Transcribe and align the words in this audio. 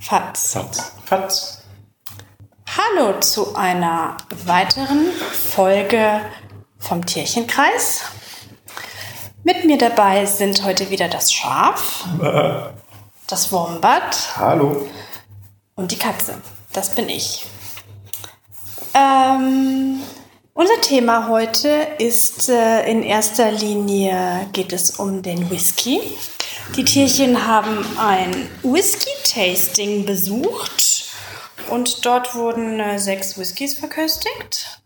Fatz. 0.00 0.52
Satz. 0.52 0.92
Fatz. 1.04 1.58
Hallo 2.66 3.20
zu 3.20 3.54
einer 3.54 4.16
weiteren 4.46 5.12
Folge 5.12 6.22
vom 6.78 7.04
Tierchenkreis. 7.04 8.00
Mit 9.44 9.66
mir 9.66 9.76
dabei 9.76 10.24
sind 10.24 10.64
heute 10.64 10.88
wieder 10.90 11.08
das 11.08 11.30
Schaf, 11.32 12.04
das 13.26 13.52
Wombat 13.52 14.36
Hallo. 14.36 14.86
und 15.74 15.92
die 15.92 15.98
Katze. 15.98 16.40
Das 16.72 16.94
bin 16.94 17.08
ich. 17.10 17.44
Ähm, 18.94 20.00
unser 20.54 20.80
Thema 20.80 21.28
heute 21.28 21.68
ist 21.98 22.48
äh, 22.48 22.90
in 22.90 23.02
erster 23.02 23.52
Linie 23.52 24.48
geht 24.52 24.72
es 24.72 24.92
um 24.98 25.20
den 25.22 25.50
Whisky. 25.50 26.00
Die 26.76 26.84
Tierchen 26.84 27.46
haben 27.46 27.84
ein 27.98 28.48
Whisky-Tasting 28.62 30.06
besucht 30.06 31.06
und 31.68 32.04
dort 32.06 32.34
wurden 32.34 32.78
äh, 32.80 32.98
sechs 32.98 33.36
Whiskys 33.38 33.74
verköstigt. 33.74 34.80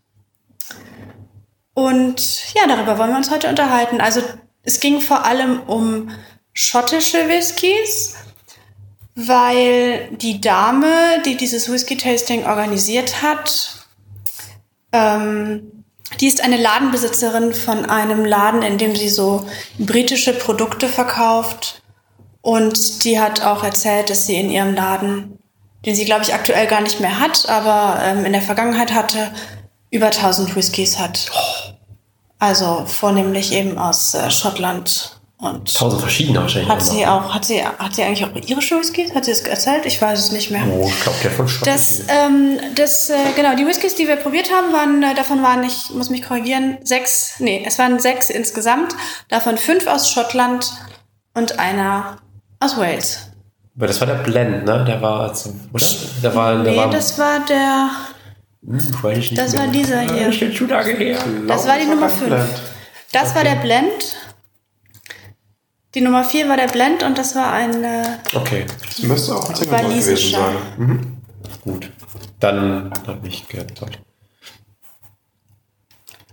Und 1.73 2.53
ja, 2.53 2.67
darüber 2.67 2.97
wollen 2.97 3.11
wir 3.11 3.17
uns 3.17 3.31
heute 3.31 3.49
unterhalten. 3.49 4.01
Also 4.01 4.21
es 4.63 4.79
ging 4.79 5.01
vor 5.01 5.25
allem 5.25 5.61
um 5.61 6.09
schottische 6.53 7.27
Whiskys, 7.27 8.15
weil 9.13 10.09
die 10.11 10.41
Dame, 10.41 11.21
die 11.25 11.37
dieses 11.37 11.71
Whisky-Tasting 11.71 12.45
organisiert 12.45 13.21
hat, 13.21 13.85
ähm, 14.91 15.84
die 16.19 16.27
ist 16.27 16.43
eine 16.43 16.57
Ladenbesitzerin 16.57 17.53
von 17.53 17.85
einem 17.85 18.25
Laden, 18.25 18.61
in 18.61 18.77
dem 18.77 18.95
sie 18.95 19.09
so 19.09 19.45
britische 19.77 20.33
Produkte 20.33 20.87
verkauft. 20.87 21.81
Und 22.41 23.03
die 23.03 23.19
hat 23.19 23.41
auch 23.41 23.63
erzählt, 23.63 24.09
dass 24.09 24.27
sie 24.27 24.39
in 24.39 24.49
ihrem 24.49 24.75
Laden, 24.75 25.39
den 25.85 25.95
sie, 25.95 26.05
glaube 26.05 26.23
ich, 26.23 26.33
aktuell 26.33 26.67
gar 26.67 26.81
nicht 26.81 26.99
mehr 26.99 27.19
hat, 27.19 27.49
aber 27.49 28.01
ähm, 28.03 28.23
in 28.23 28.33
der 28.33 28.41
Vergangenheit 28.41 28.93
hatte, 28.93 29.31
über 29.89 30.07
1000 30.07 30.55
Whiskys 30.55 30.99
hat. 30.99 31.31
Also 32.37 32.85
vornehmlich 32.85 33.51
eben 33.51 33.77
aus 33.77 34.13
äh, 34.13 34.29
Schottland 34.29 35.14
und 35.37 35.73
Tausend 35.75 36.01
verschiedene 36.01 36.39
wahrscheinlich. 36.39 36.69
hat 36.69 36.81
sie 36.81 37.05
auch, 37.05 37.33
hat 37.33 37.43
sie, 37.43 37.61
hat 37.65 37.93
sie 37.93 38.03
eigentlich 38.03 38.23
auch 38.23 38.33
irische 38.49 38.79
Whiskys? 38.79 39.13
Hat 39.13 39.25
sie 39.25 39.31
es 39.31 39.41
erzählt? 39.41 39.85
Ich 39.85 40.01
weiß 40.01 40.17
es 40.17 40.31
nicht 40.31 40.49
mehr. 40.49 40.63
Oh, 40.71 40.87
ich 40.87 41.01
glaube, 41.01 41.17
der 41.23 41.31
von 41.31 41.47
Schottland. 41.47 41.77
Das, 41.77 42.01
ähm, 42.07 42.57
das, 42.75 43.09
äh, 43.09 43.15
genau, 43.35 43.53
die 43.55 43.67
Whiskys, 43.67 43.95
die 43.95 44.07
wir 44.07 44.15
probiert 44.15 44.49
haben, 44.49 44.71
waren, 44.71 45.03
äh, 45.03 45.13
davon 45.13 45.43
waren, 45.43 45.63
ich 45.65 45.89
muss 45.93 46.09
mich 46.09 46.23
korrigieren, 46.23 46.77
sechs, 46.83 47.33
nee, 47.39 47.63
es 47.65 47.77
waren 47.79 47.99
sechs 47.99 48.29
insgesamt, 48.29 48.95
davon 49.27 49.57
fünf 49.57 49.87
aus 49.87 50.09
Schottland 50.09 50.71
und 51.33 51.59
einer 51.59 52.17
aus 52.61 52.77
Wales. 52.77 53.27
Aber 53.75 53.87
das 53.87 53.99
war 53.99 54.07
der 54.07 54.15
Blend, 54.15 54.63
ne? 54.63 54.85
Der 54.87 55.01
war, 55.01 55.29
oder? 55.73 55.85
Der 56.23 56.33
war, 56.35 56.63
der 56.63 56.71
Nee, 56.71 56.77
war, 56.77 56.89
das 56.89 57.19
war 57.19 57.41
der, 57.45 57.89
hm, 58.65 59.03
weiß 59.03 59.17
ich 59.17 59.31
nicht 59.31 59.41
das 59.41 59.57
war 59.57 59.67
dieser 59.67 59.99
hier. 59.99 60.31
Her. 60.31 61.17
Das 61.45 61.67
war 61.67 61.77
die 61.77 61.85
Nummer 61.87 62.07
fünf. 62.09 62.33
Das 63.11 63.35
war 63.35 63.43
der 63.43 63.55
Blend. 63.55 64.15
Die 65.95 66.01
Nummer 66.01 66.25
vier 66.25 66.49
war 66.49 66.57
der 66.57 66.67
Blend 66.67 67.03
und 67.03 67.17
das 67.17 67.35
war 67.35 67.53
ein, 67.53 67.83
äh, 67.83 68.03
Okay, 68.33 68.65
Das 68.85 68.99
müsste 68.99 69.33
auch 69.35 69.49
ein 69.49 69.55
Single 69.55 69.71
Malt 69.71 69.87
gewesen 69.87 70.31
sein. 70.31 70.55
Mhm. 70.77 71.17
gut. 71.63 71.91
Dann 72.39 72.91
habe 73.07 73.27
ich 73.27 73.47
gehört. 73.47 73.75
Toll. 73.75 73.89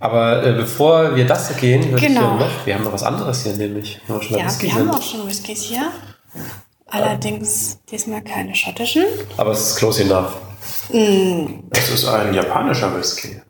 Aber 0.00 0.44
äh, 0.44 0.52
bevor 0.52 1.14
wir 1.14 1.24
das 1.26 1.56
gehen, 1.58 1.92
würde 1.92 2.04
Genau. 2.04 2.20
ich 2.20 2.40
ja 2.40 2.46
noch, 2.46 2.66
wir 2.66 2.74
haben 2.74 2.84
noch 2.84 2.92
was 2.92 3.04
anderes 3.04 3.44
hier, 3.44 3.52
nämlich. 3.56 4.00
Wir 4.08 4.20
schon 4.20 4.32
bei 4.36 4.40
ja, 4.42 4.46
Whisky 4.46 4.66
wir 4.66 4.74
haben 4.74 4.90
auch 4.90 5.02
schon 5.02 5.28
Whiskys 5.28 5.62
hier. 5.62 5.92
Allerdings 6.86 7.78
diesmal 7.88 8.22
keine 8.22 8.54
schottischen. 8.56 9.04
Aber 9.36 9.52
es 9.52 9.60
ist 9.60 9.76
close 9.76 10.02
enough. 10.02 10.34
Das 11.70 11.88
ist 11.88 12.04
ein 12.06 12.34
japanischer 12.34 12.94
Whisky. 12.98 13.40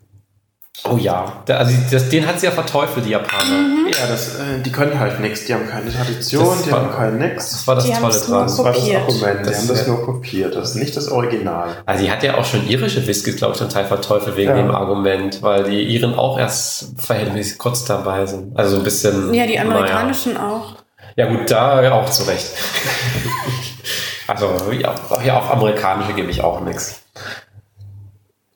Oh 0.84 0.96
ja, 0.96 1.32
der, 1.46 1.58
also 1.60 1.72
das, 1.92 2.08
den 2.08 2.26
hat 2.26 2.40
sie 2.40 2.46
ja 2.46 2.52
verteufelt, 2.52 3.06
die 3.06 3.10
Japaner. 3.10 3.44
Mhm. 3.44 3.86
Ja, 3.88 4.06
das, 4.08 4.34
äh, 4.40 4.58
die 4.64 4.72
können 4.72 4.98
halt 4.98 5.20
nichts. 5.20 5.44
Die 5.44 5.54
haben 5.54 5.68
keine 5.68 5.92
Tradition, 5.92 6.44
Das 6.44 6.62
die 6.64 6.72
war- 6.72 6.80
haben 6.80 6.90
kein 6.92 7.18
nix. 7.18 7.50
Das 7.52 7.66
war 7.68 7.74
das 7.76 7.84
Die 7.84 7.92
Tolle 7.92 8.12
dran. 8.18 8.42
Das 8.42 8.58
war 8.58 8.72
das. 8.72 8.90
Argument. 8.90 9.40
Die 9.40 9.44
Das 9.50 9.58
haben 9.58 9.68
das 9.68 9.86
nur 9.86 10.04
kopiert. 10.04 10.56
Das 10.56 10.70
ist 10.70 10.74
nicht 10.74 10.96
das 10.96 11.08
Original. 11.08 11.68
Also 11.86 12.02
die 12.04 12.10
hat 12.10 12.24
ja 12.24 12.36
auch 12.36 12.44
schon 12.44 12.66
irische 12.68 13.06
Whiskys, 13.06 13.36
glaube 13.36 13.52
ich, 13.52 13.58
zum 13.58 13.68
Teil 13.68 13.84
verteufelt 13.84 14.36
wegen 14.36 14.50
Ja. 14.50 14.56
dem 14.56 14.72
Argument, 14.72 15.40
weil 15.40 15.62
die 15.64 15.84
Iren 15.84 16.14
auch 16.14 16.36
erst 16.36 16.86
verhältnismäßig 17.00 17.58
kurz 17.58 17.84
dabei 17.84 18.26
sind. 18.26 18.56
Also 18.58 18.72
so 18.72 18.76
ein 18.78 18.84
bisschen. 18.84 19.32
Ja, 19.34 19.46
die 19.46 19.54
naja. 19.56 19.70
amerikanischen 19.70 20.36
auch. 20.36 20.74
Ja 21.14 21.26
gut, 21.26 21.48
da 21.48 21.92
auch 21.92 22.10
zu 22.10 22.24
Recht. 22.24 22.46
also 24.26 24.50
ja, 24.72 24.94
auch, 25.10 25.22
ja, 25.22 25.38
auf 25.38 25.50
amerikanische 25.52 26.14
gebe 26.14 26.30
ich 26.30 26.42
auch 26.42 26.60
nichts. 26.60 27.02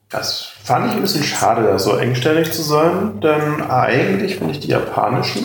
Das 0.08 0.48
fand 0.66 0.88
ich 0.88 0.96
ein 0.96 1.00
bisschen 1.00 1.22
schade, 1.22 1.62
da 1.62 1.78
so 1.78 1.96
engstellig 1.96 2.52
zu 2.52 2.60
sein, 2.60 3.20
denn 3.20 3.62
eigentlich 3.70 4.36
finde 4.36 4.52
ich 4.52 4.60
die 4.60 4.68
japanischen 4.68 5.44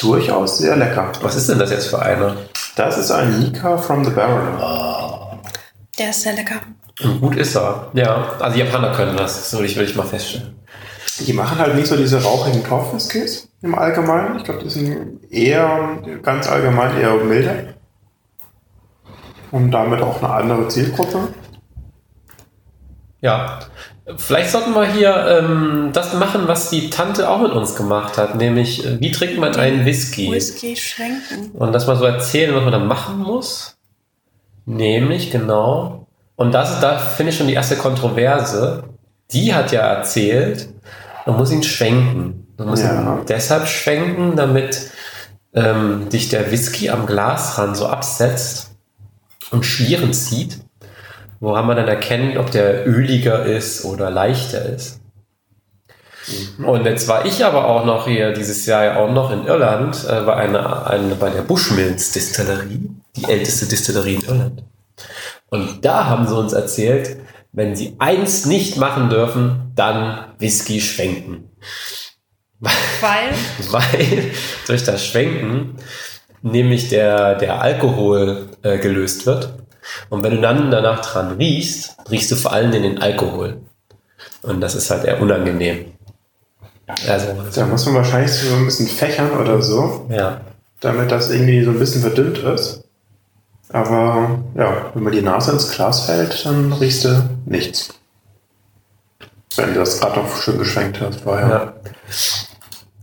durchaus 0.00 0.58
sehr 0.58 0.76
lecker. 0.76 1.10
Was 1.22 1.34
ist 1.34 1.48
denn 1.48 1.58
das 1.58 1.70
jetzt 1.70 1.88
für 1.88 2.00
eine? 2.00 2.36
Das 2.76 2.96
ist 2.96 3.10
ein 3.10 3.40
Nika 3.40 3.76
from 3.76 4.04
the 4.04 4.12
Barrel. 4.12 4.46
Der 5.98 6.10
ist 6.10 6.22
sehr 6.22 6.34
lecker. 6.34 6.60
Und 7.02 7.20
gut 7.20 7.36
ist 7.36 7.56
er. 7.56 7.90
Ja, 7.94 8.32
also 8.38 8.54
die 8.54 8.60
Japaner 8.62 8.92
können 8.92 9.16
das, 9.16 9.50
das 9.50 9.58
will 9.58 9.66
ich, 9.66 9.76
will 9.76 9.84
ich 9.84 9.96
mal 9.96 10.06
feststellen. 10.06 10.54
Die 11.18 11.32
machen 11.32 11.58
halt 11.58 11.74
nicht 11.74 11.88
so 11.88 11.96
diese 11.96 12.22
rauchigen 12.22 12.62
Torfwhiskys 12.62 13.48
im 13.62 13.74
Allgemeinen. 13.76 14.36
Ich 14.36 14.44
glaube, 14.44 14.62
die 14.62 14.70
sind 14.70 15.32
eher 15.32 15.98
ganz 16.22 16.48
allgemein 16.48 16.96
eher 17.00 17.14
milder. 17.16 17.74
Und 19.50 19.72
damit 19.72 20.00
auch 20.00 20.22
eine 20.22 20.32
andere 20.32 20.68
Zielgruppe. 20.68 21.28
Ja, 23.20 23.58
vielleicht 24.16 24.50
sollten 24.50 24.74
wir 24.74 24.86
hier 24.86 25.14
ähm, 25.40 25.90
das 25.92 26.14
machen, 26.14 26.46
was 26.46 26.70
die 26.70 26.90
Tante 26.90 27.28
auch 27.28 27.40
mit 27.40 27.52
uns 27.52 27.74
gemacht 27.74 28.18
hat, 28.18 28.36
nämlich 28.36 28.84
äh, 28.84 29.00
wie 29.00 29.10
trinkt 29.10 29.38
man 29.38 29.54
einen 29.56 29.84
Whisky? 29.84 30.30
Whisky 30.30 30.76
schwenken. 30.76 31.50
Und 31.52 31.72
das 31.72 31.86
mal 31.86 31.96
so 31.96 32.04
erzählen, 32.04 32.54
was 32.54 32.62
man 32.62 32.72
dann 32.72 32.86
machen 32.86 33.18
muss. 33.18 33.76
Nämlich, 34.66 35.30
genau. 35.30 36.06
Und 36.36 36.52
das 36.52 36.74
ist, 36.74 36.80
da 36.80 36.98
finde 36.98 37.30
ich 37.30 37.38
schon 37.38 37.46
die 37.48 37.54
erste 37.54 37.76
Kontroverse. 37.76 38.84
Die 39.32 39.54
hat 39.54 39.72
ja 39.72 39.80
erzählt, 39.82 40.68
man 41.26 41.36
muss 41.36 41.50
ihn 41.52 41.62
schwenken. 41.62 42.46
Man 42.58 42.68
muss 42.68 42.82
Ja. 42.82 43.18
ihn 43.18 43.26
deshalb 43.26 43.66
schwenken, 43.66 44.36
damit 44.36 44.90
ähm, 45.54 46.08
dich 46.10 46.28
der 46.28 46.50
Whisky 46.50 46.90
am 46.90 47.06
Glasrand 47.06 47.76
so 47.76 47.86
absetzt 47.86 48.70
und 49.50 49.64
Schlieren 49.64 50.12
zieht. 50.12 50.58
Woran 51.40 51.66
man 51.66 51.76
dann 51.76 51.88
erkennt, 51.88 52.36
ob 52.36 52.50
der 52.50 52.86
öliger 52.86 53.44
ist 53.44 53.84
oder 53.84 54.10
leichter 54.10 54.64
ist. 54.64 55.00
Und 56.58 56.86
jetzt 56.86 57.06
war 57.06 57.26
ich 57.26 57.44
aber 57.44 57.66
auch 57.66 57.84
noch 57.84 58.06
hier 58.06 58.32
dieses 58.32 58.64
Jahr 58.66 58.84
ja 58.84 58.96
auch 58.96 59.10
noch 59.10 59.30
in 59.30 59.46
Irland 59.46 60.06
äh, 60.08 60.22
bei, 60.22 60.34
einer, 60.34 60.86
eine, 60.86 61.14
bei 61.16 61.28
der 61.28 61.42
Bushmills 61.42 62.12
Distillerie, 62.12 62.90
die 63.16 63.24
älteste 63.24 63.66
Distillerie 63.66 64.14
in 64.14 64.22
Irland. 64.22 64.64
Und 65.50 65.84
da 65.84 66.06
haben 66.06 66.26
sie 66.26 66.36
uns 66.36 66.52
erzählt, 66.52 67.16
wenn 67.52 67.76
sie 67.76 67.96
eins 67.98 68.46
nicht 68.46 68.78
machen 68.78 69.10
dürfen, 69.10 69.72
dann 69.74 70.24
Whisky 70.38 70.80
schwenken. 70.80 71.50
Weil 72.58 72.70
Weil 73.70 74.30
durch 74.66 74.84
das 74.84 75.04
Schwenken 75.04 75.76
nämlich 76.42 76.88
der, 76.88 77.34
der 77.34 77.60
Alkohol 77.60 78.48
äh, 78.62 78.78
gelöst 78.78 79.26
wird. 79.26 79.54
Und 80.08 80.22
wenn 80.22 80.36
du 80.36 80.40
dann 80.40 80.70
danach 80.70 81.00
dran 81.00 81.36
riechst, 81.36 81.96
riechst 82.10 82.30
du 82.30 82.36
vor 82.36 82.52
allem 82.52 82.70
den 82.70 83.00
Alkohol. 83.00 83.58
Und 84.42 84.60
das 84.60 84.74
ist 84.74 84.90
halt 84.90 85.04
eher 85.04 85.20
unangenehm. 85.20 85.86
Also, 87.08 87.28
Da 87.54 87.66
muss 87.66 87.86
man 87.86 87.94
wahrscheinlich 87.94 88.32
so 88.32 88.54
ein 88.54 88.66
bisschen 88.66 88.86
fächern 88.86 89.30
oder 89.38 89.62
so, 89.62 90.06
ja. 90.10 90.40
damit 90.80 91.10
das 91.10 91.30
irgendwie 91.30 91.64
so 91.64 91.70
ein 91.70 91.78
bisschen 91.78 92.02
verdünnt 92.02 92.38
ist. 92.38 92.84
Aber 93.70 94.38
ja, 94.54 94.90
wenn 94.92 95.02
man 95.02 95.12
die 95.12 95.22
Nase 95.22 95.52
ins 95.52 95.70
Glas 95.70 96.06
hält, 96.08 96.44
dann 96.44 96.72
riechst 96.74 97.04
du 97.04 97.28
nichts. 97.46 97.94
Wenn 99.56 99.72
du 99.72 99.80
das 99.80 99.98
gerade 99.98 100.20
noch 100.20 100.36
schön 100.36 100.58
geschwenkt 100.58 101.00
hast 101.00 101.20
vorher. 101.20 101.48
ja. 101.48 101.74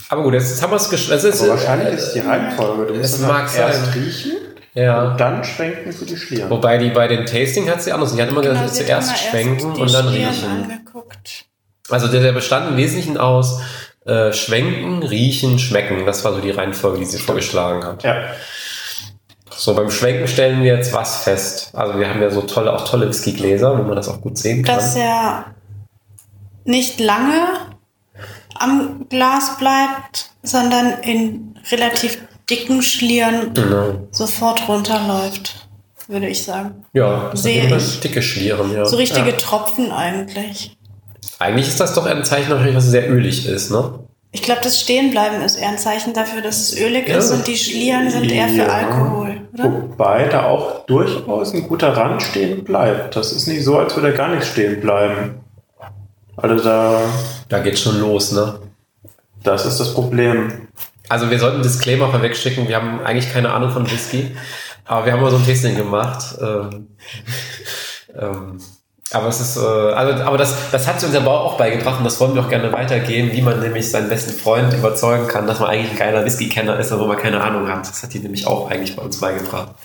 Aber 0.09 0.23
gut, 0.23 0.33
jetzt 0.33 0.61
haben 0.61 0.71
wir 0.71 0.75
es. 0.75 1.41
Aber 1.41 1.51
wahrscheinlich 1.51 1.93
ist 1.95 2.13
die 2.13 2.19
Reihenfolge. 2.19 2.85
Du 2.85 2.93
es 2.95 3.11
musst 3.11 3.21
dann 3.23 3.29
mag 3.29 3.55
erst 3.57 3.95
riechen 3.95 4.50
Ja. 4.73 5.11
und 5.11 5.19
dann 5.19 5.43
schwenken 5.43 5.91
für 5.91 6.05
die 6.05 6.15
Schlieren. 6.15 6.49
Wobei 6.49 6.77
die 6.77 6.89
bei 6.89 7.07
den 7.07 7.25
Tasting 7.25 7.69
hat 7.69 7.81
sie 7.81 7.91
anders. 7.91 8.15
Die 8.15 8.21
hat 8.21 8.29
immer 8.29 8.41
genau, 8.41 8.53
gesagt, 8.53 8.75
zuerst 8.75 9.09
immer 9.09 9.17
erst 9.17 9.29
schwenken 9.29 9.73
die 9.73 9.81
und 9.81 9.93
dann 9.93 10.07
Schlieren 10.07 10.29
riechen. 10.29 10.71
Angeguckt. 10.71 11.45
Also 11.89 12.07
der, 12.07 12.21
der 12.21 12.31
bestand 12.31 12.69
im 12.69 12.77
Wesentlichen 12.77 13.17
aus 13.17 13.61
äh, 14.05 14.31
Schwenken, 14.33 15.03
Riechen, 15.03 15.59
Schmecken. 15.59 16.05
Das 16.05 16.23
war 16.23 16.33
so 16.33 16.39
die 16.39 16.51
Reihenfolge, 16.51 16.99
die 16.99 17.05
sie 17.05 17.17
vorgeschlagen 17.17 17.83
hat. 17.83 18.03
Ja. 18.03 18.23
So, 19.49 19.75
beim 19.75 19.91
Schwenken 19.91 20.27
stellen 20.27 20.63
wir 20.63 20.73
jetzt 20.75 20.93
was 20.93 21.23
fest. 21.23 21.71
Also 21.73 21.99
wir 21.99 22.09
haben 22.09 22.21
ja 22.21 22.31
so 22.31 22.41
tolle, 22.41 22.73
auch 22.73 22.87
tolle 22.87 23.07
Whiskygläser, 23.09 23.77
wo 23.77 23.83
man 23.83 23.95
das 23.95 24.07
auch 24.07 24.21
gut 24.21 24.37
sehen 24.37 24.63
kann. 24.63 24.75
Dass 24.75 24.95
er 24.95 25.45
nicht 26.63 26.99
lange 26.99 27.45
am 28.57 29.07
Glas 29.09 29.57
bleibt, 29.57 30.31
sondern 30.41 30.99
in 31.01 31.59
relativ 31.71 32.17
dicken 32.49 32.81
Schlieren 32.81 33.53
Genau. 33.53 34.07
sofort 34.11 34.67
runterläuft. 34.67 35.67
würde 36.07 36.27
ich 36.27 36.43
sagen. 36.43 36.83
Ja, 36.91 37.29
das 37.31 37.43
Sehe 37.43 37.73
ich. 37.73 37.99
dicke 38.01 38.21
Schlieren, 38.21 38.73
ja. 38.73 38.83
So 38.85 38.97
richtige 38.97 39.29
Ja. 39.29 39.37
Tropfen 39.37 39.91
eigentlich. 39.93 40.75
Eigentlich 41.39 41.69
ist 41.69 41.79
das 41.79 41.93
doch 41.93 42.05
ein 42.05 42.25
Zeichen 42.25 42.49
dafür, 42.49 42.73
dass 42.73 42.83
es 42.85 42.91
sehr 42.91 43.09
ölig 43.09 43.45
ist, 43.47 43.71
ne? 43.71 43.99
Ich 44.33 44.41
glaube, 44.41 44.59
das 44.61 44.81
Stehenbleiben 44.81 45.41
ist 45.41 45.55
eher 45.55 45.69
ein 45.69 45.77
Zeichen 45.77 46.13
dafür, 46.13 46.41
dass 46.41 46.59
es 46.59 46.77
ölig 46.81 47.07
Ja. 47.07 47.17
ist 47.17 47.31
und 47.31 47.47
die 47.47 47.55
Schlieren 47.55 48.09
sind 48.11 48.29
eher 48.29 48.49
für. 48.49 48.69
Alkohol, 48.69 49.41
oder? 49.53 49.63
Wobei 49.71 50.27
da 50.27 50.47
auch 50.47 50.85
durchaus 50.85 51.53
ein 51.53 51.67
guter 51.69 51.95
Rand 51.95 52.21
stehen 52.23 52.63
bleibt. 52.65 53.15
Das 53.15 53.31
ist 53.31 53.47
nicht 53.47 53.63
so, 53.63 53.77
als 53.77 53.95
würde 53.95 54.11
gar 54.13 54.29
nichts 54.29 54.47
stehen 54.47 54.81
bleiben. 54.81 55.35
Also 56.35 56.61
da, 56.63 56.99
Da 57.47 57.59
geht's 57.59 57.79
schon 57.81 57.99
los, 58.01 58.31
ne? 58.33 58.59
das 59.43 59.65
ist 59.65 59.79
das 59.79 59.93
Problem. 59.93 60.67
Also 61.11 61.29
wir 61.29 61.39
sollten 61.39 61.61
Disclaimer 61.61 62.09
vorwegschicken, 62.09 62.69
wir 62.69 62.77
haben 62.77 63.01
eigentlich 63.01 63.33
keine 63.33 63.51
Ahnung 63.51 63.69
von 63.69 63.89
Whisky, 63.91 64.31
aber 64.85 65.05
wir 65.05 65.11
haben 65.11 65.21
mal 65.21 65.29
so 65.29 65.35
ein 65.35 65.45
Tasting 65.45 65.75
gemacht. 65.75 66.37
Ähm, 66.41 66.87
ähm, 68.17 68.61
aber 69.11 69.27
es 69.27 69.41
ist, 69.41 69.57
äh, 69.57 69.59
also, 69.59 70.23
aber 70.23 70.37
das, 70.37 70.71
das 70.71 70.87
hat 70.87 71.03
uns 71.03 71.11
der 71.11 71.19
Bau 71.19 71.37
auch 71.37 71.57
beigebracht 71.57 71.97
und 71.97 72.05
das 72.05 72.17
wollen 72.21 72.33
wir 72.33 72.41
auch 72.41 72.47
gerne 72.47 72.71
weitergeben, 72.71 73.33
wie 73.33 73.41
man 73.41 73.59
nämlich 73.59 73.91
seinen 73.91 74.07
besten 74.07 74.31
Freund 74.31 74.73
überzeugen 74.73 75.27
kann, 75.27 75.47
dass 75.47 75.59
man 75.59 75.67
eigentlich 75.67 75.91
ein 75.91 75.97
geiler 75.97 76.23
Whisky-Kenner 76.23 76.79
ist, 76.79 76.93
aber 76.93 77.05
man 77.05 77.17
keine 77.17 77.41
Ahnung 77.43 77.67
hat. 77.67 77.81
Das 77.81 78.01
hat 78.03 78.13
die 78.13 78.19
nämlich 78.19 78.47
auch 78.47 78.71
eigentlich 78.71 78.95
bei 78.95 79.01
uns 79.01 79.19
beigebracht. 79.19 79.75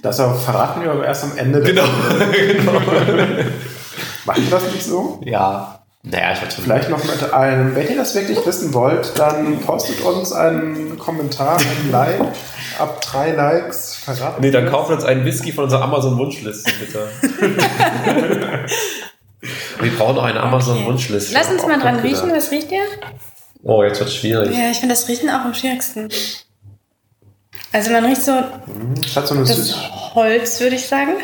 Das 0.00 0.18
aber 0.20 0.36
verraten 0.36 0.80
wir 0.80 0.90
aber 0.90 1.04
erst 1.04 1.24
am 1.24 1.36
Ende. 1.36 1.60
Genau. 1.60 1.84
Folge. 1.84 3.44
Machen 4.24 4.42
wir 4.42 4.50
das 4.50 4.72
nicht 4.72 4.84
so? 4.84 5.20
Ja. 5.22 5.85
Naja, 6.08 6.32
ich 6.34 6.40
hatte 6.40 6.62
Vielleicht 6.62 6.88
noch 6.88 7.02
mit 7.02 7.32
einem, 7.32 7.74
wenn 7.74 7.88
ihr 7.88 7.96
das 7.96 8.14
wirklich 8.14 8.38
wissen 8.46 8.72
wollt, 8.72 9.18
dann 9.18 9.58
postet 9.60 10.00
uns 10.02 10.32
einen 10.32 10.96
Kommentar, 11.00 11.58
ein 11.58 11.90
Like. 11.90 12.20
Ab 12.78 13.00
drei 13.00 13.32
Likes 13.32 13.96
verraten. 13.96 14.40
Nee, 14.40 14.52
dann 14.52 14.66
wir 14.88 14.94
uns 14.94 15.04
einen 15.04 15.24
Whisky 15.24 15.50
von 15.50 15.64
unserer 15.64 15.82
Amazon-Wunschliste, 15.82 16.70
bitte. 16.78 17.08
wir 19.80 19.96
brauchen 19.96 20.18
auch 20.18 20.24
eine 20.24 20.40
Amazon-Wunschliste. 20.40 21.34
Lass 21.34 21.50
uns 21.50 21.66
mal 21.66 21.80
dran 21.80 21.98
riechen, 21.98 22.30
was 22.32 22.52
riecht 22.52 22.70
ihr? 22.70 22.84
Oh, 23.64 23.82
jetzt 23.82 23.98
wird 23.98 24.12
schwierig. 24.12 24.56
Ja, 24.56 24.70
ich 24.70 24.78
finde 24.78 24.94
das 24.94 25.08
Riechen 25.08 25.28
auch 25.28 25.44
am 25.44 25.54
schwierigsten. 25.54 26.08
Also 27.72 27.90
man 27.90 28.04
riecht 28.04 28.22
so 28.22 28.32
Das 29.02 29.16
hat 29.16 29.26
so 29.26 29.34
eine 29.34 29.44
das 29.44 29.56
Süß. 29.56 29.76
Holz, 30.14 30.60
würde 30.60 30.76
ich 30.76 30.86
sagen. 30.86 31.14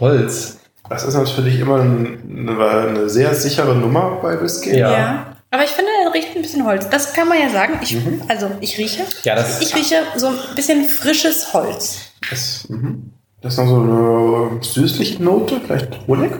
Holz. 0.00 0.61
Das 0.92 1.04
ist 1.04 1.14
natürlich 1.14 1.58
immer 1.60 1.80
eine, 1.80 2.18
eine 2.28 3.08
sehr 3.08 3.34
sichere 3.34 3.74
Nummer 3.74 4.18
bei 4.22 4.40
Whisky. 4.40 4.78
Ja. 4.78 5.36
Aber 5.50 5.64
ich 5.64 5.70
finde, 5.70 5.90
er 6.04 6.14
riecht 6.14 6.34
ein 6.34 6.42
bisschen 6.42 6.64
Holz. 6.64 6.88
Das 6.88 7.12
kann 7.12 7.28
man 7.28 7.38
ja 7.38 7.50
sagen. 7.50 7.78
Ich, 7.82 7.96
Also 8.28 8.50
ich 8.60 8.78
rieche. 8.78 9.02
Ja, 9.22 9.34
das 9.34 9.60
Ich 9.60 9.74
rieche 9.74 9.96
so 10.16 10.28
ein 10.28 10.34
bisschen 10.56 10.84
frisches 10.86 11.52
Holz. 11.52 11.98
Das, 12.30 12.66
mhm. 12.68 13.12
das 13.42 13.54
ist 13.54 13.58
noch 13.58 13.68
so 13.68 13.82
eine 13.82 14.62
süßliche 14.62 15.22
Note, 15.22 15.60
vielleicht 15.64 16.06
Honig. 16.06 16.32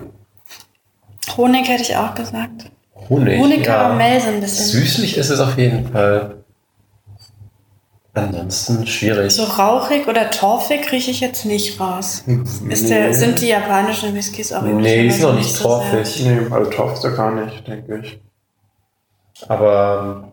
Honig 1.36 1.68
hätte 1.68 1.82
ich 1.82 1.96
auch 1.96 2.14
gesagt. 2.14 2.70
Honig. 3.08 3.38
Honig, 3.38 3.66
ja. 3.66 3.74
Karamell 3.74 4.20
so 4.20 4.28
ein 4.28 4.40
bisschen. 4.40 4.66
Süßlich 4.66 5.18
ist 5.18 5.28
es 5.28 5.40
auf 5.40 5.58
jeden 5.58 5.92
Fall. 5.92 6.41
Ansonsten 8.14 8.86
schwierig. 8.86 9.32
So 9.32 9.44
rauchig 9.44 10.06
oder 10.06 10.30
torfig 10.30 10.92
rieche 10.92 11.10
ich 11.10 11.20
jetzt 11.20 11.46
nicht 11.46 11.80
raus. 11.80 12.24
Ist 12.68 12.90
der, 12.90 13.14
sind 13.14 13.40
die 13.40 13.48
japanischen 13.48 14.14
Whiskys 14.14 14.52
auch 14.52 14.62
Nee, 14.62 15.04
die 15.04 15.10
sind 15.10 15.22
noch 15.22 15.30
üblicherweise 15.30 15.38
nicht 15.38 15.56
so 15.56 15.64
torfig. 15.64 16.24
Nee, 16.24 16.40
also 16.50 16.70
Torf 16.70 16.92
ist 16.92 17.04
er 17.04 17.10
gar 17.12 17.34
nicht, 17.34 17.66
denke 17.66 18.00
ich. 18.02 18.20
Aber 19.48 20.22
ähm, 20.24 20.32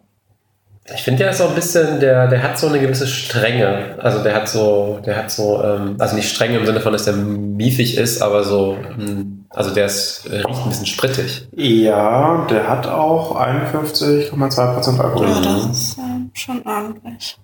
ich 0.94 1.04
finde, 1.04 1.20
der 1.20 1.32
ist 1.32 1.38
so 1.38 1.48
ein 1.48 1.56
bisschen, 1.56 2.02
der, 2.02 2.28
der 2.28 2.44
hat 2.44 2.58
so 2.58 2.68
eine 2.68 2.80
gewisse 2.80 3.08
Strenge. 3.08 3.96
Also 4.00 4.24
der 4.24 4.36
hat 4.36 4.50
so, 4.50 5.00
der 5.06 5.16
hat 5.16 5.32
so, 5.32 5.64
ähm, 5.64 5.96
also 6.00 6.16
nicht 6.16 6.30
streng 6.30 6.54
im 6.56 6.66
Sinne 6.66 6.82
von, 6.82 6.92
dass 6.92 7.06
der 7.06 7.14
miefig 7.14 7.98
ist, 7.98 8.22
aber 8.22 8.44
so, 8.44 8.78
ähm, 8.98 9.46
also 9.52 9.74
der 9.74 9.86
ist, 9.86 10.26
äh, 10.26 10.42
riecht 10.42 10.64
ein 10.64 10.70
bisschen 10.70 10.86
sprittig. 10.86 11.48
Ja, 11.56 12.46
der 12.50 12.68
hat 12.68 12.88
auch 12.88 13.40
51,2% 13.40 15.00
Alkohol. 15.00 15.30
Ja, 15.30 15.42
das 15.42 15.78
ist 15.78 15.98
äh, 15.98 16.02
schon 16.34 16.62
ordentlich. 16.66 17.38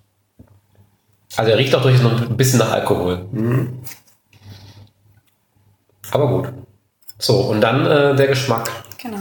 Also 1.37 1.51
er 1.51 1.57
riecht 1.57 1.73
auch 1.75 1.81
durchaus 1.81 2.01
noch 2.01 2.21
ein 2.21 2.37
bisschen 2.37 2.59
nach 2.59 2.71
Alkohol. 2.71 3.25
Mhm. 3.31 3.79
Aber 6.11 6.27
gut. 6.27 6.49
So, 7.17 7.37
und 7.41 7.61
dann 7.61 7.85
äh, 7.85 8.15
der 8.15 8.27
Geschmack. 8.27 8.69
Genau. 9.01 9.17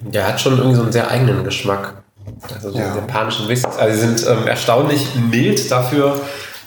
Der 0.00 0.26
hat 0.26 0.40
schon 0.40 0.56
irgendwie 0.56 0.76
so 0.76 0.82
einen 0.82 0.92
sehr 0.92 1.10
eigenen 1.10 1.44
Geschmack. 1.44 2.02
Also 2.54 2.70
so 2.70 2.78
Ja. 2.78 2.92
die 2.92 2.98
japanischen 2.98 3.48
Whiskys. 3.48 3.76
Also 3.76 4.00
sie 4.00 4.06
sind 4.14 4.26
ähm, 4.28 4.46
erstaunlich 4.46 5.14
mild 5.14 5.70
dafür, 5.70 6.20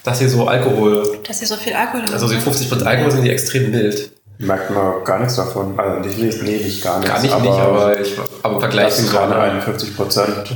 dass 0.04 0.18
sie 0.18 0.28
so 0.28 0.46
Alkohol, 0.46 1.18
Dass 1.26 1.40
sie 1.40 1.46
so 1.46 1.56
viel 1.56 1.74
Alkohol 1.74 2.02
haben. 2.02 2.12
also 2.12 2.28
die 2.28 2.36
50% 2.36 2.82
Alkohol 2.84 3.10
sind 3.10 3.24
die 3.24 3.30
extrem 3.30 3.70
mild. 3.70 4.12
Merkt 4.38 4.70
man 4.70 5.02
gar 5.04 5.18
nichts 5.20 5.36
davon. 5.36 5.78
Also 5.78 6.00
nicht, 6.00 6.18
nicht, 6.18 6.42
nee, 6.42 6.56
nicht 6.58 6.82
gar 6.82 6.98
nichts. 6.98 7.12
Gar 7.14 7.22
nicht, 7.22 7.40
nicht, 7.40 7.52
aber 7.52 7.98
ich 8.00 8.14
aber 8.42 8.54
im 8.54 8.60
Vergleich 8.60 8.96
das 8.96 9.10
gerade 9.10 9.34
anderen. 9.36 9.62
51% 9.62 10.10
so 10.48 10.54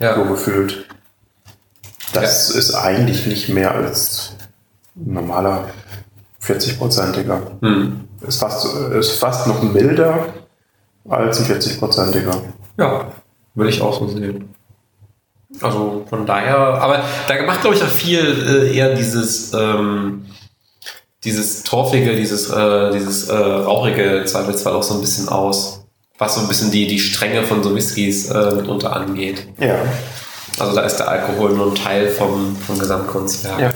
Ja. 0.00 0.14
gefühlt. 0.14 0.86
Das 2.12 2.50
ist 2.50 2.74
eigentlich 2.74 3.26
nicht 3.26 3.48
mehr 3.48 3.72
als 3.74 4.34
ein 4.96 5.14
normaler 5.14 5.64
40-prozentiger. 6.42 7.40
Hm. 7.62 8.00
Ist 8.26 8.40
fast, 8.40 8.66
ist 8.92 9.12
fast 9.18 9.46
noch 9.46 9.62
milder 9.62 10.26
als 11.08 11.40
ein 11.40 11.46
40-prozentiger. 11.46 12.36
ja, 12.78 13.06
würde 13.54 13.70
ich 13.70 13.80
auch 13.80 13.98
so 13.98 14.08
sehen. 14.08 14.54
Also 15.60 16.04
von 16.10 16.26
daher, 16.26 16.56
aber 16.58 17.02
da 17.28 17.42
macht 17.44 17.60
glaube 17.60 17.76
ich 17.76 17.82
auch 17.82 17.88
viel 17.88 18.68
äh, 18.70 18.76
eher 18.76 18.94
dieses 18.94 19.52
ähm, 19.54 20.26
dieses 21.24 21.62
torfige, 21.62 22.16
dieses 22.16 22.50
äh, 22.50 22.92
dieses 22.92 23.28
äh, 23.28 23.34
rauchige 23.34 24.24
Zweifelsfall 24.26 24.74
auch 24.74 24.82
so 24.82 24.94
ein 24.94 25.00
bisschen 25.00 25.28
aus, 25.28 25.84
was 26.18 26.34
so 26.34 26.40
ein 26.42 26.48
bisschen 26.48 26.70
die 26.70 26.86
die 26.86 27.00
Strenge 27.00 27.44
von 27.44 27.62
so 27.62 27.74
Whiskys 27.74 28.30
äh, 28.30 28.54
mitunter 28.54 28.94
angeht. 28.94 29.46
Ja. 29.58 29.76
Also 30.58 30.74
da 30.74 30.82
ist 30.82 30.96
der 30.98 31.08
Alkohol 31.08 31.52
nur 31.52 31.72
ein 31.72 31.74
Teil 31.74 32.08
vom, 32.10 32.54
vom 32.56 32.78
Gesamtkunstwerk. 32.78 33.60
ja. 33.60 33.72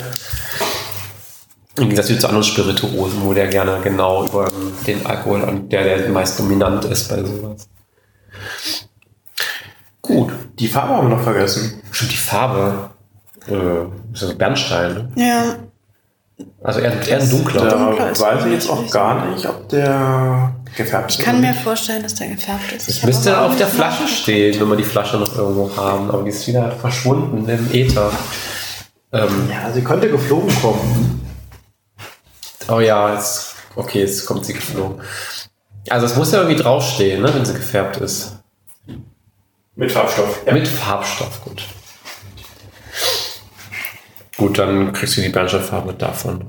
Im 1.77 1.89
Gegensatz 1.89 2.21
zu 2.21 2.27
anderen 2.27 2.45
Spirituosen, 2.45 3.23
wo 3.23 3.33
der 3.33 3.47
gerne 3.47 3.79
genau 3.83 4.27
über 4.27 4.49
den 4.87 5.07
Alkohol, 5.07 5.45
an 5.45 5.69
der 5.69 5.85
der 5.85 6.09
meist 6.09 6.39
dominant 6.39 6.85
ist 6.85 7.09
bei 7.09 7.23
sowas. 7.23 7.69
Gut. 10.03 10.33
Die 10.59 10.67
Farbe 10.67 10.95
haben 10.95 11.09
wir 11.09 11.17
noch 11.17 11.23
vergessen. 11.23 11.81
Stimmt, 11.93 12.13
die 12.13 12.17
Farbe. 12.17 12.91
Äh, 13.47 14.13
ist 14.13 14.23
das 14.23 14.35
Bernstein, 14.37 14.95
ne? 14.95 15.11
Ja, 15.17 15.57
Also 16.63 16.81
eher, 16.81 17.07
eher 17.09 17.21
ein 17.21 17.31
dunkler. 17.31 17.65
Da 17.65 17.77
Dunkler 17.77 18.11
ist 18.11 18.21
weiß 18.21 18.45
ich 18.47 18.53
jetzt 18.53 18.71
auch 18.71 18.89
gar 18.91 19.27
nicht, 19.27 19.47
ob 19.47 19.69
der 19.69 20.55
gefärbt 20.77 21.11
ist. 21.11 21.19
ich 21.19 21.25
kann 21.25 21.41
mir 21.41 21.55
vorstellen, 21.55 22.03
dass 22.03 22.15
der 22.15 22.29
gefärbt 22.29 22.73
ist. 22.73 22.89
Es 22.89 22.97
Ich 22.99 23.05
müsste 23.05 23.41
auf 23.41 23.57
der 23.57 23.67
Flasche 23.67 24.07
stehen, 24.07 24.61
wenn 24.61 24.69
wir 24.69 24.77
die 24.77 24.85
Flasche 24.85 25.17
noch 25.17 25.37
irgendwo 25.37 25.77
haben. 25.77 26.11
Aber 26.11 26.23
die 26.23 26.31
ist 26.31 26.47
wieder 26.47 26.71
verschwunden 26.73 27.49
im 27.49 27.73
Äther. 27.73 28.11
Ähm, 29.13 29.49
Ja, 29.51 29.73
sie 29.73 29.83
könnte 29.83 30.11
geflogen 30.11 30.55
kommen. 30.61 31.29
oh 32.69 32.81
ja, 32.81 33.15
jetzt, 33.15 33.57
okay, 33.75 34.01
jetzt 34.01 34.27
kommt 34.27 34.45
sie 34.45 34.53
geflogen. 34.53 35.01
Also 35.89 36.07
es 36.07 36.17
muss 36.17 36.33
ja 36.33 36.41
irgendwie 36.41 36.61
draufstehen, 36.63 37.23
ne, 37.23 37.35
wenn 37.35 37.45
sie 37.45 37.55
gefärbt 37.55 37.97
ist. 37.99 38.37
Mit 39.75 39.91
Farbstoff. 39.91 40.43
Ja. 40.47 40.53
Mit 40.53 40.69
Farbstoff, 40.69 41.43
gut. 41.45 41.63
Gut, 44.39 44.57
dann 44.57 44.93
kriegst 44.93 45.17
du 45.17 45.21
die 45.21 45.31
Bernsteinfarbe 45.31 45.95
davon. 45.95 46.47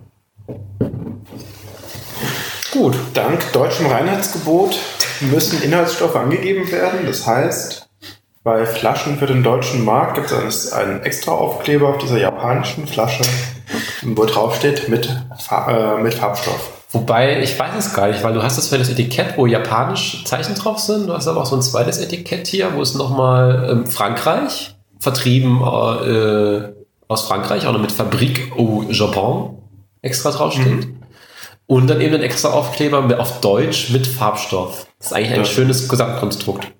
Gut. 2.71 2.95
Dank 3.15 3.51
deutschem 3.51 3.87
Reinheitsgebot 3.87 4.77
müssen 5.21 5.61
Inhaltsstoffe 5.63 6.15
angegeben 6.15 6.71
werden. 6.71 6.99
Das 7.07 7.25
heißt, 7.25 7.89
bei 8.43 8.65
Flaschen 8.67 9.17
für 9.17 9.25
den 9.25 9.41
deutschen 9.41 9.83
Markt 9.83 10.15
gibt 10.15 10.31
es 10.31 10.71
einen 10.71 11.01
extra 11.01 11.31
Aufkleber 11.31 11.89
auf 11.89 11.97
dieser 11.97 12.19
japanischen 12.19 12.87
Flasche, 12.87 13.23
wo 14.03 14.23
drauf 14.25 14.55
steht 14.55 14.87
mit, 14.87 15.07
äh, 15.07 16.01
mit 16.01 16.13
Farbstoff. 16.13 16.71
Wobei, 16.91 17.41
ich 17.41 17.57
weiß 17.57 17.73
es 17.77 17.93
gar 17.93 18.07
nicht, 18.07 18.23
weil 18.23 18.33
du 18.33 18.43
hast 18.43 18.57
das 18.57 18.67
für 18.67 18.77
das 18.77 18.89
Etikett, 18.89 19.35
wo 19.35 19.47
japanisch 19.47 20.23
Zeichen 20.25 20.53
drauf 20.55 20.79
sind. 20.79 21.07
Du 21.07 21.13
hast 21.13 21.27
aber 21.27 21.41
auch 21.41 21.45
so 21.47 21.55
ein 21.55 21.61
zweites 21.63 21.97
Etikett 21.97 22.47
hier, 22.47 22.75
wo 22.75 22.81
es 22.81 22.93
nochmal 22.93 23.67
ähm, 23.71 23.87
Frankreich, 23.87 24.75
vertrieben 24.99 25.61
äh, 25.61 26.78
aus 27.09 27.23
Frankreich, 27.27 27.65
auch 27.67 27.73
noch 27.73 27.81
mit 27.81 27.91
Fabrik 27.91 28.53
au 28.55 28.83
Japon 28.83 29.57
extra 30.01 30.31
draufsteht. 30.31 30.87
Und 31.65 31.87
dann 31.87 31.99
eben 32.01 32.15
ein 32.15 32.21
extra 32.23 32.49
Aufkleber 32.49 33.01
mit, 33.01 33.19
auf 33.19 33.41
Deutsch 33.41 33.89
mit 33.89 34.07
Farbstoff. 34.07 34.87
Das 34.99 35.07
ist 35.07 35.13
eigentlich 35.13 35.31
ein 35.33 35.37
Ja. 35.39 35.45
schönes 35.45 35.89
Gesamtkonstrukt. 35.89 36.71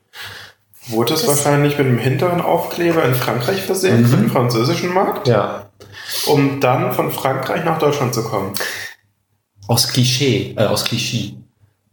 Wurde 0.88 1.13
es 1.13 1.27
wahrscheinlich 1.27 1.77
mit 1.77 1.86
einem 1.88 2.00
hinteren 2.00 2.41
Aufkleber 2.41 3.03
in 3.03 3.13
Frankreich 3.13 3.62
versehen, 3.62 4.05
für 4.07 4.17
den 4.17 4.29
französischen 4.31 4.91
Markt, 4.93 5.27
Ja. 5.27 5.69
um 6.25 6.59
dann 6.59 6.93
von 6.93 7.12
Frankreich 7.12 7.63
nach 7.65 7.77
Deutschland 7.77 8.13
zu 8.15 8.24
kommen. 8.24 8.53
Aus 9.67 9.88
Klischee, 9.89 10.55
äh, 10.57 10.65
aus 10.65 10.86
Klischee. 10.86 11.36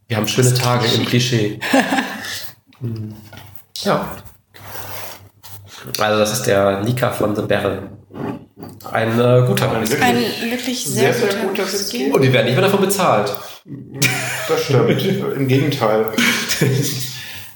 Wir 0.09 0.17
haben 0.17 0.29
schöne 0.29 0.55
Tage 0.55 0.87
im 0.95 1.05
Klischee. 1.05 1.59
Ja. 3.83 4.09
Also 5.99 6.19
das 6.19 6.33
ist 6.33 6.43
der 6.45 6.83
Nika 6.83 7.11
von 7.11 7.35
The 7.37 7.43
Baron. 7.43 7.89
Ein 8.91 9.19
äh, 9.19 9.45
guter 9.47 9.73
Ein 9.73 9.83
Whisky. 9.83 10.03
Ein 10.03 10.17
wirklich 10.51 10.85
sehr, 10.85 11.13
Sehr, 11.13 11.31
sehr 11.31 11.41
guter 11.41 11.49
guter 11.49 11.73
Whisky. 11.73 12.11
Und 12.11 12.23
die 12.23 12.33
werden 12.33 12.47
nicht 12.47 12.55
mehr 12.55 12.65
davon 12.65 12.81
bezahlt. 12.81 13.37
Das 14.49 14.65
stimmt. 14.65 15.03
Im 15.37 15.49
Gegenteil. 15.49 16.07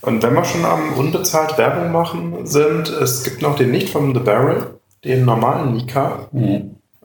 Und 0.03 0.23
wenn 0.23 0.35
wir 0.35 0.45
schon 0.45 0.65
am 0.65 0.95
unbezahlt 0.95 1.59
Werbung 1.59 1.93
machen 1.93 2.47
sind, 2.47 2.89
es 2.89 3.23
gibt 3.23 3.43
noch 3.43 3.57
den 3.57 3.71
nicht 3.71 3.91
vom 3.91 4.15
The 4.15 4.21
Barrel, 4.21 4.81
den 5.05 5.25
normalen 5.25 5.75
Nika. 5.75 6.29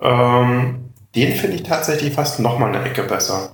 Ähm, 0.01 0.91
den 1.15 1.35
finde 1.35 1.55
ich 1.57 1.63
tatsächlich 1.63 2.13
fast 2.13 2.39
noch 2.39 2.57
mal 2.57 2.73
eine 2.73 2.85
Ecke 2.85 3.03
besser. 3.03 3.51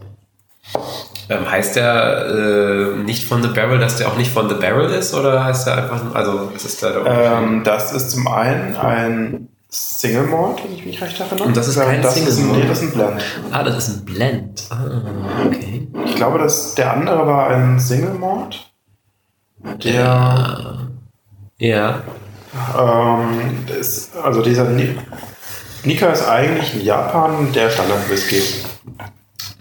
Ähm, 1.29 1.50
heißt 1.50 1.75
der 1.75 2.25
äh, 2.27 3.03
nicht 3.03 3.25
von 3.25 3.41
The 3.41 3.50
Barrel, 3.50 3.79
dass 3.79 3.98
der 3.98 4.10
auch 4.10 4.17
nicht 4.17 4.31
von 4.31 4.50
The 4.50 4.55
Barrel 4.55 4.91
ist? 4.91 5.13
Oder 5.13 5.43
heißt 5.43 5.65
der 5.65 5.77
einfach, 5.77 6.13
also 6.13 6.51
was 6.53 6.65
ist 6.65 6.84
da 6.84 6.89
der 6.91 7.00
Unterschied? 7.00 7.50
Ähm, 7.50 7.63
das 7.63 7.93
ist 7.93 8.12
zum 8.12 8.27
einen 8.27 8.75
ein 8.75 9.48
Single 9.74 10.24
Malt, 10.28 10.63
wenn 10.63 10.74
ich 10.74 10.86
mich 10.86 11.01
recht 11.01 11.18
erinnere. 11.20 11.46
Und 11.48 11.56
das 11.56 11.68
ist 11.70 11.80
kein 11.80 12.01
das 12.01 12.13
Single 12.16 12.34
Malt. 12.46 12.60
Nee, 12.60 12.68
das 12.68 12.82
ist 12.82 12.84
ein 12.84 12.92
Blend. 12.94 13.24
ah, 13.51 13.63
das 13.63 13.78
ist 13.78 13.90
ein 13.96 14.06
Blend. 14.06 14.63
Ah, 14.70 14.86
okay. 15.48 15.88
Ich 16.06 16.16
glaube, 16.16 16.40
dass 16.40 16.75
der 16.75 16.92
andere 16.94 17.25
war 17.25 17.48
ein 17.48 17.80
Single 17.80 18.13
Malt. 18.16 18.70
Der 19.84 20.88
Ja. 21.58 22.01
Ähm, 22.78 23.66
ist, 23.80 24.16
also 24.18 24.42
dieser 24.42 24.66
Ni 24.66 24.96
Nika 25.84 26.08
ist 26.10 26.28
eigentlich 26.28 26.74
in 26.75 26.82
Japan 26.82 27.51
der 27.54 27.70
Standard-Whisky. 27.70 28.42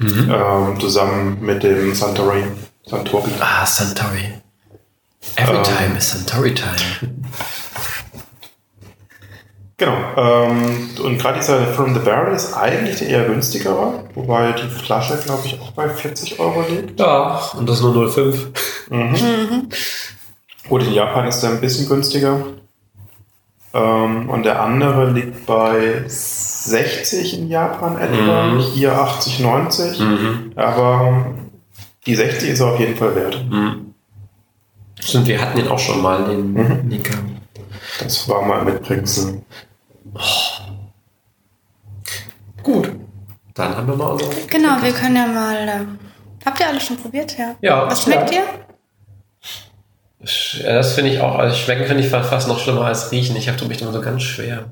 Ähm, 0.01 0.81
zusammen 0.81 1.39
mit 1.41 1.63
dem 1.63 1.95
Santori. 1.95 2.43
Santori. 2.87 3.31
Ah, 3.41 3.65
Suntory. 3.65 4.35
Every 5.37 5.57
Ähm. 5.59 5.63
time 5.63 5.97
is 5.99 6.11
Suntory 6.11 6.55
time. 6.55 7.20
Genau. 9.81 9.97
Ähm, 10.19 10.91
und 11.03 11.17
gerade 11.19 11.39
dieser 11.39 11.67
From 11.69 11.95
the 11.95 12.01
Barrel 12.01 12.35
ist 12.35 12.53
eigentlich 12.55 12.99
der 12.99 13.09
eher 13.09 13.25
günstigere, 13.25 14.05
wobei 14.15 14.53
die 14.53 14.69
Flasche, 14.69 15.17
glaube 15.25 15.41
ich, 15.47 15.59
auch 15.59 15.71
bei 15.73 15.89
40 15.89 16.39
Euro 16.39 16.63
liegt. 16.69 17.01
Ja, 17.01 17.41
und 17.57 17.67
das 17.67 17.81
nur 17.81 17.95
0,5. 17.95 18.49
Gut, 20.69 20.83
in 20.83 20.93
Japan 20.93 21.27
ist 21.29 21.41
der 21.41 21.51
ein 21.51 21.61
bisschen 21.63 21.89
günstiger. 21.89 22.43
Ähm, 23.73 24.29
und 24.29 24.43
der 24.45 24.61
andere 24.61 25.11
liegt 25.11 25.47
bei 25.47 26.03
60 26.07 27.39
in 27.39 27.49
Japan 27.49 27.97
etwa, 27.99 28.49
Mhm. 28.49 28.61
hier 28.61 28.93
80, 29.01 29.41
90. 29.41 29.99
Mhm. 29.99 30.53
Aber 30.57 31.27
die 32.05 32.17
60 32.17 32.51
ist 32.51 32.61
er 32.61 32.67
auf 32.67 32.81
jeden 32.81 32.97
Fall 32.97 33.15
wert. 33.17 33.43
Mhm. 33.49 33.95
Stimmt, 35.01 35.27
wir 35.27 35.41
hatten 35.41 35.57
den 35.57 35.69
auch 35.69 35.79
schon 35.79 36.03
mal, 36.03 36.25
den 36.25 36.53
Mhm. 36.53 36.81
Nika. 36.89 37.15
Das 38.01 38.29
war 38.29 38.43
mal 38.43 38.65
mitbringsel. 40.05 40.77
Gut. 42.63 42.93
Dann 43.55 43.77
haben 43.77 43.89
wir 43.89 43.97
mal 43.97 44.13
unsere. 44.13 44.31
Genau, 44.49 44.81
wir 44.83 44.93
können 44.93 45.17
ja 45.17 45.27
mal. 45.27 45.69
Äh, 45.69 46.45
habt 46.45 46.61
ihr 46.61 46.69
alle 46.69 46.81
schon 46.81 46.97
probiert? 46.97 47.37
Ja. 47.39 47.57
Ja. 47.61 47.87
Was 47.87 48.03
schmeckt 48.05 48.33
Ja. 48.33 48.39
ihr? 48.41 48.45
Ja, 50.63 50.75
das 50.75 50.93
finde 50.93 51.13
ich 51.13 51.21
auch, 51.21 51.37
also 51.37 51.57
schmecken 51.57 51.87
finde 51.87 52.03
ich 52.03 52.11
fast 52.11 52.47
noch 52.47 52.59
schlimmer 52.59 52.85
als 52.85 53.11
riechen. 53.11 53.37
Ich 53.37 53.49
habe 53.49 53.65
mich 53.65 53.81
immer 53.81 53.93
so 53.93 54.03
ganz 54.03 54.23
schwer. 54.23 54.71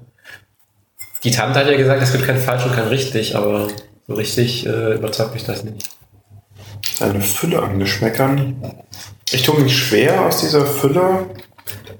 Die 1.24 1.30
Tante 1.30 1.58
hat 1.60 1.66
ja 1.66 1.76
gesagt, 1.76 2.02
es 2.02 2.12
gibt 2.12 2.26
kein 2.26 2.38
falsch 2.38 2.66
und 2.66 2.74
kein 2.74 2.88
richtig, 2.88 3.34
aber 3.34 3.68
so 4.06 4.14
richtig 4.14 4.66
äh, 4.66 4.94
überzeugt 4.94 5.32
mich 5.32 5.44
das 5.44 5.64
nicht. 5.64 5.88
Eine 7.00 7.22
Fülle 7.22 7.62
an 7.62 7.78
Geschmäckern. 7.78 8.62
Ich 9.30 9.42
tue 9.42 9.58
mich 9.60 9.76
schwer, 9.76 10.20
aus 10.26 10.40
dieser 10.40 10.66
Fülle 10.66 11.26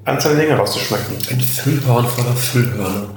einzelne 0.09 0.41
Dinge 0.41 0.57
rauszuschmecken. 0.57 1.17
Ein 1.31 1.41
Füllhorn 1.41 2.07
voller 2.09 2.35
Füllhörner. 2.37 3.11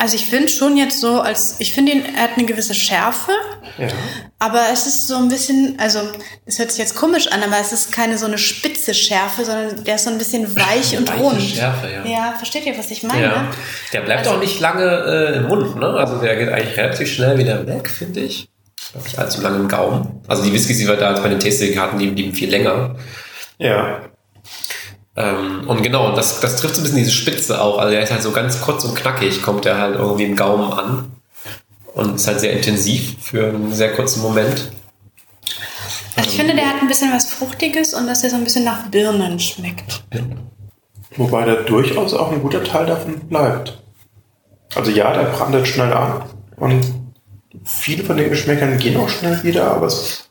Also 0.00 0.14
ich 0.14 0.26
finde 0.26 0.48
schon 0.48 0.76
jetzt 0.76 1.00
so, 1.00 1.20
als 1.20 1.56
ich 1.58 1.72
finde, 1.74 1.90
ihn- 1.92 2.04
er 2.16 2.22
hat 2.22 2.30
eine 2.36 2.46
gewisse 2.46 2.72
Schärfe, 2.72 3.32
Ja. 3.78 3.88
aber 4.38 4.60
es 4.72 4.86
ist 4.86 5.08
so 5.08 5.16
ein 5.16 5.28
bisschen, 5.28 5.76
also 5.80 5.98
es 6.46 6.60
hört 6.60 6.70
sich 6.70 6.78
jetzt 6.78 6.94
komisch 6.94 7.26
an, 7.26 7.42
aber 7.42 7.58
es 7.60 7.72
ist 7.72 7.90
keine 7.90 8.16
so 8.16 8.26
eine 8.26 8.38
spitze 8.38 8.94
Schärfe, 8.94 9.44
sondern 9.44 9.82
der 9.82 9.96
ist 9.96 10.04
so 10.04 10.10
ein 10.10 10.18
bisschen 10.18 10.54
weich 10.56 10.96
und 10.96 11.08
Weiche 11.08 11.20
rund. 11.20 11.42
Schärfe, 11.42 11.88
ja. 11.90 12.04
Ja, 12.04 12.34
versteht 12.36 12.64
ihr, 12.66 12.78
was 12.78 12.90
ich 12.92 13.02
meine? 13.02 13.22
Ja. 13.22 13.50
Der 13.92 14.02
bleibt 14.02 14.20
Also- 14.20 14.36
auch 14.36 14.40
nicht 14.40 14.60
lange 14.60 14.84
äh, 14.84 15.36
im 15.38 15.48
Mund, 15.48 15.74
ne? 15.76 15.86
Also 15.86 16.18
der 16.18 16.36
geht 16.36 16.48
eigentlich 16.48 16.76
relativ 16.76 17.12
schnell 17.12 17.36
wieder 17.36 17.66
weg, 17.66 17.90
finde 17.90 18.20
ich. 18.20 18.48
Bleibt 18.92 19.06
nicht 19.06 19.18
allzu 19.18 19.42
lange 19.42 19.56
im 19.56 19.66
Gaumen. 19.68 20.22
Also 20.28 20.44
die 20.44 20.52
Whiskys, 20.52 20.78
die 20.78 20.86
wir 20.86 20.94
da 20.96 21.12
bei 21.20 21.28
den 21.28 21.40
Tasting 21.40 21.76
hatten, 21.78 21.98
die 21.98 22.06
blieben 22.06 22.32
viel 22.34 22.48
länger. 22.50 22.94
Ja. 23.58 24.02
Ähm, 25.18 25.64
und 25.66 25.82
genau, 25.82 26.14
das, 26.14 26.38
das 26.38 26.56
trifft 26.56 26.76
so 26.76 26.80
ein 26.80 26.84
bisschen 26.84 26.98
diese 26.98 27.10
Spitze 27.10 27.60
auch. 27.60 27.78
Also 27.78 27.90
der 27.90 28.02
ist 28.02 28.12
halt 28.12 28.22
so 28.22 28.30
ganz 28.30 28.60
kurz 28.60 28.84
und 28.84 28.94
knackig, 28.94 29.42
kommt 29.42 29.64
der 29.64 29.78
halt 29.78 29.96
irgendwie 29.96 30.24
im 30.24 30.36
Gaumen 30.36 30.72
an. 30.72 31.12
Und 31.94 32.14
ist 32.14 32.28
halt 32.28 32.38
sehr 32.38 32.52
intensiv 32.52 33.16
für 33.20 33.48
einen 33.48 33.72
sehr 33.72 33.92
kurzen 33.94 34.22
Moment. 34.22 34.70
Also 36.14 36.30
ich 36.30 36.36
finde, 36.36 36.54
der 36.54 36.66
hat 36.66 36.80
ein 36.80 36.86
bisschen 36.86 37.12
was 37.12 37.32
Fruchtiges 37.32 37.94
und 37.94 38.06
dass 38.06 38.20
der 38.20 38.30
so 38.30 38.36
ein 38.36 38.44
bisschen 38.44 38.64
nach 38.64 38.86
Birnen 38.90 39.40
schmeckt. 39.40 40.04
Wobei 41.16 41.44
da 41.44 41.54
durchaus 41.54 42.14
auch 42.14 42.30
ein 42.30 42.40
guter 42.40 42.62
Teil 42.62 42.86
davon 42.86 43.18
bleibt. 43.28 43.82
Also 44.76 44.92
ja, 44.92 45.12
der 45.12 45.24
brandet 45.24 45.66
schnell 45.66 45.92
an 45.92 46.22
und 46.56 46.86
viele 47.64 48.04
von 48.04 48.16
den 48.16 48.30
Geschmäckern 48.30 48.78
gehen 48.78 48.96
auch 48.96 49.08
schnell 49.08 49.42
wieder, 49.42 49.72
aber 49.72 49.86
es, 49.86 50.28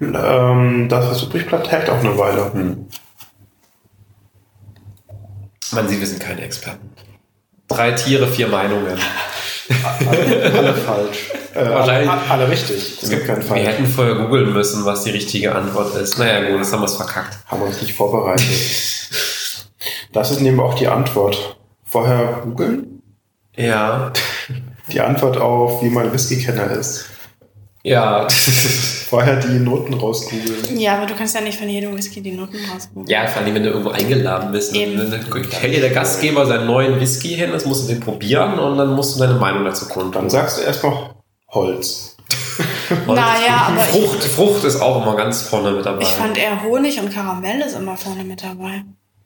ähm, 0.00 0.88
das, 0.88 1.08
was 1.08 1.22
übrig 1.22 1.46
bleibt, 1.46 1.72
hält 1.72 1.90
auch 1.90 1.98
eine 1.98 2.16
Weile. 2.16 2.52
Man 5.72 5.88
sieht, 5.88 6.00
wir 6.00 6.06
sind 6.06 6.20
keine 6.20 6.42
Experten. 6.42 6.90
Drei 7.68 7.92
Tiere, 7.92 8.26
vier 8.26 8.48
Meinungen. 8.48 8.98
Alle, 10.08 10.52
alle 10.54 10.74
falsch. 10.74 11.18
Äh, 11.54 11.58
alle, 11.58 11.74
Wahrscheinlich- 11.74 12.10
alle 12.30 12.48
richtig. 12.50 12.98
Es 13.02 13.10
gibt 13.10 13.26
keinen 13.26 13.38
Wir 13.42 13.44
Fall. 13.46 13.58
hätten 13.60 13.86
vorher 13.86 14.14
googeln 14.14 14.52
müssen, 14.52 14.84
was 14.86 15.04
die 15.04 15.10
richtige 15.10 15.54
Antwort 15.54 15.94
ist. 15.96 16.18
Naja, 16.18 16.50
gut, 16.50 16.60
das 16.60 16.72
haben 16.72 16.80
wir 16.80 16.86
es 16.86 16.94
verkackt. 16.94 17.36
Haben 17.46 17.60
wir 17.62 17.66
uns 17.68 17.80
nicht 17.82 17.94
vorbereitet. 17.94 18.46
Das 20.12 20.30
ist 20.30 20.40
nämlich 20.40 20.60
auch 20.62 20.72
die 20.74 20.88
Antwort. 20.88 21.58
Vorher 21.84 22.40
googeln. 22.42 23.02
Ja. 23.54 24.10
Die 24.90 25.00
Antwort 25.02 25.36
auf, 25.36 25.82
wie 25.82 25.90
mein 25.90 26.10
Whisky-Kenner 26.12 26.70
ist. 26.72 27.04
Ja. 27.82 28.26
Vorher 29.08 29.36
die 29.36 29.58
Noten 29.58 29.94
rausgoogeln. 29.94 30.78
Ja, 30.78 30.96
aber 30.96 31.06
du 31.06 31.14
kannst 31.14 31.34
ja 31.34 31.40
nicht 31.40 31.58
von 31.58 31.68
jedem 31.68 31.96
Whisky 31.96 32.20
die 32.20 32.32
Noten 32.32 32.58
rausgucken. 32.72 33.06
Ja, 33.08 33.26
vor 33.26 33.42
allem, 33.42 33.54
wenn 33.54 33.62
du 33.62 33.70
irgendwo 33.70 33.90
eingeladen 33.90 34.52
bist. 34.52 34.74
Eben. 34.74 34.98
Dann 34.98 35.20
hält 35.50 35.74
dir 35.74 35.80
der 35.80 35.90
Gastgeber 35.90 36.44
seinen 36.46 36.66
neuen 36.66 37.00
Whisky 37.00 37.28
hin, 37.30 37.50
das 37.52 37.64
musst 37.64 37.84
du 37.88 37.92
den 37.94 38.00
probieren 38.00 38.58
und 38.58 38.76
dann 38.76 38.94
musst 38.94 39.14
du 39.16 39.20
deine 39.20 39.34
Meinung 39.38 39.64
dazu 39.64 39.86
kundtun. 39.86 40.12
Dann 40.22 40.30
sagst 40.30 40.58
du 40.58 40.62
erstmal 40.62 41.10
Holz. 41.50 42.16
Und 43.06 43.14
Naja, 43.14 43.68
aber 43.68 43.80
ich, 43.84 43.90
Frucht, 43.90 44.24
Frucht 44.24 44.64
ist 44.64 44.80
auch 44.80 45.02
immer 45.02 45.14
ganz 45.16 45.42
vorne 45.42 45.70
mit 45.72 45.84
dabei. 45.86 46.02
ich 46.02 46.08
fand 46.08 46.36
eher 46.38 46.62
Honig 46.62 46.98
und 47.00 47.12
Karamell 47.12 47.60
ist 47.60 47.74
immer 47.76 47.96
vorne 47.96 48.24
mit 48.24 48.42
dabei. 48.42 48.82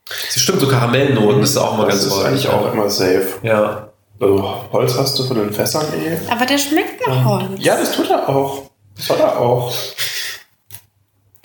Stimmt, 0.08 0.60
so 0.60 0.68
Karamellnoten 0.68 1.42
ist 1.42 1.56
auch 1.56 1.74
immer 1.74 1.86
Das 1.86 1.94
ganz 1.94 2.06
ist 2.06 2.12
vorne. 2.12 2.28
eigentlich 2.28 2.48
auch 2.48 2.72
immer 2.72 2.90
safe. 2.90 3.26
Ja. 3.42 3.88
Also 4.20 4.54
Holz 4.72 4.96
hast 4.98 5.18
du 5.18 5.24
von 5.24 5.36
den 5.38 5.52
Fässern 5.52 5.84
eh. 5.94 6.16
Aber 6.30 6.44
der 6.46 6.58
schmeckt 6.58 7.06
nach 7.06 7.24
Holz. 7.24 7.50
Ja, 7.58 7.76
das 7.76 7.92
tut 7.92 8.08
er 8.10 8.28
auch. 8.28 8.62
Das 8.96 9.06
soll 9.06 9.20
er 9.20 9.38
auch. 9.38 9.72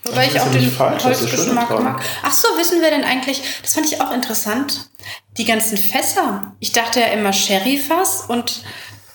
Wobei 0.03 0.25
Das 0.25 0.35
ich 0.35 0.41
auch 0.41 0.51
den 0.51 0.71
falsch, 0.71 1.03
Holzgeschmack 1.03 1.69
mag. 1.69 2.01
Ach 2.23 2.31
so, 2.31 2.47
wissen 2.57 2.81
wir 2.81 2.89
denn 2.89 3.03
eigentlich, 3.03 3.41
das 3.61 3.73
fand 3.73 3.85
ich 3.85 4.01
auch 4.01 4.11
interessant, 4.11 4.89
die 5.37 5.45
ganzen 5.45 5.77
Fässer. 5.77 6.53
Ich 6.59 6.71
dachte 6.71 7.01
ja 7.01 7.07
immer 7.07 7.33
Sherryfass 7.33 8.25
und 8.27 8.61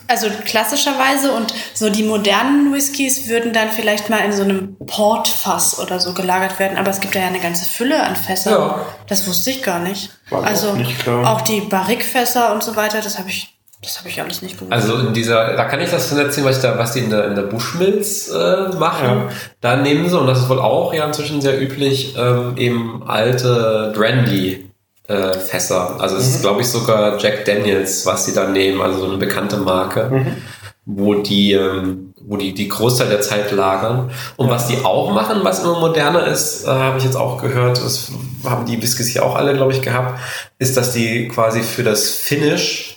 also 0.09 0.29
klassischerweise 0.45 1.33
und 1.33 1.55
so 1.73 1.89
die 1.89 2.03
modernen 2.03 2.73
Whiskys 2.73 3.29
würden 3.29 3.53
dann 3.53 3.71
vielleicht 3.71 4.11
mal 4.11 4.19
in 4.19 4.33
so 4.33 4.43
einem 4.43 4.77
Portfass 4.87 5.79
oder 5.79 6.01
so 6.01 6.13
gelagert 6.13 6.59
werden, 6.59 6.77
aber 6.77 6.91
es 6.91 7.01
gibt 7.01 7.15
ja 7.15 7.27
eine 7.27 7.41
ganze 7.41 7.65
Fülle 7.65 8.03
an 8.03 8.17
Fässern. 8.17 8.53
Ja. 8.53 8.87
Das 9.07 9.27
wusste 9.27 9.51
ich 9.51 9.63
gar 9.63 9.79
nicht. 9.79 10.11
War 10.29 10.45
also 10.45 10.71
auch 10.71 10.75
nicht 10.75 10.99
klar. 10.99 11.33
auch 11.33 11.41
die 11.41 11.61
Barrique-Fässer 11.63 12.53
und 12.53 12.63
so 12.63 12.77
weiter, 12.77 13.01
das 13.01 13.19
habe 13.19 13.31
ich, 13.31 13.57
das 13.83 13.99
habe 13.99 14.09
ich 14.09 14.23
alles 14.23 14.43
nicht 14.43 14.59
gewusst. 14.59 14.73
Also 14.73 14.97
in 14.99 15.13
dieser, 15.13 15.57
da 15.57 15.65
kann 15.65 15.81
ich 15.81 15.91
das 15.91 16.11
erzählen, 16.13 16.47
was, 16.47 16.57
ich 16.57 16.63
da, 16.63 16.79
was 16.79 16.93
die 16.93 17.01
in 17.01 17.11
der, 17.11 17.27
in 17.27 17.35
der 17.35 17.43
Bushmills 17.43 18.29
äh, 18.29 18.69
machen. 18.79 19.07
Ja. 19.07 19.29
Da 19.61 19.77
nehmen 19.77 20.09
sie, 20.09 20.19
und 20.19 20.29
das 20.29 20.39
ist 20.39 20.49
wohl 20.49 20.61
auch 20.61 20.95
ja 20.95 21.05
inzwischen 21.05 21.41
sehr 21.41 21.61
üblich, 21.61 22.15
ähm, 22.17 22.57
eben 22.57 23.03
alte 23.07 23.93
Brandy. 23.95 24.69
Äh, 25.09 25.33
Fässer. 25.33 26.01
Also 26.01 26.17
es 26.17 26.29
ist, 26.29 26.43
glaube 26.43 26.61
ich, 26.61 26.69
sogar 26.69 27.19
Jack 27.19 27.45
Daniels, 27.45 28.07
was 28.07 28.25
sie 28.25 28.33
da 28.33 28.47
nehmen, 28.49 28.81
also 28.81 29.01
so 29.01 29.07
eine 29.09 29.17
bekannte 29.17 29.57
Marke, 29.57 30.37
wo 30.87 31.15
die, 31.15 31.55
ähm, 31.55 32.15
wo 32.21 32.37
die 32.37 32.55
die 32.55 32.69
Großteil 32.69 33.09
der 33.09 33.21
Zeit 33.21 33.51
lagern. 33.51 34.13
Und 34.37 34.49
was 34.49 34.69
die 34.69 34.85
auch 34.85 35.13
machen, 35.13 35.41
was 35.43 35.65
immer 35.65 35.81
moderner 35.81 36.29
ist, 36.29 36.65
äh, 36.65 36.69
habe 36.69 36.99
ich 36.99 37.05
jetzt 37.05 37.17
auch 37.17 37.43
gehört, 37.43 37.79
das 37.85 38.13
haben 38.45 38.65
die 38.65 38.81
Whiskys 38.81 39.09
hier 39.09 39.25
auch 39.25 39.35
alle, 39.35 39.55
glaube 39.55 39.73
ich, 39.73 39.83
gehabt, 39.83 40.21
ist, 40.61 40.77
dass 40.77 40.93
die 40.93 41.27
quasi 41.27 41.63
für 41.63 41.83
das 41.83 42.09
Finish 42.11 42.92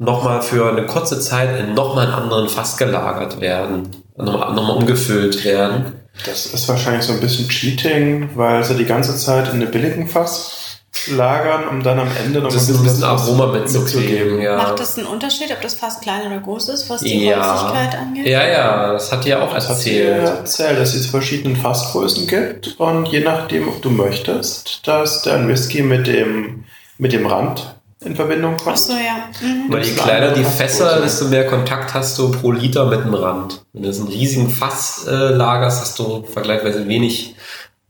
nochmal 0.00 0.40
für 0.42 0.70
eine 0.70 0.86
kurze 0.86 1.20
Zeit 1.20 1.60
in 1.60 1.74
nochmal 1.74 2.06
einen 2.06 2.14
anderen 2.14 2.48
Fass 2.48 2.76
gelagert 2.76 3.40
werden, 3.40 3.90
nochmal 4.16 4.54
noch 4.54 4.66
mal 4.66 4.72
umgefüllt 4.72 5.44
werden. 5.44 5.92
Das 6.26 6.46
ist 6.46 6.68
wahrscheinlich 6.68 7.04
so 7.04 7.12
ein 7.12 7.20
bisschen 7.20 7.48
Cheating, 7.48 8.30
weil 8.34 8.64
sie 8.64 8.74
die 8.74 8.86
ganze 8.86 9.16
Zeit 9.16 9.48
in 9.48 9.54
einem 9.60 9.70
billigen 9.70 10.08
Fass 10.08 10.80
lagern, 11.06 11.68
um 11.68 11.82
dann 11.82 11.98
am 11.98 12.08
Ende 12.24 12.40
noch 12.40 12.52
Das 12.52 12.68
ist 12.68 12.76
ein 12.76 12.82
bisschen 12.82 13.04
Aroma 13.04 13.46
mitzugeben, 13.46 14.40
ja. 14.40 14.56
Macht 14.56 14.80
das 14.80 14.98
einen 14.98 15.06
Unterschied, 15.06 15.50
ob 15.52 15.60
das 15.60 15.74
Fass 15.74 16.00
klein 16.00 16.26
oder 16.26 16.40
groß 16.40 16.70
ist, 16.70 16.90
was 16.90 17.02
die 17.02 17.26
ja. 17.26 17.62
Holzigkeit 17.62 18.00
angeht? 18.00 18.26
Ja, 18.26 18.46
ja, 18.46 18.92
das 18.92 19.12
hat 19.12 19.24
die 19.24 19.28
ja 19.28 19.42
auch 19.42 19.54
Das 19.54 19.68
hat 19.68 19.76
erzählt. 19.76 20.26
erzählt, 20.26 20.78
dass 20.78 20.94
es 20.94 21.06
verschiedene 21.06 21.56
Fassgrößen 21.56 22.26
gibt 22.26 22.74
und 22.78 23.06
je 23.06 23.20
nachdem, 23.20 23.68
ob 23.68 23.80
du 23.82 23.90
möchtest, 23.90 24.86
dass 24.86 25.22
dein 25.22 25.46
Whisky 25.46 25.82
mit 25.82 26.06
dem, 26.06 26.64
mit 26.98 27.12
dem 27.12 27.26
Rand 27.26 27.79
in 28.02 28.16
Verbindung 28.16 28.56
Ach 28.60 28.64
kommt. 28.64 28.78
so, 28.78 28.92
ja. 28.92 29.28
Mhm. 29.42 29.72
Weil 29.72 29.84
je 29.84 29.92
kleiner 29.94 30.32
die 30.32 30.44
Fässer, 30.44 31.00
desto 31.00 31.26
mehr 31.26 31.46
Kontakt 31.46 31.92
hast 31.94 32.18
du 32.18 32.30
pro 32.30 32.50
Liter 32.52 32.86
mit 32.86 33.04
dem 33.04 33.14
Rand. 33.14 33.64
Wenn 33.72 33.82
du 33.82 33.88
jetzt 33.88 34.00
einen 34.00 34.08
riesigen 34.08 34.48
Fass 34.48 35.06
äh, 35.06 35.10
lagerst, 35.34 35.80
hast 35.82 35.98
du 35.98 36.24
vergleichsweise 36.24 36.88
wenig 36.88 37.34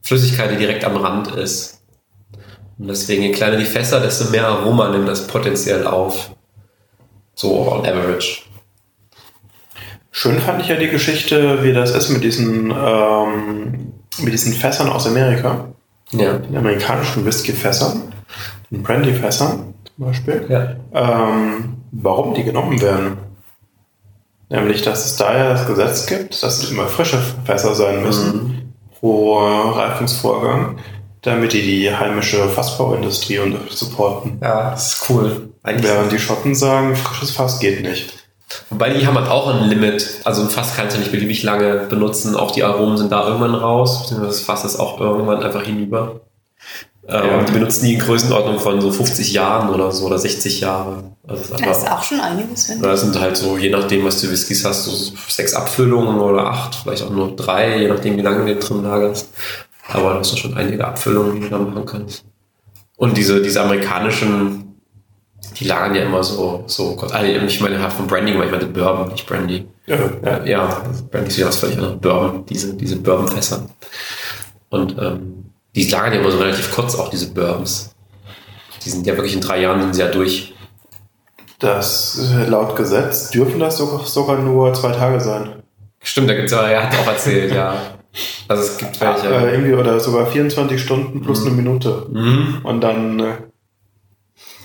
Flüssigkeit, 0.03 0.51
die 0.51 0.57
direkt 0.57 0.85
am 0.85 0.97
Rand 0.97 1.29
ist. 1.37 1.81
Und 2.79 2.89
deswegen, 2.89 3.23
je 3.23 3.33
kleiner 3.33 3.57
die 3.57 3.65
Fässer, 3.65 4.01
desto 4.01 4.31
mehr 4.31 4.47
Aroma 4.49 4.89
nimmt 4.89 5.07
das 5.09 5.27
potenziell 5.27 5.87
auf. 5.87 6.31
So 7.35 7.71
on 7.71 7.87
average. 7.87 8.43
Schön 10.11 10.41
fand 10.41 10.61
ich 10.63 10.69
ja 10.69 10.77
die 10.77 10.89
Geschichte, 10.89 11.63
wie 11.63 11.73
das 11.73 11.93
ist 11.95 12.09
mit 12.09 12.25
diesen, 12.25 12.71
ähm, 12.73 13.93
mit 14.19 14.33
diesen 14.33 14.53
Fässern 14.53 14.89
aus 14.89 15.07
Amerika, 15.07 15.69
Ja. 16.11 16.33
den 16.39 16.57
amerikanischen 16.57 17.25
Whisky-Fässern, 17.25 18.13
den 18.71 18.83
Brandy-Fässern 18.83 19.75
zum 20.01 20.07
Beispiel. 20.07 20.47
Ja. 20.49 20.77
ähm, 20.95 21.77
warum 21.93 22.35
die 22.35 22.45
genommen 22.45 22.81
werden. 22.81 23.19
Nämlich, 24.49 24.83
dass 24.83 25.05
es 25.05 25.17
da 25.17 25.37
ja 25.37 25.51
das 25.51 25.67
Gesetz 25.67 26.07
gibt, 26.07 26.43
dass 26.43 26.63
es 26.63 26.71
immer 26.71 26.87
frische 26.87 27.19
Fässer 27.45 27.75
sein 27.75 28.03
müssen 28.03 28.75
pro 28.99 29.39
Reifungsvorgang, 29.39 30.79
damit 31.23 31.53
die 31.53 31.63
die 31.63 31.95
heimische 31.95 32.49
Fassbauindustrie 32.49 33.39
unter 33.39 33.61
supporten. 33.69 34.39
Ja, 34.43 34.71
das 34.71 34.95
ist 34.95 35.11
cool. 35.11 35.51
Eigentlich 35.63 35.93
Während 35.93 36.11
die 36.11 36.19
Schotten 36.19 36.55
sagen, 36.55 36.97
frisches 36.97 37.31
Fass 37.33 37.61
geht 37.61 37.83
nicht. 37.83 38.15
Wobei 38.71 38.91
die 38.91 39.07
haben 39.07 39.17
halt 39.17 39.29
auch 39.29 39.55
ein 39.55 39.69
Limit. 39.69 40.23
Also 40.25 40.43
ein 40.43 40.49
Fass 40.49 40.75
kannst 40.75 40.97
du 40.97 41.01
nicht 41.01 41.13
beliebig 41.13 41.43
lange 41.43 41.87
benutzen. 41.89 42.35
Auch 42.35 42.51
die 42.51 42.65
Aromen 42.65 42.97
sind 42.97 43.13
da 43.13 43.27
irgendwann 43.27 43.55
raus. 43.55 44.13
Das 44.19 44.41
Fass 44.41 44.65
ist 44.65 44.81
auch 44.81 44.99
irgendwann 44.99 45.43
einfach 45.43 45.63
hinüber. 45.63 46.23
Ähm, 47.11 47.31
Ja. 47.31 47.43
Die 47.43 47.53
benutzen 47.53 47.85
die 47.85 47.95
in 47.95 48.01
Größenordnung 48.01 48.59
von 48.59 48.81
so 48.81 48.91
50 48.91 49.33
Jahren 49.33 49.71
oder 49.71 49.91
so 49.91 50.07
oder 50.07 50.19
60 50.19 50.61
Jahre. 50.61 51.05
Also 51.27 51.43
das 51.43 51.61
ist 51.61 51.67
Das 51.67 51.79
ist 51.79 51.91
auch 51.91 52.03
schon 52.03 52.21
einiges, 52.21 52.67
finde 52.67 52.89
das 52.89 53.01
sind 53.01 53.19
halt 53.21 53.37
so, 53.37 53.57
je 53.57 53.71
nachdem, 53.71 54.05
was 54.05 54.21
du 54.21 54.31
Whiskys 54.31 54.65
hast, 54.65 54.85
so 54.85 54.93
sechs 55.29 55.55
Abfüllungen 55.55 56.19
oder 56.19 56.47
acht, 56.47 56.75
vielleicht 56.77 57.03
auch 57.03 57.11
nur 57.11 57.35
drei, 57.37 57.79
je 57.79 57.89
nachdem, 57.89 58.17
wie 58.17 58.23
lange 58.23 58.39
du 58.41 58.45
den 58.47 58.61
drin 58.61 58.85
lagerst. 58.85 59.29
Aber 59.89 60.15
das 60.15 60.29
sind 60.29 60.39
schon 60.39 60.57
einige 60.57 60.87
Abfüllungen, 60.87 61.35
die 61.35 61.41
du 61.41 61.49
da 61.49 61.59
machen 61.59 61.85
kannst. 61.85 62.25
Und 62.97 63.17
diese, 63.17 63.43
diese 63.43 63.61
amerikanischen, 63.63 64.77
die 65.59 65.65
lagern 65.65 65.95
ja 65.97 66.03
immer 66.03 66.23
so, 66.23 66.65
so, 66.67 66.95
Gott, 66.95 67.13
ah, 67.13 67.25
ich 67.25 67.61
meine, 67.61 67.77
ich 67.77 67.83
habe 67.83 67.93
von 67.93 68.07
Brandy, 68.07 68.35
aber 68.35 68.45
ich 68.45 68.51
meine 68.53 68.67
Bourbon, 68.67 69.09
nicht 69.09 69.27
Brandy. 69.27 69.67
Ja, 69.87 69.97
Ja, 70.25 70.45
ja 70.45 70.83
Brandy 71.11 71.29
ist 71.29 71.39
ja 71.39 71.49
was 71.49 71.57
völlig 71.57 71.77
anderes. 71.77 71.99
Bourbon, 72.01 72.45
diese, 72.47 72.75
diese 72.75 72.97
Bourbonfässer. 72.97 73.69
Und 74.69 74.97
ähm, 75.01 75.50
die 75.75 75.89
lagern 75.89 76.15
ja 76.15 76.21
immer 76.21 76.31
so 76.31 76.39
relativ 76.39 76.73
kurz, 76.73 76.95
auch 76.95 77.11
diese 77.11 77.33
Bourbons. 77.33 77.95
Die 78.85 78.91
sind 78.91 79.07
ja 79.07 79.15
wirklich 79.15 79.35
in 79.35 79.41
drei 79.41 79.61
Jahren 79.61 79.81
sind 79.83 79.95
sie 79.95 80.01
ja 80.01 80.09
durch. 80.09 80.55
Das 81.59 82.19
äh, 82.33 82.47
laut 82.47 82.75
Gesetz 82.77 83.31
dürfen 83.31 83.61
das 83.61 83.77
sogar, 83.77 84.07
sogar 84.07 84.39
nur 84.39 84.73
zwei 84.73 84.93
Tage 84.93 85.21
sein. 85.21 85.63
Stimmt, 86.03 86.31
da 86.31 86.35
gibt's 86.35 86.53
ja, 86.53 86.63
er 86.63 86.85
hat 86.85 86.99
auch 86.99 87.07
erzählt, 87.07 87.53
ja. 87.55 87.77
Also 88.49 88.63
es 88.63 88.79
gibt 88.79 89.01
welche. 89.01 89.29
Äh, 89.29 89.53
irgendwie 89.53 89.75
oder 89.75 90.01
sogar 90.01 90.27
24 90.27 90.81
Stunden 90.81 91.23
plus 91.23 91.43
eine 91.43 91.55
Minute. 91.55 92.07
Mhm. 92.11 92.61
Und 92.65 92.81
dann, 92.81 93.21
äh, 93.21 93.37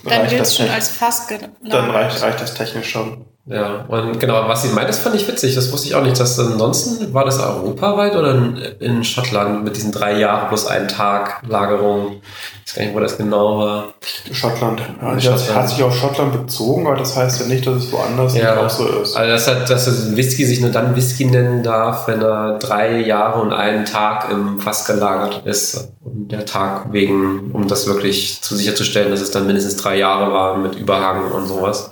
Dann 0.05 0.23
das 0.23 0.33
es 0.33 0.57
schon 0.57 0.69
als 0.69 0.89
Fass 0.89 1.27
gelagert. 1.27 1.51
dann 1.69 1.91
reicht, 1.91 2.21
reicht 2.21 2.41
das 2.41 2.53
technisch 2.53 2.89
schon. 2.89 3.25
Ja, 3.47 3.85
und 3.87 4.19
genau, 4.19 4.47
was 4.47 4.63
sie 4.63 4.69
meint, 4.69 4.89
das 4.89 4.97
fand 4.97 5.13
ich 5.15 5.27
witzig. 5.27 5.53
Das 5.53 5.71
wusste 5.71 5.87
ich 5.87 5.93
auch 5.93 6.01
nicht. 6.01 6.19
Dass 6.19 6.39
ansonsten 6.39 7.13
war 7.13 7.25
das 7.25 7.39
europaweit 7.39 8.15
oder 8.15 8.33
in, 8.33 8.57
in 8.79 9.03
Schottland 9.03 9.63
mit 9.63 9.75
diesen 9.75 9.91
drei 9.91 10.17
Jahre 10.17 10.47
plus 10.47 10.65
einen 10.65 10.87
Tag 10.87 11.43
Lagerung. 11.47 12.21
Ich 12.65 12.71
weiß 12.71 12.75
gar 12.75 12.85
nicht, 12.85 12.95
wo 12.95 12.99
das 12.99 13.17
genau 13.19 13.59
war. 13.59 13.83
Schottland. 14.31 14.81
Ja, 14.99 15.13
das 15.13 15.23
Schottland. 15.23 15.55
hat 15.55 15.69
sich 15.69 15.83
auf 15.83 15.95
Schottland 15.95 16.31
bezogen, 16.33 16.87
aber 16.87 16.95
das 16.97 17.15
heißt 17.15 17.41
ja 17.41 17.45
nicht, 17.45 17.67
dass 17.67 17.75
es 17.75 17.91
woanders 17.91 18.33
Ja. 18.35 18.55
nicht 18.55 18.63
auch 18.63 18.69
so 18.71 18.87
ist. 18.87 19.15
Also 19.15 19.31
das 19.31 19.47
hat, 19.47 19.69
dass 19.69 19.85
es 19.85 20.15
Whisky 20.15 20.43
sich 20.43 20.59
nur 20.61 20.71
dann 20.71 20.95
Whisky 20.95 21.25
nennen 21.25 21.61
darf, 21.61 22.07
wenn 22.07 22.23
er 22.23 22.57
drei 22.57 22.99
Jahre 23.01 23.41
und 23.41 23.53
einen 23.53 23.85
Tag 23.85 24.31
im 24.31 24.59
Fass 24.59 24.85
gelagert 24.85 25.43
ist. 25.45 25.89
Und 26.03 26.31
der 26.31 26.47
Tag 26.47 26.91
wegen, 26.93 27.51
um 27.53 27.67
das 27.67 27.85
wirklich 27.85 28.41
zu 28.41 28.55
sicherzustellen, 28.55 29.11
dass 29.11 29.21
es 29.21 29.29
dann 29.29 29.45
mindestens 29.45 29.75
drei 29.75 29.97
Jahre 29.97 30.33
war 30.33 30.57
mit 30.57 30.73
Überhang 30.73 31.31
und 31.31 31.45
sowas. 31.45 31.91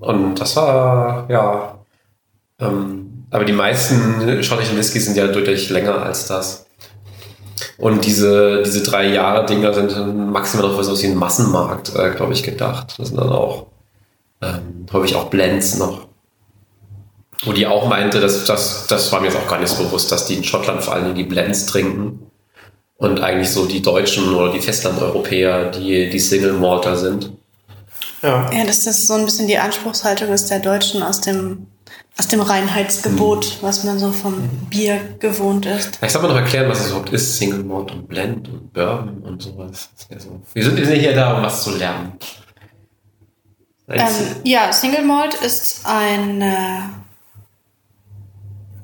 Und 0.00 0.36
das 0.36 0.56
war, 0.56 1.26
ja. 1.28 1.78
Ähm, 2.60 3.26
aber 3.30 3.44
die 3.44 3.52
meisten 3.52 4.42
schottischen 4.42 4.76
Whiskys 4.76 5.06
sind 5.06 5.16
ja 5.16 5.26
deutlich 5.26 5.68
länger 5.70 6.02
als 6.02 6.26
das. 6.26 6.66
Und 7.78 8.04
diese, 8.04 8.62
diese 8.62 8.82
drei 8.82 9.08
Jahre 9.08 9.46
Dinger 9.46 9.72
sind 9.72 9.92
dann 9.92 10.30
maximal 10.30 10.68
noch 10.68 10.76
für 10.76 10.84
so 10.84 11.00
wie 11.00 11.06
ein 11.06 11.16
Massenmarkt, 11.16 11.94
äh, 11.94 12.10
glaube 12.10 12.32
ich, 12.32 12.42
gedacht. 12.42 12.94
Das 12.98 13.08
sind 13.08 13.18
dann 13.18 13.30
auch, 13.30 13.66
ähm, 14.42 14.86
ich 15.04 15.14
auch 15.14 15.28
Blends 15.28 15.78
noch. 15.78 16.06
Wo 17.44 17.52
die 17.52 17.66
auch 17.66 17.88
meinte, 17.88 18.20
dass, 18.20 18.44
das, 18.46 18.86
das 18.86 19.12
war 19.12 19.20
mir 19.20 19.26
jetzt 19.26 19.36
auch 19.36 19.48
gar 19.48 19.60
nicht 19.60 19.68
so 19.68 19.82
bewusst, 19.82 20.10
dass 20.10 20.26
die 20.26 20.34
in 20.34 20.44
Schottland 20.44 20.82
vor 20.82 20.94
allem 20.94 21.14
die 21.14 21.24
Blends 21.24 21.66
trinken. 21.66 22.30
Und 22.98 23.20
eigentlich 23.20 23.50
so 23.50 23.66
die 23.66 23.82
Deutschen 23.82 24.34
oder 24.34 24.52
die 24.52 24.60
Festlandeuropäer, 24.60 25.70
die, 25.70 26.08
die 26.08 26.18
Single 26.18 26.54
Malter 26.54 26.96
sind. 26.96 27.30
Ja. 28.22 28.50
Ja, 28.52 28.64
dass 28.64 28.84
das 28.84 29.06
so 29.06 29.14
ein 29.14 29.24
bisschen 29.24 29.46
die 29.46 29.58
Anspruchshaltung 29.58 30.28
ist 30.32 30.50
der 30.50 30.60
Deutschen 30.60 31.02
aus 31.02 31.20
dem, 31.20 31.66
aus 32.18 32.28
dem 32.28 32.40
Reinheitsgebot, 32.40 33.58
was 33.60 33.84
man 33.84 33.98
so 33.98 34.12
vom 34.12 34.48
Bier 34.70 35.00
gewohnt 35.18 35.66
ist. 35.66 35.98
Ich 36.02 36.12
soll 36.12 36.22
mal 36.22 36.28
noch 36.28 36.36
erklären, 36.36 36.68
was 36.68 36.80
es 36.80 36.88
überhaupt 36.88 37.10
ist, 37.10 37.36
Single 37.36 37.64
Malt 37.64 37.90
und 37.92 38.08
Blend 38.08 38.48
und 38.48 38.72
Bourbon 38.72 39.22
und 39.22 39.42
sowas. 39.42 39.90
Ja 40.10 40.18
so. 40.18 40.40
Wir 40.54 40.64
sind 40.64 40.76
sind 40.76 40.98
hier 40.98 41.14
da, 41.14 41.34
um 41.34 41.42
was 41.42 41.62
zu 41.62 41.76
lernen. 41.76 42.12
Ähm, 43.88 44.12
ja, 44.44 44.72
Single 44.72 45.04
Malt 45.04 45.34
ist 45.34 45.82
eine, 45.84 46.90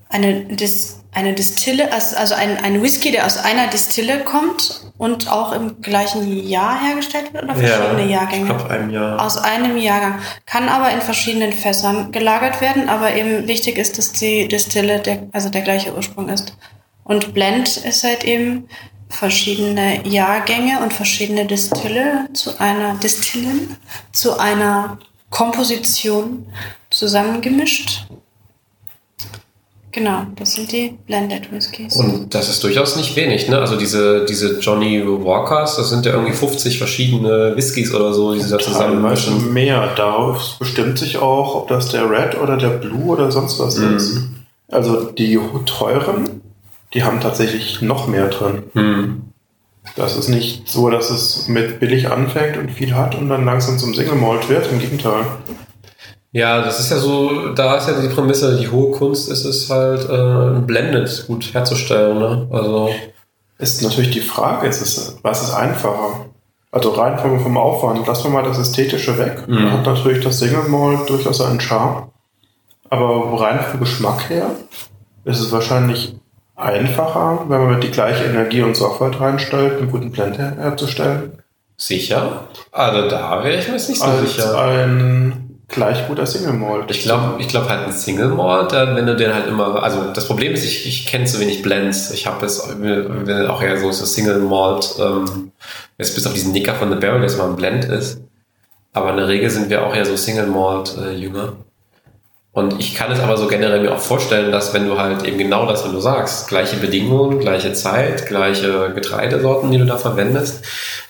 eine, 0.09 0.45
Dis, 0.45 1.02
eine 1.15 1.35
Distille, 1.35 1.93
also 1.93 2.35
ein, 2.35 2.57
ein 2.57 2.83
Whisky, 2.83 3.13
der 3.13 3.27
aus 3.27 3.37
einer 3.37 3.69
Distille 3.69 4.21
kommt 4.21 4.81
und 4.97 5.31
auch 5.31 5.53
im 5.53 5.83
gleichen 5.83 6.47
Jahr 6.49 6.83
hergestellt 6.83 7.35
wird 7.35 7.45
oder 7.45 7.55
verschiedene 7.55 8.05
ich 8.05 8.11
Jahrgänge? 8.11 8.47
glaube 8.47 8.71
einem 8.71 8.91
Jahr. 8.91 9.21
Aus 9.21 9.37
einem 9.37 9.77
Jahrgang. 9.77 10.21
Kann 10.47 10.71
aber 10.71 10.91
in 10.91 11.03
verschiedenen 11.03 11.53
Fässern 11.53 12.13
gelagert 12.13 12.63
werden, 12.63 12.89
aber 12.89 13.15
eben 13.15 13.47
wichtig 13.47 13.77
ist, 13.77 13.99
dass 13.99 14.13
die 14.13 14.49
Distille 14.49 15.01
der, 15.01 15.29
also 15.33 15.51
der 15.51 15.61
gleiche 15.61 15.95
Ursprung 15.95 16.31
ist. 16.31 16.57
Und 17.05 17.35
Blend 17.35 17.77
ist 17.77 18.05
halt 18.05 18.25
eben 18.25 18.69
verschiedene 19.11 20.07
Jahrgänge 20.09 20.81
und 20.83 20.95
verschiedene 20.95 21.45
Distille 21.45 22.29
zu 22.33 22.59
einer 22.59 22.95
Distillen 22.95 23.77
zu 24.13 24.39
einer 24.39 24.99
Komposition 25.29 26.47
zusammengemischt. 26.91 28.07
Genau, 29.93 30.23
das 30.37 30.55
sind 30.55 30.73
die 30.73 30.97
Blended 31.07 31.53
Whiskys. 31.53 31.97
Und 31.97 32.35
das 32.35 32.49
ist 32.49 32.65
durchaus 32.65 32.97
nicht 32.97 33.15
wenig, 33.15 33.49
ne? 33.49 33.59
Also 33.59 33.77
diese, 33.77 34.25
diese 34.25 34.59
Johnny 34.59 35.03
Walkers, 35.07 35.77
das 35.77 35.91
sind 35.91 36.07
ja 36.07 36.13
irgendwie 36.13 36.33
50 36.33 36.79
verschiedene 36.79 37.55
Whiskys 37.55 37.95
oder 37.95 38.15
so, 38.15 38.33
die 38.33 38.41
sie 38.41 38.51
da 38.51 38.59
zusammenmischen. 38.59 39.35
Teilweise 39.35 39.51
mehr. 39.53 39.95
Darauf 39.95 40.57
bestimmt 40.59 40.99
sich 40.99 41.19
auch, 41.19 41.55
ob 41.55 41.69
das 41.69 41.91
der 41.91 42.09
Red 42.11 42.41
oder 42.41 42.57
der 42.57 42.71
Blue 42.71 43.05
oder 43.05 43.31
sonst 43.31 43.59
was 43.59 43.77
Mhm. 43.77 43.97
ist. 43.97 44.23
Also 44.69 45.11
die 45.13 45.39
teuren, 45.67 46.41
die 46.95 47.05
haben 47.05 47.21
tatsächlich 47.21 47.83
noch 47.83 48.09
mehr 48.09 48.29
drin. 48.29 48.63
Hm. 48.73 49.23
Das 49.97 50.17
ist 50.17 50.29
nicht 50.29 50.69
so, 50.69 50.89
dass 50.89 51.11
es 51.11 51.49
mit 51.49 51.81
billig 51.81 52.09
anfängt 52.11 52.57
und 52.57 52.71
viel 52.71 52.95
hat 52.95 53.15
und 53.15 53.29
dann 53.29 53.45
langsam 53.45 53.79
zum 53.79 53.95
Single 53.95 54.15
Malt 54.15 54.49
wird. 54.49 54.71
Im 54.73 54.79
Gegenteil. 54.79 55.27
Ja, 56.33 56.63
das 56.63 56.81
ist 56.81 56.91
ja 56.91 56.97
so, 56.97 57.51
da 57.55 57.77
ist 57.77 57.89
ja 57.89 58.01
die 58.01 58.09
Prämisse, 58.09 58.57
die 58.59 58.69
hohe 58.69 58.91
Kunst 58.93 59.31
ist 59.31 59.45
es 59.45 59.69
halt, 59.69 60.09
äh, 60.09 60.61
blended 60.61 61.25
gut 61.27 61.53
herzustellen, 61.53 62.19
ne? 62.19 62.49
Also, 62.51 62.91
Ist 63.59 63.83
natürlich 63.83 64.11
die 64.11 64.21
Frage, 64.23 64.67
ist 64.67 64.81
es, 64.81 65.19
was 65.23 65.43
ist 65.43 65.55
einfacher? 65.55 66.27
Also 66.73 66.91
rein 66.93 67.19
vom, 67.19 67.39
vom 67.39 67.57
Aufwand, 67.59 68.07
lassen 68.07 68.25
wir 68.25 68.31
mal 68.31 68.43
das 68.49 68.59
Ästhetische 68.59 69.19
weg. 69.19 69.47
Mhm. 69.47 69.57
Da 69.57 69.71
hat 69.73 69.87
natürlich 69.87 70.25
das 70.25 70.39
Single 70.39 70.69
Malt 70.69 71.09
durchaus 71.09 71.41
einen 71.43 71.61
Charme. 71.61 72.11
Aber 72.89 73.41
rein 73.41 73.61
vom 73.71 73.81
Geschmack 73.81 74.29
her 74.31 74.47
ist 75.25 75.39
es 75.41 75.53
wahrscheinlich 75.53 76.17
einfacher, 76.57 77.45
wenn 77.49 77.65
man 77.67 77.81
die 77.81 77.91
gleiche 77.91 78.25
Energie 78.25 78.63
und 78.63 78.77
Sorgfalt 78.77 79.21
reinstellt, 79.21 79.79
einen 79.79 79.91
guten 79.91 80.11
Blend 80.13 80.39
her 80.39 80.57
herzustellen, 80.59 81.33
sicher? 81.77 82.49
Also 82.71 83.09
da 83.09 83.45
wäre 83.45 83.59
ich 83.59 83.69
mir 83.69 83.75
jetzt 83.75 83.89
nicht 83.89 84.01
so 84.01 84.07
als 84.07 84.35
sicher. 84.35 84.59
ein 84.59 85.42
gleich 85.73 86.07
gut 86.07 86.21
als 86.21 86.33
Single 86.33 86.53
Malt. 86.53 86.91
Ich 86.91 87.03
glaube 87.03 87.41
ich 87.41 87.49
glaub 87.49 87.69
halt 87.69 87.87
ein 87.87 87.93
Single 87.93 88.29
Malt, 88.29 88.73
wenn 88.73 89.07
du 89.07 89.17
den 89.17 89.35
halt 89.35 89.49
immer, 89.49 89.83
also 89.83 90.13
das 90.13 90.27
Problem 90.27 90.53
ist, 90.53 90.65
ich, 90.65 90.87
ich 90.87 91.07
kenne 91.07 91.25
zu 91.25 91.41
wenig 91.41 91.63
Blends. 91.63 92.13
Ich 92.13 92.27
habe 92.27 92.47
es 92.47 92.61
auch 92.61 93.63
eher 93.63 93.79
so, 93.79 93.91
so 93.91 94.05
Single 94.05 94.39
Malt, 94.39 94.95
ähm, 95.01 95.53
jetzt 95.99 96.15
bis 96.15 96.27
auf 96.27 96.35
diesen 96.35 96.53
Nicker 96.53 96.75
von 96.75 96.91
The 96.91 96.97
Barrel, 96.97 97.27
der 97.27 97.37
mal 97.37 97.51
ein 97.51 97.57
Blend 97.57 97.85
ist. 97.87 98.21
Aber 98.93 99.11
in 99.11 99.17
der 99.17 99.29
Regel 99.29 99.51
sind 99.51 99.71
wir 99.71 99.87
auch 99.87 99.95
eher 99.95 100.05
so 100.05 100.17
Single 100.17 100.47
Malt 100.47 100.97
äh, 100.99 101.13
Jünger. 101.13 101.55
Und 102.55 102.79
ich 102.79 102.95
kann 102.95 103.11
es 103.11 103.19
aber 103.19 103.39
so 103.39 103.49
generell 103.49 103.81
mir 103.81 103.95
auch 103.95 103.99
vorstellen, 103.99 104.53
dass 104.53 104.75
wenn 104.75 104.87
du 104.87 104.99
halt 104.99 105.25
eben 105.25 105.39
genau 105.39 105.65
das, 105.65 105.87
wenn 105.87 105.93
du 105.93 106.01
sagst, 106.01 106.49
gleiche 106.49 106.77
Bedingungen, 106.77 107.39
gleiche 107.39 107.73
Zeit, 107.73 108.27
gleiche 108.27 108.93
Getreidesorten, 108.95 109.71
die 109.71 109.79
du 109.79 109.87
da 109.87 109.97
verwendest, 109.97 110.63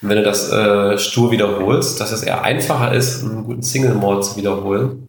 wenn 0.02 0.18
du 0.18 0.22
das 0.22 0.52
äh, 0.52 0.98
stur 0.98 1.32
wiederholst, 1.32 2.00
dass 2.00 2.12
es 2.12 2.22
eher 2.22 2.44
einfacher 2.44 2.92
ist, 2.92 3.24
einen 3.24 3.42
guten 3.42 3.62
Single 3.62 3.94
Malt 3.94 4.24
zu 4.24 4.36
wiederholen, 4.36 5.08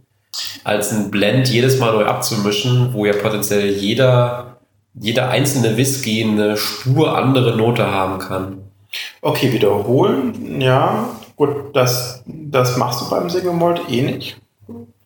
als 0.63 0.91
ein 0.91 1.11
Blend 1.11 1.49
jedes 1.49 1.77
Mal 1.77 1.93
neu 1.93 2.05
abzumischen, 2.05 2.93
wo 2.93 3.05
ja 3.05 3.13
potenziell 3.13 3.69
jeder, 3.69 4.57
jeder 4.95 5.29
einzelne 5.29 5.77
Whisky 5.77 6.23
eine 6.23 6.57
stur 6.57 7.15
andere 7.15 7.55
Note 7.55 7.91
haben 7.91 8.17
kann. 8.17 8.57
Okay, 9.21 9.53
wiederholen, 9.53 10.59
ja. 10.59 11.09
Gut, 11.35 11.75
das, 11.75 12.23
das 12.25 12.75
machst 12.77 13.01
du 13.01 13.09
beim 13.11 13.29
Single 13.29 13.53
Malt 13.53 13.81
eh 13.87 14.01
nicht 14.01 14.37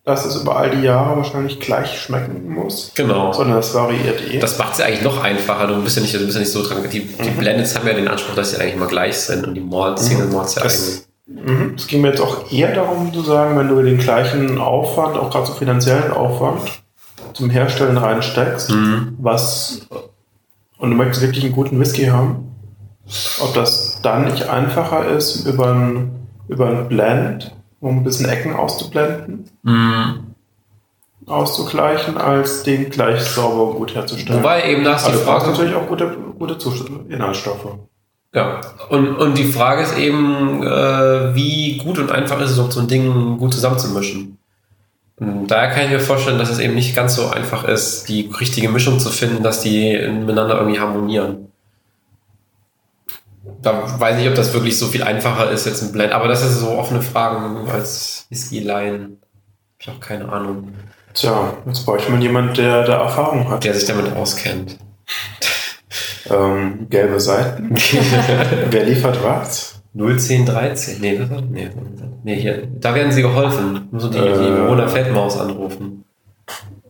dass 0.08 0.26
es 0.26 0.38
über 0.38 0.56
all 0.56 0.72
die 0.72 0.84
Jahre 0.84 1.18
wahrscheinlich 1.18 1.60
gleich 1.60 2.00
schmecken 2.00 2.50
muss. 2.50 2.94
Genau. 2.96 3.34
Sondern 3.34 3.58
es 3.58 3.74
variiert 3.74 4.22
eh. 4.32 4.40
Das 4.40 4.58
macht 4.58 4.72
es 4.72 4.80
ja 4.80 4.86
eigentlich 4.86 5.04
noch 5.04 5.22
einfacher. 5.22 5.68
Du 5.68 5.84
bist 5.84 5.98
ja 5.98 6.02
nicht, 6.02 6.16
du 6.16 6.20
bist 6.20 6.34
ja 6.34 6.40
nicht 6.40 6.52
so 6.52 6.64
dran. 6.64 6.78
Die, 6.90 7.02
die 7.02 7.30
mhm. 7.30 7.36
Blendeds 7.36 7.78
haben 7.78 7.86
ja 7.86 7.94
den 7.94 8.08
Anspruch, 8.08 8.34
dass 8.34 8.52
sie 8.52 8.58
eigentlich 8.62 8.76
immer 8.76 8.88
gleich 8.88 9.18
sind 9.18 9.46
und 9.46 9.54
die 9.54 9.60
Malt, 9.60 10.00
mhm. 10.00 10.04
Single 10.04 10.28
Malts 10.28 10.56
ja 10.56 10.62
eigentlich. 10.62 11.02
Mhm. 11.26 11.74
Es 11.76 11.88
ging 11.88 12.00
mir 12.00 12.12
jetzt 12.12 12.22
auch 12.22 12.50
eher 12.50 12.74
darum 12.74 13.14
zu 13.14 13.22
sagen, 13.22 13.58
wenn 13.60 13.68
du 13.68 13.82
den 13.82 13.98
gleichen 13.98 14.60
Aufwand, 14.60 15.18
auch 15.18 15.30
gerade 15.30 15.46
so 15.46 15.54
finanziellen 15.54 16.12
Aufwand, 16.12 16.62
zum 17.34 17.50
Herstellen 17.50 17.98
reinsteckst, 17.98 18.72
mhm. 18.72 19.18
was 19.20 19.82
und 20.78 20.92
du 20.92 20.96
möchtest 20.96 21.22
wirklich 21.22 21.44
einen 21.44 21.54
guten 21.54 21.82
Whisky 21.82 22.06
haben, 22.06 22.56
ob 23.42 23.54
das 23.56 24.00
dann 24.02 24.24
nicht 24.24 24.48
einfacher 24.48 25.06
ist, 25.06 25.46
über 25.46 25.74
ein, 25.74 26.12
über 26.48 26.68
ein 26.70 26.88
Blend 26.88 27.54
um 27.80 27.98
ein 27.98 28.04
bisschen 28.04 28.28
Ecken 28.30 28.54
auszublenden, 28.54 29.50
mhm. 29.64 30.36
auszugleichen, 31.26 32.18
als 32.18 32.64
den 32.64 32.90
gleich 32.90 33.22
sauber 33.22 33.72
und 33.72 33.76
gut 33.78 33.96
herzustellen. 33.96 34.40
Wobei 34.40 34.70
eben 34.70 34.84
nach 34.84 35.04
also 35.04 35.12
die 35.12 35.24
Frage 35.24 35.52
natürlich 35.52 35.76
auch 35.76 35.88
gute, 35.88 36.16
gute 36.38 36.58
Inhaltsstoffe. 37.10 37.78
Ja, 38.34 38.62
und, 38.90 39.16
und 39.16 39.38
die 39.38 39.46
Frage 39.46 39.82
ist 39.84 39.98
eben, 39.98 40.62
äh, 40.62 41.36
wie 41.36 41.78
gut 41.78 41.98
und 41.98 42.12
einfach 42.12 42.40
ist 42.42 42.52
es, 42.52 42.60
auch 42.60 42.72
so 42.72 42.82
ein 42.82 42.88
Ding 42.88 43.38
gut 43.38 43.54
zusammenzumischen. 43.54 44.38
Und 45.20 45.48
daher 45.48 45.72
kann 45.72 45.86
ich 45.86 45.90
mir 45.90 46.00
vorstellen, 46.00 46.38
dass 46.38 46.52
es 46.52 46.60
eben 46.60 46.76
nicht 46.76 46.96
ganz 46.96 47.16
so 47.16 47.28
einfach 47.30 47.64
ist, 47.64 48.08
die 48.08 48.30
richtige 48.40 48.70
Mischung 48.70 49.00
zu 49.00 49.10
finden, 49.10 49.42
dass 49.42 49.62
die 49.62 49.98
miteinander 50.08 50.60
irgendwie 50.60 50.80
harmonieren 50.80 51.48
da 53.62 54.00
weiß 54.00 54.22
ich, 54.22 54.28
ob 54.28 54.36
das 54.36 54.54
wirklich 54.54 54.78
so 54.78 54.88
viel 54.88 55.04
einfacher 55.04 55.52
ist 55.52 55.66
jetzt 55.66 55.82
ein 55.84 55.92
Blend. 55.92 56.14
Aber 56.14 56.28
das 56.28 56.44
ist 56.44 56.60
so 56.60 56.70
offene 56.70 57.02
Fragen 57.02 57.68
als 57.70 58.26
Whisky-Laien. 58.30 59.18
Hab 59.22 59.82
ich 59.82 59.90
auch 59.90 60.00
keine 60.00 60.30
Ahnung. 60.30 60.74
Tja, 61.14 61.54
jetzt 61.66 61.86
bräuchte 61.86 62.12
man 62.12 62.22
jemand, 62.22 62.58
der 62.58 62.84
da 62.84 63.02
Erfahrung 63.04 63.50
hat. 63.50 63.64
Der 63.64 63.74
sich 63.74 63.86
damit 63.86 64.16
auskennt. 64.16 64.78
ähm, 66.30 66.88
gelbe 66.90 67.20
Seiten. 67.20 67.76
Wer 68.70 68.84
liefert 68.86 69.24
was? 69.24 69.82
01013. 69.96 71.02
Nee, 71.02 71.20
was 71.20 71.42
nee, 71.50 71.70
nee, 72.24 72.36
hier. 72.36 72.68
Da 72.80 72.94
werden 72.94 73.12
sie 73.12 73.24
geholfen. 73.24 73.88
Muss 73.92 74.10
die, 74.10 74.18
äh, 74.18 74.34
die 74.34 74.52
Bewohner 74.52 74.88
Feldmaus 74.88 75.40
anrufen. 75.40 76.04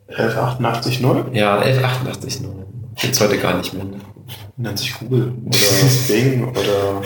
1188 0.09 0.99
Ja, 1.33 1.59
1188 1.59 2.41
Gibt's 2.95 3.21
heute 3.21 3.37
gar 3.37 3.57
nicht 3.57 3.73
mehr. 3.73 3.85
Ne? 4.27 4.33
nennt 4.57 4.79
sich 4.79 4.93
Google 4.97 5.33
oder 5.45 5.57
Bing 6.07 6.47
oder 6.47 7.01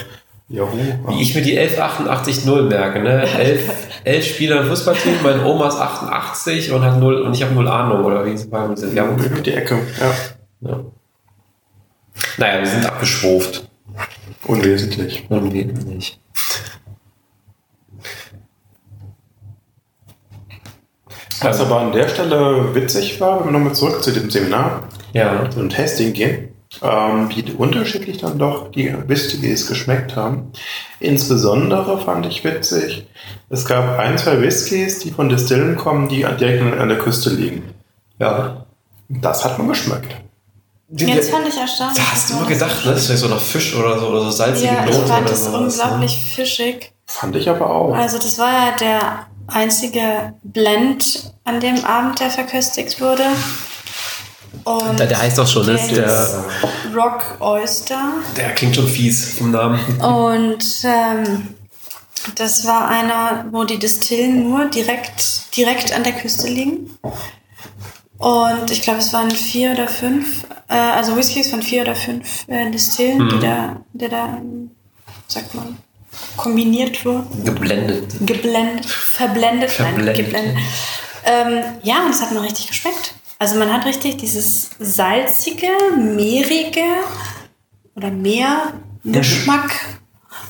Yahoo. 0.51 0.77
Wie 1.07 1.21
ich 1.21 1.33
mir 1.33 1.41
die 1.41 1.57
11880 1.57 2.45
merke, 2.69 3.01
ne? 3.01 3.21
Elf, 3.21 3.71
elf 4.03 4.25
Spieler 4.25 4.61
im 4.61 4.67
Fußballteam, 4.67 5.15
mein 5.23 5.43
Oma 5.45 5.69
ist 5.69 5.77
88 5.77 6.71
und 6.71 6.83
hat 6.83 6.99
null 6.99 7.21
und 7.21 7.33
ich 7.33 7.41
habe 7.41 7.53
null 7.53 7.67
Ahnung, 7.67 8.03
oder 8.03 8.25
wie 8.25 8.51
war 8.51 8.67
mit 8.67 8.81
der 8.81 8.93
Werbung? 8.93 9.17
Über 9.17 9.39
die 9.39 9.53
Ecke, 9.53 9.79
ja. 9.99 10.69
ja. 10.69 10.79
Naja, 12.37 12.59
wir 12.59 12.67
sind 12.67 12.85
abgeschwuft. 12.85 13.69
Unwesentlich. 14.45 15.25
Unwesentlich. 15.29 16.19
Was 21.41 21.59
aber 21.59 21.79
an 21.79 21.91
der 21.91 22.07
Stelle 22.07 22.75
witzig 22.75 23.19
war, 23.19 23.39
wenn 23.39 23.47
wir 23.47 23.51
nochmal 23.53 23.73
zurück 23.73 24.03
zu 24.03 24.11
dem 24.11 24.29
Seminar, 24.29 24.83
ja. 25.13 25.41
einem 25.41 25.69
Testing 25.69 26.13
gehen, 26.13 26.49
ähm, 26.81 27.29
wie 27.29 27.51
unterschiedlich 27.51 28.17
dann 28.17 28.39
doch 28.39 28.71
die 28.71 28.93
Whiskys 29.07 29.67
geschmeckt 29.67 30.15
haben. 30.15 30.51
Insbesondere 30.99 31.99
fand 31.99 32.25
ich 32.25 32.43
witzig, 32.43 33.07
es 33.49 33.65
gab 33.65 33.99
ein, 33.99 34.17
zwei 34.17 34.41
Whiskys, 34.41 34.99
die 34.99 35.11
von 35.11 35.29
Distillen 35.29 35.75
kommen, 35.75 36.07
die 36.07 36.25
direkt 36.39 36.61
an 36.79 36.89
der 36.89 36.97
Küste 36.97 37.29
liegen. 37.29 37.63
Ja. 38.19 38.65
Das 39.09 39.43
hat 39.43 39.57
man 39.57 39.67
geschmeckt. 39.67 40.15
Jetzt 40.93 41.31
fand 41.31 41.47
ich 41.47 41.57
erstaunlich. 41.57 41.97
Da 41.97 42.11
hast 42.11 42.29
du 42.29 42.37
immer 42.37 42.47
gedacht, 42.47 42.85
ne? 42.85 42.91
Das 42.93 43.07
wäre 43.07 43.17
so 43.17 43.27
nach 43.27 43.39
Fisch 43.39 43.75
oder 43.75 43.99
so, 43.99 44.07
oder 44.07 44.21
so 44.21 44.31
salzige 44.31 44.67
Ja, 44.67 44.85
ich 44.87 44.95
fand 44.95 45.29
das 45.29 45.47
unglaublich 45.47 46.17
ne? 46.17 46.35
fischig. 46.35 46.91
Fand 47.05 47.35
ich 47.35 47.49
aber 47.49 47.69
auch. 47.69 47.95
Also 47.95 48.17
das 48.17 48.37
war 48.39 48.51
ja 48.51 48.75
der 48.79 49.27
einzige 49.47 50.33
Blend 50.43 51.33
an 51.43 51.59
dem 51.59 51.83
Abend, 51.85 52.19
der 52.19 52.29
verköstigt 52.29 52.99
wurde. 53.01 53.23
Und 54.63 54.99
der, 54.99 55.07
der 55.07 55.19
heißt 55.19 55.39
auch 55.39 55.47
schon, 55.47 55.67
ist 55.69 55.91
der 55.91 56.45
Rock 56.95 57.37
Oyster. 57.39 58.13
Der 58.35 58.53
klingt 58.53 58.75
schon 58.75 58.87
fies 58.87 59.35
vom 59.37 59.51
Namen. 59.51 59.79
Und 60.01 60.65
ähm, 60.83 61.55
das 62.35 62.65
war 62.65 62.87
einer, 62.87 63.45
wo 63.51 63.63
die 63.63 63.79
Distillen 63.79 64.49
nur 64.49 64.65
direkt, 64.65 65.55
direkt 65.55 65.93
an 65.93 66.03
der 66.03 66.13
Küste 66.13 66.47
liegen. 66.47 66.97
Und 68.17 68.69
ich 68.69 68.83
glaube, 68.83 68.99
es 68.99 69.13
waren 69.13 69.31
vier 69.31 69.71
oder 69.71 69.87
fünf, 69.87 70.43
äh, 70.67 70.75
also 70.75 71.15
Whiskys 71.15 71.49
von 71.49 71.63
vier 71.63 71.81
oder 71.81 71.95
fünf 71.95 72.47
äh, 72.47 72.69
Distillen, 72.69 73.23
mhm. 73.23 73.29
die 73.29 73.39
da, 73.39 73.81
die 73.93 74.09
da, 74.09 74.37
sagt 75.27 75.55
man, 75.55 75.77
kombiniert 76.37 77.03
wurden. 77.03 77.43
Geblendet. 77.43 78.13
Geblendet, 78.27 78.85
verblendet, 78.85 79.71
verblendet. 79.71 80.05
nein, 80.05 80.25
geblendet. 80.25 80.57
Ähm, 81.25 81.63
ja, 81.81 82.05
und 82.05 82.11
es 82.11 82.21
hat 82.21 82.31
mir 82.31 82.41
richtig 82.43 82.67
geschmeckt. 82.67 83.15
Also 83.41 83.55
man 83.55 83.73
hat 83.73 83.85
richtig 83.85 84.17
dieses 84.17 84.69
salzige, 84.77 85.65
meerige 85.97 86.83
oder 87.95 88.11
Meergeschmack 88.11 89.97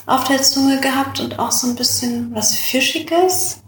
auf 0.08 0.26
der 0.26 0.42
Zunge 0.42 0.82
gehabt 0.82 1.22
und 1.22 1.40
auch 1.40 1.54
so 1.54 1.68
ein 1.68 1.78
bisschen 1.78 2.36
was 2.36 2.54
Fischiges. 2.54 3.62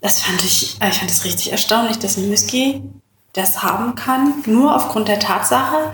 Das 0.00 0.22
fand 0.22 0.42
ich, 0.42 0.78
ich 0.84 0.98
fand 0.98 1.08
es 1.12 1.24
richtig 1.24 1.52
erstaunlich, 1.52 2.00
dass 2.00 2.16
ein 2.16 2.28
Whisky 2.28 2.82
das 3.34 3.62
haben 3.62 3.94
kann, 3.94 4.34
nur 4.46 4.74
aufgrund 4.74 5.06
der 5.06 5.20
Tatsache, 5.20 5.92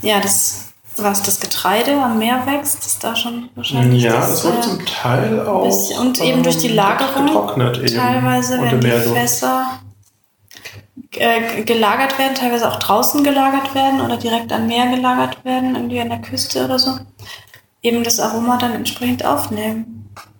ja, 0.00 0.20
dass 0.20 0.74
was 0.96 1.24
das 1.24 1.40
Getreide 1.40 2.00
am 2.00 2.18
Meer 2.18 2.46
wächst, 2.46 2.86
ist 2.86 3.02
da 3.02 3.16
schon 3.16 3.48
wahrscheinlich. 3.56 4.04
Ja, 4.04 4.12
das, 4.12 4.42
das 4.42 4.44
wird 4.44 4.58
äh, 4.58 4.60
zum 4.60 4.86
Teil 4.86 5.44
auch. 5.44 5.64
Bisschen, 5.64 5.98
und 5.98 6.20
eben 6.20 6.44
durch 6.44 6.58
die 6.58 6.68
Lagerung. 6.68 7.26
Getrocknet 7.26 7.78
eben. 7.78 7.96
Teilweise 7.96 8.62
werden 8.62 8.80
die 8.80 8.90
Fässer 8.90 9.80
äh, 11.16 11.62
gelagert 11.62 12.18
werden, 12.18 12.34
teilweise 12.34 12.70
auch 12.70 12.78
draußen 12.78 13.22
gelagert 13.22 13.74
werden 13.74 14.00
oder 14.00 14.16
direkt 14.16 14.52
am 14.52 14.66
Meer 14.66 14.86
gelagert 14.88 15.44
werden, 15.44 15.74
irgendwie 15.74 16.00
an 16.00 16.08
der 16.08 16.20
Küste 16.20 16.64
oder 16.64 16.78
so, 16.78 16.92
eben 17.82 18.02
das 18.02 18.20
Aroma 18.20 18.56
dann 18.56 18.74
entsprechend 18.74 19.24
aufnehmen. 19.24 19.96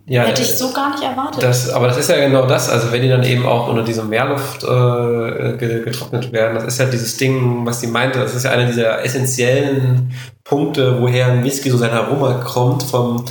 Ja, 0.08 0.22
Hätte 0.22 0.42
ich 0.42 0.54
so 0.54 0.72
gar 0.72 0.90
nicht 0.90 1.02
erwartet. 1.02 1.42
Das, 1.42 1.68
aber 1.68 1.88
das 1.88 1.96
ist 1.98 2.08
ja 2.08 2.16
genau 2.16 2.46
das. 2.46 2.70
Also 2.70 2.92
wenn 2.92 3.02
die 3.02 3.08
dann 3.08 3.24
eben 3.24 3.44
auch 3.44 3.68
unter 3.68 3.82
diesem 3.82 4.08
Meerluft 4.08 4.62
äh, 4.62 5.56
getrocknet 5.56 6.30
werden, 6.30 6.54
das 6.54 6.64
ist 6.64 6.78
ja 6.78 6.84
dieses 6.84 7.16
Ding, 7.16 7.66
was 7.66 7.80
sie 7.80 7.88
meinte, 7.88 8.20
das 8.20 8.32
ist 8.36 8.44
ja 8.44 8.52
einer 8.52 8.66
dieser 8.66 9.04
essentiellen 9.04 10.12
Punkte, 10.44 11.00
woher 11.00 11.26
ein 11.26 11.42
Whisky 11.42 11.70
so 11.70 11.76
sein 11.76 11.90
Aroma 11.90 12.34
kommt, 12.34 12.84
vom, 12.84 13.24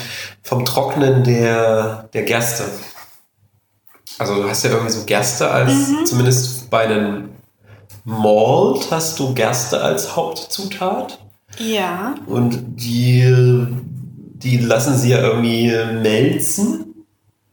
vom 0.44 0.66
Trocknen 0.66 1.24
der, 1.24 2.10
der 2.14 2.24
Gerste. 2.24 2.66
Also 4.18 4.36
du 4.36 4.50
hast 4.50 4.64
ja 4.66 4.72
irgendwie 4.72 4.92
so 4.92 5.06
Gerste 5.06 5.50
als, 5.50 5.72
mhm. 5.72 6.06
zumindest 6.06 6.55
bei 6.70 6.82
einem 6.82 7.30
Malt 8.04 8.88
hast 8.92 9.20
du 9.20 9.34
Gerste 9.34 9.82
als 9.82 10.16
Hauptzutat. 10.16 11.20
Ja. 11.58 12.16
Und 12.28 12.60
die, 12.76 13.68
die 14.34 14.58
lassen 14.58 14.96
sie 14.96 15.10
ja 15.10 15.20
irgendwie 15.20 15.74
melzen. 16.02 17.06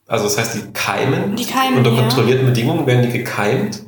Also 0.06 0.24
das 0.24 0.36
heißt, 0.36 0.54
die 0.56 0.72
keimen. 0.72 1.36
Die 1.36 1.46
keimen, 1.46 1.78
Unter 1.78 1.92
kontrollierten 1.92 2.46
ja. 2.46 2.50
Bedingungen 2.50 2.86
werden 2.86 3.02
die 3.02 3.18
gekeimt. 3.18 3.82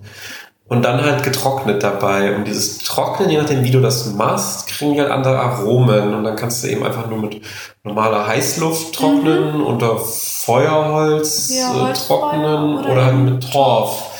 und 0.66 0.82
dann 0.82 1.02
halt 1.02 1.22
getrocknet 1.22 1.82
dabei. 1.82 2.34
Und 2.34 2.46
dieses 2.46 2.78
Trocknen, 2.78 3.28
je 3.28 3.36
nachdem, 3.36 3.64
wie 3.64 3.70
du 3.70 3.80
das 3.80 4.14
machst, 4.14 4.66
kriegen 4.68 4.94
die 4.94 5.00
halt 5.00 5.10
andere 5.10 5.38
Aromen. 5.38 6.14
Und 6.14 6.24
dann 6.24 6.36
kannst 6.36 6.64
du 6.64 6.68
eben 6.68 6.84
einfach 6.84 7.08
nur 7.08 7.18
mit 7.18 7.42
normaler 7.82 8.26
Heißluft 8.26 8.94
trocknen, 8.94 9.58
mhm. 9.58 9.66
unter 9.66 9.98
Feuerholz 9.98 11.52
ja, 11.54 11.90
äh, 11.90 11.92
trocknen 11.92 12.78
oder, 12.78 12.90
oder 12.90 13.04
halt 13.04 13.16
mit 13.16 13.52
Torf. 13.52 14.13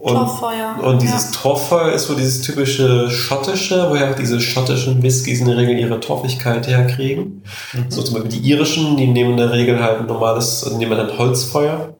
Und, 0.00 0.14
Torffeuer. 0.14 0.76
Und 0.82 1.02
dieses 1.02 1.26
ja. 1.26 1.32
Torffeuer 1.42 1.92
ist 1.92 2.06
so 2.06 2.14
dieses 2.14 2.40
typische 2.40 3.10
schottische, 3.10 3.90
woher 3.90 4.10
auch 4.10 4.14
diese 4.14 4.40
schottischen 4.40 5.02
Whiskys 5.02 5.40
in 5.40 5.46
der 5.46 5.58
Regel 5.58 5.78
ihre 5.78 6.00
Torfigkeit 6.00 6.66
herkriegen. 6.66 7.42
Mhm. 7.74 7.90
So 7.90 8.02
zum 8.02 8.14
Beispiel 8.14 8.40
die 8.40 8.50
irischen, 8.50 8.96
die 8.96 9.06
nehmen 9.06 9.32
in 9.32 9.36
der 9.36 9.52
Regel 9.52 9.82
halt 9.82 10.00
ein 10.00 10.06
normales, 10.06 10.64
nehmen 10.78 10.96
halt 10.96 11.18
Holzfeuer. 11.18 11.96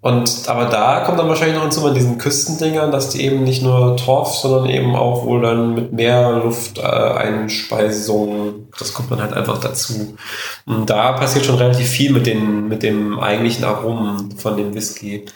Und 0.00 0.48
aber 0.48 0.64
da 0.64 0.98
kommt 1.00 1.20
dann 1.20 1.28
wahrscheinlich 1.28 1.54
noch 1.54 1.62
hinzu 1.62 1.82
bei 1.82 1.90
diesen 1.90 2.18
Küstendingern, 2.18 2.90
dass 2.90 3.10
die 3.10 3.24
eben 3.24 3.44
nicht 3.44 3.62
nur 3.62 3.96
Torf, 3.96 4.34
sondern 4.34 4.68
eben 4.68 4.96
auch 4.96 5.24
wohl 5.24 5.40
dann 5.40 5.76
mit 5.76 5.92
mehr 5.92 6.42
Lufteinspeisung, 6.44 8.66
das 8.76 8.92
kommt 8.92 9.12
dann 9.12 9.22
halt 9.22 9.34
einfach 9.34 9.58
dazu. 9.58 10.16
Und 10.66 10.90
da 10.90 11.12
passiert 11.12 11.46
schon 11.46 11.54
relativ 11.54 11.88
viel 11.88 12.12
mit 12.12 12.26
den, 12.26 12.66
mit 12.66 12.82
dem 12.82 13.20
eigentlichen 13.20 13.64
Aromen 13.64 14.36
von 14.36 14.56
dem 14.56 14.74
Whisky. 14.74 15.26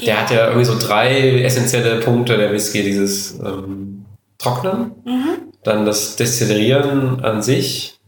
Der 0.00 0.06
ja. 0.06 0.16
hat 0.16 0.30
ja 0.30 0.46
irgendwie 0.46 0.64
so 0.64 0.78
drei 0.78 1.42
essentielle 1.42 2.00
Punkte, 2.00 2.36
der 2.36 2.52
Whisky, 2.52 2.82
dieses 2.82 3.38
ähm, 3.40 4.04
Trocknen, 4.38 4.92
mhm. 5.04 5.52
dann 5.64 5.84
das 5.84 6.16
Destillieren 6.16 7.24
an 7.24 7.42
sich 7.42 7.98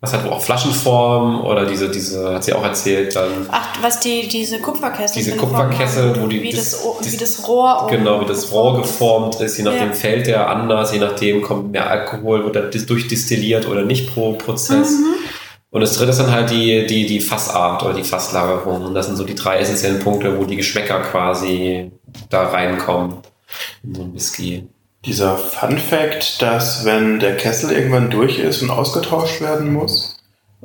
was 0.00 0.12
hat 0.12 0.30
auch 0.30 0.40
Flaschenform 0.40 1.44
oder 1.44 1.64
diese, 1.64 1.90
diese, 1.90 2.34
hat 2.34 2.44
sie 2.44 2.52
auch 2.52 2.62
erzählt 2.62 3.16
dann. 3.16 3.46
Ach, 3.50 3.82
was 3.82 3.98
die, 4.00 4.28
diese 4.28 4.58
Kupferkessel. 4.58 5.16
Diese 5.16 5.36
Kupferkessel, 5.36 6.20
wo 6.20 6.26
die. 6.26 6.42
Wie 6.42 6.52
das, 6.52 6.84
das, 7.00 7.12
wie 7.12 7.16
das 7.16 7.48
Rohr. 7.48 7.86
Genau, 7.90 8.20
wie 8.20 8.26
das 8.26 8.52
Rohr 8.52 8.76
geformt 8.76 9.40
ist, 9.40 9.56
je 9.56 9.64
nachdem 9.64 9.88
ja. 9.88 9.94
fällt 9.94 10.26
der 10.26 10.50
anders, 10.50 10.92
je 10.92 10.98
nachdem 10.98 11.42
kommt 11.42 11.72
mehr 11.72 11.88
Alkohol, 11.90 12.44
wird 12.44 12.56
er 12.56 12.68
durchdestilliert 12.68 13.66
oder 13.66 13.84
nicht 13.84 14.12
pro 14.12 14.34
Prozess. 14.34 14.92
Mhm. 14.92 15.14
Und 15.76 15.82
das 15.82 15.92
dritte 15.92 16.12
ist 16.12 16.20
dann 16.20 16.30
halt 16.30 16.48
die, 16.48 16.86
die, 16.86 17.04
die 17.04 17.20
Fassart 17.20 17.82
oder 17.82 17.92
die 17.92 18.02
Fasslagerung. 18.02 18.86
Und 18.86 18.94
das 18.94 19.08
sind 19.08 19.16
so 19.16 19.24
die 19.24 19.34
drei 19.34 19.58
essentiellen 19.58 19.98
Punkte, 19.98 20.38
wo 20.38 20.44
die 20.46 20.56
Geschmäcker 20.56 21.00
quasi 21.00 21.90
da 22.30 22.44
reinkommen 22.44 23.16
in 23.84 23.94
so 23.94 24.00
ein 24.04 24.14
Whisky 24.14 24.66
dieser 25.04 25.36
Fun 25.36 25.76
Fact, 25.76 26.40
dass 26.40 26.86
wenn 26.86 27.20
der 27.20 27.36
Kessel 27.36 27.72
irgendwann 27.72 28.08
durch 28.08 28.38
ist 28.38 28.62
und 28.62 28.70
ausgetauscht 28.70 29.42
werden 29.42 29.74
muss, 29.74 30.16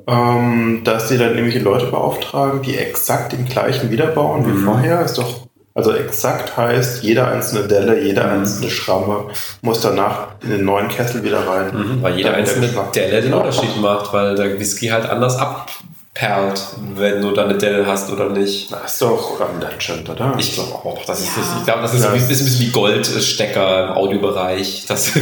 ähm, 0.08 0.80
dass 0.86 1.10
sie 1.10 1.18
dann 1.18 1.32
irgendwelche 1.32 1.60
Leute 1.60 1.88
beauftragen, 1.88 2.62
die 2.62 2.78
exakt 2.78 3.34
den 3.34 3.44
gleichen 3.44 3.92
wiederbauen 3.92 4.44
mhm. 4.44 4.62
wie 4.62 4.64
vorher, 4.64 5.02
ist 5.02 5.18
doch 5.18 5.42
also 5.74 5.94
exakt 5.94 6.58
heißt, 6.58 7.04
jede 7.04 7.28
einzelne 7.28 7.68
Delle, 7.68 8.02
jede 8.02 8.24
mhm. 8.24 8.30
einzelne 8.30 8.70
Schramme 8.70 9.26
muss 9.62 9.82
danach 9.82 10.28
in 10.44 10.50
den 10.50 10.66
neuen 10.66 10.90
Kessel 10.90 11.24
wieder 11.24 11.48
rein. 11.48 11.72
Mhm, 11.74 12.02
weil 12.02 12.18
jede 12.18 12.34
einzelne 12.34 12.70
Delle 12.94 13.22
den 13.22 13.34
Unterschied 13.34 13.80
macht, 13.80 14.14
weil 14.14 14.36
der 14.36 14.60
Whisky 14.60 14.88
halt 14.88 15.10
anders 15.10 15.38
ab 15.38 15.70
perlt, 16.14 16.62
wenn 16.96 17.22
du 17.22 17.32
da 17.32 17.46
eine 17.46 17.58
Delle 17.58 17.86
hast 17.86 18.12
oder 18.12 18.30
nicht. 18.30 18.72
Das 18.72 18.94
ist 18.94 19.02
doch 19.02 19.40
Legend, 19.60 20.10
oder? 20.10 20.36
Ich 20.38 20.54
glaube 20.54 20.74
auch. 20.74 21.06
Das 21.06 21.22
ist, 21.22 21.38
ja. 21.38 21.44
Ich 21.60 21.66
glaube, 21.66 21.82
das 21.82 21.94
ist, 21.94 22.04
ja. 22.04 22.12
ein 22.12 22.28
bisschen 22.28 22.60
wie 22.60 22.72
Goldstecker 22.72 23.86
im 23.86 23.92
Audiobereich. 23.94 24.86
Das, 24.88 25.14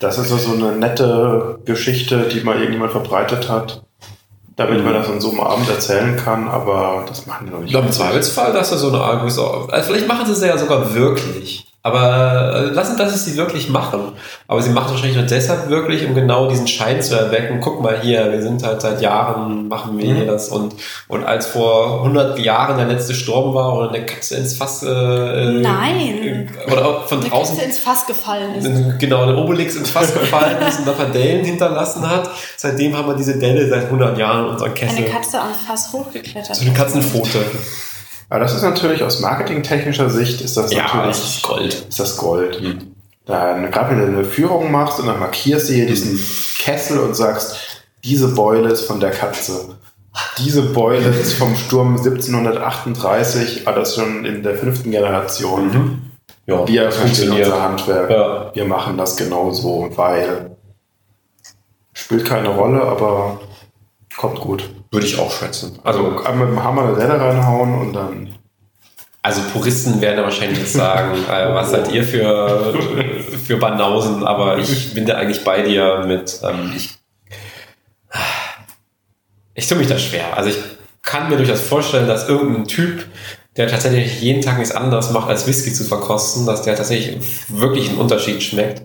das 0.00 0.18
ist 0.18 0.28
so 0.28 0.52
eine 0.52 0.72
nette 0.72 1.60
Geschichte, 1.64 2.28
die 2.32 2.40
mal 2.40 2.56
irgendjemand 2.56 2.92
verbreitet 2.92 3.48
hat. 3.48 3.84
Damit 4.66 4.78
mhm. 4.78 4.84
man 4.84 4.94
das 4.94 5.08
an 5.08 5.20
so 5.20 5.30
einem 5.30 5.40
Abend 5.40 5.68
erzählen 5.68 6.16
kann, 6.16 6.48
aber 6.48 7.04
das 7.08 7.26
machen 7.26 7.46
die 7.46 7.52
noch 7.52 7.58
nicht. 7.58 7.66
Ich 7.66 7.72
glaube, 7.72 7.86
im 7.86 7.92
Zweifelsfall, 7.92 8.52
dass 8.52 8.70
er 8.70 8.78
so 8.78 8.88
eine 8.88 9.00
Art. 9.00 9.22
Also 9.22 9.66
vielleicht 9.68 10.08
machen 10.08 10.26
sie 10.26 10.32
es 10.32 10.42
ja 10.42 10.56
sogar 10.56 10.94
wirklich. 10.94 11.71
Aber 11.84 12.54
äh, 12.54 12.74
lassen, 12.74 12.96
dass 12.96 13.12
es 13.12 13.24
sie 13.24 13.36
wirklich 13.36 13.68
machen. 13.68 14.12
Aber 14.46 14.62
sie 14.62 14.70
machen 14.70 14.86
es 14.86 14.92
wahrscheinlich 14.92 15.16
nur 15.16 15.26
deshalb 15.26 15.68
wirklich, 15.68 16.06
um 16.06 16.14
genau 16.14 16.48
diesen 16.48 16.68
Schein 16.68 17.02
zu 17.02 17.16
erwecken. 17.16 17.58
Guck 17.60 17.82
mal 17.82 18.00
hier, 18.00 18.30
wir 18.30 18.40
sind 18.40 18.62
halt 18.62 18.80
seit 18.80 19.02
Jahren, 19.02 19.66
machen 19.66 19.98
wir 19.98 20.08
mhm. 20.08 20.16
hier 20.16 20.26
das. 20.26 20.48
Und, 20.48 20.76
und 21.08 21.24
als 21.24 21.46
vor 21.46 21.98
100 22.04 22.38
Jahren 22.38 22.76
der 22.76 22.86
letzte 22.86 23.14
Sturm 23.14 23.52
war 23.54 23.76
oder 23.76 23.88
eine 23.88 24.06
Katze 24.06 24.36
ins 24.36 24.54
Fass... 24.54 24.84
Äh, 24.84 24.86
Nein. 24.86 26.48
Äh, 26.68 26.72
oder 26.72 27.02
von 27.02 27.18
eine 27.18 27.28
draußen... 27.28 27.56
Katze 27.56 27.68
ins 27.68 27.78
Fass 27.80 28.06
gefallen 28.06 28.54
ist. 28.54 29.00
Genau, 29.00 29.26
der 29.26 29.36
Obelix 29.36 29.74
ins 29.74 29.90
Fass 29.90 30.14
gefallen 30.14 30.62
ist 30.62 30.78
und 30.78 30.86
da 30.86 30.92
paar 30.92 31.06
Dellen 31.06 31.44
hinterlassen 31.44 32.08
hat. 32.08 32.30
Seitdem 32.56 32.96
haben 32.96 33.08
wir 33.08 33.16
diese 33.16 33.40
Delle 33.40 33.68
seit 33.68 33.86
100 33.86 34.16
Jahren 34.16 34.44
in 34.44 34.50
unserer 34.52 34.70
Kessel. 34.70 34.98
Eine 34.98 35.06
Katze 35.06 35.40
am 35.40 35.52
Fass 35.52 35.92
hochgeklettert. 35.92 36.54
So 36.54 36.64
eine 36.64 36.74
Katzenpfote. 36.74 37.40
Aber 38.32 38.40
das 38.40 38.54
ist 38.54 38.62
natürlich 38.62 39.02
aus 39.02 39.20
marketingtechnischer 39.20 40.08
Sicht 40.08 40.40
ist 40.40 40.56
das 40.56 40.72
ja, 40.72 40.84
natürlich 40.84 41.06
das 41.08 41.24
ist 41.36 41.42
Gold. 41.42 41.74
Ist 41.86 42.00
das 42.00 42.16
Gold. 42.16 42.62
Mhm. 42.62 42.94
Dann, 43.26 43.70
gerade 43.70 43.90
wenn 43.90 43.98
du 43.98 44.06
eine 44.06 44.24
Führung 44.24 44.72
machst 44.72 44.98
und 44.98 45.06
dann 45.06 45.20
markierst 45.20 45.68
du 45.68 45.74
hier 45.74 45.84
diesen 45.84 46.18
Kessel 46.58 46.98
und 47.00 47.14
sagst, 47.14 47.84
diese 48.02 48.28
Beule 48.28 48.70
ist 48.70 48.86
von 48.86 49.00
der 49.00 49.10
Katze. 49.10 49.76
Diese 50.38 50.62
Beule 50.62 51.10
ist 51.20 51.34
vom 51.34 51.54
Sturm 51.56 51.98
1738, 51.98 53.66
war 53.66 53.74
das 53.74 53.96
schon 53.96 54.24
in 54.24 54.42
der 54.42 54.54
fünften 54.54 54.90
Generation. 54.90 55.66
Mhm. 55.66 56.02
Ja, 56.46 56.66
wir 56.66 56.90
verstehen 56.90 57.32
unser 57.32 57.62
Handwerk. 57.62 58.08
Ja. 58.08 58.50
Wir 58.54 58.64
machen 58.64 58.96
das 58.96 59.18
genauso, 59.18 59.90
weil 59.96 60.56
spielt 61.92 62.24
keine 62.24 62.48
Rolle, 62.48 62.80
aber 62.80 63.42
kommt 64.16 64.40
gut. 64.40 64.68
Würde 64.90 65.06
ich 65.06 65.18
auch 65.18 65.32
schätzen. 65.32 65.78
Also 65.84 66.22
einmal 66.24 66.46
mit 66.46 66.56
dem 66.56 66.64
Hammer 66.64 66.84
eine 66.84 66.96
Delle 66.96 67.20
reinhauen 67.20 67.74
und 67.80 67.92
dann. 67.92 68.34
Also 69.22 69.40
Puristen 69.52 70.00
werden 70.00 70.16
da 70.16 70.24
wahrscheinlich 70.24 70.58
jetzt 70.58 70.72
sagen, 70.72 71.14
äh, 71.30 71.54
was 71.54 71.70
seid 71.70 71.92
ihr 71.92 72.04
für, 72.04 72.74
für 73.46 73.56
Banausen, 73.56 74.24
aber 74.24 74.58
ich 74.58 74.94
bin 74.94 75.06
da 75.06 75.14
eigentlich 75.14 75.44
bei 75.44 75.62
dir 75.62 76.04
mit, 76.06 76.40
ähm, 76.42 76.72
ich, 76.76 76.90
ich 79.54 79.66
tue 79.68 79.78
mich 79.78 79.86
da 79.86 79.98
schwer. 79.98 80.36
Also 80.36 80.50
ich 80.50 80.58
kann 81.02 81.28
mir 81.28 81.36
durchaus 81.36 81.60
vorstellen, 81.60 82.08
dass 82.08 82.28
irgendein 82.28 82.66
Typ, 82.66 83.06
der 83.56 83.68
tatsächlich 83.68 84.20
jeden 84.20 84.42
Tag 84.42 84.58
nichts 84.58 84.74
anderes 84.74 85.10
macht, 85.10 85.28
als 85.28 85.46
Whisky 85.46 85.72
zu 85.72 85.84
verkosten, 85.84 86.46
dass 86.46 86.62
der 86.62 86.74
tatsächlich 86.74 87.20
wirklich 87.48 87.90
einen 87.90 87.98
Unterschied 87.98 88.42
schmeckt. 88.42 88.82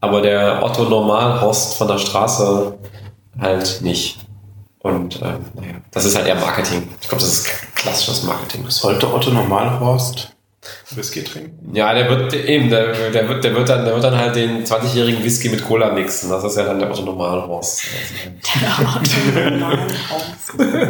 Aber 0.00 0.20
der 0.20 0.62
Otto 0.62 0.84
Normalhorst 0.84 1.78
von 1.78 1.88
der 1.88 1.98
Straße 1.98 2.78
halt 3.40 3.80
nicht. 3.80 4.25
Und 4.86 5.16
äh, 5.16 5.24
naja, 5.54 5.74
das 5.90 6.04
ist 6.04 6.16
halt 6.16 6.26
eher 6.26 6.36
Marketing. 6.36 6.88
Ich 7.00 7.08
glaube, 7.08 7.22
das 7.22 7.32
ist 7.32 7.74
klassisches 7.74 8.22
Marketing. 8.22 8.64
Sollte 8.68 9.12
Otto 9.12 9.30
Normalhorst 9.30 10.32
Whisky 10.90 11.22
trinken? 11.24 11.74
Ja, 11.74 11.94
der 11.94 12.08
wird 12.08 12.34
eben, 12.34 12.70
der, 12.70 13.10
der, 13.10 13.28
wird, 13.28 13.44
der, 13.44 13.54
wird, 13.54 13.68
dann, 13.68 13.84
der 13.84 13.94
wird 13.94 14.04
dann 14.04 14.16
halt 14.16 14.36
den 14.36 14.64
20-jährigen 14.64 15.22
Whisky 15.22 15.48
mit 15.48 15.64
Cola 15.64 15.92
mixen. 15.92 16.30
Das 16.30 16.44
ist 16.44 16.56
ja 16.56 16.64
dann 16.64 16.78
der 16.78 16.90
Otto 16.90 17.02
Normalhorst. 17.02 17.84
Der 18.54 18.78
Otto 18.80 19.10
Normalhorst. 19.50 20.54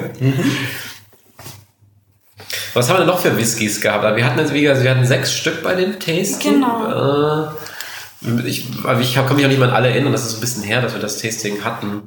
Was 2.75 2.89
haben 2.89 2.97
wir 2.97 2.99
denn 2.99 3.09
noch 3.09 3.21
für 3.21 3.35
Whiskys 3.37 3.81
gehabt? 3.81 4.17
Wir 4.17 4.25
hatten 4.27 4.39
jetzt, 4.39 4.53
wie 4.53 4.61
gesagt, 4.61 4.83
wir 4.83 4.91
hatten 4.91 5.07
sechs 5.07 5.33
Stück 5.33 5.63
bei 5.63 5.75
dem 5.75 5.99
Tasting. 5.99 6.61
Genau. 6.61 7.47
Äh, 7.47 8.47
ich, 8.47 8.69
ich 9.01 9.15
kann 9.15 9.37
mich 9.37 9.45
auch 9.45 9.49
nicht 9.49 9.59
mal 9.59 9.71
an 9.71 9.77
alle 9.77 9.89
erinnern, 9.89 10.13
das 10.13 10.27
ist 10.27 10.35
ein 10.35 10.41
bisschen 10.41 10.63
her, 10.63 10.83
dass 10.83 10.93
wir 10.93 11.01
das 11.01 11.17
Tasting 11.19 11.65
hatten. 11.65 12.03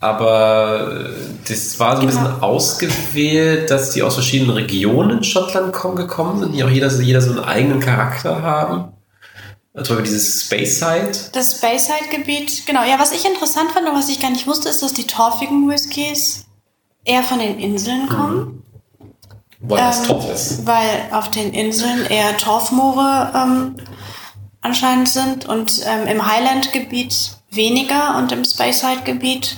Aber 0.00 1.06
äh, 1.06 1.10
das 1.48 1.78
war 1.80 1.96
so 1.96 2.02
ein 2.02 2.08
genau. 2.08 2.20
bisschen 2.20 2.42
ausgewählt, 2.42 3.70
dass 3.70 3.92
die 3.92 4.02
aus 4.02 4.14
verschiedenen 4.14 4.52
Regionen 4.52 5.18
in 5.18 5.24
Schottland 5.24 5.72
kommen, 5.72 5.96
gekommen 5.96 6.38
sind, 6.38 6.52
die 6.52 6.62
auch 6.62 6.68
jeder, 6.68 6.88
jeder 7.00 7.20
so 7.20 7.30
einen 7.30 7.40
eigenen 7.40 7.80
Charakter 7.80 8.42
haben. 8.42 8.92
Zum 9.74 9.96
Beispiel 9.96 10.04
dieses 10.04 10.42
Speyside. 10.42 11.12
Das 11.32 11.56
Speyside-Gebiet, 11.56 12.66
genau. 12.66 12.82
Ja, 12.84 12.98
was 12.98 13.12
ich 13.12 13.24
interessant 13.24 13.70
fand 13.72 13.88
und 13.88 13.94
was 13.94 14.08
ich 14.08 14.20
gar 14.20 14.30
nicht 14.30 14.46
wusste, 14.46 14.68
ist, 14.68 14.82
dass 14.82 14.92
die 14.92 15.06
torfigen 15.06 15.68
Whiskys 15.68 16.46
eher 17.04 17.22
von 17.22 17.38
den 17.38 17.58
Inseln 17.58 18.04
mhm. 18.04 18.08
kommen. 18.08 18.38
Mhm. 18.38 18.62
Weil 19.60 19.78
ähm, 19.78 20.04
Torf 20.06 20.32
ist. 20.32 20.66
Weil 20.66 21.08
auf 21.10 21.30
den 21.30 21.52
Inseln 21.52 22.06
eher 22.06 22.36
Torfmoore 22.36 23.32
ähm, 23.34 23.74
anscheinend 24.60 25.08
sind 25.08 25.46
und 25.46 25.80
ähm, 25.84 26.06
im 26.06 26.26
Highland-Gebiet 26.26 27.32
weniger 27.50 28.16
und 28.18 28.30
im 28.32 28.44
Speyside-Gebiet 28.44 29.56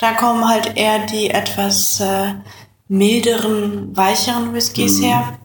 da 0.00 0.12
kommen 0.12 0.48
halt 0.48 0.76
eher 0.76 1.06
die 1.06 1.30
etwas 1.30 2.00
äh, 2.00 2.34
milderen, 2.88 3.96
weicheren 3.96 4.52
Whiskys 4.54 4.98
mhm. 4.98 5.04
her. 5.04 5.38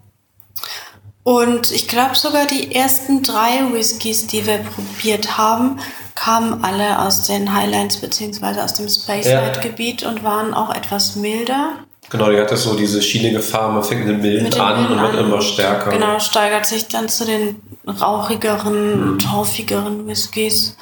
Und 1.23 1.71
ich 1.71 1.87
glaube 1.87 2.15
sogar 2.15 2.45
die 2.45 2.75
ersten 2.75 3.23
drei 3.23 3.73
Whiskys, 3.73 4.27
die 4.27 4.45
wir 4.45 4.59
probiert 4.59 5.37
haben, 5.37 5.79
kamen 6.13 6.63
alle 6.63 6.99
aus 6.99 7.23
den 7.23 7.53
Highlands 7.53 7.97
beziehungsweise 7.97 8.63
aus 8.63 8.73
dem 8.73 8.87
Speyside-Gebiet 8.87 10.03
ja. 10.03 10.09
und 10.09 10.23
waren 10.23 10.53
auch 10.53 10.73
etwas 10.73 11.15
milder. 11.15 11.73
Genau, 12.09 12.29
die 12.29 12.39
hatte 12.39 12.55
so 12.55 12.75
diese 12.75 13.01
schielige 13.01 13.39
Farbe, 13.39 13.83
fängt 13.83 14.05
mit 14.05 14.15
den 14.15 14.21
Milden 14.21 14.43
mit 14.43 14.59
an 14.59 14.87
und 14.87 15.01
wird 15.01 15.15
immer 15.15 15.41
stärker. 15.41 15.89
Genau, 15.89 16.19
steigert 16.19 16.65
sich 16.67 16.87
dann 16.87 17.09
zu 17.09 17.25
den 17.25 17.61
rauchigeren, 17.87 19.13
mhm. 19.13 19.19
torfigeren 19.19 20.07
Whiskys. 20.07 20.77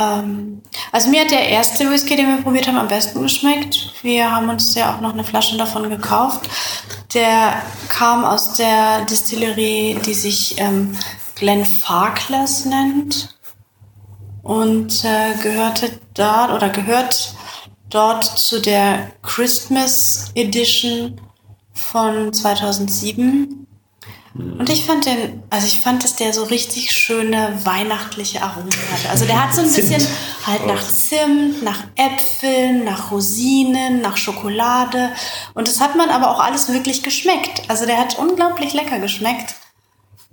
Ähm, 0.00 0.62
also 0.92 1.10
mir 1.10 1.22
hat 1.22 1.30
der 1.30 1.48
erste 1.48 1.90
Whisky, 1.90 2.16
den 2.16 2.28
wir 2.28 2.42
probiert 2.42 2.66
haben, 2.66 2.78
am 2.78 2.88
besten 2.88 3.22
geschmeckt. 3.22 3.92
Wir 4.02 4.30
haben 4.30 4.48
uns 4.48 4.74
ja 4.74 4.94
auch 4.94 5.00
noch 5.00 5.12
eine 5.12 5.24
Flasche 5.24 5.56
davon 5.56 5.90
gekauft. 5.90 6.48
Der 7.14 7.62
kam 7.88 8.24
aus 8.24 8.54
der 8.54 9.04
Distillerie, 9.04 9.98
die 10.04 10.14
sich 10.14 10.58
ähm, 10.58 10.96
Glenn 11.34 11.64
Farkless 11.64 12.64
nennt 12.64 13.36
und 14.42 15.04
äh, 15.04 15.34
gehörte 15.42 16.00
dort 16.14 16.50
oder 16.52 16.68
gehört 16.70 17.34
dort 17.88 18.24
zu 18.24 18.60
der 18.60 19.10
Christmas 19.22 20.30
Edition 20.34 21.20
von 21.72 22.32
2007. 22.32 23.59
Und 24.58 24.68
ich 24.68 24.84
fand 24.84 25.06
den, 25.06 25.42
also 25.48 25.66
ich 25.66 25.80
fand, 25.80 26.04
dass 26.04 26.16
der 26.16 26.32
so 26.32 26.44
richtig 26.44 26.92
schöne 26.92 27.58
weihnachtliche 27.64 28.42
Aromen 28.42 28.70
hatte. 28.92 29.08
Also 29.08 29.24
der 29.24 29.42
hat 29.42 29.54
so 29.54 29.62
ein 29.62 29.72
bisschen 29.72 30.06
halt 30.46 30.66
nach 30.66 30.86
Zimt, 30.86 31.62
nach 31.62 31.84
Äpfeln, 31.96 32.84
nach 32.84 33.10
Rosinen, 33.10 34.00
nach 34.00 34.16
Schokolade. 34.16 35.10
Und 35.54 35.66
das 35.66 35.80
hat 35.80 35.96
man 35.96 36.10
aber 36.10 36.30
auch 36.30 36.40
alles 36.40 36.72
wirklich 36.72 37.02
geschmeckt. 37.02 37.62
Also 37.68 37.86
der 37.86 37.98
hat 37.98 38.18
unglaublich 38.18 38.74
lecker 38.74 38.98
geschmeckt. 38.98 39.54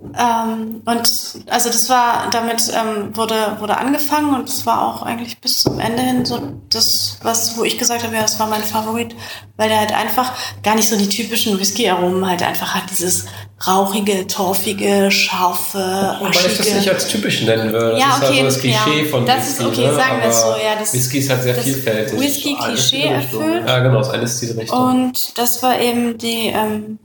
Ähm, 0.00 0.80
und 0.84 1.10
also 1.50 1.68
das 1.70 1.88
war, 1.90 2.30
damit 2.30 2.62
ähm, 2.72 3.16
wurde, 3.16 3.56
wurde 3.58 3.78
angefangen 3.78 4.32
und 4.32 4.48
es 4.48 4.64
war 4.64 4.86
auch 4.86 5.02
eigentlich 5.02 5.40
bis 5.40 5.62
zum 5.64 5.80
Ende 5.80 6.00
hin 6.02 6.24
so 6.24 6.40
das, 6.70 7.18
was, 7.22 7.58
wo 7.58 7.64
ich 7.64 7.78
gesagt 7.78 8.04
habe, 8.04 8.14
ja, 8.14 8.22
das 8.22 8.38
war 8.38 8.46
mein 8.46 8.62
Favorit, 8.62 9.16
weil 9.56 9.68
der 9.68 9.80
halt 9.80 9.92
einfach 9.92 10.32
gar 10.62 10.76
nicht 10.76 10.88
so 10.88 10.96
die 10.96 11.08
typischen 11.08 11.58
Whisky-Aromen 11.58 12.24
halt 12.28 12.44
einfach 12.44 12.76
hat, 12.76 12.84
dieses 12.90 13.26
rauchige, 13.66 14.28
torfige, 14.28 15.10
scharfe, 15.10 16.16
Wobei 16.20 16.30
ich 16.30 16.56
das 16.58 16.74
nicht 16.74 16.88
als 16.88 17.08
typisch 17.08 17.42
nennen 17.42 17.72
würde. 17.72 17.90
Das 17.90 18.00
Ja, 18.00 18.06
ist 18.06 18.20
halt 18.20 18.30
okay, 18.30 18.38
so 18.38 18.44
das 18.44 18.60
Klischee 18.60 19.02
ja. 19.02 19.10
von 19.10 19.26
Das 19.26 19.48
ist 19.48 19.58
Whisky. 19.58 19.66
okay, 19.72 19.86
ne? 19.88 19.94
sagen 19.96 20.20
wir 20.22 20.28
es 20.28 20.40
so, 20.42 20.48
ja, 20.50 20.76
das- 20.78 20.94
Whisky 20.94 21.18
ist 21.18 21.30
halt 21.30 21.42
sehr 21.42 21.54
das 21.54 21.64
vielfältig. 21.64 22.20
Whisky-Klischee 22.20 23.02
erfüllt. 23.08 23.66
Ja, 23.66 23.80
genau, 23.80 24.00
ist 24.00 24.10
eine 24.10 24.28
Stilrichtung. 24.28 24.78
Und 24.78 25.36
das 25.38 25.60
war 25.64 25.80
eben 25.80 26.16
die, 26.18 26.52
ähm, 26.54 27.00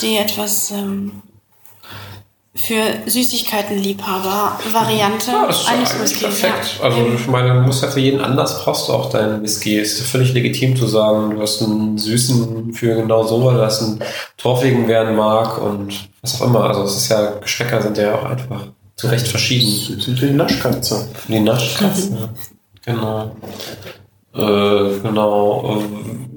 die 0.00 0.16
etwas 0.16 0.70
ähm, 0.70 1.22
für 2.56 2.82
Süßigkeitenliebhaber 3.06 4.58
Variante 4.72 5.30
Ja, 5.32 5.46
das 5.48 5.62
ist 5.62 5.68
eines 5.68 6.00
Whiskys. 6.00 6.20
perfekt. 6.20 6.76
Ja. 6.78 6.84
Also 6.84 6.98
Eben. 6.98 7.16
ich 7.16 7.26
meine, 7.26 7.54
du 7.54 7.60
musst 7.62 7.82
ja 7.82 7.88
für 7.90 7.98
jeden 8.00 8.20
anders 8.20 8.62
brauchst 8.62 8.88
du 8.88 8.92
auch 8.92 9.10
deinen 9.10 9.42
Whisky. 9.42 9.78
Es 9.78 9.98
ist 9.98 10.08
völlig 10.08 10.32
legitim 10.34 10.76
zu 10.76 10.86
sagen, 10.86 11.34
du 11.34 11.42
hast 11.42 11.62
einen 11.62 11.98
süßen 11.98 12.72
für 12.72 12.94
genau 12.94 13.24
so, 13.24 13.40
du 13.50 13.60
hast 13.60 13.82
einen 13.82 13.98
torfigen, 14.36 14.86
wer 14.86 15.08
ihn 15.10 15.16
mag 15.16 15.60
und 15.60 16.08
was 16.22 16.40
auch 16.40 16.46
immer. 16.46 16.64
Also 16.64 16.82
es 16.84 16.96
ist 16.96 17.08
ja, 17.08 17.32
Geschmäcker 17.40 17.82
sind 17.82 17.98
ja 17.98 18.14
auch 18.14 18.24
einfach 18.24 18.68
zu 18.96 19.08
Recht 19.08 19.26
verschieden. 19.26 20.00
Süß 20.00 20.22
wie 20.22 20.26
die 20.28 20.32
Naschkatze. 20.32 21.08
Die 21.26 21.40
Naschkatzen. 21.40 22.18
ja. 22.20 22.28
Genau. 22.84 23.32
Äh, 24.34 24.98
genau. 25.00 25.80
Ähm, 25.80 26.30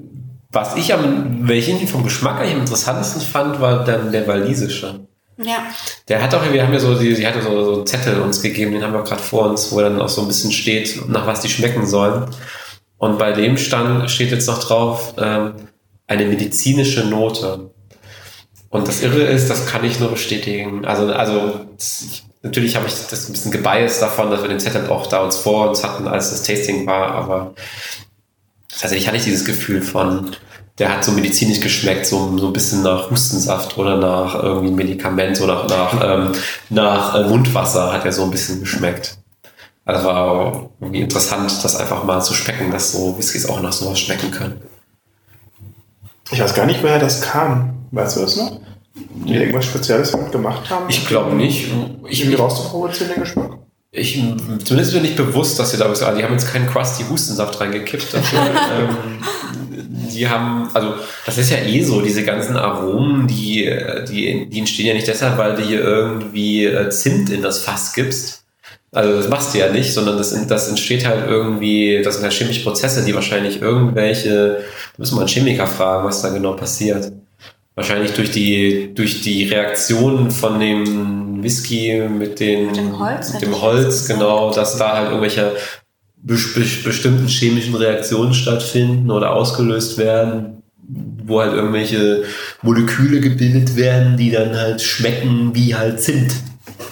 Was 0.50 0.76
ich 0.76 0.94
am, 0.94 1.46
welchen 1.46 1.86
vom 1.86 2.04
Geschmack 2.04 2.40
eigentlich 2.40 2.54
am 2.54 2.60
interessantesten 2.60 3.20
fand, 3.20 3.60
war 3.60 3.84
dann 3.84 4.12
der 4.12 4.26
walisische. 4.26 5.00
ja. 5.36 5.66
Der 6.08 6.22
hat 6.22 6.34
auch, 6.34 6.42
wir 6.50 6.62
haben 6.62 6.72
ja 6.72 6.80
so, 6.80 6.94
die, 6.94 7.14
die 7.14 7.26
hatte 7.26 7.42
so, 7.42 7.64
so 7.64 7.74
einen 7.74 7.86
Zettel 7.86 8.20
uns 8.20 8.40
gegeben, 8.40 8.72
den 8.72 8.82
haben 8.82 8.94
wir 8.94 9.02
auch 9.02 9.08
gerade 9.08 9.22
vor 9.22 9.48
uns, 9.50 9.70
wo 9.70 9.80
dann 9.80 10.00
auch 10.00 10.08
so 10.08 10.22
ein 10.22 10.26
bisschen 10.28 10.52
steht, 10.52 11.06
nach 11.08 11.26
was 11.26 11.40
die 11.40 11.50
schmecken 11.50 11.86
sollen. 11.86 12.30
Und 12.96 13.18
bei 13.18 13.32
dem 13.32 13.58
stand, 13.58 14.10
steht 14.10 14.30
jetzt 14.30 14.46
noch 14.46 14.58
drauf, 14.58 15.14
ähm, 15.18 15.54
eine 16.06 16.24
medizinische 16.24 17.04
Note. 17.04 17.70
Und 18.70 18.88
das 18.88 19.02
Irre 19.02 19.22
ist, 19.22 19.48
das 19.48 19.66
kann 19.66 19.84
ich 19.84 20.00
nur 20.00 20.10
bestätigen. 20.10 20.84
Also, 20.84 21.12
also 21.12 21.66
natürlich 22.42 22.76
habe 22.76 22.86
ich 22.86 22.94
das 22.94 23.28
ein 23.28 23.32
bisschen 23.32 23.52
gebiased 23.52 24.02
davon, 24.02 24.30
dass 24.30 24.42
wir 24.42 24.48
den 24.48 24.60
Zettel 24.60 24.88
auch 24.88 25.06
da 25.06 25.22
uns 25.22 25.36
vor 25.36 25.68
uns 25.68 25.84
hatten, 25.84 26.08
als 26.08 26.30
das 26.30 26.42
Tasting 26.42 26.86
war, 26.86 27.12
aber 27.12 27.54
tatsächlich 28.78 29.08
hatte 29.08 29.16
ich 29.18 29.24
dieses 29.24 29.44
Gefühl 29.44 29.82
von, 29.82 30.30
der 30.78 30.92
hat 30.92 31.04
so 31.04 31.12
medizinisch 31.12 31.60
geschmeckt, 31.60 32.06
so, 32.06 32.38
so 32.38 32.46
ein 32.46 32.52
bisschen 32.52 32.82
nach 32.82 33.10
Hustensaft 33.10 33.76
oder 33.76 33.96
nach 33.96 34.34
irgendwie 34.42 34.70
Medikament 34.70 35.40
oder 35.40 35.66
nach, 35.66 35.94
nach, 35.94 36.04
ähm, 36.04 36.32
nach 36.70 37.14
äh, 37.14 37.24
Mundwasser 37.24 37.92
hat 37.92 38.04
er 38.04 38.12
so 38.12 38.24
ein 38.24 38.30
bisschen 38.30 38.60
geschmeckt. 38.60 39.18
Also 39.84 40.06
war 40.06 40.70
irgendwie 40.80 41.00
interessant, 41.00 41.64
das 41.64 41.76
einfach 41.76 42.04
mal 42.04 42.20
zu 42.20 42.34
schmecken, 42.34 42.70
dass 42.70 42.92
so 42.92 43.16
Whiskys 43.18 43.48
auch 43.48 43.60
nach 43.60 43.72
sowas 43.72 43.98
schmecken 43.98 44.30
können. 44.30 44.60
Ich 46.30 46.40
weiß 46.40 46.54
gar 46.54 46.66
nicht, 46.66 46.82
woher 46.82 46.98
das 46.98 47.22
kam. 47.22 47.86
Weißt 47.90 48.16
du 48.16 48.20
das 48.20 48.36
noch? 48.36 48.60
Die 48.94 49.34
irgendwas 49.34 49.64
Spezielles 49.64 50.10
damit 50.10 50.30
gemacht 50.30 50.68
haben? 50.68 50.84
Ich 50.88 51.06
glaube 51.06 51.34
nicht. 51.34 51.72
Ich, 52.06 52.20
irgendwie 52.20 52.36
rauszuprovozieren, 52.36 53.14
den 53.14 53.22
Geschmack? 53.22 53.57
Ich, 53.90 54.22
zumindest 54.64 54.92
bin 54.92 55.04
ich 55.04 55.16
bewusst, 55.16 55.58
dass 55.58 55.70
sie 55.70 55.78
da 55.78 55.88
was, 55.90 56.00
die 56.00 56.04
haben 56.04 56.32
jetzt 56.32 56.52
keinen 56.52 56.68
Krusty 56.68 57.04
Hustensaft 57.08 57.58
reingekippt. 57.60 58.12
Dafür. 58.12 58.38
ähm, 58.78 59.18
die 60.12 60.28
haben, 60.28 60.68
also 60.74 60.94
das 61.24 61.38
ist 61.38 61.50
ja 61.50 61.58
eh 61.58 61.82
so, 61.82 62.00
diese 62.00 62.24
ganzen 62.24 62.56
Aromen, 62.56 63.26
die, 63.26 63.64
die, 64.08 64.48
die 64.48 64.58
entstehen 64.58 64.86
ja 64.86 64.94
nicht 64.94 65.06
deshalb, 65.06 65.38
weil 65.38 65.54
du 65.54 65.62
hier 65.62 65.80
irgendwie 65.82 66.66
äh, 66.66 66.90
Zimt 66.90 67.30
in 67.30 67.42
das 67.42 67.60
Fass 67.60 67.94
gibst. 67.94 68.44
Also 68.90 69.16
das 69.16 69.28
machst 69.28 69.54
du 69.54 69.58
ja 69.58 69.70
nicht, 69.70 69.92
sondern 69.92 70.16
das, 70.16 70.34
das 70.46 70.68
entsteht 70.68 71.06
halt 71.06 71.28
irgendwie, 71.28 72.00
das 72.02 72.14
sind 72.14 72.24
halt 72.24 72.32
chemische 72.32 72.62
Prozesse, 72.62 73.04
die 73.04 73.14
wahrscheinlich 73.14 73.60
irgendwelche, 73.60 74.60
da 74.60 74.98
müssen 74.98 75.16
wir 75.16 75.20
einen 75.20 75.28
Chemiker 75.28 75.66
fragen, 75.66 76.06
was 76.06 76.22
da 76.22 76.30
genau 76.30 76.54
passiert. 76.54 77.12
Wahrscheinlich 77.78 78.10
durch 78.14 78.32
die, 78.32 78.92
durch 78.92 79.20
die 79.20 79.44
Reaktion 79.44 80.32
von 80.32 80.58
dem 80.58 81.40
Whisky 81.44 82.02
mit, 82.08 82.40
den, 82.40 82.66
Mit 82.66 82.76
dem 82.76 82.98
Holz, 82.98 83.32
mit 83.34 83.42
dem 83.42 83.60
Holz, 83.62 84.08
genau, 84.08 84.52
dass 84.52 84.76
da 84.78 84.94
halt 84.96 85.10
irgendwelche 85.10 85.52
bes- 86.26 86.56
bes- 86.56 86.82
bestimmten 86.82 87.28
chemischen 87.28 87.76
Reaktionen 87.76 88.34
stattfinden 88.34 89.12
oder 89.12 89.32
ausgelöst 89.32 89.96
werden, 89.96 90.60
wo 91.24 91.40
halt 91.40 91.52
irgendwelche 91.52 92.24
Moleküle 92.62 93.20
gebildet 93.20 93.76
werden, 93.76 94.16
die 94.16 94.32
dann 94.32 94.56
halt 94.56 94.82
schmecken 94.82 95.54
wie 95.54 95.76
halt 95.76 96.00
Zimt. 96.02 96.32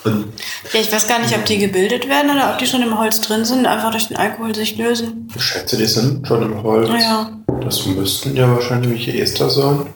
Und 0.04 0.26
ja, 0.72 0.78
ich 0.80 0.92
weiß 0.92 1.08
gar 1.08 1.18
nicht, 1.18 1.34
ob 1.34 1.44
die 1.46 1.58
gebildet 1.58 2.08
werden 2.08 2.30
oder 2.30 2.52
ob 2.52 2.58
die 2.58 2.66
schon 2.66 2.82
im 2.82 2.96
Holz 2.96 3.20
drin 3.22 3.44
sind, 3.44 3.66
einfach 3.66 3.90
durch 3.90 4.06
den 4.06 4.18
Alkohol 4.18 4.54
sich 4.54 4.78
lösen. 4.78 5.28
Ich 5.34 5.42
schätze, 5.42 5.76
die 5.76 5.86
sind 5.86 6.28
schon 6.28 6.42
im 6.44 6.62
Holz. 6.62 6.88
Naja, 6.88 7.32
Das 7.60 7.84
müssten 7.86 8.36
ja 8.36 8.48
wahrscheinlich 8.48 8.90
welche 9.08 9.20
Ester 9.20 9.50
sein. 9.50 9.86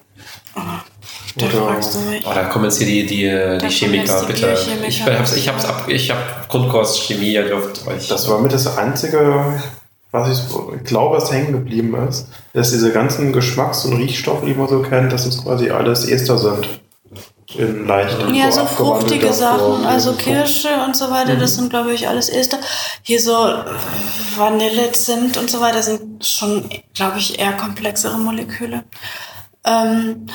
Da 1.37 1.47
Oder- 1.47 1.81
oh, 2.25 2.35
da 2.35 2.45
kommen 2.45 2.65
jetzt 2.65 2.79
hier 2.79 2.87
die, 2.87 3.07
die, 3.07 3.23
die 3.23 3.59
kommen 3.59 3.71
Chemiker, 3.71 4.21
die 4.23 4.27
bitte. 4.33 4.47
Biochemiker. 4.47 4.89
Ich 4.89 5.03
hab's, 5.03 5.37
ich 5.37 5.49
hab's 5.49 5.65
ab, 5.65 5.85
ich 5.89 6.11
hab 6.11 6.49
Grundkurs 6.49 6.99
Chemie, 6.99 7.39
euch. 7.39 8.09
Das 8.09 8.29
war 8.29 8.41
mit 8.41 8.53
das 8.53 8.77
Einzige, 8.77 9.61
was 10.11 10.29
ich, 10.29 10.85
glaube, 10.85 11.17
was 11.17 11.31
hängen 11.31 11.53
geblieben 11.53 11.95
ist, 12.09 12.29
dass 12.53 12.73
diese 12.73 12.93
ganzen 12.93 13.33
Geschmacks- 13.33 13.85
und 13.85 13.97
Riechstoffe, 13.97 14.45
die 14.45 14.55
man 14.55 14.69
so 14.69 14.83
kennt, 14.83 15.13
dass 15.13 15.27
es 15.27 15.43
quasi 15.43 15.71
alles 15.71 16.05
Ester 16.05 16.39
sind. 16.39 16.69
In 17.57 17.87
leicht 17.87 18.17
Ja, 18.33 18.53
so 18.53 18.65
fruchtige 18.65 19.33
Sachen, 19.33 19.85
also 19.85 20.13
Kirsche 20.13 20.69
und 20.87 20.97
so 20.97 21.11
weiter, 21.11 21.35
das 21.35 21.57
sind, 21.57 21.71
glaube 21.71 21.93
ich, 21.93 22.07
alles 22.07 22.29
Ester. 22.29 22.59
Hier 23.03 23.21
so 23.21 23.33
Vanille, 24.37 24.93
Zimt 24.93 25.37
und 25.37 25.51
so 25.51 25.61
weiter 25.61 25.83
sind 25.83 26.25
schon, 26.25 26.69
glaube 26.95 27.19
ich, 27.19 27.41
eher 27.41 27.53
komplexere 27.55 28.19
Moleküle. 28.19 28.85
Ähm, 29.65 30.27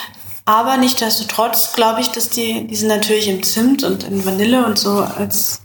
aber 0.46 0.78
nichtsdestotrotz 0.78 1.74
glaube 1.74 2.02
ich, 2.02 2.12
dass 2.12 2.30
die, 2.30 2.68
die 2.68 2.76
sind 2.76 2.90
natürlich 2.90 3.28
im 3.28 3.42
Zimt 3.42 3.84
und 3.84 4.04
in 4.04 4.24
Vanille 4.26 4.64
und 4.66 4.78
so 4.78 5.00
als, 5.00 5.62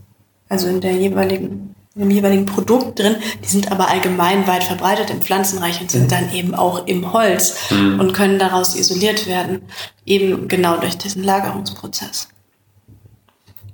also 0.49 0.69
in 0.69 0.81
der 0.81 0.93
jeweiligen, 0.93 1.75
in 1.95 2.01
dem 2.01 2.11
jeweiligen 2.11 2.47
Produkt 2.47 2.99
drin. 2.99 3.17
Die 3.45 3.49
sind 3.49 3.71
aber 3.71 3.91
allgemein 3.91 4.47
weit 4.47 4.65
verbreitet 4.65 5.11
im 5.11 5.21
Pflanzenreich 5.21 5.83
und 5.83 5.91
sind 5.91 6.11
dann 6.11 6.33
eben 6.33 6.55
auch 6.55 6.87
im 6.87 7.13
Holz 7.13 7.71
und 7.71 8.15
können 8.15 8.39
daraus 8.39 8.75
isoliert 8.75 9.27
werden. 9.27 9.63
Eben 10.07 10.49
genau 10.49 10.79
durch 10.79 10.97
diesen 10.97 11.25
Lagerungsprozess. 11.25 12.29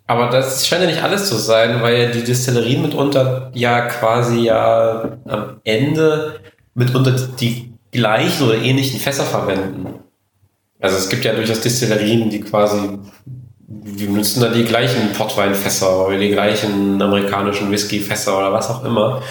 Aber 0.08 0.28
das 0.28 0.66
scheint 0.66 0.82
ja 0.82 0.88
nicht 0.88 1.02
alles 1.02 1.28
zu 1.28 1.36
sein, 1.36 1.82
weil 1.82 2.10
die 2.10 2.24
Destillerien 2.24 2.82
mitunter 2.82 3.50
ja 3.54 3.86
quasi 3.86 4.40
ja 4.40 5.18
am 5.24 5.60
Ende 5.62 6.40
mitunter 6.74 7.12
die 7.12 7.72
gleichen 7.92 8.46
oder 8.46 8.56
ähnlichen 8.56 9.00
Fässer 9.00 9.24
verwenden. 9.24 10.00
Also 10.80 10.96
es 10.98 11.08
gibt 11.08 11.24
ja 11.24 11.32
durchaus 11.34 11.60
Destillerien, 11.60 12.28
die 12.30 12.40
quasi, 12.40 12.98
wir 13.66 14.08
nutzen 14.08 14.40
da 14.42 14.48
die 14.48 14.64
gleichen 14.64 15.12
Portweinfässer 15.12 16.06
oder 16.06 16.18
die 16.18 16.30
gleichen 16.30 17.00
amerikanischen 17.00 17.70
Whiskyfässer 17.70 18.36
oder 18.36 18.52
was 18.52 18.70
auch 18.70 18.84
immer. 18.84 19.22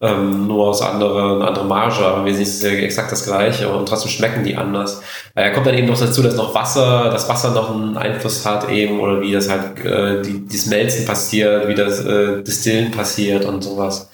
Ähm, 0.00 0.48
nur 0.48 0.66
aus 0.66 0.82
andere, 0.82 1.46
andere 1.46 1.64
Marge, 1.64 2.04
aber 2.04 2.24
wir 2.24 2.32
ist 2.32 2.60
ja 2.64 2.70
exakt 2.70 3.12
das 3.12 3.24
gleiche 3.24 3.68
und 3.72 3.88
trotzdem 3.88 4.10
schmecken 4.10 4.42
die 4.42 4.56
anders. 4.56 5.00
Weil 5.32 5.44
da 5.44 5.54
kommt 5.54 5.66
dann 5.68 5.78
eben 5.78 5.86
noch 5.86 5.98
dazu, 5.98 6.22
dass 6.22 6.34
noch 6.34 6.52
Wasser, 6.56 7.08
das 7.10 7.28
Wasser 7.28 7.52
noch 7.52 7.70
einen 7.70 7.96
Einfluss 7.96 8.44
hat 8.44 8.68
eben 8.68 8.98
oder 8.98 9.20
wie 9.20 9.30
das 9.30 9.48
halt 9.48 9.78
äh, 9.84 10.20
die, 10.20 10.40
die 10.44 10.56
Smelzen 10.56 11.06
passiert, 11.06 11.68
wie 11.68 11.76
das 11.76 12.04
äh, 12.04 12.42
Distillen 12.42 12.90
passiert 12.90 13.44
und 13.44 13.62
sowas. 13.62 14.10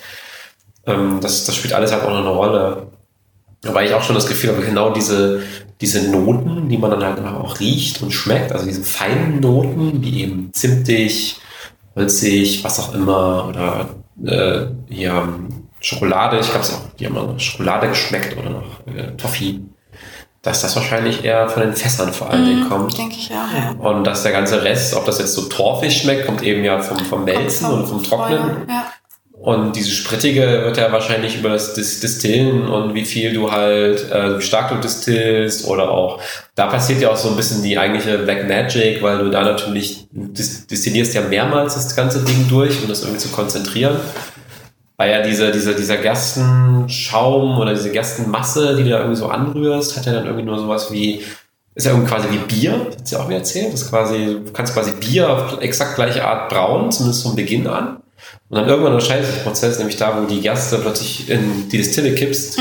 Ähm, 0.87 1.21
das, 1.23 1.47
das 1.47 1.57
spielt 1.57 1.73
alles 1.73 1.91
halt 1.91 2.03
auch 2.03 2.11
noch 2.11 2.19
eine 2.19 2.29
Rolle. 2.29 2.87
Aber 3.67 3.83
ich 3.83 3.93
auch 3.93 4.03
schon 4.03 4.15
das 4.15 4.27
Gefühl 4.27 4.51
habe, 4.51 4.65
genau 4.65 4.91
diese, 4.91 5.43
diese 5.81 6.11
Noten, 6.11 6.69
die 6.69 6.79
man 6.79 6.91
dann 6.91 7.05
halt 7.05 7.19
auch 7.25 7.59
riecht 7.59 8.03
und 8.03 8.13
schmeckt, 8.13 8.53
also 8.53 8.65
diese 8.67 8.83
feinen 8.83 9.41
Noten, 9.41 10.03
wie 10.03 10.23
eben 10.23 10.51
zimtig, 10.53 11.41
holzig, 11.97 12.63
was 12.63 12.79
auch 12.79 12.95
immer, 12.95 13.49
oder 13.49 13.89
äh, 14.25 14.67
hier 14.89 15.11
ähm, 15.11 15.69
Schokolade, 15.81 16.39
ich 16.39 16.49
glaube 16.49 16.65
es 16.65 16.73
auch, 16.73 16.81
die 16.99 17.07
haben 17.07 17.15
noch 17.15 17.39
Schokolade 17.39 17.89
geschmeckt 17.89 18.37
oder 18.37 18.51
noch 18.51 18.87
äh, 18.87 19.17
Toffee. 19.17 19.61
Dass 20.43 20.63
das 20.63 20.77
wahrscheinlich 20.77 21.25
eher 21.25 21.49
von 21.49 21.63
den 21.63 21.75
Fässern 21.75 22.13
vor 22.13 22.31
allen 22.31 22.45
Dingen 22.47 22.69
kommt. 22.69 22.97
Denke 22.97 23.17
ich 23.19 23.31
auch, 23.33 23.59
ja. 23.59 23.73
Und 23.73 24.05
dass 24.05 24.23
der 24.23 24.31
ganze 24.31 24.63
Rest, 24.63 24.95
ob 24.95 25.05
das 25.05 25.19
jetzt 25.19 25.35
so 25.35 25.43
torfig 25.43 25.93
schmeckt, 25.93 26.27
kommt 26.27 26.43
eben 26.43 26.63
ja 26.65 26.81
vom, 26.81 26.97
vom 26.99 27.25
Melzen 27.25 27.67
und 27.67 27.87
vom 27.87 28.03
Trocknen. 28.05 28.69
Ja. 28.69 28.87
Und 29.41 29.77
diese 29.77 29.91
Sprittige 29.91 30.63
wird 30.65 30.79
ja 30.79 30.91
wahrscheinlich 30.91 31.39
über 31.39 31.51
das 31.51 31.75
Dis- 31.75 32.01
Distillen 32.01 32.69
und 32.69 32.95
wie 32.95 33.05
viel 33.05 33.33
du 33.33 33.53
halt, 33.53 34.11
äh, 34.11 34.37
wie 34.37 34.43
stark 34.43 34.71
du 34.71 34.77
distillst 34.77 35.65
oder 35.69 35.91
auch, 35.93 36.21
da 36.57 36.67
passiert 36.67 37.01
ja 37.01 37.11
auch 37.11 37.17
so 37.17 37.29
ein 37.29 37.37
bisschen 37.37 37.63
die 37.63 37.79
eigentliche 37.79 38.19
Black 38.19 38.49
Magic, 38.49 39.01
weil 39.01 39.19
du 39.19 39.31
da 39.31 39.45
natürlich, 39.45 40.09
dis 40.11 40.67
distillierst 40.67 41.15
ja 41.15 41.21
mehrmals 41.21 41.75
das 41.75 41.95
ganze 41.95 42.25
Ding 42.25 42.49
durch, 42.49 42.83
um 42.83 42.89
das 42.89 43.03
irgendwie 43.03 43.21
zu 43.21 43.29
konzentrieren. 43.29 43.97
Weil 44.97 45.13
ja 45.13 45.23
diese, 45.23 45.53
diese, 45.53 45.77
dieser 45.77 45.99
Gerstenschaum 45.99 47.59
oder 47.59 47.73
diese 47.75 47.93
Gerstenmasse, 47.93 48.75
die 48.75 48.83
du 48.83 48.91
da 48.91 48.99
irgendwie 48.99 49.17
so 49.17 49.29
anrührst, 49.29 49.97
hat 49.97 50.07
ja 50.07 50.15
dann 50.15 50.27
irgendwie 50.27 50.45
nur 50.45 50.59
sowas 50.59 50.91
wie, 50.93 51.23
ist 51.77 51.87
ja 51.87 51.93
irgendwie 51.93 52.11
quasi 52.11 52.27
wie 52.33 52.39
Bier, 52.39 52.73
hat 52.73 53.07
sie 53.07 53.15
auch 53.15 53.29
mir 53.29 53.37
erzählt, 53.37 53.73
das 53.73 53.83
ist 53.83 53.91
quasi, 53.91 54.41
du 54.45 54.53
kannst 54.53 54.75
quasi 54.75 54.91
Bier 54.99 55.31
auf 55.31 55.61
exakt 55.61 55.95
gleiche 55.95 56.27
Art 56.27 56.49
brauen, 56.49 56.91
zumindest 56.91 57.23
vom 57.23 57.37
Beginn 57.37 57.69
an. 57.69 57.99
Und 58.51 58.57
dann 58.57 58.69
irgendwann 58.69 58.95
unterscheidet 58.95 59.27
sich 59.27 59.35
der 59.35 59.43
Prozess, 59.43 59.79
nämlich 59.79 59.97
da, 59.97 60.21
wo 60.21 60.27
die 60.27 60.41
Gerste 60.41 60.79
plötzlich 60.79 61.29
in 61.29 61.69
die 61.69 61.77
Distille 61.77 62.15
kippst, 62.15 62.59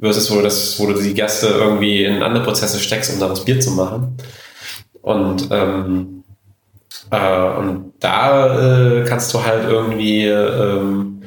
versus 0.00 0.30
wo, 0.30 0.36
du 0.36 0.42
das, 0.42 0.78
wo 0.78 0.86
du 0.86 1.00
die 1.00 1.14
Gerste 1.14 1.46
irgendwie 1.46 2.04
in 2.04 2.22
andere 2.22 2.44
Prozesse 2.44 2.78
steckst, 2.78 3.12
um 3.12 3.20
daraus 3.20 3.44
Bier 3.44 3.58
zu 3.58 3.70
machen. 3.70 4.18
Und, 5.00 5.48
ähm, 5.50 6.24
äh, 7.10 7.58
und 7.58 7.94
da 8.00 8.98
äh, 9.00 9.04
kannst 9.04 9.32
du 9.32 9.42
halt 9.42 9.66
irgendwie, 9.66 10.26
ähm, 10.26 11.22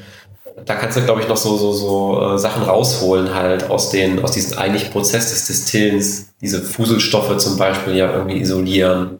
da 0.64 0.76
kannst 0.76 0.96
du, 0.96 1.02
glaube 1.02 1.22
ich, 1.22 1.28
noch 1.28 1.38
so, 1.38 1.58
so, 1.58 1.74
so 1.74 2.36
äh, 2.36 2.38
Sachen 2.38 2.62
rausholen 2.62 3.34
halt 3.34 3.72
aus, 3.72 3.90
den, 3.90 4.24
aus 4.24 4.32
diesem 4.34 4.60
eigentlichen 4.60 4.92
Prozess 4.92 5.32
des 5.32 5.48
Distillens, 5.48 6.36
diese 6.40 6.62
Fuselstoffe 6.62 7.36
zum 7.38 7.58
Beispiel 7.58 7.96
ja 7.96 8.14
irgendwie 8.14 8.40
isolieren 8.40 9.20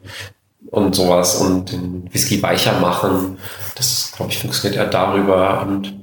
und 0.70 0.94
sowas 0.94 1.36
und 1.36 1.72
den 1.72 2.12
Whisky 2.12 2.42
weicher 2.42 2.78
machen. 2.80 3.38
Das, 3.76 4.12
glaube 4.16 4.32
ich, 4.32 4.38
funktioniert 4.38 4.76
eher 4.76 4.88
darüber. 4.88 5.62
Und 5.62 5.94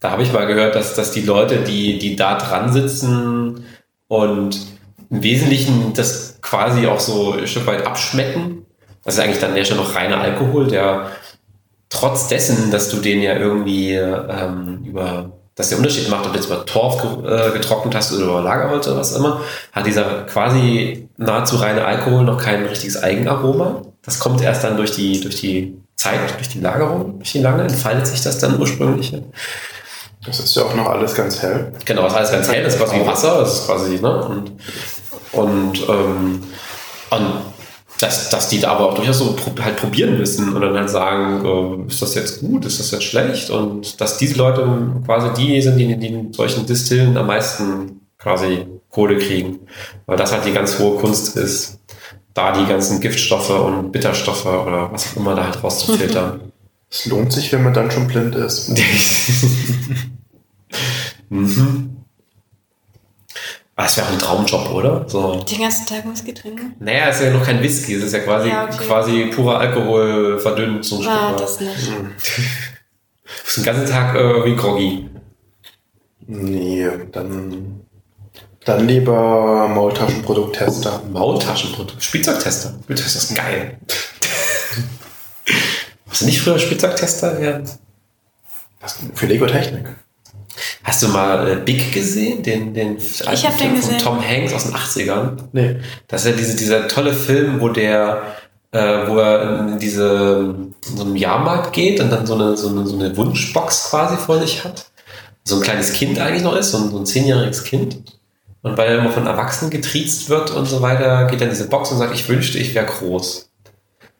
da 0.00 0.10
habe 0.10 0.22
ich 0.22 0.32
mal 0.32 0.46
gehört, 0.46 0.74
dass, 0.74 0.94
dass 0.94 1.10
die 1.10 1.22
Leute, 1.22 1.58
die, 1.58 1.98
die 1.98 2.16
da 2.16 2.38
dran 2.38 2.72
sitzen 2.72 3.64
und 4.08 4.66
im 5.10 5.22
Wesentlichen 5.22 5.92
das 5.94 6.38
quasi 6.42 6.86
auch 6.86 7.00
so 7.00 7.32
ein 7.32 7.46
Stück 7.46 7.66
weit 7.66 7.86
abschmecken, 7.86 8.66
das 9.04 9.14
ist 9.14 9.20
eigentlich 9.20 9.40
dann 9.40 9.56
ja 9.56 9.64
schon 9.64 9.76
noch 9.76 9.94
reiner 9.94 10.20
Alkohol, 10.20 10.66
der 10.66 11.12
trotz 11.88 12.26
dessen, 12.28 12.70
dass 12.70 12.88
du 12.88 12.96
den 12.98 13.22
ja 13.22 13.36
irgendwie 13.36 13.94
ähm, 13.94 14.82
über, 14.84 15.35
dass 15.56 15.70
der 15.70 15.78
Unterschied 15.78 16.08
macht, 16.10 16.26
ob 16.26 16.32
du 16.32 16.38
jetzt 16.38 16.46
über 16.46 16.64
Torf 16.66 17.02
äh, 17.24 17.50
getrocknet 17.52 17.94
hast 17.94 18.12
oder 18.12 18.24
über 18.24 18.42
Lagerholz 18.42 18.86
oder 18.86 18.98
was 18.98 19.16
immer, 19.16 19.40
hat 19.72 19.86
dieser 19.86 20.24
quasi 20.24 21.08
nahezu 21.16 21.56
reine 21.56 21.84
Alkohol 21.84 22.24
noch 22.24 22.40
kein 22.40 22.66
richtiges 22.66 23.02
Eigenaroma. 23.02 23.82
Das 24.02 24.20
kommt 24.20 24.42
erst 24.42 24.62
dann 24.62 24.76
durch 24.76 24.92
die, 24.92 25.20
durch 25.20 25.40
die 25.40 25.76
Zeit, 25.96 26.36
durch 26.36 26.50
die 26.50 26.60
Lagerung, 26.60 27.18
durch 27.18 27.32
die 27.32 27.40
lange, 27.40 27.62
entfaltet 27.62 28.06
sich 28.06 28.22
das 28.22 28.38
dann 28.38 28.60
ursprünglich. 28.60 29.14
Das 30.26 30.40
ist 30.40 30.54
ja 30.54 30.64
auch 30.64 30.74
noch 30.74 30.88
alles 30.88 31.14
ganz 31.14 31.40
hell. 31.40 31.72
Genau, 31.86 32.02
das 32.02 32.12
ist 32.12 32.18
alles 32.18 32.30
ganz 32.32 32.48
hell, 32.48 32.62
das 32.62 32.74
ist 32.74 32.80
quasi 32.80 32.96
wie 32.96 33.06
Wasser, 33.06 33.38
das 33.40 33.60
ist 33.60 33.66
quasi, 33.66 33.98
ne? 33.98 34.24
Und, 34.24 34.52
und, 35.32 35.88
ähm, 35.88 36.42
und 37.10 37.26
dass, 38.00 38.30
dass 38.30 38.48
die 38.48 38.60
da 38.60 38.72
aber 38.72 38.90
auch 38.90 38.94
durchaus 38.94 39.18
so 39.18 39.36
halt 39.60 39.76
probieren 39.76 40.18
müssen 40.18 40.54
und 40.54 40.60
dann 40.60 40.76
halt 40.76 40.90
sagen, 40.90 41.44
äh, 41.44 41.90
ist 41.90 42.02
das 42.02 42.14
jetzt 42.14 42.40
gut, 42.40 42.64
ist 42.64 42.78
das 42.78 42.90
jetzt 42.90 43.04
schlecht? 43.04 43.50
Und 43.50 44.00
dass 44.00 44.18
diese 44.18 44.36
Leute 44.36 44.66
quasi 45.04 45.28
die 45.34 45.60
sind, 45.62 45.78
die, 45.78 45.96
die 45.96 46.08
in 46.08 46.32
solchen 46.32 46.66
Distillen 46.66 47.16
am 47.16 47.26
meisten 47.26 48.00
quasi 48.18 48.66
Kohle 48.90 49.18
kriegen. 49.18 49.60
Weil 50.06 50.16
das 50.16 50.32
halt 50.32 50.44
die 50.44 50.52
ganz 50.52 50.78
hohe 50.78 50.98
Kunst 50.98 51.36
ist, 51.36 51.80
da 52.34 52.52
die 52.52 52.66
ganzen 52.66 53.00
Giftstoffe 53.00 53.50
und 53.50 53.92
Bitterstoffe 53.92 54.46
oder 54.46 54.92
was 54.92 55.12
auch 55.12 55.16
immer 55.16 55.34
da 55.34 55.44
halt 55.44 55.62
rauszufiltern. 55.62 56.40
Es 56.88 57.04
lohnt 57.06 57.32
sich, 57.32 57.52
wenn 57.52 57.64
man 57.64 57.74
dann 57.74 57.90
schon 57.90 58.06
blind 58.06 58.36
ist. 58.36 58.70
mhm. 61.28 61.95
Das 63.76 63.96
wäre 63.98 64.06
auch 64.06 64.12
ein 64.12 64.18
Traumjob, 64.18 64.70
oder? 64.72 65.04
So. 65.06 65.34
Den 65.36 65.60
ganzen 65.60 65.84
Tag 65.86 66.10
Whisky 66.10 66.32
trinken? 66.32 66.74
Naja, 66.80 67.08
es 67.10 67.16
ist 67.20 67.26
ja 67.26 67.30
noch 67.30 67.44
kein 67.44 67.62
Whisky, 67.62 67.94
es 67.94 68.04
ist 68.04 68.12
ja 68.14 68.20
quasi, 68.20 68.48
Ja, 68.48 68.64
okay. 68.64 68.86
quasi 68.86 69.26
purer 69.26 69.58
Alkohol 69.58 70.40
verdünnt 70.40 70.82
so 70.84 70.96
ein 70.96 71.02
Stück 71.02 71.12
Ah, 71.14 71.34
das 71.38 71.60
nicht. 71.60 71.76
Du 73.26 73.32
bist 73.44 73.56
den 73.56 73.64
ganzen 73.64 73.86
Tag 73.86 74.14
äh, 74.14 74.44
wie 74.44 74.54
groggy. 74.54 75.10
Nee, 76.28 76.88
dann, 77.10 77.80
dann 78.64 78.86
lieber 78.86 79.66
Maultaschenprodukttester. 79.68 81.02
Maultaschenprodukt, 81.12 82.02
Spielzeugtester. 82.02 82.74
Spielzeugtester 82.84 83.18
ist 83.18 83.34
geil. 83.36 83.78
Warst 86.06 86.22
du 86.22 86.26
nicht 86.26 86.40
früher 86.40 86.58
Spielzeugtester? 86.58 87.62
Was, 88.80 88.98
für 89.14 89.26
Lego 89.26 89.46
Technik. 89.46 89.88
Hast 90.86 91.02
du 91.02 91.08
mal 91.08 91.48
äh, 91.48 91.56
Big 91.56 91.90
gesehen? 91.90 92.44
Den, 92.44 92.72
den 92.72 92.98
alten 93.26 93.42
hab 93.42 93.58
den 93.58 93.58
Film 93.58 93.74
gesehen. 93.74 93.98
Von 93.98 94.18
Tom 94.18 94.24
Hanks 94.24 94.52
aus 94.52 94.64
den 94.66 94.74
80ern. 94.74 95.36
Nee. 95.50 95.76
Das 96.06 96.24
ist 96.24 96.30
ja 96.30 96.36
diese, 96.36 96.56
dieser 96.56 96.86
tolle 96.86 97.12
Film, 97.12 97.60
wo 97.60 97.70
der, 97.70 98.22
äh, 98.70 99.08
wo 99.08 99.18
er 99.18 99.66
in 99.66 99.78
diese, 99.80 100.54
in 100.88 100.96
so 100.96 101.02
einem 101.02 101.16
Jahrmarkt 101.16 101.72
geht 101.72 102.00
und 102.00 102.10
dann 102.10 102.24
so 102.24 102.34
eine, 102.34 102.56
so 102.56 102.68
eine, 102.68 102.86
so 102.86 102.94
eine 102.94 103.16
Wunschbox 103.16 103.90
quasi 103.90 104.16
vor 104.16 104.38
sich 104.38 104.62
hat. 104.62 104.86
So 105.42 105.56
ein 105.56 105.62
kleines 105.62 105.92
Kind 105.92 106.20
eigentlich 106.20 106.44
noch 106.44 106.54
ist, 106.54 106.70
so 106.70 106.78
ein, 106.78 106.90
so 106.92 106.98
ein 106.98 107.06
zehnjähriges 107.06 107.64
Kind. 107.64 108.20
Und 108.62 108.78
weil 108.78 108.88
er 108.88 108.98
immer 108.98 109.10
von 109.10 109.26
Erwachsenen 109.26 109.72
getriezt 109.72 110.28
wird 110.28 110.52
und 110.52 110.66
so 110.66 110.82
weiter, 110.82 111.26
geht 111.26 111.40
er 111.40 111.48
in 111.48 111.52
diese 111.52 111.68
Box 111.68 111.90
und 111.90 111.98
sagt, 111.98 112.14
ich 112.14 112.28
wünschte, 112.28 112.58
ich 112.58 112.76
wäre 112.76 112.86
groß. 112.86 113.50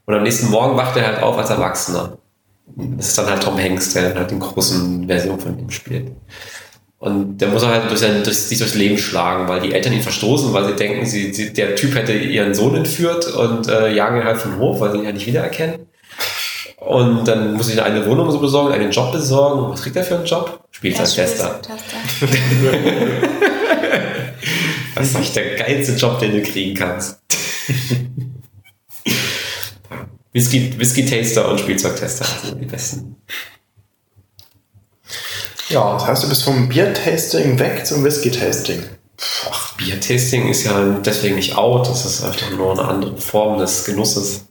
Und 0.07 0.15
am 0.15 0.25
nächsten 0.25 0.51
Morgen 0.51 0.77
wacht 0.77 0.97
er 0.97 1.07
halt 1.07 1.23
auf 1.23 1.39
als 1.39 1.51
Erwachsener. 1.51 2.19
Das 2.75 3.09
ist 3.09 3.19
dann 3.19 3.27
halt 3.27 3.43
Tom 3.43 3.59
Hanks, 3.59 3.93
der 3.93 4.11
dann 4.11 4.19
halt 4.19 4.31
den 4.31 4.41
großen 4.41 5.07
Version 5.07 5.39
von 5.39 5.59
ihm 5.59 5.71
spielt. 5.71 6.13
Und 6.99 7.39
der 7.39 7.49
muss 7.49 7.63
er 7.63 7.69
halt 7.69 7.91
durch 7.91 8.01
sein, 8.01 8.23
durch, 8.25 8.37
sich 8.37 8.59
durchs 8.59 8.75
Leben 8.75 8.99
schlagen, 8.99 9.49
weil 9.49 9.61
die 9.61 9.73
Eltern 9.73 9.93
ihn 9.93 10.03
verstoßen, 10.03 10.53
weil 10.53 10.67
sie 10.67 10.77
denken, 10.77 11.05
sie, 11.07 11.33
sie, 11.33 11.53
der 11.53 11.77
Typ 11.77 11.95
hätte 11.95 12.13
ihren 12.13 12.55
Sohn 12.55 12.75
entführt 12.75 13.33
und 13.35 13.69
äh, 13.69 13.95
jagen 13.95 14.19
ihn 14.19 14.25
halt 14.25 14.39
vom 14.39 14.59
Hof, 14.59 14.81
weil 14.81 14.93
sie 14.93 14.99
ihn 14.99 15.05
ja 15.05 15.13
nicht 15.13 15.27
wiedererkennen. 15.27 15.87
Und 16.79 17.27
dann 17.27 17.55
muss 17.55 17.69
ich 17.69 17.83
eine 17.83 18.07
Wohnung 18.07 18.31
so 18.31 18.39
besorgen, 18.39 18.73
einen 18.73 18.91
Job 18.91 19.13
besorgen. 19.13 19.65
Und 19.65 19.73
was 19.73 19.83
kriegt 19.83 19.97
er 19.97 20.05
für 20.05 20.17
einen 20.17 20.27
Job? 20.27 20.61
Spielzeugtester. 20.71 21.61
Das 24.95 25.11
ist 25.11 25.21
echt 25.21 25.37
der 25.37 25.57
geilste 25.57 25.93
Job, 25.93 26.19
den 26.19 26.33
du 26.33 26.43
kriegen 26.43 26.75
kannst. 26.75 27.21
Whisky, 30.37 30.79
Whisky-Taster 30.79 31.49
und 31.49 31.59
Spielzeugtester 31.61 32.27
sind 32.45 32.61
die 32.61 32.67
besten. 32.67 33.17
Ja, 35.71 35.95
Das 35.95 36.07
heißt, 36.07 36.25
du 36.25 36.29
bist 36.29 36.43
vom 36.45 36.69
Bier-Tasting 36.69 37.59
weg 37.59 37.87
zum 37.87 38.05
Whisky-Tasting. 38.05 38.85
Ach, 39.51 39.75
Bier-Tasting 39.79 40.47
ist 40.49 40.65
ja 40.65 40.79
deswegen 41.03 41.37
nicht 41.37 41.57
out, 41.57 41.89
das 41.89 42.05
ist 42.05 42.23
einfach 42.23 42.51
nur 42.51 42.73
eine 42.73 42.83
andere 42.87 43.17
Form 43.17 43.59
des 43.59 43.87
Genusses. 43.87 44.45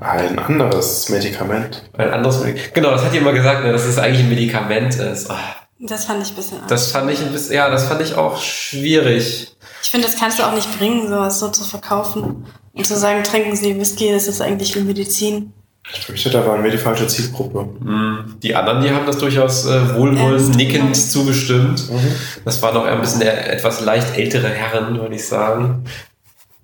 Ein 0.00 0.38
anderes 0.38 1.10
Medikament. 1.10 1.82
Ein 1.98 2.10
anderes 2.10 2.40
Medikament. 2.40 2.74
Genau, 2.74 2.90
das 2.92 3.04
hat 3.04 3.12
jemand 3.12 3.36
gesagt, 3.36 3.62
ne, 3.62 3.72
dass 3.72 3.84
es 3.84 3.98
eigentlich 3.98 4.20
ein 4.22 4.30
Medikament 4.30 4.94
ist. 4.94 5.30
Ah, 5.30 5.38
Das 5.80 6.06
fand 6.06 6.22
ich 6.22 6.30
ein 6.30 6.36
bisschen 6.36 6.60
arg. 6.60 6.68
Das 6.68 6.92
fand 6.92 7.10
ich 7.10 7.20
ein 7.20 7.30
bisschen, 7.30 7.56
ja, 7.56 7.68
das 7.68 7.84
fand 7.84 8.00
ich 8.00 8.14
auch 8.14 8.40
schwierig. 8.40 9.54
Ich 9.82 9.90
finde, 9.90 10.06
das 10.06 10.16
kannst 10.18 10.38
du 10.38 10.44
auch 10.44 10.54
nicht 10.54 10.78
bringen, 10.78 11.08
sowas 11.08 11.38
so 11.38 11.48
zu 11.50 11.64
verkaufen. 11.64 12.46
Und 12.78 12.86
zu 12.86 12.96
sagen, 12.96 13.22
trinken 13.24 13.56
Sie 13.56 13.78
Whisky, 13.78 14.12
das 14.12 14.28
ist 14.28 14.40
eigentlich 14.40 14.74
wie 14.76 14.80
Medizin. 14.80 15.52
Ich 15.92 16.04
fürchte, 16.04 16.30
da 16.30 16.46
waren 16.46 16.62
wir 16.62 16.70
die 16.70 16.76
falsche 16.78 17.06
Zielgruppe. 17.06 17.60
Hm, 17.80 18.36
Die 18.42 18.54
anderen, 18.54 18.82
die 18.82 18.90
haben 18.90 19.06
das 19.06 19.18
durchaus 19.18 19.64
äh, 19.66 19.94
wohlwollend 19.96 20.40
Ernst 20.42 20.54
nickend 20.54 20.96
zugestimmt. 20.96 21.90
Mhm. 21.90 22.12
Das 22.44 22.60
waren 22.62 22.76
auch 22.76 22.84
ein 22.84 23.00
bisschen 23.00 23.22
etwas 23.22 23.80
leicht 23.80 24.16
ältere 24.16 24.48
Herren, 24.48 25.00
würde 25.00 25.14
ich 25.14 25.26
sagen. 25.26 25.84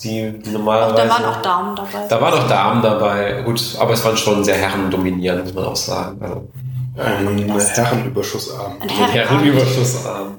Die 0.02 0.34
Auch, 0.46 0.52
normalerweise. 0.52 0.94
da 0.94 1.08
waren 1.08 1.24
auch 1.24 1.42
Daumen 1.42 1.76
dabei. 1.76 2.06
Da 2.08 2.20
waren 2.20 2.34
auch 2.34 2.48
Damen 2.48 2.82
dabei. 2.82 3.42
Gut, 3.42 3.62
aber 3.80 3.94
es 3.94 4.04
waren 4.04 4.16
schon 4.16 4.44
sehr 4.44 4.56
herrendominierend, 4.56 5.44
muss 5.44 5.54
man 5.54 5.64
auch 5.64 5.76
sagen. 5.76 6.20
Also, 6.20 6.48
Ein 6.96 7.26
Herrenüberschussabend. 7.26 8.82
Ein 8.82 8.90
ein 8.90 8.90
Herren 8.90 9.28
Herrenüberschussabend. 9.28 10.36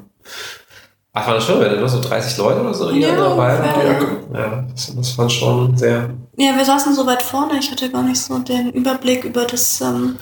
Ach, 1.17 1.25
waren 1.27 1.35
das 1.35 1.45
schon, 1.45 1.61
wenn 1.61 1.79
nur 1.79 1.87
so 1.87 2.01
30 2.01 2.37
Leute 2.37 2.59
oder 2.59 2.73
so 2.73 2.91
Ja, 2.91 3.15
dabei 3.15 3.57
waren? 3.57 4.17
Ja, 4.33 4.63
das, 4.69 4.93
das 4.95 5.17
waren 5.17 5.29
schon 5.29 5.77
sehr. 5.77 6.09
Ja, 6.35 6.57
wir 6.57 6.65
saßen 6.65 6.93
so 6.93 7.05
weit 7.05 7.23
vorne, 7.23 7.57
ich 7.57 7.71
hatte 7.71 7.89
gar 7.89 8.03
nicht 8.03 8.21
so 8.21 8.37
den 8.39 8.69
Überblick 8.71 9.23
über 9.23 9.45
das, 9.45 9.79
ähm, 9.79 10.17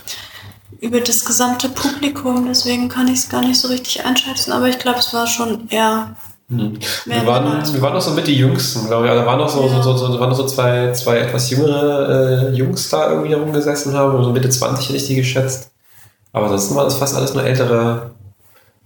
über 0.79 0.99
das 1.01 1.25
gesamte 1.25 1.69
Publikum, 1.69 2.45
deswegen 2.47 2.89
kann 2.89 3.07
ich 3.07 3.15
es 3.19 3.29
gar 3.29 3.41
nicht 3.41 3.59
so 3.59 3.69
richtig 3.69 4.05
einschätzen, 4.05 4.51
aber 4.51 4.67
ich 4.69 4.77
glaube, 4.77 4.99
es 4.99 5.11
war 5.13 5.25
schon 5.25 5.67
eher. 5.69 6.15
Mehr 6.47 6.71
Wir 7.05 7.25
waren, 7.25 7.73
wir 7.73 7.81
waren 7.81 7.93
noch 7.93 8.01
so 8.01 8.11
mit 8.11 8.27
die 8.27 8.35
Jüngsten, 8.37 8.85
glaube 8.87 9.05
ich. 9.05 9.11
Also 9.11 9.23
Da 9.23 9.27
waren 9.27 9.39
noch 9.39 9.49
so, 9.49 9.65
Ja. 9.65 9.81
so, 9.81 9.97
so, 9.97 10.11
so, 10.11 10.19
waren 10.19 10.29
noch 10.29 10.37
so 10.37 10.45
zwei, 10.45 10.91
zwei 10.91 11.17
etwas 11.17 11.49
jüngere 11.49 12.49
äh, 12.51 12.55
Jungs 12.55 12.89
da 12.89 13.09
irgendwie 13.09 13.29
herumgesessen 13.31 13.95
haben. 13.95 14.23
So 14.23 14.31
Mitte 14.31 14.49
20 14.49 14.89
hätte 14.89 14.97
ich 14.97 15.07
die 15.07 15.15
geschätzt. 15.15 15.71
Aber 16.33 16.45
ansonsten 16.45 16.75
waren 16.75 16.85
das 16.85 16.97
fast 16.97 17.15
alles 17.15 17.33
nur 17.33 17.43
ältere 17.43 18.11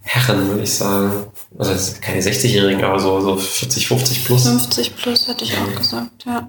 Herren, 0.00 0.48
würde 0.48 0.62
ich 0.62 0.74
sagen. 0.74 1.10
Also 1.58 1.72
das 1.72 1.86
sind 1.88 2.02
keine 2.02 2.20
60-Jährigen, 2.20 2.84
aber 2.84 3.00
so, 3.00 3.20
so 3.20 3.36
40, 3.36 3.88
50 3.88 4.24
plus, 4.24 4.44
50 4.44 4.96
plus 4.96 5.26
hätte 5.26 5.44
ich 5.44 5.54
auch 5.58 5.76
gesagt, 5.76 6.24
ja. 6.24 6.48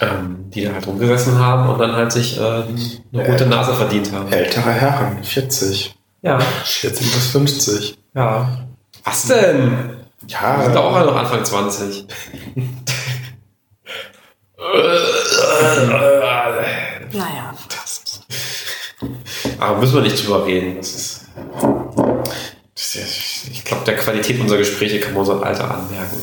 ähm, 0.00 0.50
die 0.50 0.64
da 0.64 0.72
halt 0.72 0.86
rumgesessen 0.88 1.38
haben 1.38 1.70
und 1.70 1.78
dann 1.78 1.92
halt 1.92 2.10
sich 2.10 2.36
äh, 2.36 2.40
eine 2.42 3.26
rote 3.26 3.46
Nase 3.46 3.74
verdient 3.74 4.10
haben. 4.12 4.32
Ältere 4.32 4.72
Herren, 4.72 5.22
40. 5.22 5.94
Ja, 6.22 6.40
40 6.64 7.12
bis 7.14 7.26
50. 7.28 7.98
ja. 8.14 8.58
Was 9.04 9.26
denn? 9.26 10.00
Ja, 10.26 10.58
Wir 10.58 10.64
sind 10.64 10.76
auch 10.78 10.94
alle 10.96 11.06
noch 11.06 11.16
Anfang 11.16 11.44
20. 11.44 12.06
Naja. 17.12 17.54
Aber 19.60 19.78
müssen 19.78 19.94
wir 19.94 20.02
nicht 20.02 20.24
drüber 20.24 20.46
reden. 20.46 20.76
Das 20.78 20.94
ist 20.94 21.24
ich 22.96 23.64
glaube, 23.64 23.84
der 23.84 23.96
Qualität 23.96 24.40
unserer 24.40 24.58
Gespräche 24.58 25.00
kann 25.00 25.12
man 25.12 25.20
unser 25.20 25.42
Alter 25.42 25.70
anmerken. 25.70 26.16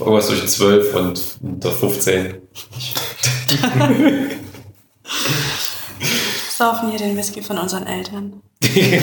Irgendwas 0.00 0.26
zwischen 0.26 0.48
12 0.48 0.94
und 0.94 1.22
unter 1.42 1.72
15. 1.72 2.34
Saufen 6.56 6.90
hier 6.90 6.98
den 6.98 7.16
Whisky 7.16 7.42
von 7.42 7.58
unseren 7.58 7.86
Eltern. 7.86 8.42
wie 8.60 9.00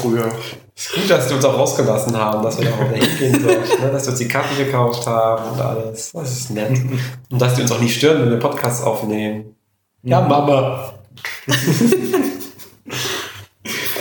früher. 0.00 0.32
ist 0.74 0.92
gut, 0.94 1.10
dass 1.10 1.28
die 1.28 1.34
uns 1.34 1.44
auch 1.44 1.58
rausgelassen 1.58 2.16
haben, 2.16 2.42
dass 2.42 2.58
wir 2.58 2.66
da 2.66 2.74
auch 2.74 2.90
wieder 2.90 3.04
hingehen 3.04 3.42
sollten, 3.42 3.68
ne? 3.82 3.90
dass 3.90 4.04
wir 4.04 4.10
uns 4.10 4.18
die 4.18 4.28
Karten 4.28 4.56
gekauft 4.56 5.06
haben 5.06 5.52
und 5.52 5.60
alles. 5.60 6.12
Das 6.12 6.32
ist 6.32 6.50
nett. 6.50 6.78
Und 7.30 7.40
dass 7.40 7.54
die 7.54 7.62
uns 7.62 7.72
auch 7.72 7.80
nicht 7.80 7.96
stören, 7.96 8.22
wenn 8.22 8.30
wir 8.30 8.38
Podcasts 8.38 8.82
aufnehmen. 8.82 9.56
Ja, 10.02 10.20
Mama. 10.20 10.94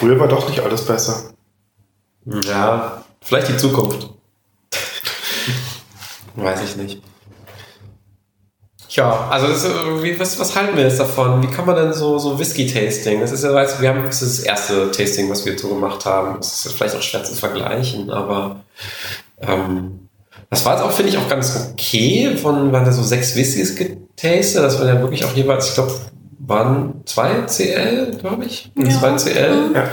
Früher 0.01 0.19
war 0.19 0.27
doch 0.27 0.49
nicht 0.49 0.59
alles 0.61 0.83
besser. 0.83 1.31
Ja, 2.25 3.03
vielleicht 3.21 3.49
die 3.49 3.57
Zukunft. 3.57 4.09
Weiß 6.35 6.63
ich 6.63 6.75
nicht. 6.75 7.03
Ja, 8.89 9.27
also 9.29 9.45
das 9.45 9.63
was, 10.19 10.39
was 10.39 10.55
halten 10.55 10.75
wir 10.75 10.85
jetzt 10.85 10.99
davon? 10.99 11.43
Wie 11.43 11.53
kann 11.53 11.67
man 11.67 11.75
denn 11.75 11.93
so, 11.93 12.17
so 12.17 12.39
Whisky-Tasting? 12.39 13.19
Das 13.19 13.31
ist 13.31 13.43
ja, 13.43 13.53
du, 13.53 13.79
wir 13.79 13.89
haben, 13.89 14.03
das 14.03 14.23
ist 14.23 14.39
das 14.39 14.45
erste 14.45 14.89
Tasting, 14.89 15.29
was 15.29 15.45
wir 15.45 15.55
so 15.55 15.69
gemacht 15.69 16.03
haben. 16.05 16.37
Das 16.37 16.65
ist 16.65 16.73
vielleicht 16.73 16.95
auch 16.95 17.01
schwer 17.03 17.23
zu 17.23 17.35
vergleichen, 17.35 18.09
aber 18.09 18.65
ähm, 19.39 20.09
das 20.49 20.65
war 20.65 20.73
jetzt 20.73 20.83
auch, 20.83 20.91
finde 20.91 21.11
ich, 21.11 21.17
auch 21.19 21.29
ganz 21.29 21.69
okay. 21.73 22.35
Von, 22.37 22.71
waren 22.71 22.85
da 22.85 22.91
so 22.91 23.03
sechs 23.03 23.35
Whiskys 23.35 23.75
getastet. 23.75 24.63
Das 24.63 24.79
waren 24.79 24.87
ja 24.87 24.99
wirklich 24.99 25.23
auch 25.25 25.35
jeweils, 25.35 25.69
ich 25.69 25.75
glaube, 25.75 25.93
waren 26.51 27.01
zwei 27.05 27.41
CL, 27.47 28.17
glaube 28.19 28.45
ich. 28.45 28.71
Ja. 28.75 28.89
Zwei 28.89 29.15
CL. 29.15 29.71
Ja. 29.73 29.89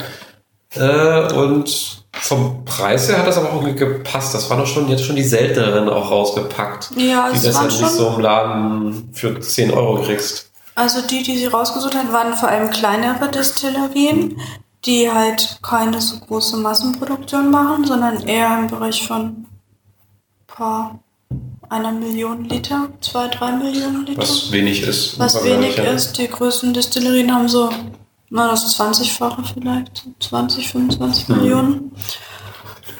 Äh, 0.75 1.33
und 1.33 2.05
vom 2.13 2.65
Preis 2.65 3.09
her 3.09 3.19
hat 3.19 3.27
das 3.27 3.39
aber 3.39 3.53
auch 3.53 3.63
irgendwie 3.63 3.79
gepasst. 3.79 4.35
Das 4.35 4.51
waren 4.51 4.59
doch 4.59 4.67
schon 4.67 4.89
jetzt 4.89 5.05
schon 5.05 5.17
die 5.17 5.23
selteneren 5.23 5.89
auch 5.89 6.11
rausgepackt. 6.11 6.91
Ja, 6.97 7.31
die 7.31 7.41
das 7.41 7.55
waren 7.55 7.63
halt 7.63 7.73
nicht 7.73 7.81
schon. 7.81 7.91
so 7.91 8.09
im 8.09 8.21
Laden 8.21 9.09
für 9.13 9.41
10 9.41 9.71
Euro 9.71 10.03
kriegst. 10.03 10.51
Also 10.75 11.01
die, 11.01 11.23
die 11.23 11.39
sie 11.39 11.47
rausgesucht 11.47 11.95
hat, 11.95 12.13
waren 12.13 12.35
vor 12.35 12.49
allem 12.49 12.71
kleinere 12.71 13.29
Destillerien, 13.31 14.41
die 14.85 15.11
halt 15.11 15.59
keine 15.63 16.01
so 16.01 16.19
große 16.21 16.57
Massenproduktion 16.57 17.51
machen, 17.51 17.85
sondern 17.85 18.23
eher 18.27 18.59
im 18.59 18.67
Bereich 18.69 19.07
von 19.07 19.47
paar 20.47 20.99
einer 21.71 21.93
Million 21.93 22.45
Liter, 22.45 22.89
zwei, 23.01 23.29
drei 23.29 23.53
Millionen 23.53 24.07
Liter. 24.07 24.21
Was 24.23 24.51
wenig 24.53 24.83
ist. 24.83 25.19
Was 25.19 25.43
wenig 25.45 25.77
ja. 25.77 25.85
ist. 25.85 26.19
Die 26.19 26.29
größten 26.29 26.73
Destillerien 26.75 27.33
haben 27.35 27.49
so, 27.49 27.71
na, 28.31 28.49
das 28.51 28.79
20-fache 28.79 29.43
vielleicht, 29.55 30.05
20, 30.21 30.69
25 30.71 31.29
Mhm. 31.29 31.37
Millionen. 31.37 31.93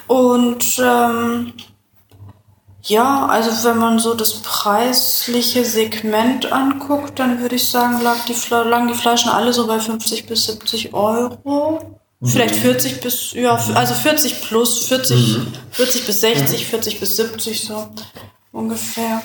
Und 0.07 0.79
ähm, 0.83 1.53
ja, 2.83 3.27
also 3.27 3.69
wenn 3.69 3.77
man 3.77 3.99
so 3.99 4.13
das 4.15 4.33
preisliche 4.41 5.63
Segment 5.65 6.51
anguckt, 6.51 7.19
dann 7.19 7.41
würde 7.41 7.55
ich 7.55 7.69
sagen, 7.69 8.01
lag 8.01 8.25
die, 8.25 8.35
lagen 8.49 8.87
die 8.87 8.93
Flaschen 8.95 9.29
alle 9.29 9.53
so 9.53 9.67
bei 9.67 9.79
50 9.79 10.25
bis 10.25 10.45
70 10.45 10.93
Euro. 10.93 11.97
Vielleicht 12.21 12.55
40 12.57 12.99
bis, 12.99 13.31
ja, 13.33 13.57
also 13.75 13.93
40 13.93 14.41
plus, 14.41 14.87
40, 14.87 15.37
Mhm. 15.37 15.53
40 15.71 16.05
bis 16.05 16.21
60, 16.21 16.65
40 16.65 16.99
bis 16.99 17.15
70 17.15 17.61
so 17.61 17.87
ungefähr. 18.51 19.21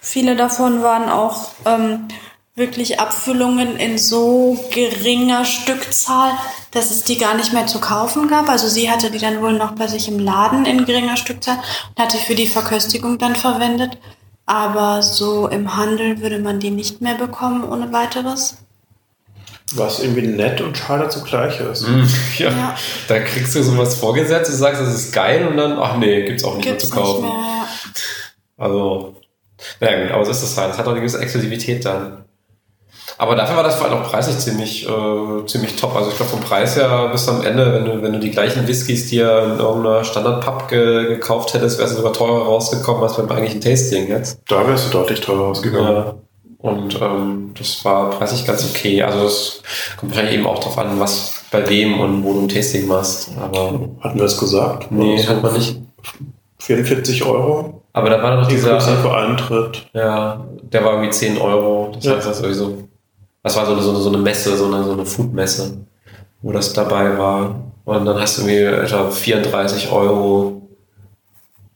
Viele 0.00 0.36
davon 0.36 0.82
waren 0.82 1.08
auch 1.08 1.50
ähm, 1.64 2.08
wirklich 2.54 3.00
Abfüllungen 3.00 3.76
in 3.76 3.96
so 3.98 4.58
geringer 4.72 5.44
Stückzahl, 5.44 6.32
dass 6.72 6.90
es 6.90 7.04
die 7.04 7.16
gar 7.18 7.34
nicht 7.34 7.52
mehr 7.52 7.66
zu 7.66 7.80
kaufen 7.80 8.28
gab. 8.28 8.48
Also 8.48 8.68
sie 8.68 8.90
hatte 8.90 9.10
die 9.10 9.18
dann 9.18 9.40
wohl 9.40 9.52
noch 9.52 9.72
bei 9.72 9.86
sich 9.86 10.08
im 10.08 10.18
Laden 10.18 10.66
in 10.66 10.84
geringer 10.84 11.16
Stückzahl 11.16 11.56
und 11.56 12.02
hat 12.02 12.12
die 12.12 12.18
für 12.18 12.34
die 12.34 12.46
Verköstigung 12.46 13.18
dann 13.18 13.36
verwendet. 13.36 13.96
Aber 14.44 15.02
so 15.02 15.46
im 15.48 15.76
Handel 15.76 16.20
würde 16.20 16.38
man 16.40 16.58
die 16.60 16.70
nicht 16.70 17.00
mehr 17.00 17.14
bekommen 17.14 17.64
ohne 17.64 17.92
weiteres. 17.92 18.56
Was 19.74 20.00
irgendwie 20.00 20.26
nett 20.26 20.60
und 20.60 20.76
schade 20.76 21.08
zugleich 21.08 21.58
ist. 21.60 21.88
Mhm, 21.88 22.06
ja. 22.38 22.50
Ja. 22.50 22.76
Da 23.08 23.20
kriegst 23.20 23.54
du 23.54 23.62
sowas 23.62 23.94
vorgesetzt, 23.94 24.50
du 24.50 24.54
sagst, 24.56 24.82
das 24.82 24.92
ist 24.94 25.12
geil 25.12 25.46
und 25.46 25.56
dann, 25.56 25.78
ach 25.78 25.96
nee, 25.96 26.24
gibt's 26.26 26.44
auch 26.44 26.56
nicht 26.56 26.66
Gibt's 26.66 26.90
mehr 26.90 26.96
zu 26.96 27.00
kaufen. 27.02 27.22
nicht 27.24 27.32
mehr. 27.34 27.42
ja. 27.46 27.61
Also, 28.62 29.14
naja, 29.80 30.02
gut, 30.02 30.12
aber 30.12 30.24
so 30.24 30.30
ist 30.30 30.42
das 30.42 30.56
halt. 30.56 30.72
Es 30.72 30.78
hat 30.78 30.86
auch 30.86 30.92
eine 30.92 31.00
gewisse 31.00 31.20
Exklusivität 31.20 31.84
dann. 31.84 32.24
Aber 33.18 33.36
dafür 33.36 33.56
war 33.56 33.62
das 33.62 33.76
vor 33.76 33.86
allem 33.86 33.98
auch 33.98 34.10
preislich 34.10 34.38
ziemlich, 34.38 34.88
äh, 34.88 35.46
ziemlich 35.46 35.76
top. 35.76 35.94
Also 35.94 36.10
ich 36.10 36.16
glaube 36.16 36.30
vom 36.30 36.40
Preis 36.40 36.76
her 36.76 37.08
bis 37.12 37.28
am 37.28 37.44
Ende, 37.44 37.72
wenn 37.72 37.84
du, 37.84 38.02
wenn 38.02 38.12
du 38.12 38.18
die 38.18 38.30
gleichen 38.30 38.66
Whiskys 38.66 39.10
dir 39.10 39.42
in 39.44 39.58
irgendeiner 39.60 40.02
Standard-Pub 40.02 40.68
ge 40.68 41.06
gekauft 41.08 41.54
hättest, 41.54 41.78
wärst 41.78 41.92
du 41.92 41.98
sogar 41.98 42.12
teurer 42.12 42.44
rausgekommen 42.44 43.02
als 43.02 43.16
beim 43.16 43.28
eigentlichen 43.28 43.60
Tasting 43.60 44.08
jetzt. 44.08 44.40
Da 44.48 44.66
wärst 44.66 44.86
du 44.86 44.98
deutlich 44.98 45.20
teurer 45.20 45.48
ausgegangen. 45.48 45.94
Ja. 45.94 46.14
Und 46.58 47.00
ähm, 47.00 47.54
das 47.58 47.84
war 47.84 48.10
preislich 48.10 48.46
ganz 48.46 48.68
okay. 48.68 49.02
Also 49.02 49.26
es 49.26 49.62
kommt 49.96 50.12
wahrscheinlich 50.12 50.38
eben 50.38 50.46
auch 50.46 50.60
drauf 50.60 50.78
an, 50.78 50.98
was 50.98 51.44
bei 51.50 51.68
wem 51.68 52.00
und 52.00 52.24
wo 52.24 52.32
du 52.32 52.42
ein 52.42 52.48
Tasting 52.48 52.86
machst. 52.86 53.30
Aber 53.40 53.88
Hatten 54.00 54.18
wir 54.18 54.24
es 54.24 54.38
gesagt? 54.38 54.90
nee, 54.90 55.22
hat 55.24 55.42
man 55.42 55.52
nicht. 55.54 55.76
44 56.62 57.24
Euro. 57.24 57.82
Aber 57.92 58.08
da 58.10 58.22
war 58.22 58.36
noch 58.40 58.46
dieser. 58.48 58.74
Inklusive 58.74 59.14
Eintritt. 59.14 59.86
Ja, 59.92 60.46
der 60.62 60.84
war 60.84 60.92
irgendwie 60.92 61.10
10 61.10 61.38
Euro. 61.38 61.90
Das 61.94 62.04
Ja. 62.04 62.16
heißt, 62.16 62.26
das 62.28 62.38
sowieso. 62.38 62.88
Das 63.42 63.56
war 63.56 63.66
so 63.66 63.72
eine, 63.72 63.82
so 63.82 64.08
eine, 64.08 64.18
Messe, 64.18 64.56
so 64.56 64.66
eine, 64.66 64.84
so 64.84 64.92
eine 64.92 65.04
Food-Messe, 65.04 65.78
wo 66.42 66.52
das 66.52 66.72
dabei 66.72 67.18
war. 67.18 67.56
Und 67.84 68.04
dann 68.04 68.20
hast 68.20 68.38
du 68.38 68.42
irgendwie 68.42 68.84
etwa 68.84 69.10
34 69.10 69.90
Euro 69.90 70.62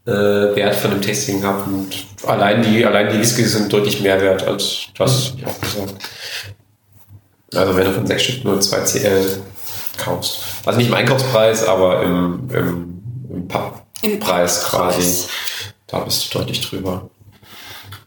äh, 0.07 0.13
Wert 0.13 0.77
von 0.77 0.93
dem 0.93 1.03
Tasting 1.03 1.41
gehabt. 1.41 1.67
Und 1.67 1.89
allein 2.25 2.63
die, 2.63 2.87
allein 2.87 3.09
die 3.13 3.19
Whiskys 3.19 3.55
sind 3.55 3.73
deutlich 3.73 4.01
mehr 4.01 4.21
wert 4.21 4.47
als 4.47 4.87
das, 4.97 5.33
hab 5.33 5.39
ich 5.39 5.47
auch 5.47 5.61
gesagt. 5.61 5.95
Also 7.55 7.77
wenn 7.77 7.85
du 7.87 7.93
von 7.93 8.07
sechs 8.07 8.23
Stück 8.23 8.45
nur 8.45 8.61
2 8.61 8.81
CL 8.83 9.27
kaufst. 9.99 10.39
Also 10.65 10.79
nicht 10.79 10.89
im 10.89 10.95
Einkaufspreis, 10.95 11.67
aber 11.67 12.03
im, 12.05 12.49
im, 12.55 13.03
im 13.31 13.49
Im 14.03 14.19
Papppreis 14.19 14.65
quasi. 14.65 14.97
Preis. 15.01 15.29
Da 15.87 16.01
bist 16.01 16.33
du 16.35 16.39
deutlich 16.39 16.61
drüber. 16.61 17.09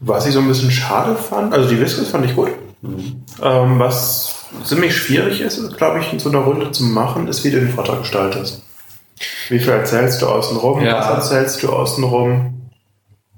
Was 0.00 0.26
ich 0.26 0.32
so 0.32 0.40
ein 0.40 0.48
bisschen 0.48 0.70
schade 0.70 1.14
fand, 1.16 1.52
also 1.52 1.68
die 1.68 1.80
Whiskys 1.80 2.08
fand 2.08 2.24
ich 2.24 2.34
gut. 2.34 2.50
Ähm, 3.42 3.78
was 3.78 4.34
ziemlich 4.64 4.96
schwierig 4.96 5.40
ist, 5.40 5.58
ist 5.58 5.76
glaube 5.76 6.00
ich, 6.00 6.12
in 6.12 6.18
so 6.18 6.30
einer 6.30 6.38
Runde 6.38 6.70
zu 6.72 6.84
machen, 6.84 7.28
ist, 7.28 7.44
wie 7.44 7.50
du 7.50 7.60
den 7.60 7.70
Vortrag 7.70 8.00
gestaltest. 8.00 8.62
Wie 9.50 9.58
viel 9.58 9.68
erzählst 9.70 10.22
du 10.22 10.28
außenrum? 10.28 10.82
Ja. 10.82 10.98
Was 10.98 11.08
erzählst 11.30 11.62
du 11.62 11.68
außenrum? 11.70 12.70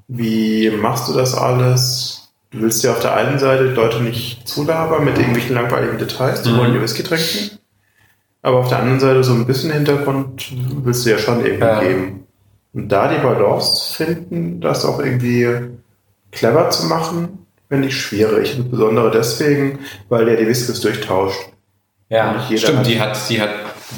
Wie 0.08 0.70
machst 0.70 1.08
du 1.08 1.12
das 1.14 1.34
alles? 1.34 2.28
Du 2.50 2.60
willst 2.60 2.84
ja 2.84 2.92
auf 2.92 3.00
der 3.00 3.14
einen 3.16 3.38
Seite 3.38 3.68
die 3.70 3.74
Leute 3.74 4.00
nicht 4.00 4.46
zulabern 4.46 5.04
mit 5.04 5.16
irgendwelchen 5.16 5.54
langweiligen 5.54 5.98
Details, 5.98 6.42
die 6.42 6.50
Mhm. 6.50 6.58
wollen 6.58 6.72
die 6.74 6.80
Whisky 6.82 7.02
trinken. 7.02 7.58
Aber 8.42 8.58
auf 8.58 8.68
der 8.68 8.78
anderen 8.80 9.00
Seite 9.00 9.24
so 9.24 9.32
ein 9.32 9.46
bisschen 9.46 9.72
Hintergrund 9.72 10.52
willst 10.84 11.06
du 11.06 11.10
ja 11.10 11.18
schon 11.18 11.44
irgendwie 11.44 11.64
Ja. 11.64 11.80
geben. 11.80 12.26
Und 12.74 12.88
da 12.88 13.08
die 13.08 13.20
Balance 13.20 13.94
finden, 13.94 14.60
das 14.60 14.84
auch 14.84 14.98
irgendwie 14.98 15.48
clever 16.30 16.70
zu 16.70 16.86
machen, 16.86 17.46
finde 17.68 17.88
ich 17.88 18.00
schwierig. 18.00 18.56
Insbesondere 18.56 19.10
deswegen, 19.10 19.80
weil 20.08 20.24
der 20.24 20.36
die 20.36 20.46
Whiskys 20.46 20.80
durchtauscht. 20.80 21.38
Ja, 22.08 22.42
stimmt, 22.56 22.78
hat- 22.78 22.86
die 22.86 23.00
hat, 23.00 23.18
die 23.28 23.40
hat 23.40 23.50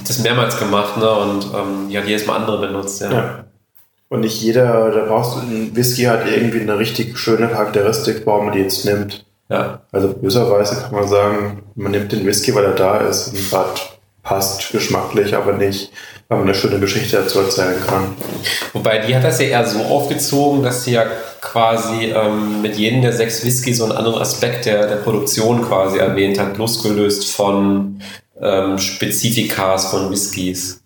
das 0.07 0.19
mehrmals 0.21 0.59
gemacht, 0.59 0.97
ne? 0.97 1.11
Und 1.11 1.45
ähm, 1.55 1.89
die 1.89 1.99
hat 1.99 2.07
jedes 2.07 2.27
Mal 2.27 2.37
andere 2.37 2.67
benutzt, 2.67 3.01
ja. 3.01 3.13
Ja. 3.13 3.45
Und 4.09 4.21
nicht 4.21 4.41
jeder, 4.41 4.91
da 4.91 5.05
brauchst 5.07 5.37
du, 5.37 5.41
ein 5.41 5.75
Whisky 5.75 6.03
hat 6.05 6.21
irgendwie 6.29 6.61
eine 6.61 6.79
richtig 6.79 7.19
schöne 7.19 7.49
Charakteristik, 7.49 8.23
warum 8.25 8.47
man 8.47 8.55
die 8.55 8.61
jetzt 8.63 8.85
nimmt. 8.85 9.25
Ja. 9.49 9.83
Also 9.93 10.13
böserweise 10.13 10.81
kann 10.83 10.93
man 10.93 11.09
sagen, 11.09 11.63
man 11.75 11.93
nimmt 11.93 12.13
den 12.13 12.25
Whisky, 12.25 12.55
weil 12.55 12.65
er 12.65 12.75
da 12.75 12.99
ist 12.99 13.29
und 13.29 13.59
hat 13.59 13.94
passt 14.25 14.73
geschmacklich, 14.73 15.37
aber 15.37 15.53
nicht, 15.53 15.93
weil 16.29 16.39
man 16.39 16.49
eine 16.49 16.57
schöne 16.57 16.81
Geschichte 16.81 17.19
dazu 17.19 17.41
erzählen 17.41 17.77
kann. 17.87 18.17
Wobei 18.73 18.99
die 18.99 19.15
hat 19.15 19.23
das 19.23 19.39
ja 19.39 19.47
eher 19.47 19.67
so 19.67 19.81
aufgezogen, 19.81 20.63
dass 20.63 20.85
sie 20.85 20.93
ja 20.93 21.05
quasi 21.41 22.07
ähm, 22.07 22.63
mit 22.63 22.77
jedem 22.77 23.03
der 23.03 23.13
sechs 23.13 23.45
Whisky 23.45 23.75
so 23.75 23.85
einen 23.85 23.93
anderen 23.93 24.21
Aspekt 24.21 24.65
der, 24.65 24.89
der 24.89 24.97
Produktion 24.97 25.63
quasi 25.63 25.99
erwähnt 25.99 26.41
hat, 26.41 26.57
losgelöst 26.57 27.31
von 27.31 28.01
ähm, 28.41 28.79
Spezifikas 28.79 29.91
von 29.91 30.11
Whiskys. 30.11 30.83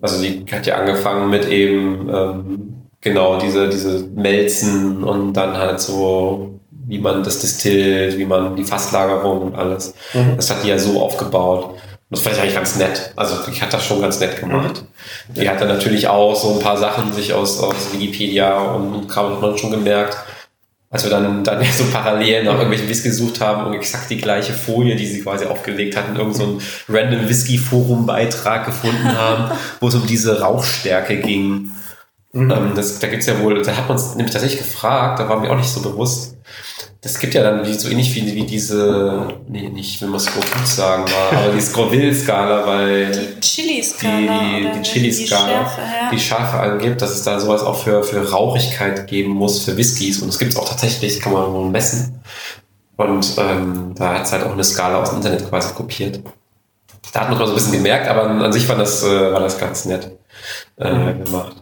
Also 0.00 0.22
die 0.22 0.46
hat 0.50 0.64
ja 0.66 0.76
angefangen 0.76 1.28
mit 1.28 1.46
eben 1.48 2.08
ähm, 2.08 2.74
genau 3.00 3.38
diese, 3.38 3.68
diese 3.68 4.04
Melzen 4.14 5.02
und 5.02 5.34
dann 5.34 5.58
halt 5.58 5.80
so, 5.80 6.60
wie 6.70 6.98
man 6.98 7.24
das 7.24 7.40
distillt, 7.40 8.16
wie 8.16 8.24
man 8.24 8.54
die 8.54 8.64
Fasslagerung 8.64 9.42
und 9.42 9.56
alles. 9.56 9.92
Mhm. 10.14 10.36
Das 10.36 10.50
hat 10.50 10.62
die 10.64 10.68
ja 10.68 10.78
so 10.78 11.02
aufgebaut. 11.02 11.74
Das 12.10 12.22
fand 12.22 12.34
ich 12.34 12.42
eigentlich 12.42 12.56
ganz 12.56 12.76
nett. 12.76 13.12
Also 13.14 13.36
ich 13.50 13.62
hat 13.62 13.72
das 13.72 13.84
schon 13.84 14.00
ganz 14.00 14.18
nett 14.18 14.40
gemacht. 14.40 14.84
Die 15.28 15.48
hat 15.48 15.60
dann 15.60 15.68
natürlich 15.68 16.08
auch 16.08 16.34
so 16.34 16.54
ein 16.54 16.58
paar 16.58 16.76
Sachen 16.76 17.12
sich 17.12 17.32
aus, 17.32 17.60
aus 17.60 17.92
Wikipedia 17.92 18.58
und, 18.58 19.06
Kram 19.08 19.32
hat 19.32 19.40
man 19.40 19.56
schon 19.56 19.70
gemerkt, 19.70 20.16
als 20.90 21.04
wir 21.04 21.10
dann, 21.10 21.44
dann 21.44 21.64
so 21.76 21.84
parallel 21.92 22.44
nach 22.44 22.54
irgendwelchen 22.54 22.88
Whisky 22.88 23.10
gesucht 23.10 23.40
haben 23.40 23.64
und 23.64 23.74
exakt 23.74 24.10
die 24.10 24.16
gleiche 24.16 24.54
Folie, 24.54 24.96
die 24.96 25.06
sie 25.06 25.22
quasi 25.22 25.46
aufgelegt 25.46 25.96
hatten, 25.96 26.16
irgend 26.16 26.34
so 26.34 26.42
einen 26.42 26.62
random 26.88 27.28
Whisky-Forum-Beitrag 27.28 28.66
gefunden 28.66 29.16
haben, 29.16 29.56
wo 29.78 29.86
es 29.86 29.94
um 29.94 30.04
diese 30.04 30.40
Rauchstärke 30.40 31.18
ging. 31.18 31.70
Ähm, 32.34 32.72
das, 32.74 32.98
da 32.98 33.06
gibt's 33.06 33.26
ja 33.26 33.38
wohl, 33.38 33.62
da 33.62 33.76
hat 33.76 33.88
man 33.88 33.96
uns 33.96 34.16
nämlich 34.16 34.32
tatsächlich 34.32 34.62
gefragt, 34.62 35.20
da 35.20 35.28
war 35.28 35.38
mir 35.38 35.50
auch 35.52 35.56
nicht 35.56 35.70
so 35.70 35.80
bewusst. 35.80 36.36
Das 37.02 37.18
gibt 37.18 37.32
ja 37.32 37.42
dann 37.42 37.66
wie, 37.66 37.72
so 37.72 37.88
ähnlich 37.88 38.14
wie, 38.14 38.34
wie 38.34 38.44
diese, 38.44 39.28
nee, 39.48 39.68
nicht, 39.70 40.02
wenn 40.02 40.10
man 40.10 40.20
Scoville 40.20 40.66
sagen 40.66 41.04
war, 41.04 41.38
aber 41.44 41.52
die 41.54 41.60
Scoville-Skala, 41.62 42.66
weil 42.66 43.10
Die 43.10 43.40
Chili-Skala. 43.40 44.18
die, 44.18 44.66
oder 44.66 44.74
die 44.74 44.82
Chili-Skala, 44.82 45.46
Die 45.46 45.50
Schärfe, 45.54 45.80
ja. 45.80 46.10
die 46.12 46.20
Schärfe 46.20 46.60
angibt, 46.60 47.00
dass 47.00 47.12
es 47.12 47.22
da 47.22 47.40
sowas 47.40 47.62
auch 47.62 47.82
für, 47.82 48.02
für 48.04 48.30
Rauchigkeit 48.30 49.06
geben 49.06 49.30
muss, 49.32 49.64
für 49.64 49.78
Whiskys. 49.78 50.20
Und 50.20 50.28
das 50.28 50.38
gibt 50.38 50.52
es 50.52 50.58
auch 50.58 50.68
tatsächlich, 50.68 51.14
das 51.14 51.22
kann 51.22 51.32
man 51.32 51.50
wohl 51.54 51.70
messen. 51.70 52.20
Und 52.98 53.34
ähm, 53.38 53.94
da 53.96 54.16
hat 54.16 54.26
es 54.26 54.32
halt 54.32 54.44
auch 54.44 54.52
eine 54.52 54.62
Skala 54.64 55.00
aus 55.00 55.08
dem 55.08 55.16
Internet 55.16 55.48
quasi 55.48 55.72
kopiert. 55.72 56.20
Da 57.14 57.20
hat 57.22 57.30
man 57.30 57.38
mal 57.38 57.46
so 57.46 57.52
ein 57.52 57.56
bisschen 57.56 57.72
gemerkt, 57.72 58.08
aber 58.08 58.24
an 58.28 58.52
sich 58.52 58.68
war 58.68 58.76
das, 58.76 59.02
äh, 59.02 59.32
war 59.32 59.40
das 59.40 59.58
ganz 59.58 59.86
nett 59.86 60.10
äh, 60.78 60.92
Mhm. 60.92 61.24
gemacht. 61.24 61.56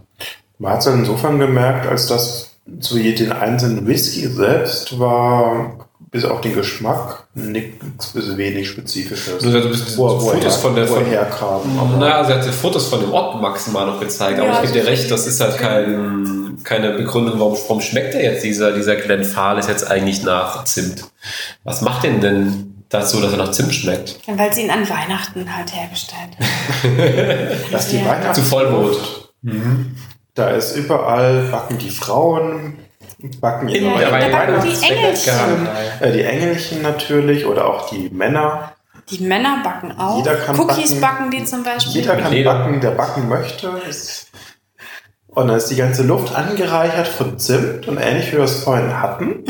Man 0.58 0.72
hat 0.72 0.80
es 0.80 0.86
insofern 0.86 1.38
gemerkt, 1.38 1.86
als 1.86 2.08
dass 2.08 2.47
zu 2.80 2.98
jedem 2.98 3.32
einzelnen 3.32 3.86
Whisky 3.86 4.26
selbst 4.28 4.98
war, 4.98 5.88
bis 6.10 6.24
auf 6.24 6.40
den 6.40 6.54
Geschmack, 6.54 7.24
nichts 7.34 8.08
bis 8.12 8.36
wenig 8.36 8.68
Spezifisches. 8.68 9.44
Also, 9.44 9.60
du 9.60 9.68
bist 9.68 9.96
Wo- 9.98 10.18
Fotos 10.18 10.42
woher- 10.42 10.50
von 10.52 10.74
der 10.74 10.86
von, 10.86 11.04
woher 11.04 11.24
kam. 11.26 11.78
aber- 11.78 11.96
Na, 11.98 12.24
sie 12.24 12.32
hat 12.32 12.44
die 12.46 12.50
Fotos 12.50 12.86
von 12.88 13.00
dem 13.00 13.12
Ort 13.12 13.40
maximal 13.42 13.86
noch 13.86 14.00
gezeigt, 14.00 14.38
aber 14.38 14.48
Ja, 14.48 14.54
ich 14.62 14.70
gebe 14.72 14.80
dir 14.84 14.86
recht, 14.86 15.10
das 15.10 15.26
ist 15.26 15.40
halt 15.40 15.58
kein, 15.58 16.58
keine 16.64 16.92
Begründung, 16.92 17.38
warum, 17.38 17.54
warum 17.66 17.80
schmeckt 17.82 18.14
der 18.14 18.22
jetzt, 18.22 18.42
dieser, 18.44 18.72
dieser 18.72 18.96
Glenfarclas 18.96 19.68
jetzt 19.68 19.90
eigentlich 19.90 20.22
nach 20.22 20.64
Zimt? 20.64 21.04
Was 21.64 21.82
macht 21.82 22.04
den 22.04 22.20
denn 22.22 22.84
dazu, 22.88 23.20
dass 23.20 23.32
er 23.32 23.38
nach 23.38 23.50
Zimt 23.50 23.74
schmeckt? 23.74 24.18
Weil 24.26 24.50
sie 24.54 24.62
ihn 24.62 24.70
an 24.70 24.88
Weihnachten 24.88 25.54
halt 25.54 25.74
hergestellt 25.74 26.30
haben. 26.82 27.62
Das 27.70 27.84
ist 27.84 27.92
die 27.92 27.98
Ja. 27.98 28.06
Weihnachts 28.06 28.38
Zu 28.38 28.44
Vollmond. 28.44 28.96
Da 30.38 30.50
ist 30.50 30.76
überall, 30.76 31.48
backen 31.50 31.78
die 31.78 31.90
Frauen, 31.90 32.78
backen 33.40 33.68
ihre 33.68 33.86
Ja, 34.00 34.12
Weihnachts- 34.12 34.30
da 34.30 34.38
backen 34.38 34.52
die 34.62 34.82
Weihnachtsbäcker. 34.82 35.42
Engelchen. 35.48 35.68
Äh, 36.00 36.12
die 36.12 36.22
Engelchen 36.22 36.82
natürlich 36.82 37.44
oder 37.44 37.66
auch 37.66 37.90
die 37.90 38.08
Männer. 38.10 38.72
Die 39.10 39.24
Männer 39.24 39.62
backen 39.64 39.98
auch. 39.98 40.18
Jeder 40.18 40.36
kann 40.36 40.56
Cookies 40.60 41.00
backen. 41.00 41.24
backen. 41.24 41.30
die 41.32 41.44
zum 41.44 41.64
Beispiel. 41.64 41.92
Jeder 42.02 42.16
kann 42.16 42.30
Leder. 42.32 42.52
backen, 42.54 42.80
der 42.80 42.90
backen 42.92 43.28
möchte. 43.28 43.68
Und 45.26 45.48
dann 45.48 45.56
ist 45.56 45.70
die 45.70 45.76
ganze 45.76 46.04
Luft 46.04 46.34
angereichert 46.36 47.08
von 47.08 47.36
Zimt 47.38 47.88
und 47.88 47.98
ähnlich 47.98 48.28
wie 48.32 48.36
wir 48.36 48.44
es 48.44 48.62
vorhin 48.62 49.00
hatten. 49.00 49.44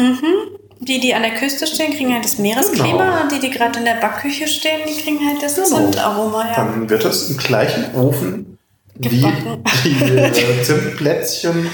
Die, 0.80 1.00
die 1.00 1.12
an 1.14 1.20
der 1.22 1.34
Küste 1.34 1.66
stehen, 1.66 1.92
kriegen 1.92 2.14
halt 2.14 2.24
das 2.24 2.38
Meeresklima. 2.38 2.86
Genau. 3.04 3.22
Und 3.24 3.32
die, 3.32 3.40
die 3.40 3.50
gerade 3.50 3.78
in 3.78 3.84
der 3.84 3.94
Backküche 4.00 4.46
stehen, 4.48 4.80
die 4.88 5.02
kriegen 5.02 5.18
halt 5.28 5.42
das 5.42 5.56
Genau. 5.56 5.66
Zimtaroma. 5.90 6.46
Ja. 6.48 6.54
Dann 6.56 6.88
wird 6.88 7.04
es 7.04 7.28
im 7.30 7.36
gleichen 7.36 7.94
Ofen 7.94 8.57
wie 8.98 9.20
Gebacken. 9.20 9.64
die 9.84 10.04
äh, 10.16 10.32
Zimtplätzchen 10.62 11.70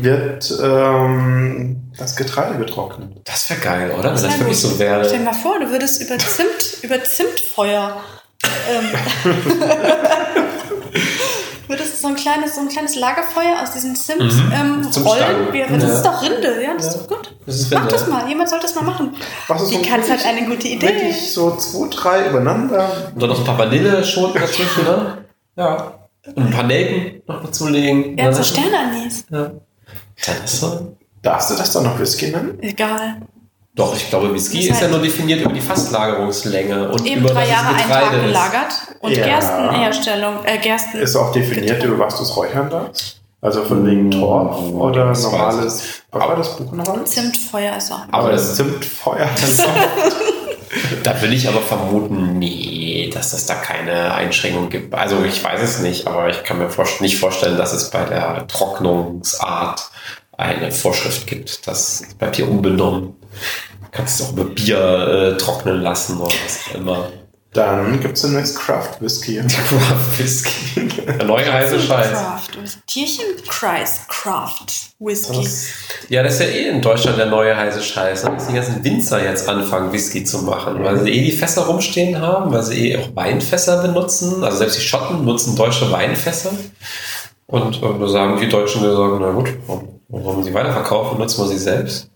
wird 0.00 0.52
ähm, 0.62 1.82
das 1.98 2.16
Getreide 2.16 2.58
getrocknet. 2.58 3.10
Das 3.24 3.48
wäre 3.50 3.60
geil, 3.60 3.90
oder? 3.92 4.04
Wenn 4.14 4.22
das 4.22 4.22
Ja, 4.22 4.38
wirklich 4.40 4.58
so 4.60 4.78
wäre. 4.78 5.04
Stell 5.04 5.18
dir 5.18 5.24
mal 5.24 5.32
vor, 5.34 5.58
du 5.60 5.70
würdest 5.70 6.00
über 6.02 6.18
Zimt, 6.18 6.78
über 6.82 7.02
Zimtfeuer. 7.02 7.96
Ähm, 8.70 8.84
würdest 11.68 12.02
so 12.02 12.08
ein 12.08 12.14
kleines, 12.14 12.54
so 12.56 12.60
ein 12.60 12.68
kleines 12.68 12.94
Lagerfeuer 12.96 13.56
aus 13.62 13.72
diesem 13.72 13.94
Zimt 13.96 14.20
Mhm. 14.20 14.52
ähm, 14.52 14.86
rollen. 15.02 15.52
Wie, 15.52 15.60
das 15.60 15.82
Ja. 15.82 15.92
ist 15.94 16.02
doch 16.02 16.22
Rinde, 16.22 16.62
ja, 16.62 16.74
das 16.76 16.88
ist 16.88 16.96
doch 16.98 17.08
gut. 17.08 17.34
Das 17.46 17.56
ist 17.56 17.72
Mach 17.72 17.88
das 17.88 18.02
ja. 18.02 18.08
mal, 18.08 18.28
jemand 18.28 18.50
sollte 18.50 18.66
das 18.66 18.74
mal 18.74 18.82
machen. 18.84 19.16
Was 19.48 19.68
Die 19.68 19.76
so 19.76 19.82
kann 19.82 20.00
halt 20.00 20.08
wirklich- 20.08 20.26
eine 20.26 20.46
gute 20.46 20.68
Idee. 20.68 20.86
Wirklich 20.88 21.32
so 21.32 21.56
zwei, 21.56 21.88
drei 21.88 22.28
übereinander. 22.28 23.10
Und 23.14 23.22
dann 23.22 23.30
noch 23.30 23.38
ein 23.38 23.44
paar 23.44 23.58
Vanilleschoten 23.58 24.40
dazwischen, 24.40 24.84
ne? 24.84 25.18
Ja. 25.56 25.94
Und 26.34 26.38
ein 26.46 26.50
paar 26.50 26.64
Nelken 26.64 27.22
noch 27.26 27.42
dazulegen. 27.42 28.16
Ja, 28.16 28.32
so 28.32 28.42
Sternanis. 28.42 29.24
Ja. 29.30 29.50
Dann 30.26 30.44
ist. 30.44 30.66
Darfst 31.22 31.50
du 31.50 31.54
das 31.54 31.72
dann 31.72 31.84
noch 31.84 31.98
Whisky 31.98 32.28
nennen? 32.28 32.58
Egal. 32.62 33.16
Doch, 33.74 33.96
ich 33.96 34.08
glaube, 34.08 34.32
Whisky 34.32 34.68
Das 34.68 34.76
ist 34.76 34.82
ja 34.82 34.86
heißt- 34.88 34.90
nur 34.90 35.00
definiert 35.02 35.40
über 35.40 35.52
die 35.52 35.60
Fastlagerungslänge 35.60 36.90
und 36.90 37.04
Eben 37.04 37.22
über 37.22 37.30
drei 37.30 37.40
das 37.40 37.50
Jahre 37.50 37.68
einen 37.68 37.76
Getreide 37.78 38.04
Tag 38.06 38.14
ist. 38.14 38.22
gelagert 38.26 38.72
und 39.00 39.10
Ja. 39.16 39.24
Gerstenherstellung, 39.24 40.34
äh, 40.44 40.58
Gersten. 40.58 40.98
Ist 40.98 41.16
auch 41.16 41.32
definiert, 41.32 41.82
über 41.82 41.98
was 41.98 42.16
du 42.16 42.22
es 42.22 42.36
räuchern 42.36 42.70
darfst? 42.70 43.20
Also 43.40 43.62
von 43.64 43.84
wegen 43.86 44.10
Torf 44.10 44.58
oder 44.72 45.06
das 45.08 45.24
weiß 45.24 45.32
normales, 45.32 46.02
was 46.10 46.22
war 46.28 46.36
das, 46.36 46.56
Buchenholz? 46.56 47.10
Zimtfeuer 47.10 47.76
ist 47.76 47.92
auch. 47.92 48.00
Aber 48.12 48.24
Oder 48.24 48.32
das, 48.34 48.54
Zimtfeuer. 48.54 49.28
da 51.02 51.20
will 51.22 51.32
ich 51.32 51.48
aber 51.48 51.60
vermuten, 51.60 52.38
nee, 52.38 53.10
dass 53.12 53.32
es 53.32 53.46
da 53.46 53.54
keine 53.54 54.14
Einschränkung 54.14 54.68
gibt. 54.68 54.94
Also 54.94 55.24
ich 55.24 55.42
weiß 55.42 55.60
es 55.62 55.80
nicht, 55.80 56.06
aber 56.06 56.28
ich 56.28 56.42
kann 56.44 56.58
mir 56.58 56.70
nicht 57.00 57.18
vorstellen, 57.18 57.56
dass 57.56 57.72
es 57.72 57.90
bei 57.90 58.04
der 58.04 58.46
Trocknungsart 58.46 59.90
eine 60.36 60.72
Vorschrift 60.72 61.26
gibt. 61.26 61.66
Das 61.66 62.02
bleibt 62.18 62.36
hier 62.36 62.48
unbenommen. 62.48 63.14
Du 63.82 63.88
kannst 63.90 64.20
es 64.20 64.26
auch 64.26 64.32
über 64.32 64.44
Bier 64.44 64.78
äh, 64.78 65.36
trocknen 65.36 65.80
lassen 65.80 66.20
oder 66.20 66.34
was 66.44 66.60
auch 66.68 66.74
immer. 66.74 67.08
Dann 67.54 68.00
gibt 68.00 68.16
es 68.16 68.22
demnächst 68.22 68.58
Craft 68.58 69.00
Whisky. 69.00 69.36
Craft 69.68 70.18
Whisky. 70.18 70.88
Der 71.06 71.24
neue 71.24 71.50
heiße 71.50 71.78
Scheiß. 71.80 72.10
Craft. 72.10 72.50
Tierchen 72.88 73.24
Christ 73.48 74.08
Craft 74.08 74.66
Whisky. 74.98 75.36
Das, 75.42 75.66
Ja, 76.08 76.22
das 76.24 76.34
ist 76.34 76.40
ja 76.40 76.46
eh 76.46 76.68
in 76.70 76.82
Deutschland 76.82 77.16
der 77.16 77.26
neue 77.26 77.56
heiße 77.56 77.80
Scheiß. 77.80 78.24
ne? 78.24 78.30
Dass 78.32 78.48
die 78.48 78.54
ganzen 78.54 78.82
Winzer 78.84 79.22
jetzt 79.22 79.48
anfangen, 79.48 79.92
Whisky 79.92 80.24
zu 80.24 80.38
machen, 80.42 80.82
weil 80.82 80.98
sie 81.00 81.10
eh 81.10 81.24
die 81.24 81.32
Fässer 81.32 81.62
rumstehen 81.62 82.20
haben, 82.20 82.52
weil 82.52 82.62
sie 82.64 82.90
eh 82.92 82.98
auch 82.98 83.14
Weinfässer 83.14 83.82
benutzen. 83.82 84.42
Also 84.42 84.58
selbst 84.58 84.78
die 84.78 84.82
Schotten 84.82 85.24
nutzen 85.24 85.54
deutsche 85.54 85.90
Weinfässer. 85.92 86.50
Und 87.46 87.80
da 87.82 88.08
sagen 88.08 88.38
die 88.40 88.48
Deutschen, 88.48 88.82
wir 88.82 88.96
sagen, 88.96 89.18
na 89.20 89.30
gut, 89.30 89.50
warum 89.66 90.00
wollen 90.08 90.38
wir 90.38 90.44
sie 90.44 90.54
weiterverkaufen, 90.54 91.18
nutzen 91.18 91.42
wir 91.44 91.48
sie 91.48 91.58
selbst. 91.58 92.10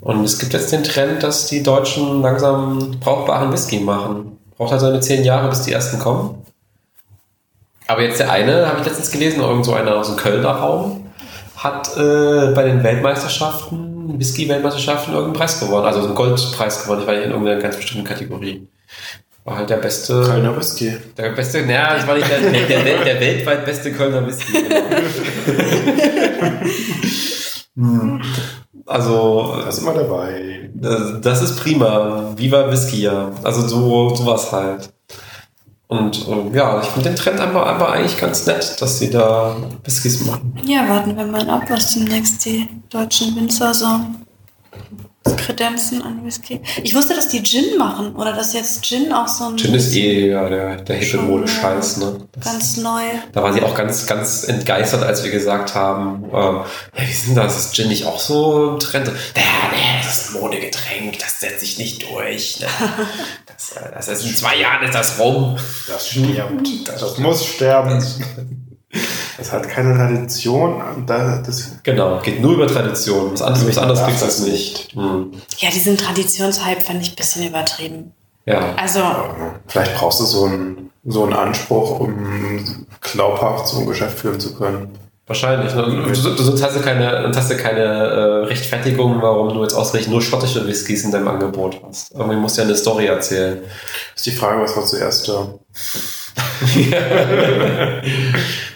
Und 0.00 0.24
es 0.24 0.38
gibt 0.38 0.52
jetzt 0.52 0.70
den 0.72 0.84
Trend, 0.84 1.22
dass 1.22 1.46
die 1.46 1.62
Deutschen 1.62 2.22
langsam 2.22 2.98
brauchbaren 3.00 3.52
Whisky 3.52 3.80
machen. 3.80 4.37
Braucht 4.58 4.72
halt 4.72 4.80
seine 4.80 5.00
zehn 5.00 5.24
Jahre, 5.24 5.48
bis 5.48 5.62
die 5.62 5.72
ersten 5.72 5.98
kommen. 5.98 6.44
Aber 7.86 8.02
jetzt 8.02 8.20
der 8.20 8.30
eine, 8.30 8.68
habe 8.68 8.80
ich 8.80 8.86
letztens 8.86 9.10
gelesen, 9.10 9.40
irgend 9.40 9.64
so 9.64 9.72
einer 9.72 9.96
aus 9.96 10.08
dem 10.08 10.16
Kölner 10.16 10.50
Raum, 10.50 11.06
hat 11.56 11.96
äh, 11.96 12.52
bei 12.54 12.64
den 12.64 12.82
Weltmeisterschaften, 12.82 14.18
Whisky-Weltmeisterschaften, 14.18 15.12
irgendeinen 15.14 15.38
Preis 15.38 15.60
gewonnen. 15.60 15.86
Also 15.86 16.02
einen 16.02 16.14
Goldpreis 16.14 16.82
gewonnen, 16.82 17.00
ich 17.02 17.06
war 17.06 17.14
nicht 17.14 17.24
in 17.24 17.30
irgendeiner 17.30 17.62
ganz 17.62 17.76
bestimmten 17.76 18.04
Kategorie. 18.04 18.68
War 19.44 19.56
halt 19.56 19.70
der 19.70 19.76
beste. 19.76 20.22
Kölner 20.22 20.54
Whisky. 20.54 20.98
Der 21.16 21.30
beste, 21.30 21.62
naja, 21.62 21.94
das 21.94 22.06
war 22.06 22.16
nicht 22.16 22.28
der, 22.28 22.40
der, 22.40 22.82
der, 22.84 23.04
der 23.04 23.20
weltweit 23.20 23.64
beste 23.64 23.92
Kölner 23.92 24.26
Whisky. 24.26 24.52
Genau. 24.52 24.84
Hm. 27.78 28.20
Also, 28.88 29.54
Da 29.62 29.68
ist 29.68 29.78
immer 29.78 29.94
dabei. 29.94 30.70
das, 30.74 31.20
das 31.20 31.42
ist 31.42 31.60
prima. 31.60 32.32
Viva 32.36 32.70
Whisky, 32.70 33.02
ja. 33.02 33.30
Also 33.42 33.66
so, 33.68 34.14
sowas 34.14 34.50
halt. 34.50 34.90
Und 35.88 36.28
ähm, 36.28 36.54
ja, 36.54 36.80
ich 36.82 36.88
finde 36.88 37.10
den 37.10 37.16
Trend 37.16 37.40
einfach, 37.40 37.66
einfach 37.66 37.92
eigentlich 37.92 38.18
ganz 38.18 38.46
nett, 38.46 38.80
dass 38.80 38.98
sie 38.98 39.08
da 39.08 39.56
Whiskys 39.84 40.24
machen. 40.26 40.54
Ja, 40.64 40.86
warten 40.86 41.16
wir 41.16 41.24
mal 41.24 41.48
ab, 41.48 41.62
was 41.68 41.94
demnächst 41.94 42.44
die 42.44 42.68
deutschen 42.90 43.34
Winzer 43.36 43.72
so 43.72 43.86
Kredenzen 45.36 46.02
an 46.02 46.24
Whisky. 46.24 46.60
Ich 46.82 46.94
wusste, 46.94 47.14
dass 47.14 47.28
die 47.28 47.42
Gin 47.42 47.76
machen 47.78 48.14
oder 48.16 48.32
dass 48.32 48.52
jetzt 48.54 48.84
Gin 48.84 49.12
auch 49.12 49.28
so 49.28 49.44
ein 49.44 49.56
Gin 49.56 49.74
ist 49.74 49.94
eh 49.94 50.30
ja, 50.30 50.48
der, 50.48 50.76
der 50.76 50.96
hippe 50.96 51.18
Mode-Scheiß, 51.18 51.98
ne? 51.98 52.18
Das- 52.32 52.44
ganz 52.44 52.76
neu. 52.78 53.02
Da 53.32 53.42
war 53.42 53.52
sie 53.52 53.62
auch 53.62 53.74
ganz, 53.74 54.06
ganz 54.06 54.44
entgeistert, 54.44 55.02
als 55.02 55.22
wir 55.24 55.30
gesagt 55.30 55.74
haben, 55.74 56.24
ähm, 56.24 56.32
ja, 56.32 56.64
wie 56.96 57.10
ist 57.10 57.26
denn 57.26 57.34
das? 57.34 57.56
Ist 57.56 57.74
Gin 57.74 57.88
nicht 57.88 58.04
auch 58.06 58.18
so 58.20 58.70
im 58.72 58.78
Trend? 58.80 59.08
Ja, 59.08 59.12
nee, 59.72 60.02
das 60.02 60.18
ist 60.18 60.34
ein 60.34 60.40
Modegetränk, 60.40 61.18
das 61.18 61.40
setzt 61.40 61.60
sich 61.60 61.78
nicht 61.78 62.02
durch. 62.10 62.60
Ne? 62.60 62.66
Das, 63.46 63.72
äh, 63.72 63.90
das 63.92 64.06
ist 64.08 64.24
in 64.24 64.36
zwei 64.36 64.56
Jahren 64.56 64.84
ist 64.86 64.94
das 64.94 65.18
rum. 65.18 65.58
Das 65.88 66.08
stirbt. 66.08 66.86
Das 66.86 67.18
muss 67.18 67.44
sterben. 67.44 68.00
Das 69.38 69.52
hat 69.52 69.68
keine 69.68 69.96
Tradition. 69.96 70.82
Das, 71.06 71.70
Genau, 71.84 72.20
geht 72.20 72.42
nur 72.42 72.54
über 72.54 72.66
Tradition. 72.66 73.32
Was 73.32 73.40
anderes, 73.40 73.68
was 73.68 73.78
anderes 73.78 74.02
kriegst 74.02 74.22
du 74.22 74.26
es 74.26 74.40
nicht. 74.40 74.92
Hm. 74.94 75.32
Ja, 75.58 75.70
diesen 75.70 75.96
Traditionshype 75.96 76.80
fand 76.80 77.00
ich 77.02 77.12
ein 77.12 77.16
bisschen 77.16 77.46
übertrieben. 77.46 78.12
Ja. 78.46 78.74
Also, 78.74 79.00
vielleicht 79.68 79.94
brauchst 79.94 80.20
du 80.20 80.24
so 80.24 80.44
einen, 80.44 80.90
so 81.04 81.22
einen 81.22 81.34
Anspruch, 81.34 82.00
um 82.00 82.86
glaubhaft 83.00 83.68
so 83.68 83.78
ein 83.78 83.86
Geschäft 83.86 84.18
führen 84.18 84.40
zu 84.40 84.54
können. 84.56 84.98
Wahrscheinlich. 85.28 85.72
Ne? 85.72 85.82
Du, 85.84 86.12
du, 86.12 86.42
sonst 86.42 86.62
hast 86.62 86.76
du 86.76 86.80
keine, 86.80 87.30
hast 87.32 87.50
du 87.50 87.56
keine 87.56 87.82
äh, 87.82 88.44
Rechtfertigung, 88.46 89.22
warum 89.22 89.50
du 89.54 89.62
jetzt 89.62 89.74
ausgerechnet 89.74 90.10
nur 90.10 90.22
schottische 90.22 90.66
Whiskys 90.66 91.04
in 91.04 91.12
deinem 91.12 91.28
Angebot 91.28 91.80
hast. 91.86 92.12
Irgendwie 92.12 92.36
musst 92.36 92.56
du 92.56 92.62
ja 92.62 92.66
eine 92.66 92.76
Story 92.76 93.06
erzählen. 93.06 93.60
Ist 94.16 94.26
die 94.26 94.32
Frage, 94.32 94.62
was 94.62 94.74
war 94.74 94.84
zuerst 94.84 95.28
da? 95.28 95.54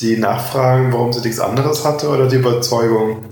Die 0.00 0.16
Nachfragen, 0.16 0.92
warum 0.92 1.12
sie 1.12 1.20
nichts 1.20 1.40
anderes 1.40 1.84
hatte 1.84 2.08
oder 2.08 2.26
die 2.26 2.36
Überzeugung? 2.36 3.24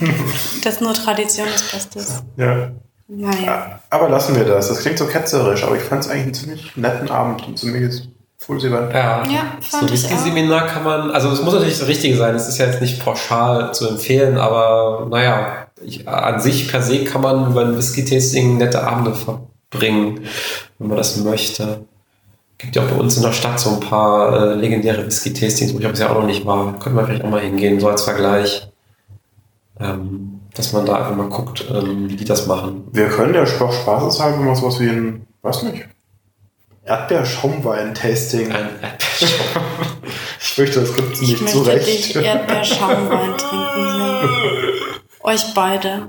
dass 0.64 0.80
nur 0.80 0.92
Tradition 0.94 1.48
das 1.50 1.62
Beste 1.62 1.98
ist. 1.98 2.22
Ja. 2.36 2.70
Naja. 3.08 3.80
Aber 3.90 4.08
lassen 4.08 4.36
wir 4.36 4.44
das. 4.44 4.68
Das 4.68 4.80
klingt 4.80 4.98
so 4.98 5.06
ketzerisch, 5.06 5.64
aber 5.64 5.76
ich 5.76 5.82
fand 5.82 6.04
es 6.04 6.10
eigentlich 6.10 6.24
einen 6.24 6.34
ziemlich 6.34 6.76
netten 6.76 7.10
Abend 7.10 7.46
und 7.46 7.58
ziemlich 7.58 8.02
Full. 8.42 8.58
Ja, 8.64 9.22
Ja, 9.24 9.58
so 9.60 9.78
fand 9.78 9.90
ein 9.90 9.94
ich 9.94 10.06
auch. 10.06 10.10
Whisky-Seminar 10.10 10.66
kann 10.66 10.82
man, 10.82 11.10
also 11.10 11.30
es 11.30 11.42
muss 11.42 11.52
natürlich 11.52 11.78
das 11.78 11.88
Richtige 11.88 12.16
sein, 12.16 12.34
es 12.34 12.48
ist 12.48 12.56
ja 12.56 12.66
jetzt 12.66 12.80
nicht 12.80 13.04
pauschal 13.04 13.74
zu 13.74 13.86
empfehlen, 13.86 14.38
aber 14.38 15.06
naja, 15.10 15.66
ich, 15.84 16.08
an 16.08 16.40
sich 16.40 16.68
per 16.68 16.80
se 16.80 17.04
kann 17.04 17.20
man 17.20 17.50
über 17.50 17.60
ein 17.60 17.76
Whisky-Tasting 17.76 18.56
nette 18.56 18.82
Abende 18.82 19.14
verbringen, 19.14 20.20
wenn 20.78 20.88
man 20.88 20.96
das 20.96 21.18
möchte. 21.18 21.84
Gibt 22.60 22.76
ja 22.76 22.82
auch 22.82 22.88
bei 22.88 22.96
uns 22.96 23.16
in 23.16 23.22
der 23.22 23.32
Stadt 23.32 23.58
so 23.58 23.70
ein 23.70 23.80
paar 23.80 24.52
äh, 24.52 24.54
legendäre 24.54 25.06
Whisky-Tastings, 25.06 25.72
wo 25.74 25.78
ich 25.78 25.88
bisher 25.88 26.10
auch 26.10 26.20
noch 26.20 26.26
nicht 26.26 26.44
war. 26.44 26.72
Könnte 26.78 26.90
man 26.90 27.06
vielleicht 27.06 27.24
auch 27.24 27.30
mal 27.30 27.40
hingehen, 27.40 27.80
so 27.80 27.88
als 27.88 28.02
Vergleich. 28.02 28.68
Ähm, 29.78 30.40
dass 30.54 30.72
man 30.72 30.84
da 30.84 30.96
einfach 30.96 31.16
mal 31.16 31.28
guckt, 31.28 31.64
ähm, 31.72 32.10
wie 32.10 32.16
die 32.16 32.24
das 32.24 32.46
machen. 32.46 32.88
Wir 32.92 33.08
können 33.08 33.34
ja 33.34 33.44
doch 33.44 33.72
spaßeshalber 33.72 34.38
mal 34.38 34.56
sowas 34.56 34.78
wie 34.80 34.88
ein, 34.88 35.26
weiß 35.42 35.62
nicht, 35.62 35.86
Erdbeerschaumwein-Tasting. 36.84 38.52
Ein 38.52 38.68
Erdbeerschau. 38.82 39.60
Ich 40.42 40.58
möchte, 40.58 40.80
das 40.80 40.96
gibt 40.96 41.12
es 41.12 41.20
Ich 41.22 41.28
nicht 41.28 41.42
möchte 41.42 41.58
zurecht. 41.58 41.86
dich 41.86 42.16
Erdbeerschaumwein 42.16 43.36
trinken 43.38 43.92
sehen. 43.92 44.28
Euch 45.22 45.54
beide. 45.54 46.08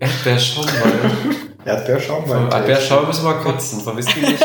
Erdbeerschaumwein. 0.00 1.10
Erdbeerschaumwein. 1.64 2.50
Erdbeerschaum 2.50 3.06
müssen 3.06 3.24
wir 3.24 3.34
kotzen, 3.34 3.80
von 3.80 3.96
Whisky 3.96 4.20
nicht. 4.20 4.44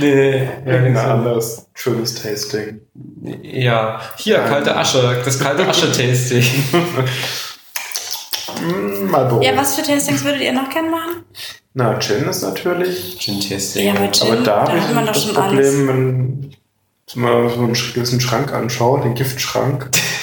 nee, 0.00 0.44
ja, 0.66 0.72
Ein 0.74 0.84
genau. 0.84 1.00
anderes 1.00 1.66
schönes 1.74 2.14
Tasting. 2.22 2.80
ja, 3.42 4.00
hier, 4.16 4.38
kalte 4.40 4.76
Asche, 4.76 5.22
das 5.24 5.38
kalte 5.38 5.66
Asche-Tasting. 5.66 6.44
Mm, 8.60 9.10
mal 9.10 9.24
beobachten. 9.26 9.42
Ja, 9.42 9.56
was 9.56 9.76
für 9.76 9.82
Tastings 9.82 10.24
würdet 10.24 10.42
ihr 10.42 10.52
noch 10.52 10.68
gerne 10.68 10.90
machen? 10.90 11.24
Na, 11.72 11.98
Gin 12.00 12.28
ist 12.28 12.42
natürlich. 12.42 13.16
Gin-Tasting. 13.18 13.86
Ja, 13.86 13.94
aber 13.94 14.10
Gin, 14.12 14.44
da, 14.44 14.64
da 14.64 14.68
habe 14.68 14.78
ich 14.78 14.92
man 14.92 15.06
das 15.06 15.22
schon 15.22 15.34
Problem, 15.34 15.58
alles. 15.58 15.86
wenn 15.88 16.50
ich 17.06 17.16
mal 17.16 17.48
so 17.48 17.60
einen 17.60 17.72
gewissen 17.72 18.20
Schrank 18.20 18.52
anschaue, 18.52 19.00
den 19.02 19.14
Giftschrank, 19.14 19.88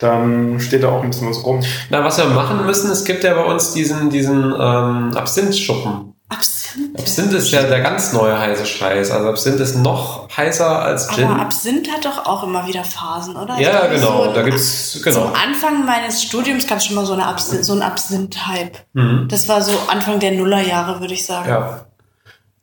dann 0.00 0.58
steht 0.60 0.82
da 0.82 0.88
auch 0.88 1.02
ein 1.02 1.10
bisschen 1.10 1.28
was 1.28 1.44
rum. 1.44 1.62
Na, 1.90 2.02
was 2.02 2.18
wir 2.18 2.24
machen 2.24 2.64
müssen, 2.66 2.90
es 2.90 3.04
gibt 3.04 3.22
ja 3.22 3.34
bei 3.34 3.44
uns 3.44 3.72
diesen, 3.72 4.10
diesen 4.10 4.52
ähm, 4.58 5.12
Absinth-Schuppen. 5.14 6.14
Absinth. 6.30 6.98
Absinth 6.98 7.32
ist 7.32 7.50
ja 7.50 7.62
der 7.62 7.80
ganz 7.80 8.12
neue 8.12 8.38
heiße 8.38 8.64
Scheiß. 8.64 9.10
Also 9.10 9.28
Absinth 9.28 9.60
ist 9.60 9.76
noch 9.76 10.28
heißer 10.34 10.80
als 10.80 11.08
Gin. 11.08 11.24
Aber 11.24 11.40
Absinth 11.42 11.90
hat 11.92 12.04
doch 12.04 12.24
auch 12.24 12.44
immer 12.44 12.66
wieder 12.66 12.84
Phasen, 12.84 13.36
oder? 13.36 13.54
Ich 13.58 13.66
ja, 13.66 13.80
glaube, 13.80 13.94
genau. 13.96 14.24
so 14.24 14.32
da 14.32 14.42
gibt's, 14.42 15.00
genau. 15.02 15.24
Zum 15.26 15.34
Anfang 15.34 15.84
meines 15.84 16.22
Studiums 16.22 16.66
gab 16.66 16.78
es 16.78 16.86
schon 16.86 16.96
mal 16.96 17.04
so, 17.04 17.12
eine 17.14 17.26
Absinth, 17.26 17.64
so 17.64 17.72
einen 17.72 17.82
Absinth-Hype. 17.82 18.78
Mhm. 18.92 19.26
Das 19.28 19.48
war 19.48 19.60
so 19.60 19.72
Anfang 19.88 20.20
der 20.20 20.32
Nullerjahre, 20.32 21.00
würde 21.00 21.14
ich 21.14 21.26
sagen. 21.26 21.48
Ja. 21.48 21.86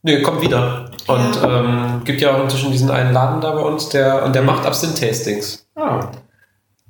Nee, 0.02 0.22
kommt 0.22 0.42
wieder. 0.42 0.90
Und 1.08 1.36
Ja. 1.36 1.60
ähm, 1.60 2.02
gibt 2.06 2.22
ja 2.22 2.36
auch 2.36 2.44
inzwischen 2.44 2.72
diesen 2.72 2.90
einen 2.90 3.12
Laden 3.14 3.42
da 3.42 3.52
bei 3.52 3.62
uns, 3.62 3.90
der 3.90 4.24
und 4.24 4.34
der 4.34 4.44
macht 4.44 4.66
Absinth-Tastings. 4.66 5.68
Ah, 5.76 6.08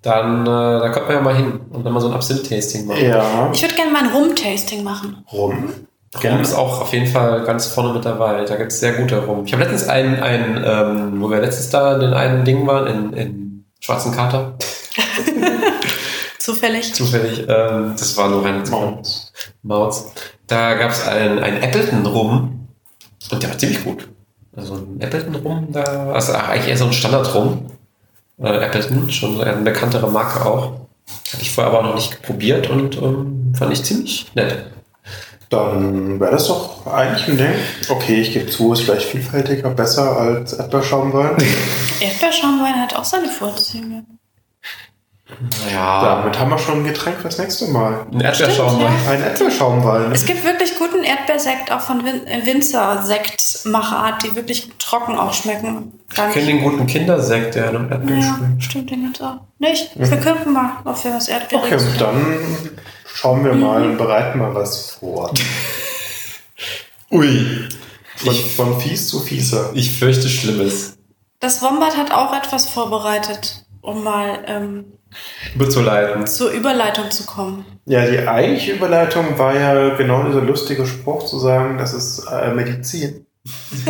Dann, 0.02 0.44
äh, 0.44 0.46
da 0.46 0.90
kommt 0.90 1.08
man 1.08 1.16
ja 1.16 1.22
mal 1.22 1.36
hin 1.36 1.60
und 1.72 1.84
dann 1.86 1.92
mal 1.94 2.00
so 2.00 2.08
ein 2.08 2.14
Absinth-Tasting 2.14 2.86
machen. 2.86 3.04
ja. 3.06 3.50
Ich 3.52 3.62
würde 3.62 3.76
gerne 3.76 3.92
mal 3.92 4.04
ein 4.04 4.12
Rum-Tasting 4.12 4.84
machen. 4.84 5.26
Rum. 5.32 5.70
Rum 6.24 6.40
ist 6.40 6.54
auch 6.54 6.82
auf 6.82 6.94
jeden 6.94 7.08
Fall 7.08 7.44
ganz 7.44 7.68
vorne 7.68 7.94
mit 7.94 8.06
dabei. 8.06 8.46
Da 8.46 8.56
gibt 8.56 8.72
es 8.72 8.80
sehr 8.80 8.94
gute 8.94 9.26
Rum. 9.26 9.44
Ich 9.46 9.54
habe 9.54 9.64
letztens 9.64 9.88
einen, 9.90 10.20
einen 10.22 10.64
ähm, 10.66 11.22
wo 11.22 11.30
wir 11.30 11.40
letztes 11.42 11.70
da 11.70 11.96
in 11.96 12.00
den 12.02 12.14
einen 12.14 12.46
Ding 12.46 12.66
waren, 12.66 12.88
in, 12.88 13.14
in 13.14 13.66
Schwarzen 13.80 14.12
Kater, 14.16 14.54
Zufällig. 16.40 16.94
zufällig. 16.94 17.40
Ähm, 17.48 17.94
das 17.98 18.16
war 18.18 18.30
nur 18.30 18.44
rein 18.46 18.64
Maus. 18.70 19.34
Maus. 19.64 20.12
Da 20.48 20.76
gab 20.76 20.92
es 20.92 21.06
einen, 21.08 21.40
einen 21.40 21.62
Appleton-Rum 21.62 22.68
und 23.32 23.44
der 23.44 23.50
war 23.50 23.58
ziemlich 23.58 23.84
gut. 23.84 24.08
Also 24.56 24.76
ein 24.76 25.02
Appleton-Rum, 25.02 25.68
da, 25.72 26.12
also 26.14 26.34
eigentlich 26.34 26.70
eher 26.70 26.78
so 26.78 26.86
ein 26.86 26.94
Standard-Rum. 26.94 27.66
Äh, 28.40 28.66
Appleton, 28.66 29.10
schon 29.10 29.42
eine 29.42 29.62
bekanntere 29.62 30.10
Marke 30.10 30.46
auch. 30.46 30.74
Hatte 31.32 31.42
ich 31.42 31.52
vorher 31.52 31.74
aber 31.74 31.84
noch 31.88 31.96
nicht 31.96 32.22
probiert 32.22 32.70
und 32.70 32.98
ähm, 32.98 33.54
fand 33.58 33.74
ich 33.74 33.84
ziemlich 33.84 34.28
nett. 34.36 34.66
Dann 35.50 36.20
wäre 36.20 36.32
das 36.32 36.48
doch 36.48 36.86
eigentlich 36.88 37.28
ein 37.30 37.38
Ding. 37.38 37.54
Okay, 37.88 38.22
ich 38.22 38.34
gebe 38.34 38.50
zu, 38.50 38.74
ist 38.74 38.82
vielleicht 38.82 39.08
vielfältiger, 39.08 39.70
besser 39.70 40.18
als 40.18 40.54
Erdbeerschaumwein. 40.54 41.38
Erdbeerschaumwein 42.02 42.82
hat 42.82 42.96
auch 42.96 43.06
seine 43.06 43.30
Vorzüge. 43.30 44.04
Ja, 45.72 46.22
Damit 46.22 46.40
haben 46.40 46.50
wir 46.52 46.58
schon 46.58 46.80
ein 46.80 46.84
Getränk 46.86 47.20
fürs 47.20 47.38
nächste 47.38 47.68
Mal. 47.68 48.06
ein 48.12 48.22
Erdbeerschaum. 48.22 48.70
Stimmt, 48.80 48.82
ja. 49.06 49.12
Ein 49.12 49.24
Erdbeerschaumwein. 49.24 50.12
Es 50.14 50.26
gibt 50.26 50.46
wirklich 50.46 50.78
guten 50.78 51.04
Erdbeersekt, 51.04 51.70
auch 51.72 51.82
von 51.82 52.06
Win 52.06 52.26
äh, 52.26 52.46
Winzer-Sektmachart, 52.46 54.24
die 54.24 54.36
wirklich 54.36 54.70
trocken 54.80 55.18
auch 55.18 55.34
schmecken. 55.34 56.00
Gar 56.16 56.30
Ich 56.30 56.34
kenne 56.34 56.46
den 56.48 56.62
guten 56.64 56.88
Kindersekt, 56.88 57.56
der 57.56 57.74
nach 57.74 57.92
Erdbeeren 57.92 58.22
Ja, 58.22 58.36
schmeckt. 58.38 58.64
stimmt, 58.64 58.90
den 58.92 59.04
gibt's 59.04 59.22
auch. 59.22 59.38
Nicht? 59.60 59.92
Wir 59.96 60.18
gucken 60.18 60.54
mal, 60.54 60.72
ob 60.86 61.04
wir 61.04 61.14
was 61.14 61.28
Okay, 61.30 61.34
Erdbeeriges 61.40 61.98
dann 62.00 62.38
schauen 63.14 63.44
wir 63.44 63.54
mal 63.54 63.84
und 63.84 63.98
bereiten 63.98 64.40
mal 64.40 64.56
was 64.56 64.92
vor. 64.92 65.34
Ui, 67.12 67.68
Von, 68.16 68.34
Ich- 68.34 68.56
von 68.56 68.80
fies 68.82 69.08
zu 69.10 69.20
fieser. 69.20 69.72
ich 69.74 69.98
fürchte 70.00 70.30
Schlimmes. 70.30 70.98
Das 71.40 71.62
Wombat 71.62 71.98
hat 71.98 72.12
auch 72.12 72.34
etwas 72.36 72.68
vorbereitet, 72.68 73.57
um 73.82 74.04
mal 74.04 74.40
ähm, 74.48 74.86
Bezuleiten. 75.56 76.28
zur 76.28 76.52
Überleitung 76.52 77.10
zu 77.12 77.26
kommen. 77.26 77.66
Ja, 77.86 78.06
die 78.06 78.28
eigentliche 78.28 78.74
Überleitung 78.74 79.38
war 79.38 79.56
ja 79.56 79.96
genau 79.96 80.24
dieser 80.24 80.42
lustige 80.42 80.86
Spruch 80.86 81.24
zu 81.26 81.40
sagen, 81.40 81.78
das 81.78 81.94
ist 81.94 82.26
äh, 82.32 82.52
Medizin. 82.54 83.26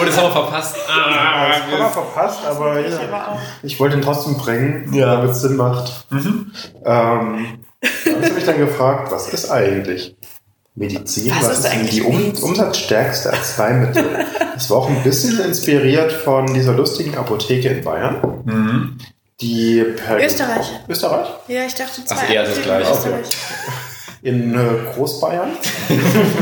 Oh, 0.00 0.04
das 0.06 0.16
haben 0.16 0.24
wir 0.28 0.30
verpasst. 0.32 0.76
Das 0.76 0.88
haben 0.96 1.78
wir 1.78 1.86
verpasst, 1.88 2.38
aber 2.46 2.80
Ich 2.80 2.90
ja, 2.94 3.38
ich 3.62 3.78
wollte 3.78 3.96
ihn 3.96 4.02
trotzdem 4.02 4.38
bringen, 4.38 4.92
Ja. 4.94 5.16
damit 5.16 5.32
es 5.32 5.42
Sinn 5.42 5.56
macht. 5.56 6.06
Ähm, 6.10 6.44
da 6.84 6.94
habe 6.94 8.26
ich 8.26 8.32
mich 8.34 8.44
dann 8.46 8.58
gefragt, 8.58 9.12
was 9.12 9.28
ist 9.32 9.50
eigentlich 9.50 10.16
Medizin? 10.74 11.32
Was 11.38 11.58
ist 11.58 11.62
denn 11.64 11.72
eigentlich 11.72 11.90
die 11.96 12.02
um, 12.02 12.32
umsatzstärkste 12.42 13.32
Arzneimittel? 13.32 14.04
Das 14.54 14.68
war 14.68 14.78
auch 14.78 14.88
ein 14.90 15.02
bisschen 15.02 15.40
inspiriert 15.40 16.12
von 16.12 16.52
dieser 16.52 16.74
lustigen 16.74 17.16
Apotheke 17.16 17.68
in 17.68 17.82
Bayern, 17.82 18.42
Mhm. 18.44 18.98
die 19.40 19.82
per 19.96 20.22
Österreich. 20.22 20.66
Österreich? 20.88 21.26
Ja, 21.48 21.64
ich 21.66 21.74
dachte 21.74 22.04
zwei 22.04 22.16
Ach, 22.16 22.30
eher 22.30 22.44
das 22.44 22.60
Gleiche. 22.62 22.92
in. 24.22 24.52
In 24.52 24.54
äh, 24.54 24.92
Großbayern. 24.94 25.50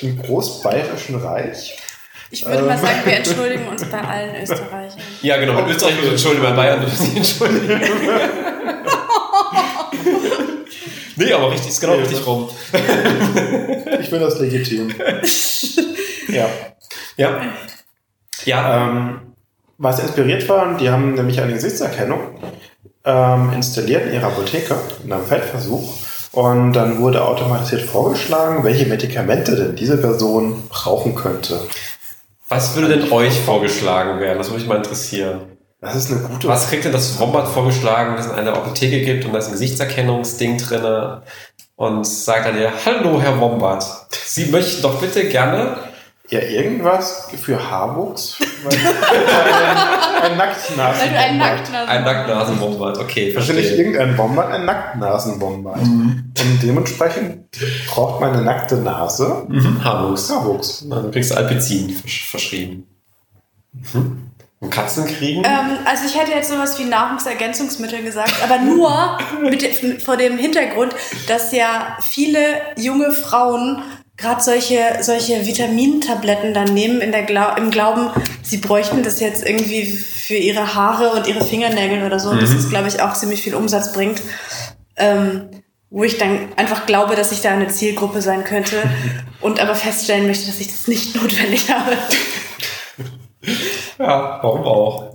Im 0.00 0.22
Großbayerischen 0.22 1.16
Reich. 1.16 1.76
Ich 2.30 2.44
würde 2.44 2.62
mal 2.62 2.78
sagen, 2.78 3.00
wir 3.04 3.16
entschuldigen 3.18 3.68
uns 3.68 3.84
bei 3.84 4.00
allen 4.00 4.34
Österreichern. 4.42 4.98
Ja, 5.22 5.36
genau. 5.36 5.60
Mit 5.62 5.76
Österreich 5.76 5.96
muss 6.00 6.10
entschuldigen, 6.10 6.42
bei 6.44 6.52
Bayern 6.52 6.80
dürfen 6.80 7.06
sie 7.06 7.16
entschuldigen. 7.18 7.80
nee, 11.16 11.32
aber 11.32 11.50
richtig, 11.50 11.70
ist 11.70 11.80
genau 11.80 11.94
Nee, 11.94 12.02
richtig 12.02 12.26
rum. 12.26 12.48
Ich 14.00 14.08
finde 14.10 14.26
das 14.26 14.38
legitim. 14.38 14.94
ja. 16.28 16.46
Ja. 17.16 17.40
Ja. 18.44 18.88
Ähm, 18.88 19.20
was 19.78 19.98
inspiriert 19.98 20.48
war, 20.48 20.76
die 20.76 20.90
haben 20.90 21.14
nämlich 21.14 21.40
eine 21.40 21.52
Gesichtserkennung 21.54 22.20
ähm, 23.04 23.52
installiert 23.54 24.06
in 24.06 24.14
ihrer 24.14 24.26
Apotheke 24.28 24.76
in 25.04 25.12
einem 25.12 25.26
Feldversuch. 25.26 25.94
Und 26.32 26.72
dann 26.72 26.98
wurde 26.98 27.24
automatisiert 27.24 27.82
vorgeschlagen, 27.82 28.64
welche 28.64 28.86
Medikamente 28.86 29.54
denn 29.54 29.76
diese 29.76 29.96
Person 29.96 30.64
brauchen 30.68 31.14
könnte. 31.14 31.60
Was 32.48 32.74
würde 32.74 32.96
denn 32.96 33.12
euch 33.12 33.40
vorgeschlagen 33.40 34.20
werden? 34.20 34.38
Das 34.38 34.48
würde 34.48 34.60
mich 34.60 34.68
mal 34.68 34.76
interessieren. 34.76 35.53
Das 35.84 35.94
ist 35.96 36.10
eine 36.10 36.20
gute 36.20 36.48
Was 36.48 36.68
kriegt 36.68 36.84
denn 36.84 36.92
das 36.92 37.18
Wombat 37.20 37.46
vorgeschlagen, 37.48 38.16
dass 38.16 38.26
es 38.26 38.32
eine 38.32 38.52
Apotheke 38.52 39.02
gibt 39.02 39.24
und 39.24 39.32
da 39.32 39.38
ist 39.38 39.46
ein 39.46 39.52
Gesichtserkennungsding 39.52 40.58
drinne 40.58 41.22
und 41.76 42.06
sagt 42.06 42.46
dann 42.46 42.60
ja, 42.60 42.70
hallo 42.84 43.20
Herr 43.20 43.38
Wombat, 43.40 43.84
Sie 44.10 44.46
möchten 44.46 44.82
doch 44.82 45.00
bitte 45.00 45.28
gerne 45.28 45.76
Ja, 46.30 46.40
irgendwas 46.40 47.28
für 47.40 47.70
Haarwuchs. 47.70 48.38
Ein, 48.64 50.30
ein 50.32 50.36
Nacktnasen. 50.38 51.02
Weil 51.02 51.10
du 51.10 51.18
ein 51.18 51.36
Nacktnasen. 51.38 51.88
ein 51.90 52.04
Nacktnasenwombat. 52.04 52.98
Okay, 52.98 53.34
Also 53.36 53.52
nicht 53.52 53.66
verstehe. 53.66 53.76
irgendein 53.84 54.16
Wombat, 54.16 54.50
ein 54.52 54.64
Nacktnasenwombat. 54.64 55.82
Mhm. 55.82 56.32
Und 56.40 56.62
dementsprechend 56.62 57.44
braucht 57.88 58.20
man 58.22 58.32
eine 58.32 58.42
nackte 58.42 58.76
Nase 58.78 59.44
Mhm. 59.48 59.84
Haarwuchs. 59.84 60.30
Haarwuchs. 60.30 60.86
Dann 60.88 61.10
kriegst 61.10 61.30
du 61.30 61.36
Alpizin 61.36 61.90
versch 61.90 62.30
verschrieben. 62.30 62.86
Mhm. 63.92 64.30
Und 64.64 64.70
Katzen 64.70 65.06
kriegen? 65.06 65.44
Ähm, 65.44 65.78
also 65.84 66.06
ich 66.06 66.18
hätte 66.18 66.32
jetzt 66.32 66.48
sowas 66.48 66.78
wie 66.78 66.84
Nahrungsergänzungsmittel 66.84 68.02
gesagt, 68.02 68.34
aber 68.42 68.58
nur 68.58 69.18
mit 69.42 69.64
vor 70.02 70.16
dem 70.16 70.38
Hintergrund, 70.38 70.94
dass 71.28 71.52
ja 71.52 71.98
viele 72.00 72.38
junge 72.76 73.10
Frauen 73.10 73.82
gerade 74.16 74.42
solche, 74.42 74.78
solche 75.00 75.46
Vitamintabletten 75.46 76.54
dann 76.54 76.72
nehmen 76.72 77.00
in 77.00 77.12
der 77.12 77.24
Glau 77.24 77.54
im 77.56 77.70
Glauben, 77.70 78.10
sie 78.42 78.58
bräuchten 78.58 79.02
das 79.02 79.20
jetzt 79.20 79.46
irgendwie 79.46 79.84
für 79.84 80.36
ihre 80.36 80.74
Haare 80.74 81.10
und 81.12 81.26
ihre 81.26 81.44
Fingernägel 81.44 82.04
oder 82.04 82.18
so. 82.18 82.30
Und 82.30 82.40
Das 82.40 82.50
ist, 82.50 82.70
glaube 82.70 82.88
ich, 82.88 83.02
auch 83.02 83.12
ziemlich 83.12 83.42
viel 83.42 83.54
Umsatz 83.54 83.92
bringt. 83.92 84.22
Ähm, 84.96 85.48
wo 85.90 86.02
ich 86.02 86.18
dann 86.18 86.52
einfach 86.56 86.86
glaube, 86.86 87.14
dass 87.14 87.30
ich 87.30 87.40
da 87.40 87.50
eine 87.50 87.68
Zielgruppe 87.68 88.20
sein 88.20 88.42
könnte 88.42 88.82
und 89.40 89.60
aber 89.60 89.74
feststellen 89.74 90.26
möchte, 90.26 90.46
dass 90.46 90.58
ich 90.58 90.68
das 90.68 90.88
nicht 90.88 91.14
notwendig 91.14 91.70
habe. 91.70 91.96
Ja, 93.98 94.38
warum 94.42 94.62
auch? 94.64 95.10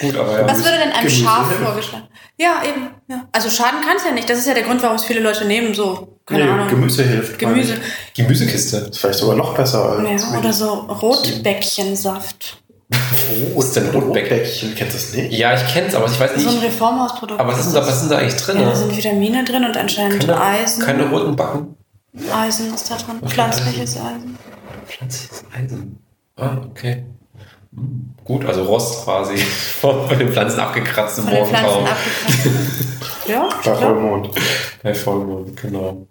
Gut, 0.00 0.16
aber 0.16 0.40
ja. 0.40 0.48
Was 0.48 0.58
würde 0.64 0.78
denn 0.78 0.92
einem 0.92 1.08
Schaf 1.10 1.50
vorgeschlagen? 1.52 2.08
Ja, 2.36 2.62
eben. 2.68 2.88
Ja. 3.08 3.28
Also 3.32 3.48
schaden 3.48 3.80
kann 3.80 3.96
es 3.96 4.04
ja 4.04 4.10
nicht. 4.10 4.28
Das 4.28 4.38
ist 4.38 4.46
ja 4.46 4.54
der 4.54 4.64
Grund, 4.64 4.82
warum 4.82 4.96
es 4.96 5.04
viele 5.04 5.20
Leute 5.20 5.44
nehmen. 5.44 5.72
So, 5.72 6.18
keine 6.26 6.44
Nee, 6.44 6.50
Ahnung. 6.50 6.68
Gemüse 6.68 7.04
hilft. 7.04 7.38
Gemüse. 7.38 7.76
Gemüsekiste. 8.14 8.76
Ist 8.78 8.98
vielleicht 8.98 9.18
sogar 9.20 9.36
noch 9.36 9.54
besser 9.54 9.82
als. 9.98 10.22
Ja, 10.32 10.38
oder 10.38 10.52
so 10.52 10.72
Rotbäckchensaft. 10.72 12.58
Oh, 13.54 13.58
ist 13.60 13.76
denn 13.76 13.86
Rotbäck? 13.90 14.24
Rotbäckchen? 14.24 14.74
Kennst 14.74 14.94
du 14.94 14.98
das 14.98 15.14
nicht? 15.14 15.32
Ja, 15.38 15.54
ich 15.54 15.72
kenn's, 15.72 15.94
aber 15.94 16.06
ich 16.06 16.18
weiß 16.18 16.32
So 16.36 16.48
ein 16.48 16.54
nicht. 16.56 16.64
Reformhausprodukt. 16.64 17.40
Aber 17.40 17.52
was 17.52 17.66
ist 17.66 17.74
was 17.74 17.88
ist 17.94 18.00
denn 18.02 18.10
da 18.10 18.18
eigentlich 18.18 18.36
drin? 18.42 18.60
Ja, 18.60 18.66
da 18.70 18.74
sind 18.76 18.96
Vitamine 18.96 19.44
drin 19.44 19.64
und 19.64 19.76
anscheinend 19.76 20.20
keine, 20.26 20.40
Eisen. 20.40 20.84
keine 20.84 21.08
roten 21.08 21.36
Backen. 21.36 21.76
Eisen 22.32 22.74
ist 22.74 22.90
da 22.90 22.96
drin. 22.96 23.20
Pflanzliches 23.28 23.96
Eisen. 23.96 24.38
Pflanzliches 24.86 25.44
Eisen. 25.56 25.98
Ah, 26.36 26.58
okay. 26.70 27.04
Gut, 28.24 28.44
also 28.46 28.64
Rost 28.64 29.04
quasi. 29.04 29.36
Von 29.38 30.08
den 30.18 30.32
Pflanzen 30.32 30.60
abgekratzt 30.60 31.18
im 31.18 31.28
abgekratzt. 31.28 31.78
ja, 33.28 33.48
ich 33.48 33.64
Bei. 33.64 33.74
Vollmond. 33.74 34.30
Bei 34.82 34.94
Vollmond, 34.94 35.56
genau. 35.56 36.06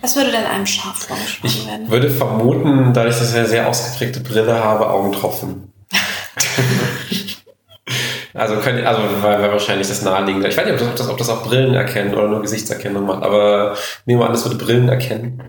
Was 0.00 0.16
würde 0.16 0.32
denn 0.32 0.44
einem 0.44 0.66
Schaf 0.66 0.98
vorgeschlagen 0.98 1.46
Ich 1.46 1.66
werden? 1.66 1.90
würde 1.90 2.10
vermuten, 2.10 2.92
dadurch, 2.92 3.18
dass 3.18 3.30
ich 3.30 3.38
eine 3.38 3.46
sehr 3.46 3.68
ausgeprägte 3.68 4.20
Brille 4.20 4.62
habe, 4.62 4.90
Augentropfen. 4.90 5.72
also, 8.34 8.56
können, 8.56 8.86
also 8.86 9.02
weil, 9.22 9.40
weil 9.40 9.52
wahrscheinlich 9.52 9.88
das 9.88 10.02
naheliegende. 10.02 10.48
Ich 10.48 10.56
weiß 10.56 10.66
nicht, 10.66 10.82
ob 10.82 10.96
das, 10.96 11.08
ob 11.08 11.16
das 11.16 11.30
auch 11.30 11.42
Brillen 11.42 11.74
erkennen 11.74 12.14
oder 12.14 12.28
nur 12.28 12.42
Gesichtserkennung 12.42 13.06
macht, 13.06 13.22
aber 13.22 13.76
nehmen 14.04 14.20
wir 14.20 14.26
an, 14.26 14.32
das 14.32 14.44
würde 14.44 14.62
Brillen 14.62 14.90
erkennen. 14.90 15.42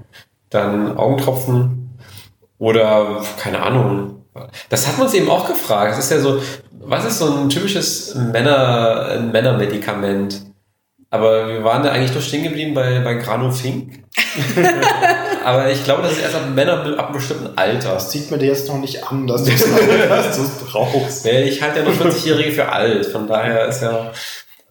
Dann 0.50 0.98
Augentropfen 0.98 1.83
oder 2.64 3.22
keine 3.38 3.62
Ahnung. 3.62 4.24
Das 4.70 4.88
hat 4.88 4.98
man 4.98 5.08
uns 5.08 5.14
eben 5.14 5.30
auch 5.30 5.50
gefragt. 5.50 5.92
Es 5.92 6.06
ist 6.06 6.12
ja 6.12 6.20
so, 6.20 6.42
was 6.72 7.04
ist 7.04 7.20
so 7.20 7.30
ein 7.30 7.50
typisches 7.50 8.16
Männer, 8.16 9.20
Männermedikament? 9.20 10.42
Aber 11.10 11.50
wir 11.50 11.64
waren 11.66 11.84
da 11.84 11.92
eigentlich 11.92 12.14
nur 12.14 12.22
stehen 12.22 12.44
geblieben 12.44 12.74
bei, 12.74 13.02
bei 13.02 13.16
Granofink. 13.16 14.06
Aber 15.44 15.70
ich 15.70 15.84
glaube, 15.84 16.04
das 16.04 16.14
ist 16.14 16.22
erst 16.22 16.36
ab 16.36 16.50
Männer 16.56 16.98
ab 16.98 17.08
einem 17.08 17.14
bestimmten 17.14 17.58
Alter. 17.58 17.96
Das 17.96 18.12
sieht 18.12 18.32
mir 18.32 18.38
dir 18.38 18.48
jetzt 18.48 18.70
noch 18.70 18.80
nicht 18.80 19.12
an, 19.12 19.28
dass 19.28 19.44
du 19.44 19.52
es 19.52 19.60
dass 20.10 20.38
du 20.38 20.44
es 20.44 20.50
brauchst. 20.66 21.26
Nee, 21.26 21.44
Ich 21.44 21.62
halte 21.62 21.80
ja 21.80 21.86
nur 21.86 21.94
40-Jährige 21.94 22.54
für 22.54 22.72
alt, 22.72 23.06
von 23.06 23.28
daher 23.28 23.68
ist 23.68 23.82
ja. 23.82 24.12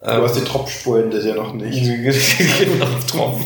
Ähm, 0.05 0.17
Du 0.17 0.23
hast 0.23 0.35
die 0.35 0.43
Tropfspuren 0.43 1.09
das 1.11 1.25
ja 1.25 1.33
noch 1.35 1.53
nicht. 1.53 1.81
genau, 2.59 2.85
Tropfen. 3.09 3.45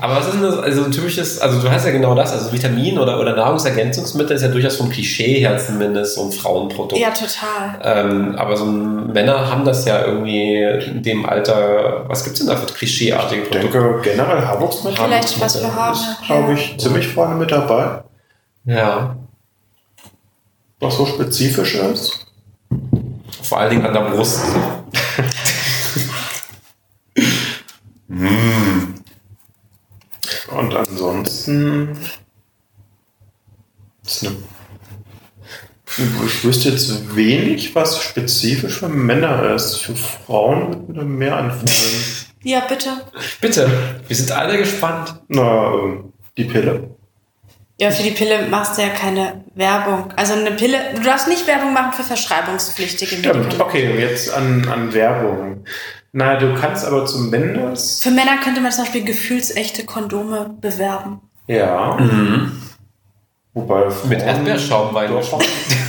Aber 0.00 0.16
was 0.16 0.26
ist 0.26 0.34
denn 0.34 0.42
das? 0.42 0.58
Also 0.58 0.84
ein 0.84 0.92
typisches, 0.92 1.40
also 1.40 1.60
du 1.60 1.70
hast 1.70 1.84
ja 1.84 1.90
genau 1.90 2.14
das, 2.14 2.32
also 2.32 2.52
Vitamin 2.52 2.98
oder, 2.98 3.18
oder 3.18 3.34
Nahrungsergänzungsmittel 3.34 4.36
ist 4.36 4.42
ja 4.42 4.48
durchaus 4.48 4.76
vom 4.76 4.88
Klischee 4.88 5.40
her 5.40 5.58
zumindest 5.58 6.14
so 6.14 6.22
ein 6.26 6.32
Frauenprodukt. 6.32 7.00
Ja, 7.00 7.10
total. 7.10 7.80
Ähm, 7.82 8.36
aber 8.36 8.56
so 8.56 8.64
ein, 8.66 9.08
Männer 9.12 9.50
haben 9.50 9.64
das 9.64 9.84
ja 9.86 10.04
irgendwie 10.04 10.62
in 10.86 11.02
dem 11.02 11.26
Alter, 11.26 12.04
was 12.08 12.22
gibt's 12.24 12.38
denn 12.40 12.48
da 12.48 12.56
für 12.56 12.72
klischeeartige 12.72 13.42
Ich 13.42 13.48
Produkte? 13.50 13.78
denke, 13.80 14.00
generell 14.02 14.42
Haarwuchsmittel 14.46 15.04
Vielleicht 15.04 15.40
was 15.40 15.56
für 15.56 15.74
Haare. 15.74 15.92
ist, 15.92 16.22
glaube 16.26 16.52
ich, 16.54 16.78
ziemlich 16.78 17.08
vorne 17.08 17.34
mit 17.34 17.50
dabei. 17.50 18.02
Ja, 18.66 19.16
Was 20.78 20.96
so 20.96 21.06
spezifisch 21.06 21.74
ist. 21.74 22.26
vor 23.42 23.58
allen 23.58 23.70
Dingen 23.70 23.86
an 23.86 23.92
der 23.94 24.02
Brust. 24.02 24.40
Und 30.48 30.74
ansonsten 30.74 31.96
ich 36.26 36.44
wüsste 36.44 36.70
jetzt 36.70 37.14
wenig, 37.14 37.74
was 37.74 38.02
spezifisch 38.02 38.78
für 38.78 38.88
Männer 38.88 39.54
ist. 39.54 39.76
Für 39.76 39.94
Frauen 39.94 40.88
würde 40.88 41.02
mir 41.02 41.18
mehr 41.18 41.36
einfallen. 41.36 41.66
Ja, 42.42 42.60
bitte. 42.60 42.88
Bitte, 43.42 44.00
wir 44.08 44.16
sind 44.16 44.32
alle 44.32 44.56
gespannt. 44.56 45.14
Na, 45.28 45.74
ähm, 45.74 46.10
die 46.38 46.44
Pille. 46.44 46.88
Ja, 47.78 47.90
für 47.90 48.02
die 48.02 48.12
Pille 48.12 48.48
machst 48.48 48.78
du 48.78 48.82
ja 48.82 48.88
keine 48.88 49.44
Werbung. 49.54 50.10
Also 50.16 50.32
eine 50.32 50.52
Pille, 50.52 50.78
du 50.94 51.02
darfst 51.02 51.28
nicht 51.28 51.46
Werbung 51.46 51.74
machen 51.74 51.92
für 51.92 52.02
verschreibungspflichtige 52.02 53.16
Stimmt, 53.16 53.26
Medikamente. 53.26 53.62
okay, 53.62 54.00
jetzt 54.00 54.32
an, 54.32 54.66
an 54.68 54.94
Werbung. 54.94 55.66
Na, 56.12 56.36
du 56.36 56.54
kannst 56.54 56.84
aber 56.84 57.06
zumindest. 57.06 58.02
Für 58.02 58.10
Männer 58.10 58.38
könnte 58.42 58.60
man 58.60 58.72
zum 58.72 58.84
Beispiel 58.84 59.04
gefühlsechte 59.04 59.84
Kondome 59.84 60.50
bewerben. 60.60 61.20
Ja. 61.46 61.96
Wobei. 63.54 63.84
Mit 63.84 63.94
Frauen- 63.94 64.20
Erdbeerschaum 64.20 64.88
Doch. 64.92 64.96
reingeschmissen. 65.00 65.40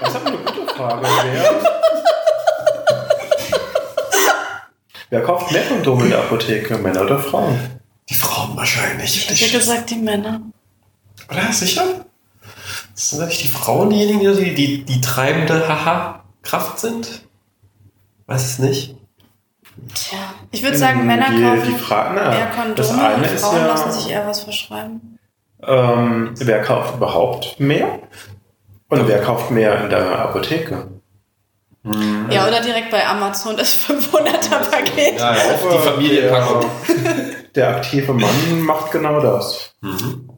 Das 0.00 0.10
ist 0.10 0.16
aber 0.16 0.28
eine 0.28 0.36
gute 0.38 0.74
Frage. 0.74 1.06
Wer, 1.22 1.60
wer 5.10 5.22
kauft 5.22 5.52
mehr 5.52 5.62
Kondome 5.68 6.04
in 6.04 6.10
der 6.10 6.20
Apotheke? 6.20 6.78
Männer 6.78 7.02
oder 7.02 7.18
Frauen? 7.18 7.58
Die 8.08 8.14
Frauen 8.14 8.56
wahrscheinlich. 8.56 9.30
Ich 9.30 9.40
hätte 9.42 9.58
gesagt, 9.58 9.90
die 9.90 9.96
Männer. 9.96 10.40
Oder 11.30 11.52
sicher? 11.52 12.04
Sind 12.94 13.26
nicht 13.26 13.44
die 13.44 13.48
Frauen 13.48 13.90
diejenigen, 13.90 14.36
die 14.36 14.54
die, 14.54 14.84
die 14.84 15.00
treibende 15.00 15.68
Haha-Kraft 15.68 16.78
sind? 16.80 17.22
Weiß 18.30 18.44
es 18.44 18.58
nicht. 18.60 18.96
Tja. 19.92 20.18
Ich 20.52 20.62
würde 20.62 20.78
sagen, 20.78 21.04
Männer 21.04 21.30
die, 21.30 21.42
kaufen 21.42 21.62
die 21.66 21.74
Frage, 21.74 22.14
na, 22.14 22.38
eher 22.38 22.46
Kondome 22.46 22.74
das 22.76 22.90
eine 22.92 23.14
und 23.16 23.24
ist 23.24 23.44
Frauen 23.44 23.66
lassen 23.66 23.86
ja, 23.88 23.92
sich 23.92 24.10
eher 24.12 24.26
was 24.28 24.40
verschreiben. 24.44 25.18
ähm, 25.66 26.34
wer 26.38 26.62
kauft 26.62 26.94
überhaupt 26.94 27.58
mehr? 27.58 27.98
Und 28.88 29.08
wer 29.08 29.20
kauft 29.20 29.50
mehr 29.50 29.82
in 29.82 29.90
der 29.90 30.16
Apotheke? 30.20 30.92
Ja, 32.30 32.46
oder 32.46 32.60
direkt 32.60 32.92
bei 32.92 33.04
Amazon 33.04 33.56
das 33.56 33.74
500er-Paket. 33.88 35.18
Ja, 35.18 35.34
ja, 35.34 35.42
die 35.54 35.78
Familienpackung. 35.78 36.66
Der, 36.86 37.14
der 37.56 37.76
aktive 37.78 38.12
Mann 38.14 38.60
macht 38.60 38.92
genau 38.92 39.18
das. 39.18 39.74
Mhm. 39.80 40.30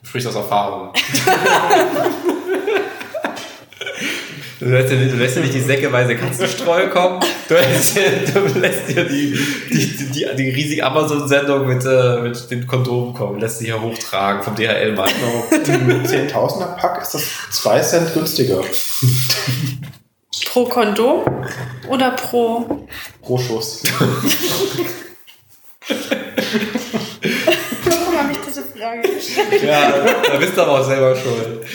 Du 0.00 0.06
sprichst 0.06 0.28
aus 0.28 0.36
Erfahrung. 0.36 0.92
Du 4.58 4.64
lässt, 4.66 4.90
ja, 4.90 4.96
nicht- 4.98 5.12
du 5.12 5.16
lässt 5.18 5.36
ja 5.36 5.42
nicht 5.42 5.52
die 5.54 5.60
säckeweise 5.60 6.16
Katzenstreu 6.16 6.88
kommen. 6.88 7.20
Du 7.48 7.54
lässt, 7.54 7.96
ja- 7.96 8.02
du 8.34 8.58
lässt 8.58 8.88
ja 8.88 9.04
die, 9.04 9.38
die, 9.70 9.96
die, 9.96 10.04
die, 10.10 10.26
die 10.36 10.48
riesige 10.50 10.84
Amazon-Sendung 10.84 11.66
mit, 11.66 11.84
äh, 11.84 12.20
mit 12.22 12.50
den 12.50 12.66
Kondomen 12.66 13.12
kommen. 13.12 13.34
Du 13.34 13.40
lässt 13.40 13.58
sie 13.58 13.66
hier 13.66 13.80
hochtragen 13.82 14.42
vom 14.42 14.54
DHL-Mann. 14.54 15.10
Im 15.50 16.04
10.000er 16.04 16.74
Pack 16.76 17.02
ist 17.02 17.12
das 17.14 17.24
2 17.52 17.80
Cent 17.80 18.14
günstiger 18.14 18.62
Pro 20.52 20.64
Kondom 20.64 21.24
oder 21.88 22.10
pro. 22.12 22.86
pro 23.22 23.38
Schuss. 23.38 23.82
Warum 27.84 28.18
habe 28.18 28.32
ich 28.32 28.38
diese 28.46 28.62
Frage 28.62 29.02
gestellt? 29.02 29.62
Ja, 29.62 29.92
da 30.32 30.36
bist 30.38 30.56
du 30.56 30.62
aber 30.62 30.80
auch 30.80 30.84
selber 30.86 31.14
schuld. 31.14 31.66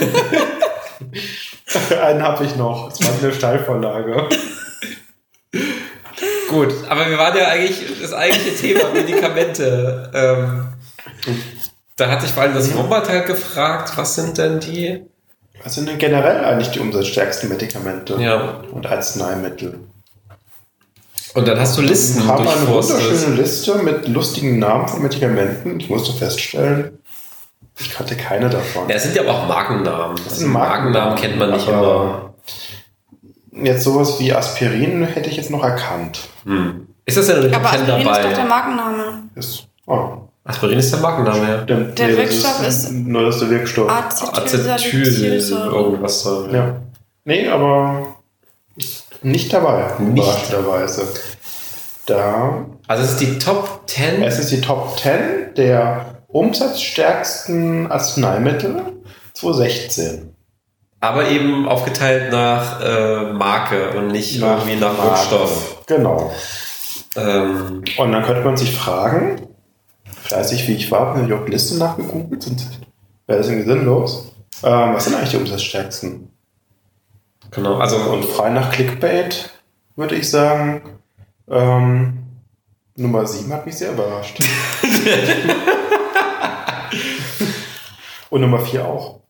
Einen 2.02 2.22
habe 2.22 2.44
ich 2.44 2.56
noch. 2.56 2.88
Das 2.90 3.02
war 3.02 3.18
eine 3.22 3.32
Steilvorlage. 3.32 4.28
Gut, 6.48 6.74
aber 6.88 7.08
wir 7.08 7.18
waren 7.18 7.36
ja 7.36 7.48
eigentlich, 7.48 8.00
das 8.00 8.12
eigentliche 8.12 8.56
Thema 8.56 8.90
Medikamente. 8.92 10.10
Ähm, 10.14 10.68
da 11.96 12.08
hat 12.10 12.22
sich 12.22 12.30
vor 12.32 12.42
allem 12.42 12.54
das 12.54 12.74
Robert 12.74 13.08
halt 13.08 13.26
gefragt, 13.26 13.92
was 13.96 14.14
sind 14.16 14.36
denn 14.38 14.58
die? 14.60 15.02
Was 15.62 15.74
sind 15.74 15.88
denn 15.88 15.98
generell 15.98 16.44
eigentlich 16.44 16.70
die 16.70 16.80
umsatzstärksten 16.80 17.48
Medikamente 17.48 18.16
Ja. 18.20 18.62
und 18.72 18.86
Arzneimittel? 18.86 19.78
Und 21.34 21.46
dann 21.46 21.60
hast 21.60 21.78
du 21.78 21.82
Listen 21.82 22.22
Ich 22.22 22.26
habe 22.26 22.50
eine 22.50 22.66
wunderschöne 22.66 23.36
Liste 23.36 23.74
mit 23.76 24.08
lustigen 24.08 24.58
Namen 24.58 24.88
von 24.88 25.02
Medikamenten. 25.02 25.78
Ich 25.78 25.88
musste 25.88 26.12
feststellen, 26.12 26.98
ich 27.80 27.90
kannte 27.94 28.16
keine 28.16 28.48
davon. 28.50 28.88
Ja, 28.88 28.96
es 28.96 29.02
sind 29.04 29.16
ja 29.16 29.22
aber 29.22 29.32
auch 29.34 29.46
Markennamen. 29.48 30.16
Das 30.16 30.24
Also 30.26 30.36
sind 30.40 30.52
Markennamen 30.52 31.16
kennt 31.16 31.38
man 31.38 31.50
nicht 31.50 31.66
immer. 31.68 31.78
aber 31.78 32.34
Jetzt 33.52 33.84
sowas 33.84 34.18
wie 34.20 34.32
Aspirin 34.32 35.02
hätte 35.04 35.28
ich 35.28 35.36
jetzt 35.36 35.50
noch 35.50 35.62
erkannt. 35.64 36.20
Hm. 36.44 36.86
Ist 37.04 37.16
das 37.16 37.26
denn 37.26 37.42
in 37.44 37.54
Aber 37.54 37.66
Aspirin 37.66 37.98
ist 37.98 38.06
doch 38.06 38.14
der 38.14 38.30
dabei? 38.32 38.44
Markenname. 38.48 39.22
Ist, 39.34 39.66
oh, 39.86 40.08
Aspirin 40.44 40.78
ist 40.78 40.92
der 40.92 41.00
Markenname, 41.00 41.48
ja. 41.48 41.62
stimmt. 41.64 41.98
Der 41.98 42.08
das 42.08 42.16
Wirkstoff 42.16 42.66
ist- 42.66 42.92
Nur 42.92 43.22
das 43.24 43.34
ist 43.36 43.40
der 43.42 43.50
Wirkstoff. 43.50 43.90
Acetyl, 43.90 44.42
Acetylsalicylsäure. 44.44 45.74
irgendwas 45.76 46.22
da. 46.22 46.46
Ja. 46.52 46.76
Nee, 47.24 47.48
aber 47.48 48.14
ist 48.76 49.04
nicht 49.22 49.52
dabei, 49.52 49.90
Nicht. 49.98 50.22
überraschenderweise. 50.22 51.08
Da, 52.06 52.64
Also 52.86 53.02
es 53.04 53.10
ist 53.12 53.20
die 53.20 53.38
Top 53.38 53.82
10. 53.86 54.22
es 54.22 54.38
ist 54.38 54.50
die 54.52 54.60
Top 54.60 54.98
10 54.98 55.54
der 55.56 56.09
umsatzstärksten 56.32 57.90
Arzneimittel 57.90 59.02
2016. 59.34 60.34
aber 61.00 61.28
eben 61.28 61.68
aufgeteilt 61.68 62.30
nach 62.32 62.80
äh, 62.82 63.32
Marke 63.32 63.90
und 63.96 64.08
nicht 64.08 64.36
irgendwie 64.40 64.76
nach 64.76 64.96
Marke. 64.96 65.10
Wirkstoff. 65.10 65.82
Genau. 65.86 66.32
Ähm, 67.16 67.82
Und 67.98 68.12
dann 68.12 68.22
könnte 68.22 68.42
man 68.44 68.56
sich 68.56 68.76
fragen, 68.76 69.48
fleißig 70.22 70.68
wie 70.68 70.74
ich 70.74 70.90
war, 70.90 71.14
habe 71.16 71.26
ich 71.26 71.32
auch 71.32 71.44
die 71.44 71.50
Liste 71.52 71.76
nachgegoogelt, 71.78 72.42
sonst 72.42 72.68
wäre 73.26 73.38
das 73.38 73.48
irgendwie 73.48 73.68
sinnlos. 73.68 74.32
Ähm, 74.62 74.94
was 74.94 75.04
sind 75.06 75.14
eigentlich 75.16 75.30
die 75.30 75.36
umsatzstärksten? 75.38 76.28
genau, 77.50 77.78
also 77.78 77.96
Und 77.96 78.24
frei 78.26 78.50
nach 78.50 78.70
Clickbait 78.70 79.50
würde 79.96 80.14
ich 80.14 80.30
sagen, 80.30 80.82
ähm, 81.48 82.18
Nummer 82.96 83.26
7 83.26 83.52
hat 83.52 83.66
mich 83.66 83.76
sehr 83.76 83.92
überrascht. 83.92 84.38
Und 88.30 88.40
Nummer 88.42 88.60
4 88.60 88.84
auch. 88.86 89.20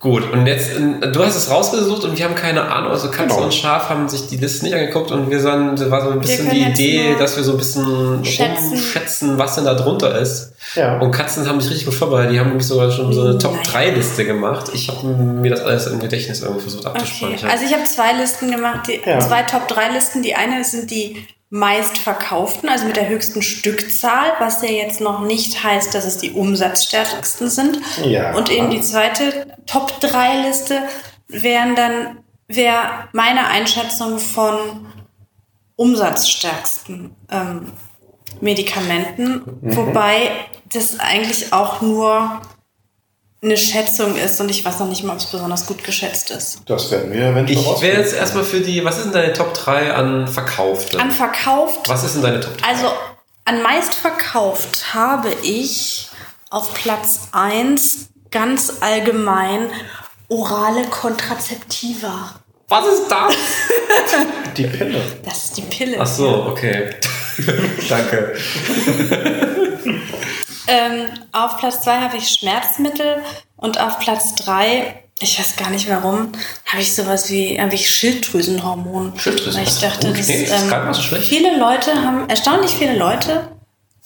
Gut, 0.00 0.32
und 0.32 0.46
jetzt, 0.46 0.70
äh, 0.78 1.12
du 1.12 1.22
hast 1.22 1.36
es 1.36 1.50
rausgesucht 1.50 2.04
und 2.04 2.16
wir 2.16 2.24
haben 2.24 2.34
keine 2.34 2.62
Ahnung. 2.72 2.90
Also 2.90 3.10
Katze 3.10 3.34
Genau. 3.34 3.42
und 3.44 3.52
Schaf 3.52 3.90
haben 3.90 4.08
sich 4.08 4.28
die 4.28 4.38
Liste 4.38 4.64
nicht 4.64 4.74
angeguckt 4.74 5.10
und 5.10 5.28
wir 5.30 5.40
sind, 5.40 5.78
das 5.78 5.90
war 5.90 6.02
so 6.02 6.10
ein 6.10 6.20
bisschen 6.20 6.48
die 6.48 6.62
Idee, 6.62 7.16
dass 7.18 7.36
wir 7.36 7.44
so 7.44 7.52
ein 7.52 7.58
bisschen 7.58 8.24
schätzen. 8.24 8.78
schätzen, 8.78 9.38
was 9.38 9.56
denn 9.56 9.66
da 9.66 9.74
drunter 9.74 10.18
ist. 10.18 10.54
Ja. 10.74 10.98
Und 11.00 11.10
Katzen 11.10 11.46
haben 11.46 11.60
sich 11.60 11.70
richtig 11.70 11.84
gut 11.86 11.94
vorbereitet. 11.94 12.32
Die 12.32 12.40
haben 12.40 12.48
nämlich 12.48 12.66
sogar 12.66 12.90
schon 12.90 13.12
so 13.12 13.20
eine 13.20 13.30
Nein. 13.32 13.40
Top-3-Liste 13.40 14.24
gemacht. 14.24 14.70
Ich 14.72 14.88
habe 14.88 15.06
mir 15.06 15.50
das 15.50 15.60
alles 15.60 15.86
im 15.88 16.00
Gedächtnis 16.00 16.40
irgendwie 16.40 16.62
versucht 16.62 16.86
Okay. 16.86 16.98
abzuspeichern. 16.98 17.50
Also 17.50 17.64
ich 17.66 17.72
habe 17.74 17.84
zwei 17.84 18.12
Listen 18.14 18.50
gemacht, 18.50 18.88
die, 18.88 19.02
Ja. 19.06 19.20
zwei 19.20 19.42
Top-3-Listen. 19.42 20.22
Die 20.22 20.34
eine 20.34 20.64
sind 20.64 20.90
die 20.90 21.26
meistverkauften, 21.50 22.68
also 22.68 22.86
mit 22.86 22.96
der 22.96 23.08
höchsten 23.08 23.42
Stückzahl, 23.42 24.32
was 24.38 24.62
ja 24.62 24.68
jetzt 24.70 25.00
noch 25.00 25.20
nicht 25.20 25.62
heißt, 25.64 25.92
dass 25.94 26.04
es 26.04 26.18
die 26.18 26.30
umsatzstärksten 26.30 27.50
sind. 27.50 27.80
Ja. 28.04 28.34
Und 28.34 28.50
eben 28.50 28.70
die 28.70 28.80
zweite 28.80 29.46
Top-3-Liste 29.66 30.82
wären 31.26 31.74
dann, 31.74 32.18
wäre 32.46 33.08
meine 33.12 33.48
Einschätzung 33.48 34.18
von 34.20 34.86
umsatzstärksten 35.76 37.16
ähm, 37.30 37.72
Medikamenten, 38.40 39.42
Mhm. 39.60 39.76
wobei 39.76 40.30
das 40.72 41.00
eigentlich 41.00 41.52
auch 41.52 41.80
nur 41.80 42.40
eine 43.42 43.56
Schätzung 43.56 44.16
ist 44.16 44.38
und 44.40 44.50
ich 44.50 44.64
weiß 44.64 44.80
noch 44.80 44.88
nicht 44.88 45.02
mal, 45.02 45.14
ob 45.14 45.18
es 45.18 45.26
besonders 45.26 45.64
gut 45.66 45.82
geschätzt 45.82 46.30
ist. 46.30 46.58
Das 46.66 46.90
werden 46.90 47.10
wir 47.12 47.22
eventuell 47.28 47.58
Ich 47.58 47.80
wäre 47.80 47.98
jetzt 47.98 48.12
erstmal 48.14 48.44
für 48.44 48.60
die, 48.60 48.84
was 48.84 48.98
ist 48.98 49.04
denn 49.04 49.12
deine 49.12 49.32
Top 49.32 49.54
3 49.54 49.94
an 49.94 50.28
verkaufte? 50.28 51.00
An 51.00 51.10
verkauft, 51.10 51.88
was 51.88 52.04
ist 52.04 52.14
denn 52.16 52.22
deine 52.22 52.40
Top 52.40 52.56
3? 52.58 52.68
also 52.68 52.92
an 53.46 53.62
meist 53.62 53.94
verkauft 53.94 54.92
habe 54.94 55.32
ich 55.42 56.08
auf 56.50 56.74
Platz 56.74 57.28
1 57.32 58.08
ganz 58.30 58.74
allgemein 58.80 59.70
orale 60.28 60.84
Kontrazeptiva. 60.84 62.34
was 62.68 62.86
ist 62.86 63.08
das? 63.08 63.34
Die 64.56 64.64
Pille. 64.66 65.00
Das 65.24 65.44
ist 65.46 65.56
die 65.56 65.62
Pille. 65.62 65.96
Ach 65.98 66.06
so, 66.06 66.46
okay. 66.50 66.90
Danke. 67.88 68.36
Ähm, 70.70 71.08
auf 71.32 71.58
Platz 71.58 71.82
2 71.82 71.98
habe 72.00 72.16
ich 72.16 72.28
Schmerzmittel 72.28 73.16
und 73.56 73.80
auf 73.80 73.98
Platz 73.98 74.36
3, 74.36 75.02
ich 75.20 75.38
weiß 75.38 75.56
gar 75.56 75.70
nicht 75.70 75.88
warum, 75.88 76.30
habe 76.66 76.80
ich 76.80 76.94
sowas 76.94 77.28
wie, 77.28 77.60
habe 77.60 77.74
ich 77.74 77.90
Schilddrüsenhormon. 77.90 79.18
Schilddrüsen, 79.18 79.54
Weil 79.60 79.66
ich 79.66 79.78
dachte, 79.78 80.06
gut. 80.08 80.18
das, 80.18 80.28
Nee, 80.28 80.46
das 80.46 80.56
ist 80.56 80.62
ähm, 80.62 80.70
gar 80.70 80.86
nicht 80.86 80.96
so 80.96 81.02
schlecht. 81.02 81.28
viele 81.28 81.58
Leute 81.58 81.92
haben, 81.94 82.28
erstaunlich 82.28 82.70
viele 82.70 82.96
Leute 82.96 83.48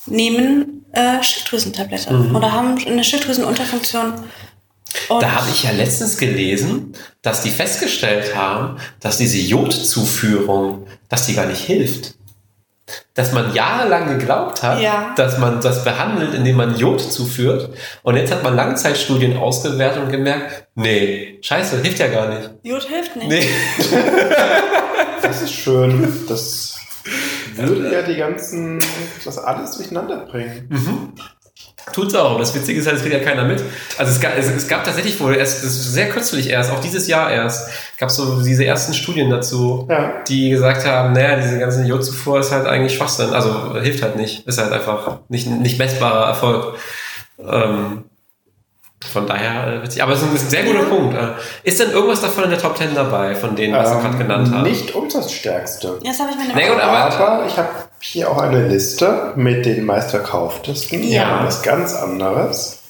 nehmen 0.06 0.86
äh, 0.92 1.22
Schilddrüsentabletten 1.22 2.34
oder 2.34 2.52
haben 2.52 2.78
eine 2.86 3.04
Schilddrüsenunterfunktion. 3.04 4.14
Und 5.08 5.22
Da 5.22 5.32
habe 5.32 5.50
ich 5.50 5.64
ja 5.64 5.70
letztens 5.72 6.16
gelesen, 6.16 6.94
dass 7.20 7.42
die 7.42 7.50
festgestellt 7.50 8.34
haben, 8.34 8.78
dass 9.00 9.18
diese 9.18 9.38
Jodzuführung, 9.38 10.86
dass 11.08 11.26
die 11.26 11.34
gar 11.34 11.46
nicht 11.46 11.62
hilft. 11.62 12.14
Dass 13.14 13.32
man 13.32 13.54
jahrelang 13.54 14.18
geglaubt 14.18 14.62
hat, 14.62 14.80
Ja. 14.80 15.12
dass 15.16 15.38
man 15.38 15.60
das 15.60 15.84
behandelt, 15.84 16.34
indem 16.34 16.56
man 16.56 16.76
Jod 16.76 17.00
zuführt. 17.00 17.70
Und 18.02 18.16
jetzt 18.16 18.30
hat 18.32 18.42
man 18.42 18.56
Langzeitstudien 18.56 19.36
ausgewertet 19.38 20.02
und 20.02 20.10
gemerkt, 20.10 20.66
nee, 20.74 21.38
scheiße, 21.42 21.80
hilft 21.80 21.98
ja 21.98 22.08
gar 22.08 22.28
nicht. 22.28 22.50
Jod 22.62 22.82
hilft 22.84 23.16
nicht. 23.16 23.28
Nee. 23.28 23.48
Das 25.22 25.40
ist 25.42 25.54
schön. 25.54 26.12
Das 26.28 26.76
würde 27.56 27.90
ja 27.92 28.02
die 28.02 28.16
ganzen, 28.16 28.78
das 29.24 29.38
alles 29.38 29.72
durcheinander 29.76 30.18
bringen. 30.26 30.68
Tut's 31.92 32.14
auch. 32.14 32.38
Das 32.38 32.54
Witzige 32.54 32.80
ist 32.80 32.86
halt, 32.86 32.96
es 32.96 33.02
kriegt 33.02 33.14
ja 33.14 33.20
keiner 33.22 33.44
mit. 33.44 33.62
Also 33.98 34.10
es 34.12 34.20
gab, 34.20 34.36
es, 34.38 34.46
es 34.48 34.66
gab 34.68 34.84
tatsächlich 34.84 35.20
wohl 35.20 35.34
erst, 35.36 35.60
sehr 35.62 36.08
kürzlich 36.08 36.48
erst, 36.50 36.70
auch 36.72 36.80
dieses 36.80 37.06
Jahr 37.08 37.30
erst, 37.30 37.68
gab 37.98 38.08
es 38.08 38.16
so 38.16 38.42
diese 38.42 38.64
ersten 38.64 38.94
Studien 38.94 39.28
dazu, 39.30 39.86
Ja. 39.90 40.22
die 40.26 40.50
gesagt 40.50 40.86
haben, 40.86 41.12
naja, 41.12 41.36
diese 41.36 41.58
ganze 41.58 41.82
Jodzufuhr 41.84 42.40
ist 42.40 42.52
halt 42.52 42.66
eigentlich 42.66 42.94
Schwachsinn. 42.94 43.30
Also 43.34 43.78
hilft 43.80 44.02
halt 44.02 44.16
nicht. 44.16 44.46
Ist 44.46 44.58
halt 44.58 44.72
einfach 44.72 45.18
nicht, 45.28 45.46
nicht 45.46 45.78
messbarer 45.78 46.26
Erfolg. 46.26 46.76
Ähm, 47.38 48.04
von 49.12 49.26
daher 49.26 49.66
äh, 49.74 49.82
witzig. 49.82 50.02
Aber 50.02 50.12
es 50.14 50.22
ist 50.22 50.28
ein 50.30 50.36
sehr 50.50 50.64
guter 50.64 50.80
Ja. 50.80 50.84
Punkt. 50.88 51.14
Äh, 51.14 51.28
Ist 51.62 51.78
denn 51.78 51.90
irgendwas 51.90 52.22
davon 52.22 52.44
in 52.44 52.50
der 52.50 52.58
Top 52.58 52.76
10 52.78 52.94
dabei, 52.94 53.34
von 53.34 53.54
denen, 53.54 53.74
was 53.74 53.90
wir 53.92 54.00
gerade 54.00 54.16
genannt? 54.16 54.50
Ähm, 54.54 54.62
Nicht 54.62 54.94
umsatzstärkste. 54.94 55.98
Das 56.02 56.18
habe 56.18 56.30
ich 56.30 56.36
mir 56.36 56.44
Nee, 56.44 56.54
nämlich 56.54 56.68
gut, 56.70 56.80
aber- 56.80 57.14
Aber 57.14 57.46
ich 57.46 57.56
habe 57.58 57.68
hier 58.04 58.30
auch 58.30 58.38
eine 58.38 58.68
Liste 58.68 59.32
mit 59.36 59.64
den 59.64 59.84
meistverkauftesten. 59.84 61.02
Ja. 61.04 61.44
Was 61.44 61.62
ganz 61.62 61.94
anderes. 61.94 62.82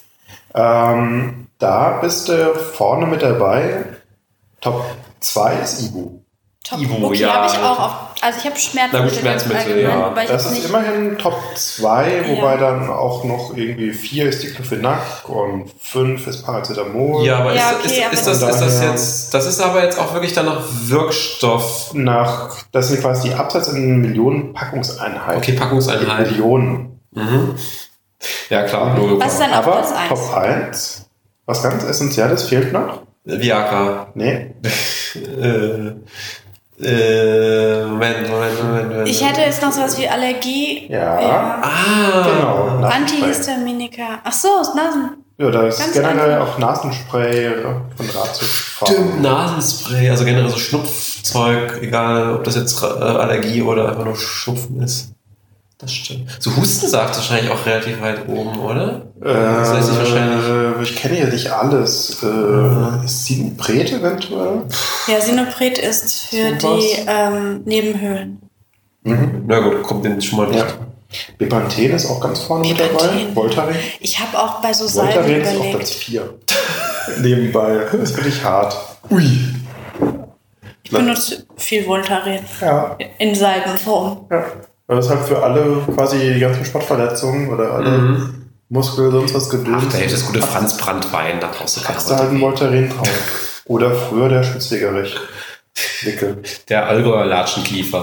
Ähm, 0.55 1.47
da 1.59 1.99
bist 2.01 2.29
du 2.29 2.55
vorne 2.55 3.07
mit 3.07 3.23
dabei. 3.23 3.85
Top 4.61 4.85
2 5.21 5.55
ist 5.63 5.83
Ibu. 5.83 6.21
Top. 6.65 6.81
Ivo, 6.81 7.07
okay, 7.07 7.19
ja. 7.19 7.35
habe 7.35 7.47
ich 7.47 7.59
auch 7.59 7.79
auf, 7.79 8.14
also 8.25 8.39
ich 8.39 8.45
habe 8.47 8.57
Schmerzmittel. 8.59 9.01
Na 9.01 9.09
gut, 9.09 9.19
Schmerzmittel, 9.19 9.83
ja. 9.83 10.15
Das 10.27 10.47
ist 10.47 10.53
nicht, 10.53 10.65
immerhin 10.69 11.19
Top 11.19 11.39
2, 11.55 12.23
Ja. 12.23 12.29
wobei 12.29 12.57
dann 12.57 12.89
auch 12.91 13.25
noch 13.25 13.57
irgendwie 13.57 13.93
4 13.93 14.29
ist 14.29 14.43
Diclofenac 14.43 15.29
und 15.29 15.71
5 15.81 16.27
ist 16.27 16.45
Paracetamol. 16.45 17.25
Ja, 17.27 17.39
aber 17.39 17.55
Ja, 17.55 17.71
ist, 17.71 17.77
okay, 17.85 17.99
ist, 17.99 18.05
aber 18.05 18.13
ist, 18.15 18.27
das, 18.27 18.43
ist 18.43 18.61
das 18.61 18.83
jetzt, 18.83 19.35
das 19.35 19.47
ist 19.47 19.61
aber 19.61 19.85
jetzt 19.85 19.99
auch 19.99 20.13
wirklich 20.15 20.33
dann 20.33 20.47
noch 20.47 20.63
Wirkstoff. 20.87 21.93
Nach, 21.95 22.57
das 22.73 22.89
sind 22.89 23.01
quasi 23.01 23.29
die 23.29 23.35
Absatz 23.35 23.69
in 23.69 24.01
Millionen 24.01 24.53
Packungseinheiten. 24.53 25.37
Okay, 25.39 25.53
Packungseinheit. 25.53 26.31
Millionen. 26.31 27.01
Mhm. 27.13 27.55
Ja, 28.49 28.63
klar. 28.63 28.97
Was 29.19 29.35
ist 29.35 29.43
auf 29.43 29.53
Aber 29.53 29.73
Platz 29.73 29.93
1? 29.93 30.09
Top 30.09 30.35
1, 30.37 31.07
was 31.47 31.63
ganz 31.63 31.85
Essentielles 31.85 32.45
fehlt 32.45 32.73
noch. 32.73 33.03
Viagra. 33.25 34.09
Nee, 34.15 34.55
Äh, 35.15 35.93
äh, 36.81 37.85
Moment, 37.85 38.29
Moment, 38.29 38.63
Moment, 38.63 38.89
Moment. 38.91 39.09
Ich 39.09 39.25
hätte 39.25 39.41
jetzt 39.43 39.63
noch 39.63 39.73
sowas 39.73 39.99
wie 39.99 40.09
Allergie. 40.09 40.87
Ja. 40.89 41.61
Ah. 41.63 42.27
genau. 42.27 42.81
Nasenspray. 42.81 43.01
Antihistaminika. 43.01 44.21
Ach 44.25 44.33
so, 44.33 44.49
Nasen. 44.75 45.25
Ja, 45.37 45.51
da 45.51 45.67
ist 45.67 45.81
Ganz 45.81 45.93
generell 45.93 46.33
einfach. 46.35 46.55
auch 46.55 46.59
Nasenspray 46.59 47.51
von 47.97 48.07
Ratiofarm. 48.07 48.93
Stimmt, 48.93 49.23
Nasenspray, 49.23 50.09
also 50.11 50.25
generell 50.25 50.49
so 50.49 50.59
Schnupfzeug, 50.59 51.81
egal 51.83 52.37
ob 52.37 52.45
das 52.45 52.55
jetzt 52.55 52.81
äh, 52.83 52.87
Allergie 52.87 53.63
oder 53.63 53.89
einfach 53.89 54.05
nur 54.05 54.15
Schnupfen 54.17 54.81
ist. 54.83 55.14
Das 55.79 55.93
stimmt. 55.93 56.31
So 56.41 56.55
Hustensaft 56.57 57.11
ist 57.11 57.17
wahrscheinlich 57.19 57.51
auch 57.51 57.67
relativ 57.67 58.01
weit 58.01 58.29
oben, 58.29 58.59
oder? 58.61 59.03
Äh, 59.21 59.25
Das 59.25 59.73
heißt 59.75 59.89
nicht 59.91 59.99
wahrscheinlich. 59.99 60.91
Ich 60.91 60.97
kenne 60.97 61.19
ja 61.19 61.27
nicht 61.27 61.51
alles. 61.51 62.23
Äh, 62.23 63.05
Ist 63.05 63.27
Sinopret 63.27 63.93
eventuell? 63.93 64.63
Ja, 65.09 65.21
Sinopret 65.21 65.79
ist 65.79 66.27
für 66.27 66.59
So 66.61 66.77
die 66.79 66.87
ähm, 67.09 67.63
Nebenhöhlen. 67.65 68.41
Mhm. 69.03 69.45
Na 69.47 69.59
gut, 69.61 69.83
kommt 69.83 70.05
denn 70.05 70.23
schon 70.23 70.39
mal 70.39 70.47
nicht. 70.49 70.59
Ja. 70.61 70.67
Bepanthen 71.39 71.91
ist 71.93 72.07
auch 72.11 72.21
ganz 72.21 72.39
vorne 72.41 72.69
mit 72.69 72.79
dabei. 72.79 72.93
Bepanthen. 72.93 73.35
Voltaren. 73.37 73.75
Ich 74.01 74.19
habe 74.21 74.39
auch 74.39 74.61
bei 74.63 74.73
so 74.73 74.87
Salben 74.87 75.13
Voltaren 75.15 75.41
ist 75.43 75.49
auf 75.49 75.55
überlegt. 75.57 75.77
Platz 75.77 75.91
4. 75.91 76.35
Nebenbei. 77.21 77.79
Das 77.93 77.95
ist 78.11 78.17
wirklich 78.17 78.43
hart. 78.43 78.77
Ui. 79.11 79.25
Ich 80.85 80.91
benutze 80.91 81.45
viel 81.57 81.85
Voltaren 81.87 82.39
Ja. 82.61 82.97
in 83.19 83.35
Salbenform. 83.35 84.27
ja. 84.31 84.45
Das 84.87 85.07
ist 85.07 85.11
halt 85.11 85.23
für 85.23 85.43
alle 85.43 85.79
quasi 85.95 86.35
die 86.35 86.41
ganzen 86.41 86.65
Sportverletzungen 86.65 87.49
oder 87.49 87.73
alle 87.73 87.91
Mhm. 87.91 88.35
Muskel, 88.69 89.11
sonst 89.11 89.35
was 89.35 89.51
gedöns. 89.51 89.85
Ach, 89.87 89.93
da 89.93 89.99
hilft 89.99 90.15
das 90.15 90.27
gute 90.27 90.43
Franz 90.43 90.77
Brandwein, 90.77 91.41
da 91.41 91.49
brauchst 91.57 91.77
du 91.77 91.81
keine 91.83 91.97
Hast 91.97 92.11
du 92.11 92.17
halt 92.17 92.31
einen 92.31 92.41
Voltaren 92.41 92.89
drauf. 92.91 93.63
Oder 93.67 93.95
früher 93.95 94.29
der 94.29 94.43
Spitzwegerich. 94.43 95.17
Wickel. 96.03 96.43
Der 96.69 96.87
Allgäuer 96.87 97.27
Latschenkiefer. 97.27 98.03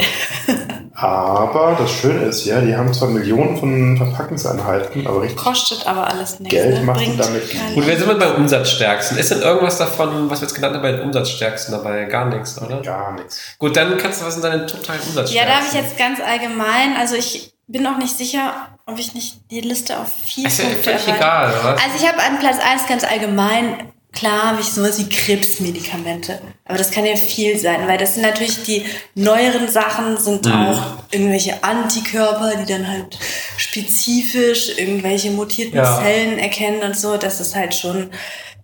Aber 0.94 1.76
das 1.80 1.92
Schöne 1.92 2.26
ist 2.26 2.46
ja, 2.46 2.62
die 2.62 2.76
haben 2.76 2.94
zwar 2.94 3.10
Millionen 3.10 3.58
von 3.58 3.98
Verpackungseinheiten, 3.98 5.08
aber 5.08 5.22
richtig 5.22 5.38
Kostet 5.42 5.88
aber 5.88 6.08
alles 6.08 6.40
nichts. 6.40 6.54
Geld 6.54 6.76
ne? 6.76 6.84
macht 6.84 7.02
damit 7.18 7.44
Gut, 7.74 7.88
wir 7.88 7.98
sind 7.98 8.08
wir 8.08 8.16
beim 8.20 8.36
Umsatzstärksten. 8.36 9.18
Ist 9.18 9.32
denn 9.32 9.42
irgendwas 9.42 9.78
davon, 9.78 10.30
was 10.30 10.42
wir 10.42 10.48
jetzt 10.48 10.56
genannt 10.56 10.76
haben, 10.76 10.84
bei 10.84 10.92
den 10.92 11.02
Umsatzstärksten 11.02 11.74
dabei? 11.74 12.06
Gar 12.06 12.26
nichts, 12.26 12.62
oder? 12.62 12.82
gar 12.82 13.14
nichts. 13.14 13.40
Gut, 13.58 13.76
dann 13.76 13.98
kannst 13.98 14.22
du 14.22 14.26
was 14.26 14.36
in 14.36 14.42
deinen 14.42 14.68
totalen 14.68 15.00
Ja, 15.02 15.08
Umsatzstärksten. 15.08 15.48
da 15.48 15.56
habe 15.56 15.66
ich 15.68 15.74
jetzt 15.74 15.98
ganz 15.98 16.20
allgemein, 16.20 16.96
also 17.00 17.16
ich 17.16 17.54
bin 17.68 17.88
auch 17.88 17.98
nicht 17.98 18.16
sicher, 18.16 18.54
ob 18.86 19.00
ich 19.00 19.14
nicht 19.14 19.38
die 19.50 19.62
Liste 19.62 19.98
auf 19.98 20.12
vier 20.26 20.48
Ist 20.48 20.60
ja 20.60 20.66
Punkte 20.66 20.84
völlig 20.84 21.08
egal, 21.08 21.54
oder? 21.62 21.70
Also 21.72 21.96
ich 21.98 22.08
habe 22.08 22.20
an 22.22 22.38
Platz 22.40 22.58
1 22.60 22.88
ganz 22.88 23.04
allgemein, 23.06 23.92
klar 24.14 24.44
habe 24.52 24.62
ich 24.62 24.68
sowas 24.68 25.00
wie 25.00 25.08
Krebsmedikamente. 25.10 26.42
Aber 26.66 26.78
das 26.78 26.92
kann 26.92 27.06
ja 27.06 27.16
viel 27.16 27.58
sein, 27.58 27.88
weil 27.88 27.98
das 27.98 28.16
sind 28.16 28.24
natürlich 28.24 28.64
die 28.64 28.86
neueren 29.16 29.68
Sachen, 29.70 30.18
sind 30.18 30.46
Mhm. 30.46 30.52
auch 30.54 30.82
irgendwelche 31.12 31.64
Antikörper, 31.64 32.56
die 32.58 32.72
dann 32.72 32.88
halt 32.88 33.18
spezifisch 33.58 34.78
irgendwelche 34.78 35.32
mutierten 35.32 35.78
Ja. 35.78 36.00
Zellen 36.02 36.38
erkennen 36.40 36.82
und 36.84 36.98
so. 36.98 37.18
Das 37.18 37.40
ist 37.40 37.56
halt 37.56 37.74
schon, 37.74 38.12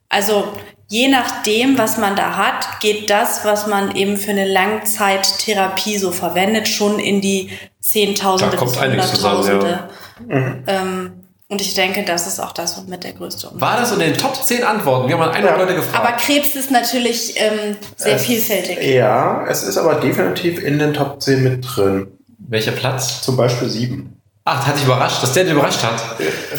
also 0.10 0.48
je 0.90 1.08
nachdem, 1.08 1.78
was 1.78 1.98
man 1.98 2.16
da 2.16 2.36
hat, 2.38 2.80
geht 2.82 3.10
das, 3.10 3.44
was 3.46 3.68
man 3.68 3.96
eben 3.96 4.18
für 4.18 4.32
eine 4.32 4.46
Langzeittherapie 4.46 5.98
so 5.98 6.12
verwendet, 6.12 6.68
schon 6.68 7.00
in 7.00 7.22
die 7.22 7.52
Zehntausende 7.80 8.52
Da 8.52 8.58
kommt 8.58 8.72
bis 8.74 8.82
einiges 8.82 9.14
zusammen, 9.14 9.44
Hunderttausende. 9.44 9.90
Ähm, 10.68 11.27
und 11.50 11.62
ich 11.62 11.74
denke, 11.76 12.04
das 12.04 12.28
ist 12.28 12.40
auch 12.40 12.52
das 12.52 12.82
mit 12.88 13.04
der 13.04 13.14
größte 13.14 13.48
Umfang. 13.48 13.62
War 13.62 13.78
das 13.80 13.92
in 13.94 14.00
den 14.00 14.18
Top 14.18 14.36
10 14.36 14.64
Antworten? 14.64 15.08
Wir 15.08 15.16
haben 15.16 15.22
mal 15.22 15.32
100 15.32 15.52
Ja. 15.52 15.58
Leute 15.64 15.76
gefragt. 15.76 16.06
Aber 16.06 16.18
Krebs 16.18 16.56
ist 16.56 16.72
natürlich 16.72 17.36
ähm, 17.40 17.78
sehr 17.96 18.16
Es- 18.16 18.26
vielfältig. 18.26 18.84
Ja, 18.84 19.46
es 19.48 19.64
ist 19.64 19.78
aber 19.78 19.96
definitiv 19.96 20.62
in 20.62 20.78
den 20.80 20.94
Top 20.94 21.22
10 21.22 21.44
mit 21.44 21.66
drin. 21.66 22.08
Welcher 22.40 22.72
Platz? 22.74 23.22
Zum 23.22 23.38
Beispiel 23.38 23.70
7. 23.70 24.14
Ach, 24.50 24.60
das 24.60 24.68
hat 24.68 24.76
dich 24.78 24.84
überrascht, 24.86 25.22
dass 25.24 25.34
der 25.34 25.44
dich 25.44 25.54
überrascht 25.54 25.84
hat. 25.84 26.02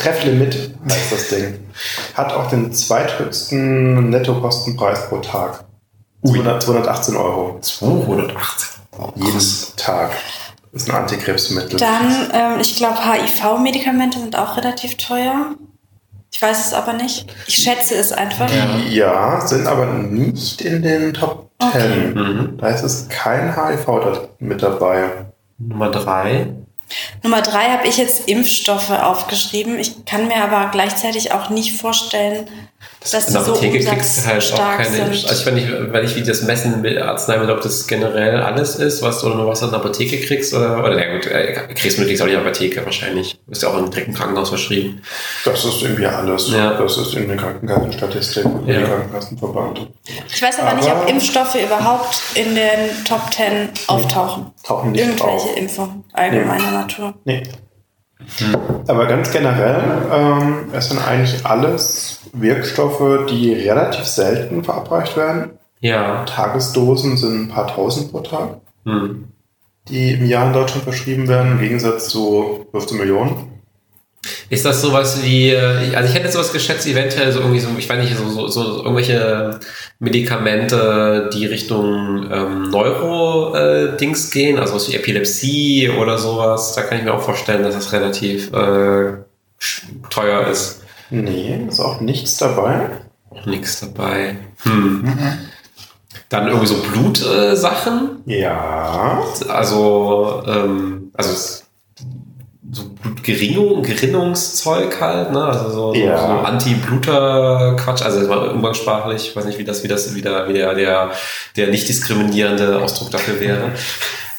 Reflimit 0.05 0.75
heißt 0.91 1.13
das 1.13 1.29
Ding. 1.29 1.59
Hat 2.15 2.33
auch 2.35 2.49
den 2.51 2.71
zweithöchsten 2.73 4.11
Nettokostenpreis 4.11 5.09
pro 5.09 5.19
Tag. 5.19 5.65
200, 6.27 6.63
218 6.63 7.17
Euro. 7.17 7.59
218. 7.63 8.37
Jeden 9.15 9.41
Tag. 9.77 10.11
Ist 10.73 10.91
ein 10.91 10.97
Antikrebsmittel. 10.97 11.79
Dann, 11.79 12.31
ähm, 12.33 12.61
ich 12.61 12.77
glaube, 12.77 12.99
HIV-Medikamente 13.05 14.19
sind 14.19 14.37
auch 14.37 14.57
relativ 14.57 14.97
teuer. 14.97 15.55
Ich 16.31 16.43
weiß 16.43 16.67
es 16.67 16.73
aber 16.75 16.93
nicht. 16.93 17.27
Ich 17.47 17.57
schätze 17.57 17.95
es 17.95 18.13
einfach. 18.13 18.51
Ja, 18.91 19.41
sind 19.41 19.67
aber 19.67 19.87
nicht 19.87 20.61
in 20.61 20.83
den 20.83 21.15
Top 21.15 21.51
10. 21.61 21.69
Okay. 21.69 22.07
Mhm. 22.15 22.59
Da 22.59 22.69
ist 22.69 22.83
es 22.83 23.09
kein 23.09 23.57
HIV 23.57 24.29
mit 24.39 24.63
dabei. 24.63 25.11
Nummer 25.59 25.91
3. 25.91 26.55
Nummer 27.23 27.43
drei 27.43 27.65
habe 27.71 27.87
ich 27.87 27.99
jetzt 27.99 28.29
Impfstoffe 28.29 28.91
aufgeschrieben. 28.91 29.79
Ich 29.79 30.05
kann 30.07 30.29
mir 30.29 30.43
aber 30.43 30.71
gleichzeitig 30.71 31.33
auch 31.33 31.51
nicht 31.51 31.79
vorstellen, 31.79 32.49
dass 33.01 33.29
In 33.29 33.33
der 33.35 33.43
so 33.43 33.53
Apotheke 33.53 33.85
kriegst 33.85 34.19
du 34.19 34.27
halt 34.27 34.53
auch 34.53 34.59
keine 34.77 34.85
sind. 34.91 35.03
Also 35.03 35.27
ich 35.27 35.47
weiß 35.47 35.53
nicht, 35.55 35.69
weil 35.93 36.05
ich 36.05 36.17
wie 36.17 36.23
das 36.23 36.43
Messen 36.43 36.81
mit 36.81 36.99
Arzneimittel, 36.99 37.55
ob 37.55 37.63
das 37.63 37.87
generell 37.87 38.41
alles 38.43 38.77
ist, 38.77 39.03
was 39.03 39.21
du 39.21 39.27
oder 39.29 39.37
nur 39.37 39.47
was 39.47 39.63
in 39.63 39.71
der 39.71 39.79
Apotheke 39.79 40.21
kriegst 40.21 40.53
oder, 40.53 40.79
oder 40.85 40.99
ja 40.99 41.15
gut, 41.17 41.27
äh, 41.27 41.53
kriegst 41.75 41.97
du 41.99 42.03
auch 42.03 42.07
nicht 42.07 42.21
in 42.21 42.27
der 42.29 42.39
Apotheke 42.41 42.85
wahrscheinlich. 42.85 43.35
Du 43.45 43.51
bist 43.51 43.63
ja 43.63 43.69
auch 43.69 43.79
im 43.79 43.91
direkten 43.91 44.15
Krankenhaus 44.15 44.49
verschrieben. 44.49 45.01
Das 45.45 45.65
ist 45.65 45.83
irgendwie 45.83 46.07
alles. 46.07 46.51
Ja. 46.51 46.75
Das 46.75 46.97
ist 46.99 47.15
in 47.15 47.29
der 47.29 47.37
Krankenkassenstatistik 47.37 48.45
und 48.45 48.67
Ja. 48.69 48.83
Krankenkassenverband. 48.83 49.91
Ich 50.29 50.43
weiß 50.43 50.59
aber, 50.59 50.75
nicht, 50.75 50.91
Aber- 50.91 51.03
ob 51.03 51.09
Impfstoffe 51.09 51.55
überhaupt 51.55 52.21
in 52.35 52.55
den 52.55 53.05
Top 53.07 53.33
10 53.33 53.69
auftauchen. 53.87 54.47
Tauchen 54.65 54.93
nicht 54.93 55.01
Irgendwelche 55.01 55.33
auf. 55.33 55.57
Impfungen 55.57 56.05
allgemeiner 56.13 56.71
Natur. 56.73 57.15
Nee. 57.25 57.43
Aber 58.87 59.07
ganz 59.07 59.31
generell, 59.31 59.83
ähm, 60.13 60.65
es 60.73 60.89
sind 60.89 60.99
eigentlich 61.07 61.45
alles 61.47 62.21
Wirkstoffe, 62.33 63.27
die 63.31 63.53
relativ 63.53 64.05
selten 64.05 64.65
verabreicht 64.65 65.17
werden. 65.17 65.51
Ja. 65.81 66.25
Tagesdosen 66.25 67.17
sind 67.17 67.43
ein 67.43 67.49
paar 67.49 67.69
tausend 67.69 68.11
pro 68.11 68.21
Tag, 68.21 68.61
Hm. 68.85 69.29
die 69.89 70.13
im 70.13 70.27
Jahr 70.27 70.49
in 70.49 70.53
Deutschland 70.53 70.83
verschrieben 70.85 71.29
werden, 71.29 71.53
im 71.53 71.61
Gegensatz 71.61 72.09
zu 72.09 72.67
15 72.73 72.99
Millionen. 72.99 73.58
Ist 74.51 74.65
das 74.65 74.81
sowas 74.81 75.23
wie, 75.23 75.51
äh, 75.51 75.95
also 75.95 76.09
ich 76.09 76.15
hätte 76.15 76.31
sowas 76.31 76.53
geschätzt, 76.53 76.87
eventuell 76.87 77.31
so 77.33 77.41
irgendwie 77.41 77.61
so, 77.61 77.69
ich 77.79 77.89
weiß 77.89 78.03
nicht, 78.03 78.17
so, 78.17 78.29
so, 78.29 78.49
so 78.49 78.83
irgendwelche 78.83 79.61
Medikamente, 80.01 81.31
die 81.33 81.47
Richtung 81.47 82.29
ähm, 82.31 82.71
Neuro-Dings 82.71 84.31
gehen, 84.31 84.59
also 84.59 84.75
was 84.75 84.89
wie 84.89 84.97
Epilepsie 84.97 85.91
oder 85.91 86.19
sowas. 86.19 86.75
Da 86.75 86.83
kann 86.83 86.99
ich 86.99 87.05
mir 87.05 87.15
auch 87.15 87.23
vorstellen, 87.23 87.63
dass 87.63 87.75
das 87.75 87.93
relativ 87.93 88.53
äh, 88.53 89.19
teuer 90.11 90.47
ist. 90.49 90.83
Nee, 91.11 91.67
ist 91.69 91.81
auch 91.81 92.01
nichts 92.01 92.37
dabei. 92.37 92.91
Auch 93.31 93.47
nichts 93.47 93.81
dabei. 93.81 94.37
Hm. 94.63 95.15
Dann 96.29 96.49
irgendwie 96.49 96.67
so 96.67 96.77
Blutsachen. 96.83 98.23
Äh. 98.27 98.41
Ja. 98.41 99.23
also, 99.49 100.43
ähm, 100.47 101.11
also 101.15 101.63
so 102.71 102.91
Blutgerinnung, 103.29 103.83
Gerinnungszeug 103.83 105.01
halt, 105.01 105.33
ne? 105.33 105.45
Also 105.45 105.71
so, 105.71 105.95
Ja. 105.95 106.19
so, 106.19 106.27
Anti-Bluter-Quatsch, 106.27 108.03
also 108.03 108.21
umgangssprachlich, 108.51 109.29
ich 109.29 109.37
weiß 109.37 109.45
nicht, 109.45 109.59
wie 109.59 109.65
das, 109.65 109.85
wie 109.85 109.89
das, 109.89 110.15
wie 110.15 110.23
der, 110.23 110.49
wie 110.49 110.55
der, 110.55 110.75
der, 110.75 111.11
der 111.57 111.67
nicht 111.69 111.89
diskriminierende 111.89 112.79
Ausdruck 112.83 113.11
dafür 113.11 113.41
wäre. 113.41 113.73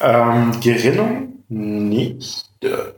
Ähm, 0.01 0.51
Gerinnung 0.61 1.33
nicht. 1.49 2.45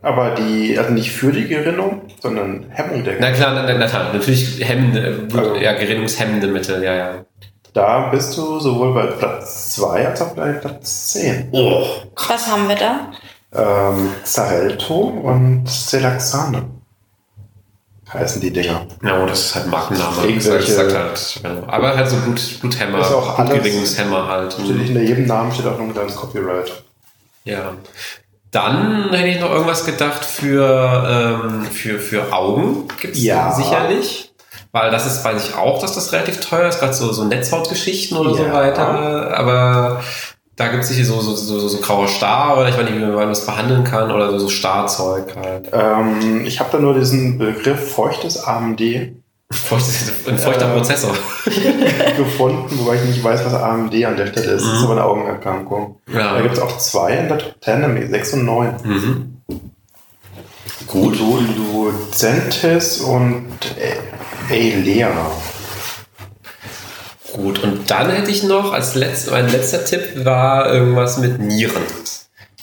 Aber 0.01 0.31
die, 0.35 0.77
also 0.77 0.91
nicht 0.91 1.11
für 1.11 1.31
die 1.31 1.47
Gerinnung, 1.47 2.01
sondern 2.21 2.65
Hemmung 2.69 3.03
der 3.03 3.17
Na 3.19 3.31
klar, 3.31 3.53
na, 3.53 3.63
na, 3.63 3.77
na 3.77 3.87
klar, 3.87 4.11
natürlich 4.13 4.57
hemmende, 4.67 5.11
Blut, 5.29 5.43
Also- 5.43 5.55
ja, 5.57 5.73
gerinnungshemmende 5.73 6.47
Mittel, 6.47 6.83
ja, 6.83 6.95
ja. 6.95 7.25
Da 7.73 8.09
bist 8.09 8.35
du 8.37 8.59
sowohl 8.59 8.93
bei 8.93 9.05
Platz 9.07 9.75
2 9.75 10.07
als 10.07 10.21
auch 10.21 10.35
bei 10.35 10.51
Platz 10.53 11.07
10. 11.13 11.47
Oh, 11.53 11.85
Was 12.27 12.47
haben 12.51 12.67
wir 12.67 12.75
da? 12.75 13.11
Ähm, 13.53 14.09
Xarelto 14.23 14.95
und 14.95 15.65
Celaxane 15.67 16.63
heißen 18.13 18.41
die 18.41 18.51
Dinger. 18.51 18.85
ja, 19.03 19.25
das 19.25 19.39
ist 19.45 19.55
halt 19.55 19.67
Markenname. 19.67 20.23
Irgendwelche- 20.25 20.71
sagt 20.73 20.93
halt, 20.93 21.39
ja. 21.43 21.63
aber 21.67 21.95
halt 21.95 22.09
so 22.09 22.17
Blut, 22.17 22.41
Bluthemmer, 22.61 22.97
Das 22.99 23.07
ist 23.09 23.13
auch 23.13 23.35
Blutgerinnungshemmer 23.37 24.27
halt. 24.27 24.53
Hinter 24.53 25.01
jedem 25.01 25.25
Namen 25.27 25.51
steht 25.53 25.65
auch 25.65 25.77
noch 25.77 25.85
ein 25.85 25.93
kleines 25.93 26.15
Copyright. 26.15 26.83
Ja. 27.45 27.73
Dann 28.51 29.09
hätte 29.11 29.27
ich 29.29 29.39
noch 29.39 29.49
irgendwas 29.51 29.85
gedacht 29.85 30.25
für, 30.25 31.39
ähm, 31.45 31.63
für, 31.65 31.99
für 31.99 32.33
Augen. 32.33 32.87
Gibt's 32.99 33.21
Ja. 33.23 33.51
sicherlich. 33.53 34.33
Weil 34.73 34.91
das 34.91 35.05
ist, 35.05 35.23
weiß 35.23 35.47
ich 35.49 35.55
auch, 35.55 35.79
dass 35.81 35.95
das 35.95 36.11
relativ 36.13 36.39
teuer 36.41 36.67
ist, 36.67 36.79
gerade 36.79 36.93
so, 36.93 37.11
so 37.13 37.23
Netzhautgeschichten 37.25 38.17
oder 38.17 38.33
so 38.33 38.43
Ja. 38.45 38.53
weiter. 38.53 39.37
Aber 39.37 40.01
da 40.55 40.67
gibt 40.67 40.83
es 40.83 40.89
sicher 40.89 41.05
so, 41.05 41.19
so, 41.19 41.33
so, 41.35 41.59
so, 41.59 41.67
so 41.67 41.77
grauer 41.79 42.07
Star 42.07 42.57
oder 42.57 42.69
ich 42.69 42.77
weiß 42.77 42.83
nicht, 42.83 42.95
wie 42.95 42.99
man 43.05 43.29
das 43.29 43.45
behandeln 43.45 43.83
kann 43.83 44.11
oder 44.11 44.31
so, 44.31 44.39
so 44.39 44.49
Starzeug 44.49 45.35
halt. 45.35 45.69
Ähm, 45.71 46.45
ich 46.45 46.59
habe 46.59 46.69
da 46.71 46.79
nur 46.79 46.93
diesen 46.93 47.37
Begriff 47.37 47.93
feuchtes 47.93 48.43
AMD 48.43 48.81
Feuchtes, 49.53 50.13
ein 50.27 50.37
feuchter 50.37 50.67
Ähm. 50.67 50.75
Prozessor. 50.77 51.13
gefunden, 52.17 52.79
wobei 52.79 52.95
ich 52.95 53.03
nicht 53.03 53.21
weiß, 53.23 53.43
was 53.43 53.53
AMD 53.53 53.93
an 54.05 54.15
der 54.15 54.28
Stelle 54.28 54.51
ist. 54.51 54.65
Das 54.65 54.73
ist 54.73 54.79
Mhm. 54.79 54.86
aber 54.86 54.91
eine 54.93 55.03
Augenerkrankung. 55.03 55.95
Ja. 56.13 56.36
Da 56.36 56.41
gibt 56.41 56.53
es 56.55 56.59
auch 56.61 56.78
zwei 56.78 57.17
in 57.17 57.28
der 57.28 57.37
Top 57.37 57.55
10, 57.61 57.82
nämlich 57.82 58.09
6 58.09 58.33
und 58.33 58.45
9. 58.45 58.75
Mhm. 58.83 59.37
Gut. 60.87 61.19
Lu 61.19 61.39
Lucentis 61.57 63.01
und 63.01 63.49
Eilea. 64.49 65.09
Gut, 67.33 67.63
und 67.63 67.89
dann 67.89 68.09
hätte 68.09 68.32
ich 68.32 68.43
noch 68.43 68.74
als 68.74 68.95
letzt, 68.95 69.32
mein 69.32 69.49
letzter 69.49 69.86
Tipp 69.86 70.25
war 70.25 70.71
irgendwas 70.74 71.17
mit 71.17 71.39
Nieren. 71.39 71.83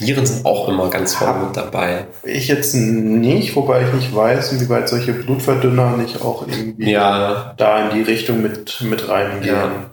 Nieren 0.00 0.26
sind 0.26 0.46
auch 0.46 0.68
immer 0.68 0.90
ganz 0.90 1.14
vorne 1.14 1.46
mit 1.46 1.56
dabei. 1.56 2.06
Ich 2.22 2.48
jetzt 2.48 2.74
nicht, 2.74 3.56
wobei 3.56 3.86
ich 3.86 3.92
nicht 3.92 4.14
weiß, 4.14 4.52
inwieweit 4.52 4.88
solche 4.88 5.12
Blutverdünner 5.12 5.96
nicht 5.96 6.22
auch 6.22 6.46
irgendwie 6.46 6.92
Ja, 6.92 7.54
da 7.56 7.88
in 7.88 7.96
die 7.96 8.02
Richtung 8.02 8.40
mit, 8.40 8.80
mit 8.82 9.08
reingehen. 9.08 9.56
Ja. 9.56 9.90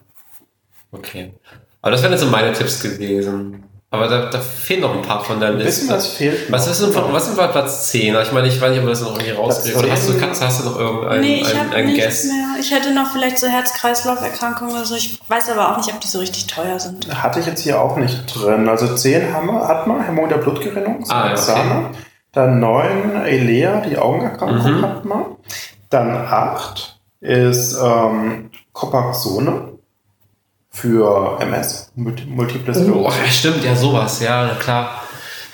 okay. 0.91 1.33
Aber 1.81 1.91
das 1.91 2.01
wären 2.03 2.11
jetzt 2.11 2.21
so 2.21 2.27
meine 2.27 2.53
Tipps 2.53 2.81
gewesen. 2.81 3.63
Aber 3.95 4.07
da, 4.07 4.25
da 4.29 4.39
fehlen 4.39 4.81
noch 4.81 4.93
ein 4.95 5.01
paar 5.01 5.23
von 5.23 5.39
der 5.39 5.49
Ein 5.49 5.57
bisschen 5.57 5.83
Liste. 5.87 5.93
was 5.93 6.07
fehlt. 6.07 6.51
Was 6.51 6.67
ist 6.67 6.81
denn 6.81 6.91
von, 6.91 7.11
was 7.13 7.25
sind 7.25 7.37
bei 7.37 7.47
Platz 7.47 7.87
10? 7.91 8.15
Ich 8.21 8.31
meine, 8.31 8.47
ich 8.47 8.59
weiß 8.61 8.69
nicht, 8.71 8.79
ob 8.79 8.85
wir 8.85 8.89
das 8.91 9.01
noch 9.01 9.13
irgendwie 9.13 9.31
rauskriegen. 9.31 9.79
Oder 9.79 9.91
hast 9.91 10.07
du, 10.07 10.11
10? 10.13 10.21
kannst, 10.21 10.41
hast 10.43 10.61
du 10.63 10.69
noch 10.69 10.79
irgendeinen 10.79 11.21
nee, 11.21 11.41
ich 11.41 11.49
einen, 11.49 11.59
habe 11.59 11.75
einen 11.75 11.87
nichts 11.87 12.03
Guess? 12.05 12.23
mehr. 12.25 12.45
Ich 12.59 12.71
hätte 12.71 12.93
noch 12.93 13.11
vielleicht 13.11 13.39
so 13.39 13.47
Herz-Kreislauf-Erkrankungen 13.47 14.71
oder 14.75 14.85
so. 14.85 14.95
Ich 14.95 15.19
weiß 15.27 15.49
aber 15.49 15.71
auch 15.71 15.77
nicht, 15.77 15.91
ob 15.93 15.99
die 16.01 16.07
so 16.07 16.19
richtig 16.19 16.47
teuer 16.47 16.79
sind. 16.79 17.07
Hatte 17.23 17.39
ich 17.39 17.45
jetzt 17.45 17.61
hier 17.61 17.81
auch 17.81 17.97
nicht 17.97 18.23
drin. 18.35 18.67
Also 18.69 18.93
10 18.95 19.33
haben 19.33 19.47
wir, 19.47 19.67
hat 19.67 19.87
man, 19.87 20.03
Hämorrhoid 20.05 20.31
der 20.31 20.37
Blutgerinnung, 20.37 21.03
Ah, 21.09 21.27
okay. 21.27 21.37
Sahne. 21.37 21.89
Dann 22.33 22.59
9 22.59 23.23
Elea, 23.25 23.81
die 23.81 23.97
Augenerkrankung 23.97 24.77
Mhm. 24.77 24.81
hat 24.81 25.05
man. 25.05 25.25
Dann 25.89 26.15
8 26.15 26.99
ist 27.21 27.77
ähm, 27.81 28.49
Copaxone 28.73 29.74
für 30.75 31.37
MS, 31.39 31.91
Multi- 31.95 32.25
Multiple 32.27 32.73
Oh, 32.75 32.77
Sklerose. 32.83 33.17
ja, 33.23 33.31
stimmt, 33.31 33.63
ja, 33.63 33.75
sowas, 33.75 34.19
ja, 34.19 34.49
klar. 34.59 35.01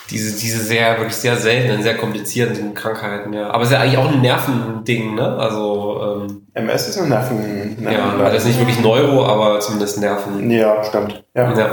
Diese, 0.09 0.37
diese 0.37 0.59
sehr, 0.59 0.97
wirklich 0.97 1.15
sehr 1.15 1.37
seltenen, 1.37 1.83
sehr 1.83 1.95
komplizierten 1.95 2.73
Krankheiten, 2.73 3.31
ja. 3.31 3.49
Aber 3.51 3.63
es 3.63 3.69
ist 3.69 3.73
ja 3.75 3.79
eigentlich 3.81 3.97
auch 3.97 4.11
ein 4.11 4.19
Nervending, 4.19 5.15
ne? 5.15 5.37
Also, 5.37 6.25
ähm, 6.27 6.41
MS 6.53 6.89
ist 6.89 6.97
eine 6.97 7.07
Nerven. 7.09 7.77
ja, 7.81 7.91
Nerven 7.91 8.21
also 8.21 8.33
jetzt 8.35 8.45
nicht 8.45 8.59
wirklich 8.59 8.81
Neuro, 8.81 9.25
aber 9.25 9.59
zumindest 9.61 9.99
Nerven. 9.99 10.49
ja, 10.51 10.83
stimmt. 10.83 11.23
Ja. 11.33 11.53
Ja. 11.57 11.69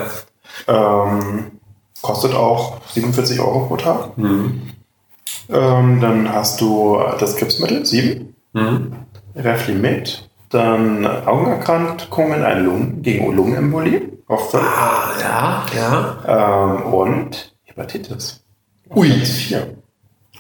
Ähm, 0.69 1.51
kostet 2.03 2.33
auch 2.35 2.77
47 2.93 3.41
Euro 3.41 3.67
pro 3.67 3.77
Tag. 3.77 4.17
Mhm. 4.19 4.63
Ähm, 5.51 6.01
dann 6.01 6.33
hast 6.33 6.61
du 6.61 7.01
das 7.19 7.35
Gipsmittel, 7.37 7.85
7. 7.87 8.35
Mhm. 8.53 8.93
Reflimid, 9.35 10.28
dann 10.51 11.07
Augenerkrankungen 11.27 12.45
ein 12.45 12.65
Lungen, 12.65 13.03
gegen 13.03 13.35
Lungenembolie 13.35 14.03
fünf. 14.29 14.63
Ah, 14.65 15.11
ja, 15.21 15.67
ja. 16.27 16.75
ähm, 16.77 16.93
und 16.93 17.55
Hepatitis. 17.65 18.43
Ui. 18.95 19.09
Platz 19.11 19.31
4. 19.31 19.75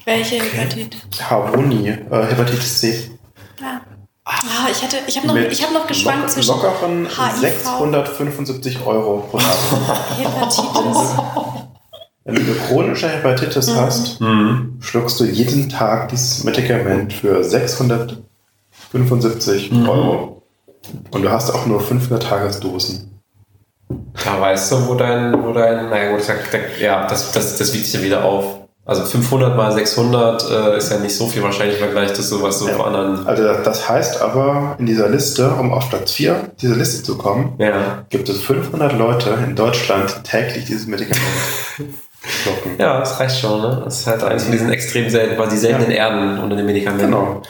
Welche 0.05 0.36
Hepatit? 0.36 0.97
Harmonie, 1.28 1.89
äh, 1.89 2.22
Hepatitis 2.30 2.80
C. 2.80 3.10
Ja. 3.60 3.80
Ah, 4.24 4.68
ich 4.70 4.82
hatte, 4.82 4.97
ich 5.06 5.16
habe 5.16 5.26
noch, 5.26 5.36
ich 5.36 5.62
habe 5.62 5.72
noch 5.74 5.86
geschwankt 5.86 6.20
lock- 6.24 6.30
zwischen 6.30 6.48
lockeren 6.55 7.06
HIV. 7.06 7.36
675 7.40 8.85
Euro 8.86 9.18
pro 9.30 9.39
Tag. 9.39 9.56
Hepatitis. 10.18 11.14
Wenn 12.24 12.35
du 12.35 12.40
eine 12.43 12.55
chronische 12.66 13.09
Hepatitis 13.09 13.74
hast, 13.74 14.20
Mhm. 14.20 14.76
schluckst 14.80 15.18
du 15.20 15.24
jeden 15.24 15.70
Tag 15.70 16.09
dieses 16.10 16.44
Medikament 16.44 17.12
für 17.14 17.43
675 18.93 19.73
Mhm. 19.73 19.89
Euro. 19.89 20.43
Und 21.10 21.23
du 21.23 21.31
hast 21.31 21.51
auch 21.51 21.66
nur 21.66 21.81
500 21.81 22.23
Tagesdosen. 22.23 23.20
Da 24.24 24.40
weißt 24.40 24.73
du, 24.73 24.86
wo 24.89 24.94
dein, 24.94 25.32
wo 25.43 25.52
dein, 25.52 25.89
naja 25.90 26.10
gut, 26.12 26.23
ja, 26.81 27.06
das, 27.06 27.32
das, 27.32 27.56
das 27.59 27.73
wiegt 27.74 27.86
sich 27.86 27.94
ja 27.94 28.02
wieder 28.02 28.24
auf. 28.24 28.56
Also 28.85 29.05
500 29.05 29.55
mal 29.55 29.70
600 29.70 30.51
äh, 30.51 30.78
ist 30.78 30.90
ja 30.90 30.98
nicht 30.98 31.15
so 31.15 31.27
viel 31.27 31.43
wahrscheinlich 31.43 31.77
im 31.77 31.85
Vergleich 31.85 32.15
zu 32.15 32.23
sowas 32.23 32.59
so 32.59 32.69
Ja. 32.69 32.81
anderen. 32.81 33.27
Also 33.27 33.43
das- 33.44 33.62
das 33.62 33.89
heißt 33.89 34.23
aber, 34.23 34.77
in 34.78 34.86
dieser 34.86 35.10
Liste, 35.10 35.51
um 35.51 35.73
auf 35.74 35.90
Platz 35.90 36.12
4 36.12 36.52
dieser 36.62 36.74
Liste 36.77 37.02
zu 37.02 37.19
kommen, 37.19 37.55
Ja. 37.59 38.05
gibt 38.09 38.31
es 38.31 38.40
500 38.40 38.94
Leute 38.94 39.31
in 39.47 39.55
Deutschland, 39.55 40.15
die 40.19 40.23
täglich 40.31 40.65
dieses 40.65 40.86
Medikament. 40.86 41.27
Ja, 42.78 42.98
das 42.98 43.20
reicht 43.20 43.39
schon, 43.40 43.60
ne? 43.62 43.82
Das 43.85 44.01
ist 44.01 44.06
halt 44.06 44.23
eins 44.24 44.43
von 44.43 44.52
diesen 44.52 44.70
extrem 44.70 45.09
selten, 45.09 45.36
quasi 45.36 45.56
seltenen 45.56 45.93
Erden 45.93 46.39
unter 46.40 46.56
den 46.56 46.66
Medikamenten. 46.66 47.06
Genau. 47.06 47.43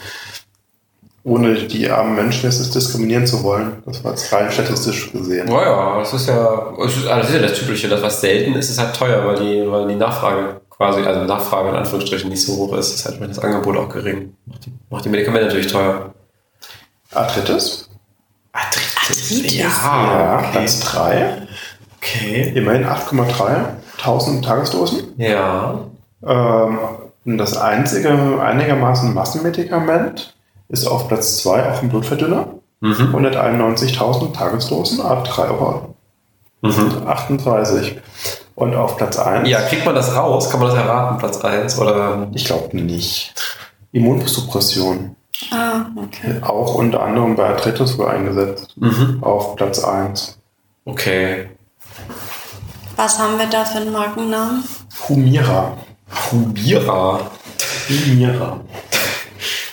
Ohne 1.24 1.54
die 1.54 1.90
armen 1.90 2.14
Menschen 2.14 2.48
jetzt 2.48 2.60
nicht 2.60 2.74
diskriminieren 2.74 3.26
zu 3.26 3.42
wollen. 3.42 3.82
Das 3.84 4.02
war 4.02 4.12
jetzt 4.12 4.32
rein 4.32 4.50
statistisch 4.50 5.12
gesehen. 5.12 5.48
Ja, 5.48 5.62
ja, 5.62 5.98
das 5.98 6.14
ist 6.14 6.28
ja, 6.28 6.72
das 6.78 6.96
ist, 6.96 7.06
also 7.06 7.20
das 7.20 7.28
ist 7.28 7.34
ja 7.34 7.42
das 7.42 7.58
Typische, 7.58 7.88
das 7.88 8.02
was 8.02 8.20
selten 8.20 8.54
ist, 8.54 8.70
ist 8.70 8.78
halt 8.78 8.94
teuer, 8.94 9.26
weil 9.26 9.36
die, 9.36 9.70
weil 9.70 9.88
die 9.88 9.96
Nachfrage 9.96 10.60
quasi, 10.70 11.02
also 11.02 11.24
Nachfrage 11.24 11.70
in 11.70 11.74
Anführungsstrichen 11.74 12.30
nicht 12.30 12.42
so 12.42 12.56
hoch 12.56 12.76
ist, 12.76 12.94
ist 12.94 13.04
halt 13.04 13.20
das 13.20 13.38
Angebot 13.40 13.76
auch 13.76 13.88
gering. 13.88 14.34
Macht 14.46 14.66
die, 14.66 14.72
macht 14.90 15.04
die 15.04 15.08
Medikamente 15.08 15.46
natürlich 15.46 15.66
teuer. 15.66 16.14
Arthritis? 17.12 17.90
Arthritis? 18.52 19.54
Ja, 19.54 19.64
ja, 19.64 20.38
okay. 20.38 20.48
Platz 20.52 20.80
3. 20.80 21.46
okay. 21.96 22.52
Immerhin 22.54 22.86
8,3 22.86 23.78
1000 23.98 24.44
Tagesdosen. 24.44 25.14
Ja. 25.16 25.80
Ähm, 26.24 26.78
das 27.24 27.56
einzige 27.56 28.40
einigermaßen 28.40 29.12
Massenmedikament 29.12 30.34
ist 30.68 30.86
auf 30.86 31.08
Platz 31.08 31.38
2 31.42 31.72
auch 31.72 31.82
ein 31.82 31.88
Blutverdünner. 31.88 32.48
Mhm. 32.80 33.14
191.000 33.14 34.32
Tagesdosen, 34.34 35.00
ab 35.00 35.26
3,38 35.28 35.50
Euro. 35.50 35.94
Mhm. 36.62 38.02
Und 38.54 38.74
auf 38.74 38.96
Platz 38.96 39.18
1, 39.18 39.48
Ja, 39.48 39.60
kriegt 39.62 39.84
man 39.84 39.94
das 39.94 40.14
raus? 40.14 40.50
Kann 40.50 40.60
man 40.60 40.68
das 40.70 40.78
erraten, 40.78 41.18
Platz 41.18 41.40
1? 41.44 41.78
Oder 41.78 42.28
ich 42.34 42.44
glaube 42.44 42.76
nicht. 42.76 43.34
Immunsuppression, 43.92 45.16
Ah, 45.50 45.86
okay. 45.96 46.40
auch 46.42 46.74
unter 46.74 47.02
anderem 47.02 47.36
bei 47.36 47.48
Arthritis 47.48 47.96
wohl 47.96 48.08
eingesetzt, 48.08 48.74
mhm. 48.76 49.18
auf 49.22 49.56
Platz 49.56 49.82
1. 49.82 50.38
Okay. 50.84 51.48
Was 52.96 53.18
haben 53.18 53.38
wir 53.38 53.46
da 53.46 53.64
für 53.64 53.78
einen 53.78 53.92
Markennamen? 53.92 54.64
Humira. 55.08 55.72
Humira. 56.32 57.20
Humira. 57.88 58.60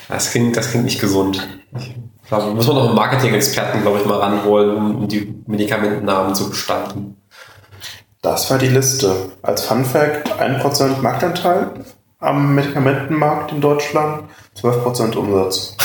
Das 0.09 0.31
klingt, 0.31 0.55
das 0.55 0.69
klingt 0.71 0.85
nicht 0.85 0.99
gesund. 1.01 1.47
Ich 1.77 2.29
glaube, 2.29 2.53
muss 2.53 2.67
man 2.67 2.75
noch 2.77 2.85
einen 2.87 2.95
Marketing-Experten, 2.95 3.81
glaube 3.81 3.99
ich, 3.99 4.05
mal 4.05 4.19
ranholen, 4.19 4.75
um, 4.77 5.07
die 5.07 5.35
Medikamentennamen 5.47 6.33
zu 6.35 6.49
gestalten. 6.49 7.17
Das 8.21 8.49
war 8.49 8.57
die 8.57 8.67
Liste. 8.67 9.13
Als 9.43 9.65
Fun 9.65 9.85
Fact, 9.85 10.31
1% 10.41 11.01
Marktanteil 11.01 11.69
am 12.19 12.55
Medikamentenmarkt 12.55 13.51
in 13.51 13.61
Deutschland, 13.61 14.23
12% 14.59 15.15
Umsatz. 15.15 15.75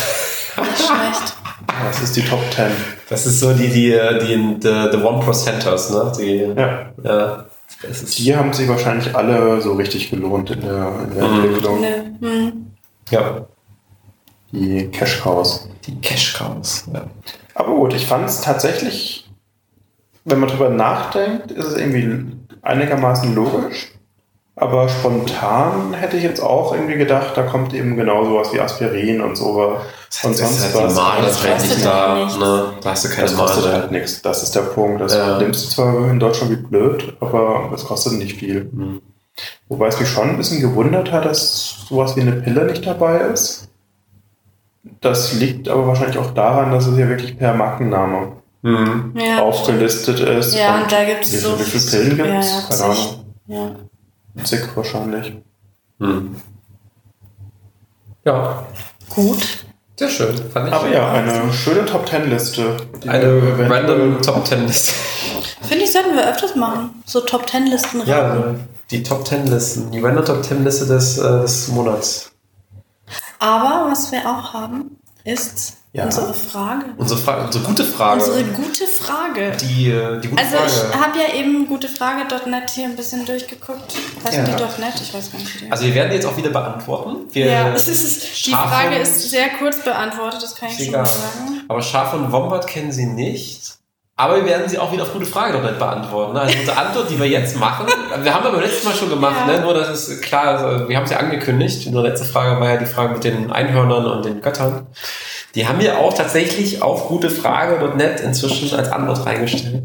Nicht 0.56 0.78
schlecht. 0.78 1.36
Das 1.84 2.02
ist 2.02 2.16
die 2.16 2.22
Top 2.22 2.40
10. 2.54 2.66
Das 3.10 3.26
ist 3.26 3.40
so 3.40 3.52
die, 3.52 3.68
die, 3.68 3.90
die, 4.22 4.56
the, 4.60 4.88
the 4.92 4.96
One 5.02 5.22
Percenters, 5.24 5.90
ne? 5.90 6.12
Die, 6.18 6.36
Ja. 6.58 6.86
ja. 7.02 7.44
Das 7.82 8.02
ist, 8.02 8.18
Die 8.18 8.36
haben 8.36 8.52
sich 8.52 8.68
wahrscheinlich 8.68 9.14
alle 9.14 9.60
so 9.60 9.72
richtig 9.74 10.10
gelohnt 10.10 10.50
in 10.50 10.60
der, 10.60 10.92
in 11.08 11.14
der 11.14 11.28
Mhm. 11.28 11.44
Entwicklung. 11.44 11.80
Nö. 11.80 12.28
Hm. 12.28 12.66
ja. 13.10 13.46
Die 14.52 14.88
Cash 14.88 15.20
Cows. 15.22 15.68
Die 15.86 16.00
Cash 16.00 16.34
Cows. 16.38 16.84
Ja. 16.92 17.04
Aber 17.54 17.74
gut, 17.74 17.94
ich 17.94 18.06
fand 18.06 18.28
es 18.28 18.40
tatsächlich, 18.40 19.28
wenn 20.24 20.40
man 20.40 20.48
drüber 20.48 20.68
nachdenkt, 20.70 21.50
ist 21.52 21.66
es 21.66 21.76
irgendwie 21.76 22.26
einigermaßen 22.62 23.34
logisch. 23.34 23.92
Aber 24.56 24.88
spontan 24.90 25.94
hätte 25.94 26.18
ich 26.18 26.22
jetzt 26.22 26.40
auch 26.40 26.74
irgendwie 26.74 26.96
gedacht, 26.98 27.34
da 27.34 27.42
kommt 27.44 27.72
eben 27.72 27.96
genau 27.96 28.24
sowas 28.26 28.52
wie 28.52 28.60
Aspirin 28.60 29.22
und 29.22 29.34
so 29.36 29.46
und 29.46 29.76
Das 30.10 30.16
ist 30.24 30.38
sonst 30.38 30.62
halt 30.62 30.74
was. 30.74 30.92
die 30.94 31.00
Marge 31.00 31.22
Das 31.22 31.42
kostet 31.42 31.70
nicht 31.70 31.84
da. 31.86 32.14
nichts. 32.16 32.36
Ne? 32.38 32.72
Da 32.82 32.90
hast 32.90 33.04
du 33.04 33.08
keine 33.08 33.22
Das 33.22 33.36
kostet 33.36 33.62
Marge. 33.64 33.78
halt 33.78 33.90
nichts. 33.92 34.20
Das 34.20 34.42
ist 34.42 34.54
der 34.54 34.60
Punkt. 34.62 35.00
Das 35.00 35.14
Ja. 35.14 35.38
nimmst 35.38 35.64
du 35.64 35.70
zwar 35.70 36.10
in 36.10 36.20
Deutschland 36.20 36.52
wie 36.52 36.56
blöd, 36.56 37.16
aber 37.20 37.70
es 37.74 37.84
kostet 37.86 38.14
nicht 38.14 38.36
viel. 38.38 38.68
Hm. 38.70 39.00
Wobei 39.68 39.86
es 39.86 39.98
mich 39.98 40.08
schon 40.10 40.28
ein 40.28 40.36
bisschen 40.36 40.60
gewundert 40.60 41.10
hat, 41.10 41.24
dass 41.24 41.86
sowas 41.88 42.14
wie 42.16 42.20
eine 42.20 42.32
Pille 42.32 42.66
nicht 42.66 42.86
dabei 42.86 43.18
ist. 43.20 43.68
Das 45.00 45.32
liegt 45.34 45.68
aber 45.68 45.86
wahrscheinlich 45.86 46.18
auch 46.18 46.32
daran, 46.32 46.70
dass 46.72 46.86
es 46.86 46.98
ja 46.98 47.08
wirklich 47.08 47.36
per 47.38 47.54
Markenname 47.54 48.32
Hm. 48.62 49.14
Ja. 49.16 49.42
aufgelistet 49.42 50.20
ist. 50.20 50.54
Ja, 50.54 50.76
und 50.82 50.92
da 50.92 51.04
gibt 51.04 51.24
es 51.24 51.40
so. 51.42 51.56
viele 51.56 51.84
Pillen 52.04 52.16
gibt 52.16 52.28
Ja, 52.28 52.38
es? 52.40 52.50
ja, 52.50 52.60
Keine 52.84 52.94
zig. 52.94 53.08
Ahnung. 53.46 53.76
Ja. 54.36 54.44
Zig 54.44 54.60
wahrscheinlich. 54.76 55.32
Hm. 55.98 56.36
Ja, 58.24 58.66
Gut. 59.08 59.64
sehr 59.96 60.08
schön. 60.10 60.36
Fand 60.52 60.68
ich. 60.68 60.74
Aber 60.74 60.88
ja, 60.90 61.10
eine 61.12 61.52
schöne 61.52 61.86
Top 61.86 62.04
Ten 62.06 62.28
Liste. 62.28 62.76
Eine 63.06 63.40
random 63.70 64.20
Top 64.20 64.44
Ten 64.44 64.66
Liste. 64.66 64.92
Finde 65.62 65.84
ich, 65.84 65.92
sollten 65.92 66.14
wir 66.16 66.28
öfters 66.28 66.54
machen. 66.54 67.02
So 67.06 67.20
Top 67.20 67.46
Ten 67.46 67.66
Listen 67.66 68.02
Ja, 68.06 68.54
die 68.90 69.02
Top 69.02 69.24
Ten 69.24 69.46
Listen. 69.46 69.90
Die 69.90 70.00
random 70.00 70.24
Top 70.24 70.42
Ten 70.42 70.64
Liste 70.64 70.86
des, 70.86 71.16
äh, 71.18 71.40
des 71.40 71.68
Monats. 71.68 72.29
Aber 73.40 73.90
was 73.90 74.12
wir 74.12 74.20
auch 74.20 74.52
haben, 74.52 74.96
ist 75.24 75.74
Ja. 75.92 76.04
unsere 76.04 76.32
Frage. 76.34 76.84
Unsere, 76.98 77.18
Frage, 77.18 77.46
unsere 77.46 77.64
gute 77.64 77.84
Frage. 77.84 78.20
Unsere 78.22 78.44
gute 78.44 78.86
Frage. 78.86 79.56
die, 79.60 79.88
äh, 79.90 80.20
die 80.20 80.28
gute 80.28 80.40
Also 80.42 80.56
ich 80.64 80.72
Frage. 80.72 81.00
habe 81.04 81.18
ja 81.18 81.34
eben 81.34 81.66
gutefrage.net 81.66 82.70
hier 82.70 82.84
ein 82.84 82.94
bisschen 82.96 83.24
durchgeguckt. 83.26 83.92
Was 84.22 84.36
Ja. 84.36 84.44
sind 84.46 84.56
die 84.58 84.62
.net? 84.80 84.94
Ich 85.02 85.12
weiß 85.12 85.32
gar 85.32 85.38
nicht. 85.38 85.50
Also 85.72 85.84
wir 85.86 85.94
werden 85.94 86.10
die 86.10 86.16
jetzt 86.16 86.26
auch 86.26 86.36
wieder 86.36 86.50
beantworten. 86.50 87.28
Wir, 87.32 87.46
ja, 87.46 87.68
es 87.74 87.88
ist, 87.88 88.46
die 88.46 88.52
Frage 88.52 88.96
ist 88.96 89.30
sehr 89.30 89.48
kurz 89.58 89.82
beantwortet, 89.82 90.42
das 90.42 90.54
kann 90.54 90.68
ich 90.68 90.78
Ist 90.78 90.84
schon 90.84 90.92
mal 90.92 91.00
egal. 91.00 91.06
sagen. 91.12 91.60
Aber 91.66 91.82
Schaf 91.82 92.12
und 92.14 92.30
Wombat 92.30 92.66
kennen 92.68 92.92
sie 92.92 93.06
nicht. 93.06 93.74
Aber 94.20 94.36
wir 94.36 94.44
werden 94.44 94.68
sie 94.68 94.78
auch 94.78 94.92
wieder 94.92 95.02
auf 95.04 95.12
gute 95.14 95.24
Frage 95.24 95.54
noch 95.56 95.62
nicht 95.62 95.78
beantworten. 95.78 96.34
ne? 96.34 96.40
Also 96.42 96.58
unsere 96.58 96.76
Antwort, 96.76 97.08
die 97.10 97.18
wir 97.18 97.26
jetzt 97.26 97.56
machen, 97.58 97.86
wir 98.22 98.34
haben 98.34 98.44
aber 98.46 98.60
letztes 98.60 98.84
Mal 98.84 98.94
schon 98.94 99.08
gemacht, 99.08 99.34
Ja. 99.46 99.54
ne? 99.54 99.60
nur 99.62 99.72
das 99.72 99.88
ist 100.08 100.20
klar, 100.22 100.58
also 100.58 100.88
wir 100.88 100.96
haben 100.96 101.04
es 101.04 101.10
ja 101.10 101.16
angekündigt. 101.18 101.86
Unsere 101.86 102.06
letzte 102.08 102.26
Frage 102.26 102.60
war 102.60 102.68
ja 102.68 102.76
die 102.76 102.84
Frage 102.86 103.14
mit 103.14 103.24
den 103.24 103.50
Einhörnern 103.50 104.04
und 104.06 104.24
den 104.26 104.42
Göttern. 104.42 104.86
Die 105.54 105.66
haben 105.66 105.80
wir 105.80 105.98
auch 105.98 106.12
tatsächlich 106.14 106.80
auf 106.82 107.08
gutefrage.net 107.08 108.20
inzwischen 108.20 108.72
als 108.76 108.88
Antwort 108.92 109.26
reingestellt. 109.26 109.82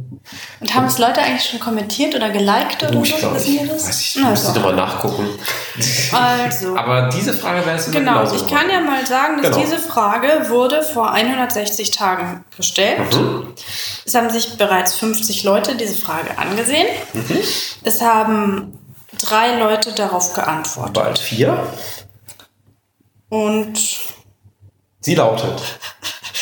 Und 0.59 0.75
haben 0.75 0.85
es 0.85 0.97
Leute 0.99 1.21
eigentlich 1.21 1.49
schon 1.49 1.59
kommentiert 1.59 2.13
oder 2.15 2.29
geliked 2.29 2.83
oder 2.83 3.01
ich 3.01 3.15
so? 3.15 3.33
Wissen 3.33 3.55
ich 3.55 3.61
wir 3.63 3.69
das? 3.73 3.87
weiß 3.87 3.99
ich, 4.01 4.17
Na, 4.21 4.29
müsste 4.31 4.53
nochmal 4.53 4.75
nachgucken. 4.75 5.27
Also. 6.11 6.75
Aber 6.75 7.09
diese 7.09 7.33
Frage 7.33 7.65
wäre 7.65 7.77
es 7.77 7.89
Genau, 7.91 8.23
ich 8.31 8.47
kann 8.47 8.69
ja 8.71 8.79
mal 8.81 9.05
sagen, 9.05 9.41
dass 9.41 9.51
Genau. 9.51 9.65
diese 9.65 9.79
Frage 9.79 10.27
wurde 10.49 10.81
vor 10.83 11.11
160 11.11 11.91
Tagen 11.91 12.43
gestellt. 12.55 12.99
Mhm. 13.15 13.53
Es 14.05 14.13
haben 14.13 14.29
sich 14.29 14.57
bereits 14.57 14.93
50 14.95 15.43
Leute 15.43 15.75
diese 15.75 15.95
Frage 15.99 16.37
angesehen. 16.37 16.87
Mhm. 17.13 17.39
Es 17.83 18.01
haben 18.01 18.79
drei 19.19 19.57
Leute 19.57 19.93
darauf 19.93 20.33
geantwortet. 20.33 20.93
Bald 20.93 21.17
vier. 21.19 21.67
Und 23.29 23.79
Sie 25.01 25.15
lautet. 25.15 25.61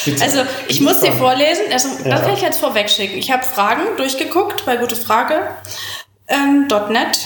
Bitte. 0.06 0.23
also 0.23 0.44
ich 0.68 0.81
muss 0.81 0.99
sie 1.02 1.11
vorlesen, 1.11 1.64
also 1.72 1.88
Ja. 2.03 2.11
das 2.11 2.22
kann 2.22 2.34
ich 2.34 2.41
jetzt 2.41 2.60
vorwegschicken. 2.60 3.18
Ich 3.18 3.31
habe 3.31 3.44
Fragen 3.44 3.84
durchgeguckt 3.98 4.65
bei 4.65 4.76
gutefrage.net 4.76 5.48
ähm, 6.27 6.68
.net. 6.90 7.19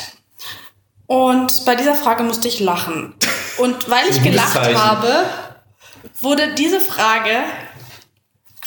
und 1.07 1.65
bei 1.65 1.75
dieser 1.75 1.95
Frage 1.95 2.21
musste 2.23 2.47
ich 2.47 2.59
lachen. 2.59 3.15
Und 3.57 3.89
weil 3.89 4.07
ich 4.09 4.21
gelacht 4.21 4.75
habe, 4.75 5.25
wurde 6.21 6.53
diese 6.53 6.79
Frage 6.79 7.43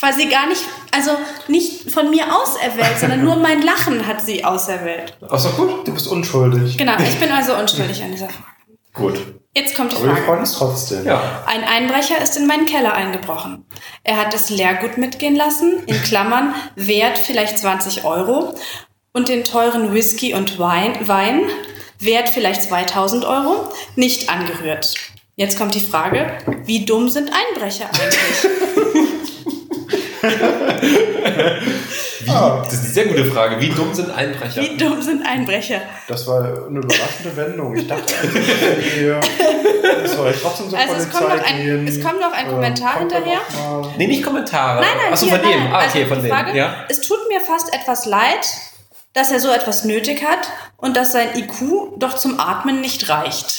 quasi 0.01 0.25
gar 0.25 0.47
nicht, 0.47 0.61
also 0.91 1.11
nicht 1.47 1.91
von 1.91 2.09
mir 2.09 2.25
auserwählt, 2.35 2.99
sondern 2.99 3.23
nur 3.23 3.35
mein 3.35 3.61
Lachen 3.61 4.07
hat 4.07 4.25
sie 4.25 4.43
auserwählt. 4.43 5.15
Ach 5.29 5.37
so, 5.39 5.49
gut. 5.49 5.87
Du 5.87 5.93
bist 5.93 6.07
unschuldig. 6.07 6.75
Genau, 6.75 6.93
ich 6.97 7.19
bin 7.19 7.31
also 7.31 7.55
unschuldig 7.55 8.01
an 8.03 8.11
dieser 8.11 8.29
Frage. 8.29 8.47
Gut. 8.93 9.19
Jetzt 9.53 9.75
kommt 9.75 9.91
die 9.91 9.97
Aber 9.97 10.05
wir 10.05 10.13
Frage. 10.13 10.25
freuen 10.25 10.39
uns 10.39 10.53
trotzdem. 10.53 11.05
Ja. 11.05 11.43
Ein 11.45 11.63
Einbrecher 11.63 12.19
ist 12.21 12.35
in 12.35 12.47
meinen 12.47 12.65
Keller 12.65 12.93
eingebrochen. 12.93 13.65
Er 14.03 14.17
hat 14.17 14.33
das 14.33 14.49
Leergut 14.49 14.97
mitgehen 14.97 15.35
lassen, 15.35 15.83
in 15.85 16.01
Klammern, 16.01 16.55
Wert 16.75 17.19
vielleicht 17.19 17.59
20 17.59 18.03
Euro, 18.03 18.55
und 19.13 19.29
den 19.29 19.43
teuren 19.43 19.93
Whisky 19.93 20.33
und 20.33 20.57
Wein, 20.57 21.07
Wein 21.07 21.43
Wert 21.99 22.29
vielleicht 22.29 22.63
2000 22.63 23.25
Euro, 23.25 23.69
nicht 23.95 24.29
angerührt. 24.29 24.95
Jetzt 25.35 25.57
kommt 25.57 25.75
die 25.75 25.81
Frage, 25.81 26.37
wie 26.65 26.85
dumm 26.85 27.09
sind 27.09 27.29
Einbrecher 27.31 27.85
eigentlich? 27.87 29.07
Wie, 30.21 30.27
Das 32.27 32.73
ist 32.73 32.83
eine 32.83 32.93
sehr 32.93 33.05
gute 33.07 33.25
Frage. 33.25 33.59
Wie 33.59 33.69
dumm 33.69 33.93
sind 33.93 34.11
Einbrecher? 34.11 34.61
Wie 34.61 34.77
dumm 34.77 35.01
sind 35.01 35.25
Einbrecher? 35.25 35.81
Das 36.07 36.27
war 36.27 36.43
eine 36.43 36.79
überraschende 36.79 37.35
Wendung. 37.35 37.75
Ich 37.75 37.87
dachte 37.87 38.13
ihr 38.99 39.19
soll 40.05 40.31
ich 40.31 40.41
trotzdem 40.41 40.69
zur 40.69 40.79
Also 40.79 40.93
es 40.95 41.09
kommt 41.09 41.29
noch 41.29 41.43
ein- 41.43 41.57
gehen. 41.57 41.87
es 41.87 42.01
kommt 42.01 42.19
noch 42.19 42.31
ein 42.33 42.47
Kommentar 42.47 42.97
kommt 42.99 43.11
da 43.11 43.15
hinterher. 43.15 43.39
noch 43.59 43.97
Nee, 43.97 44.07
nicht 44.07 44.23
Kommentare. 44.23 44.81
Nein, 44.81 44.89
nein, 45.03 45.13
Achso, 45.13 45.25
hier, 45.27 45.39
von 45.39 45.49
dem. 45.49 45.59
nein. 45.59 45.73
Ah, 45.73 45.85
okay, 45.87 46.03
also 46.03 46.13
von 46.15 46.23
dem. 46.23 46.31
Frage, 46.31 46.57
Ja. 46.57 46.85
Es 46.89 47.01
tut 47.01 47.19
mir 47.27 47.41
fast 47.41 47.73
etwas 47.73 48.05
leid, 48.05 48.47
dass 49.13 49.31
er 49.31 49.39
so 49.39 49.49
etwas 49.49 49.83
nötig 49.83 50.23
hat 50.23 50.49
und 50.77 50.95
dass 50.95 51.11
sein 51.11 51.35
IQ 51.35 51.97
doch 51.97 52.15
zum 52.15 52.39
Atmen 52.39 52.81
nicht 52.81 53.09
reicht. 53.09 53.51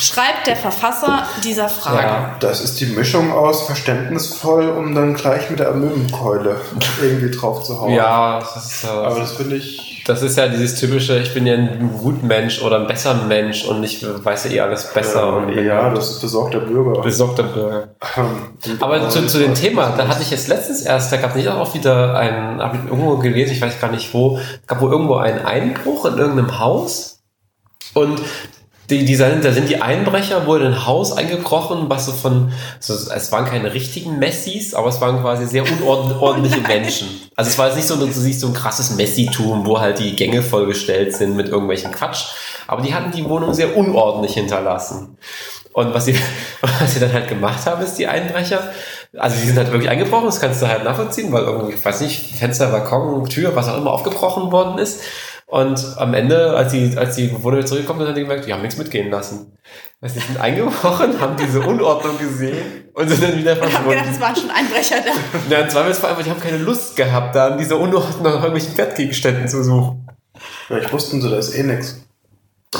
Schreibt 0.00 0.46
der 0.46 0.56
Verfasser 0.56 1.26
dieser 1.42 1.68
Frage. 1.68 2.06
Ja. 2.06 2.36
Das 2.40 2.60
ist 2.60 2.80
die 2.80 2.86
Mischung 2.86 3.32
aus 3.32 3.66
verständnisvoll, 3.66 4.68
um 4.70 4.94
dann 4.94 5.14
gleich 5.14 5.50
mit 5.50 5.58
der 5.58 5.72
Möwenkeule 5.72 6.60
irgendwie 7.02 7.30
drauf 7.36 7.64
zu 7.64 7.80
hauen. 7.80 7.92
Ja, 7.92 8.38
das 8.38 8.56
ist, 8.56 8.84
äh, 8.84 8.88
Aber 8.88 9.18
das 9.18 9.32
finde 9.32 9.56
ich. 9.56 9.97
Das 10.08 10.22
ist 10.22 10.38
ja 10.38 10.48
dieses 10.48 10.80
typische, 10.80 11.18
ich 11.18 11.34
bin 11.34 11.46
ja 11.46 11.54
ein 11.54 11.98
guter 12.00 12.24
Mensch 12.24 12.62
oder 12.62 12.80
ein 12.80 12.86
besser 12.86 13.12
Mensch 13.14 13.66
und 13.66 13.84
ich 13.84 14.02
weiß 14.02 14.44
ja 14.44 14.50
eh 14.50 14.60
alles 14.60 14.92
besser 14.94 15.36
und 15.36 15.54
ja, 15.54 15.90
das 15.90 16.12
ist 16.12 16.20
besorgter 16.22 16.60
Bürger. 16.60 17.02
besorgter 17.02 17.42
Bürger. 17.42 17.88
Ähm, 18.16 18.78
Aber 18.80 19.08
zu, 19.10 19.26
zu 19.26 19.38
dem 19.38 19.54
Thema, 19.54 19.94
da 19.96 20.08
hatte 20.08 20.22
ich 20.22 20.30
jetzt 20.30 20.48
letztens 20.48 20.80
erst, 20.80 21.12
da 21.12 21.18
gab 21.18 21.30
es 21.30 21.36
nicht 21.36 21.48
auch 21.48 21.74
wieder 21.74 22.16
ein, 22.16 22.58
habe 22.58 22.78
ich 22.78 22.84
irgendwo 22.84 23.18
gelesen, 23.18 23.52
ich 23.52 23.60
weiß 23.60 23.80
gar 23.80 23.90
nicht 23.90 24.14
wo, 24.14 24.38
gab 24.66 24.80
wohl 24.80 24.90
irgendwo 24.90 25.16
einen 25.16 25.44
Einbruch 25.44 26.06
in 26.06 26.16
irgendeinem 26.16 26.58
Haus 26.58 27.20
und 27.92 28.18
die, 28.90 29.04
die 29.04 29.16
sind, 29.16 29.44
da 29.44 29.52
sind 29.52 29.68
die 29.68 29.82
Einbrecher 29.82 30.46
wohl 30.46 30.62
in 30.62 30.68
ein 30.68 30.86
Haus 30.86 31.12
eingebrochen, 31.12 31.90
was 31.90 32.06
so 32.06 32.12
von, 32.12 32.52
so, 32.80 32.94
es 32.94 33.30
waren 33.32 33.44
keine 33.44 33.74
richtigen 33.74 34.18
Messis, 34.18 34.72
aber 34.72 34.88
es 34.88 35.00
waren 35.00 35.20
quasi 35.20 35.46
sehr 35.46 35.64
unordentliche 35.64 36.60
Menschen. 36.60 37.08
Also 37.36 37.50
es 37.50 37.58
war 37.58 37.66
jetzt 37.66 37.76
nicht 37.76 37.86
so, 37.86 37.96
du 37.96 38.10
siehst 38.10 38.40
so 38.40 38.46
ein 38.46 38.54
krasses 38.54 38.96
Messitum, 38.96 39.66
wo 39.66 39.78
halt 39.78 39.98
die 39.98 40.16
Gänge 40.16 40.42
vollgestellt 40.42 41.14
sind 41.14 41.36
mit 41.36 41.48
irgendwelchen 41.48 41.92
Quatsch, 41.92 42.26
aber 42.66 42.80
die 42.82 42.94
hatten 42.94 43.12
die 43.12 43.28
Wohnung 43.28 43.52
sehr 43.52 43.76
unordentlich 43.76 44.34
hinterlassen. 44.34 45.18
Und 45.72 45.92
was 45.92 46.06
sie, 46.06 46.18
was 46.80 46.94
sie 46.94 47.00
dann 47.00 47.12
halt 47.12 47.28
gemacht 47.28 47.66
haben, 47.66 47.82
ist 47.82 47.96
die 47.96 48.06
Einbrecher, 48.06 48.72
also 49.18 49.36
die 49.38 49.46
sind 49.46 49.58
halt 49.58 49.70
wirklich 49.70 49.90
eingebrochen, 49.90 50.26
das 50.26 50.40
kannst 50.40 50.62
du 50.62 50.66
halt 50.66 50.84
nachvollziehen, 50.84 51.30
weil 51.30 51.42
irgendwie, 51.42 51.74
ich 51.74 51.84
weiß 51.84 52.00
nicht, 52.00 52.38
Fenster, 52.38 52.68
Balkon, 52.68 53.28
Tür, 53.28 53.54
was 53.54 53.68
auch 53.68 53.76
immer 53.76 53.92
aufgebrochen 53.92 54.50
worden 54.50 54.78
ist. 54.78 55.02
Und 55.50 55.94
am 55.96 56.12
Ende, 56.12 56.50
als 56.56 56.72
die, 56.72 56.92
als 56.96 57.16
die 57.16 57.28
Bewohner 57.28 57.56
wieder 57.56 57.66
zurückgekommen 57.66 58.00
sind, 58.00 58.08
haben 58.08 58.14
die 58.16 58.20
gemerkt, 58.22 58.46
die 58.46 58.52
haben 58.52 58.60
nichts 58.60 58.76
mitgehen 58.76 59.10
lassen. 59.10 59.56
Weil 60.00 60.10
sie 60.10 60.20
sind 60.20 60.38
eingebrochen, 60.38 61.18
haben 61.20 61.36
diese 61.36 61.60
Unordnung 61.60 62.18
gesehen 62.18 62.56
und 62.92 63.08
sind 63.08 63.22
dann 63.22 63.36
wieder 63.38 63.52
Ich 63.54 63.58
habe 63.58 63.88
gedacht, 63.88 64.04
verschwunden. 64.06 64.10
es 64.14 64.20
waren 64.20 64.36
schon 64.36 64.50
Einbrecher 64.50 64.96
da. 65.00 65.54
Ja, 65.54 65.62
im 65.62 65.70
Zweifelsfall 65.70 66.10
einfach, 66.10 66.22
die 66.22 66.30
haben 66.30 66.40
keine 66.40 66.58
Lust 66.58 66.94
gehabt, 66.96 67.34
da 67.34 67.48
an 67.48 67.58
dieser 67.58 67.78
Unordnung 67.80 68.22
nach 68.22 68.34
irgendwelchen 68.34 68.76
Wertgegenständen 68.76 69.48
zu 69.48 69.64
suchen. 69.64 70.06
Vielleicht 70.66 70.92
wussten 70.92 71.20
sie 71.22 71.30
das 71.30 71.54
eh 71.54 71.62
nix. 71.62 72.02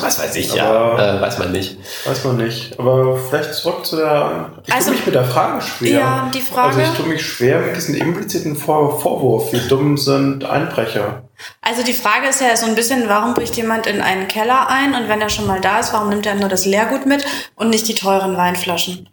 Was 0.03 0.19
weiß 0.21 0.37
ich, 0.37 0.53
Aber- 0.61 0.99
ja. 1.03 1.17
Äh, 1.17 1.21
weiß 1.23 1.39
man 1.39 1.51
nicht. 1.51 1.79
Weiß 2.05 2.23
man 2.25 2.37
nicht. 2.37 2.79
Aber 2.79 3.17
vielleicht 3.17 3.55
zurück 3.55 3.87
zu 3.87 3.97
der. 3.97 4.53
Ich 4.67 4.73
Also- 4.75 4.89
tue 4.91 4.97
mich 4.97 5.07
mit 5.07 5.15
der 5.15 5.25
Frage 5.25 5.63
schwer. 5.63 5.99
Ja, 5.99 6.31
die 6.33 6.43
Frage- 6.43 6.77
Also 6.77 6.81
ich 6.93 6.99
tue 6.99 7.07
mich 7.07 7.27
schwer 7.27 7.61
mit 7.61 7.75
diesem 7.75 7.95
impliziten 7.95 8.55
Vor 8.55 9.01
Vorwurf. 9.01 9.51
Wie 9.55 9.67
dumm 9.67 9.97
sind 9.97 10.45
Einbrecher? 10.45 11.23
Also 11.61 11.83
die 11.83 11.93
Frage 11.93 12.29
ist 12.29 12.41
ja 12.41 12.57
so 12.57 12.67
ein 12.67 12.75
bisschen, 12.75 13.09
warum 13.09 13.35
bricht 13.35 13.57
jemand 13.57 13.87
in 13.87 14.01
einen 14.01 14.29
Keller 14.29 14.69
ein 14.69 14.95
und 14.95 15.09
wenn 15.09 15.21
er 15.21 15.31
schon 15.31 15.47
mal 15.47 15.61
da 15.61 15.79
ist, 15.79 15.93
warum 15.93 16.09
nimmt 16.09 16.27
er 16.27 16.35
nur 16.35 16.49
das 16.49 16.65
Leergut 16.65 17.07
mit 17.07 17.25
und 17.55 17.71
nicht 17.71 17.87
die 17.89 17.95
teuren 17.95 18.37
Weinflaschen? 18.37 19.09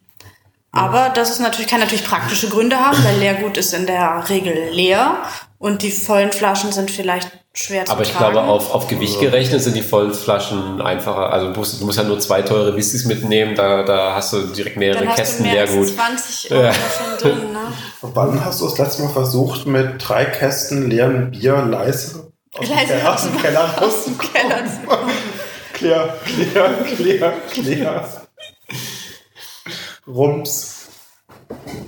Aber 0.72 1.10
das 1.10 1.30
ist 1.30 1.40
natürlich, 1.40 1.70
kann 1.70 1.80
natürlich 1.80 2.06
praktische 2.06 2.50
Gründe 2.50 2.78
haben, 2.78 3.02
weil 3.04 3.18
Leergut 3.18 3.56
ist 3.56 3.74
in 3.74 3.86
der 3.86 4.28
Regel 4.28 4.70
leer 4.72 5.24
und 5.58 5.82
die 5.82 5.92
vollen 5.92 6.32
Flaschen 6.32 6.72
sind 6.72 6.92
vielleicht 6.92 7.32
schwer 7.54 7.86
zu 7.86 7.92
Aber 7.94 8.02
ich 8.02 8.12
tragen. 8.12 8.34
glaube, 8.34 8.48
auf, 8.48 8.74
auf 8.74 8.88
Gewicht 8.88 9.20
gerechnet 9.22 9.62
sind 9.62 9.76
die 9.76 9.82
Vollflaschen 9.82 10.82
einfacher. 10.82 11.32
Also 11.32 11.52
du 11.54 11.60
musst, 11.60 11.80
du 11.82 11.86
musst 11.86 11.98
ja 11.98 12.04
nur 12.04 12.20
zwei 12.20 12.42
teure 12.42 12.76
Whiskys 12.76 13.06
mitnehmen, 13.06 13.56
da, 13.56 13.84
da 13.84 14.14
hast 14.16 14.34
du 14.34 14.42
direkt 14.48 14.76
mehrere 14.78 15.00
Dann 15.00 15.10
hast 15.10 15.16
Kästen 15.18 15.46
du 15.46 15.52
mehr 15.52 15.62
als 15.62 15.72
Leergut. 15.72 15.96
20 15.96 16.52
Euro 16.52 16.64
Ja. 16.64 16.74
schon 16.74 17.18
drin, 17.32 17.54
ne? 17.54 17.60
Wann 18.02 18.44
hast 18.44 18.60
du 18.62 18.66
das 18.66 18.78
letzte 18.78 19.04
Mal 19.04 19.10
versucht, 19.14 19.66
mit 19.66 19.96
drei 20.06 20.26
Kästen 20.26 20.90
leeren 20.90 21.32
Bier 21.32 21.56
leise 21.66 22.32
aus 22.58 22.68
dem 22.68 22.76
Leise 22.76 22.88
Keller, 22.94 23.14
aus 23.14 23.24
dem 23.24 23.32
dem- 23.34 23.42
Keller 23.42 23.74
Keller 23.76 23.88
rauszukommen? 23.88 25.12
Klär, 25.74 26.18
klär, 26.26 26.74
klär, 26.96 27.34
klär. 27.52 28.08
Rums. 30.08 30.75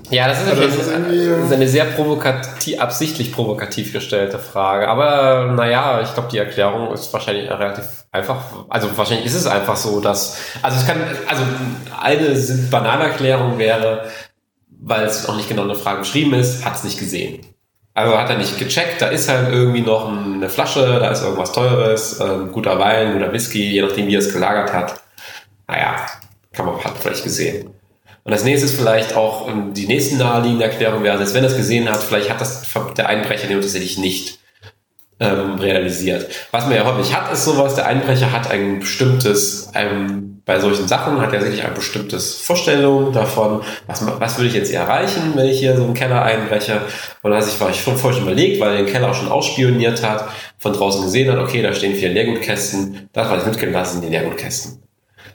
Ja, 0.10 0.28
das 0.28 0.42
ist, 0.42 0.50
Also 0.50 0.62
das 0.62 0.76
ist 0.76 1.52
eine, 1.52 1.68
sehr 1.68 1.86
provokativ, 1.86 2.80
absichtlich 2.80 3.34
provokativ 3.34 3.92
gestellte 3.92 4.40
Frage. 4.40 4.88
Aber 4.88 5.52
naja, 5.52 6.02
ich 6.02 6.14
glaube, 6.14 6.30
die 6.32 6.38
Erklärung 6.38 6.94
ist 6.94 7.12
wahrscheinlich 7.12 7.50
relativ 7.50 8.06
einfach. 8.12 8.38
Also 8.70 8.96
wahrscheinlich 8.98 9.26
ist 9.26 9.36
es 9.36 9.48
einfach 9.48 9.76
so, 9.76 10.00
dass. 10.00 10.40
Also 10.62 10.78
es 10.78 10.88
kann, 10.88 11.02
also 11.28 11.44
eine 12.02 12.68
banale 12.72 13.06
Erklärung 13.06 13.58
wäre, 13.58 14.06
weil 14.80 15.06
es 15.06 15.28
noch 15.28 15.36
nicht 15.36 15.50
genau 15.50 15.64
eine 15.64 15.76
Frage 15.76 16.00
beschrieben 16.00 16.34
ist, 16.34 16.64
hat 16.64 16.76
es 16.76 16.84
nicht 16.84 17.00
gesehen. 17.00 17.46
Also 17.94 18.16
hat 18.16 18.30
er 18.30 18.38
nicht 18.38 18.60
gecheckt, 18.60 19.02
da 19.02 19.08
ist 19.08 19.28
halt 19.28 19.52
irgendwie 19.52 19.82
noch 19.82 20.08
eine 20.08 20.50
Flasche, 20.50 21.00
da 21.00 21.10
ist 21.10 21.24
irgendwas 21.24 21.52
Teures, 21.52 22.20
ähm, 22.20 22.52
guter 22.52 22.78
Wein, 22.78 23.14
guter 23.14 23.34
Whisky, 23.34 23.72
je 23.72 23.82
nachdem, 23.82 24.06
wie 24.08 24.16
er 24.16 24.20
es 24.20 24.32
gelagert 24.32 24.72
hat. 24.72 25.02
Naja, 25.68 25.96
kann 26.54 26.68
man, 26.68 26.76
hat 26.78 26.94
man 26.94 27.02
vielleicht 27.02 27.24
gesehen. 27.24 27.72
Und 28.28 28.34
als 28.34 28.44
nächstes 28.44 28.74
vielleicht 28.74 29.16
auch 29.16 29.48
ähm, 29.48 29.74
die 29.74 29.88
nächste 29.88 30.18
naheliegende 30.18 30.66
Erklärung 30.66 31.02
wäre, 31.02 31.18
dass 31.18 31.34
wenn 31.34 31.46
er 31.46 31.50
es 31.50 31.56
gesehen 31.56 31.90
hat, 31.90 32.04
vielleicht 32.04 32.30
hat 32.30 32.42
das 32.42 32.62
der 32.98 33.08
Einbrecher 33.08 33.48
den 33.48 33.62
tatsächlich 33.62 33.98
nicht 33.98 34.40
ähm, 35.22 35.56
realisiert. 35.56 36.28
Was 36.52 36.66
man 36.66 36.76
ja 36.76 36.84
häufig 36.84 37.16
hat, 37.16 37.32
ist 37.32 37.46
sowas, 37.46 37.76
der 37.76 37.86
Einbrecher 37.88 38.34
hat 38.34 38.52
ein 38.52 38.80
bestimmtes, 38.80 39.72
ähm, 39.74 40.42
bei 40.44 40.60
solchen 40.60 40.90
Sachen 40.90 41.22
hat 41.22 41.32
er 41.32 41.42
wirklich 41.42 41.64
ein 41.64 41.74
bestimmtes 41.74 42.36
Vorstellung 42.36 43.14
davon, 43.14 43.62
was, 43.88 44.06
was 44.20 44.38
würde 44.38 44.50
ich 44.50 44.56
jetzt 44.56 44.72
hier 44.72 44.80
erreichen, 44.80 45.32
wenn 45.36 45.48
ich 45.48 45.60
hier 45.60 45.78
so 45.78 45.86
einen 45.86 45.94
Keller 45.94 46.22
einbreche. 46.22 46.82
Und 47.22 47.32
dann 47.32 47.40
hat 47.40 47.46
sich 47.46 47.56
vielleicht 47.56 47.82
schon 47.82 47.96
vorher 47.96 48.20
schon 48.20 48.28
überlegt, 48.28 48.60
weil 48.60 48.72
er 48.72 48.84
den 48.84 48.92
Keller 48.92 49.10
auch 49.12 49.16
schon 49.16 49.32
ausspioniert 49.32 50.04
hat, 50.04 50.28
von 50.58 50.74
draußen 50.74 51.02
gesehen 51.02 51.32
hat, 51.32 51.40
okay, 51.40 51.62
da 51.62 51.74
stehen 51.74 51.96
vier 51.96 52.10
Leergutkästen, 52.10 53.08
das 53.14 53.30
war 53.30 53.38
jetzt 53.38 53.48
mitgelassen, 53.48 54.02
die 54.02 54.10
Leergutkästen. 54.10 54.87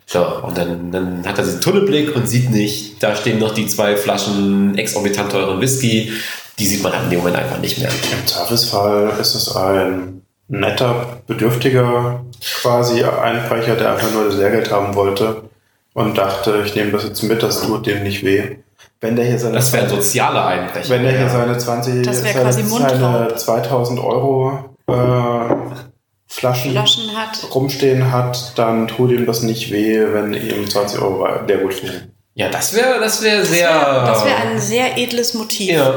So, 0.07 0.24
und 0.43 0.59
dann, 0.59 0.91
dann 0.91 1.27
hat 1.27 1.39
er 1.39 1.45
diesen 1.45 1.61
Tunnelblick 1.61 2.15
und 2.15 2.29
sieht 2.29 2.51
nicht, 2.51 3.03
da 3.03 3.15
stehen 3.15 3.39
noch 3.39 3.55
die 3.55 3.66
zwei 3.66 3.97
Flaschen 3.97 4.77
exorbitant 4.77 5.33
teuren 5.33 5.61
Whisky. 5.61 6.12
die 6.59 6.66
sieht 6.66 6.83
man 6.83 6.93
halt 6.93 7.05
in 7.05 7.11
dem 7.11 7.19
Moment 7.20 7.37
einfach 7.37 7.59
nicht 7.59 7.79
mehr. 7.79 7.89
Im 7.89 8.27
Zweifelsfall 8.27 9.12
ist 9.20 9.35
es 9.35 9.57
ein 9.57 10.23
netter, 10.49 11.23
bedürftiger 11.27 12.24
quasi 12.61 13.03
Einbrecher, 13.05 13.77
der 13.77 13.93
einfach 13.93 14.12
nur 14.12 14.27
das 14.27 14.37
Lehrgeld 14.37 14.70
haben 14.70 14.95
wollte 14.95 15.45
und 15.95 16.19
dachte, 16.19 16.62
ich 16.65 16.74
nehme 16.74 16.93
das 16.93 17.05
jetzt 17.05 17.23
mit, 17.23 17.43
das 17.43 17.62
tut 17.62 17.87
dem 17.87 18.03
nicht 18.03 18.24
weh. 18.24 18.57
Wenn 19.01 19.16
der 19.16 19.24
hier 19.24 19.39
seine, 19.39 19.55
Das 19.57 19.73
wäre 19.73 19.85
ein 19.85 19.89
sozialer 19.89 20.47
Einbrecher. 20.47 20.91
wenn 20.91 21.03
der 21.03 21.16
hier 21.19 21.29
seine 21.29 21.57
20, 21.59 22.05
Das 22.05 22.23
wär 22.23 22.53
seine, 22.53 22.69
seine 22.69 23.35
2000 23.35 23.99
Euro 24.01 24.77
äh, 24.89 25.55
Flaschen, 26.34 26.70
Flaschen 26.72 27.16
hat. 27.16 27.38
rumstehen 27.54 28.10
hat, 28.10 28.52
dann 28.56 28.88
tut 28.88 29.10
ihm 29.10 29.26
das 29.26 29.42
nicht 29.42 29.70
weh, 29.70 30.00
wenn 30.12 30.32
ihm 30.32 30.68
20 30.68 30.98
Euro 31.00 31.26
Lehrgut 31.46 31.74
fehlen. 31.74 32.10
Ja, 32.34 32.48
das 32.48 32.72
wäre 32.74 32.98
das 33.00 33.22
wär 33.22 33.44
sehr. 33.44 33.68
Das 34.06 34.24
wäre 34.24 34.36
ein 34.38 34.59
sehr 34.59 34.96
edles 34.96 35.34
Motiv. 35.34 35.70
ja. 35.70 35.94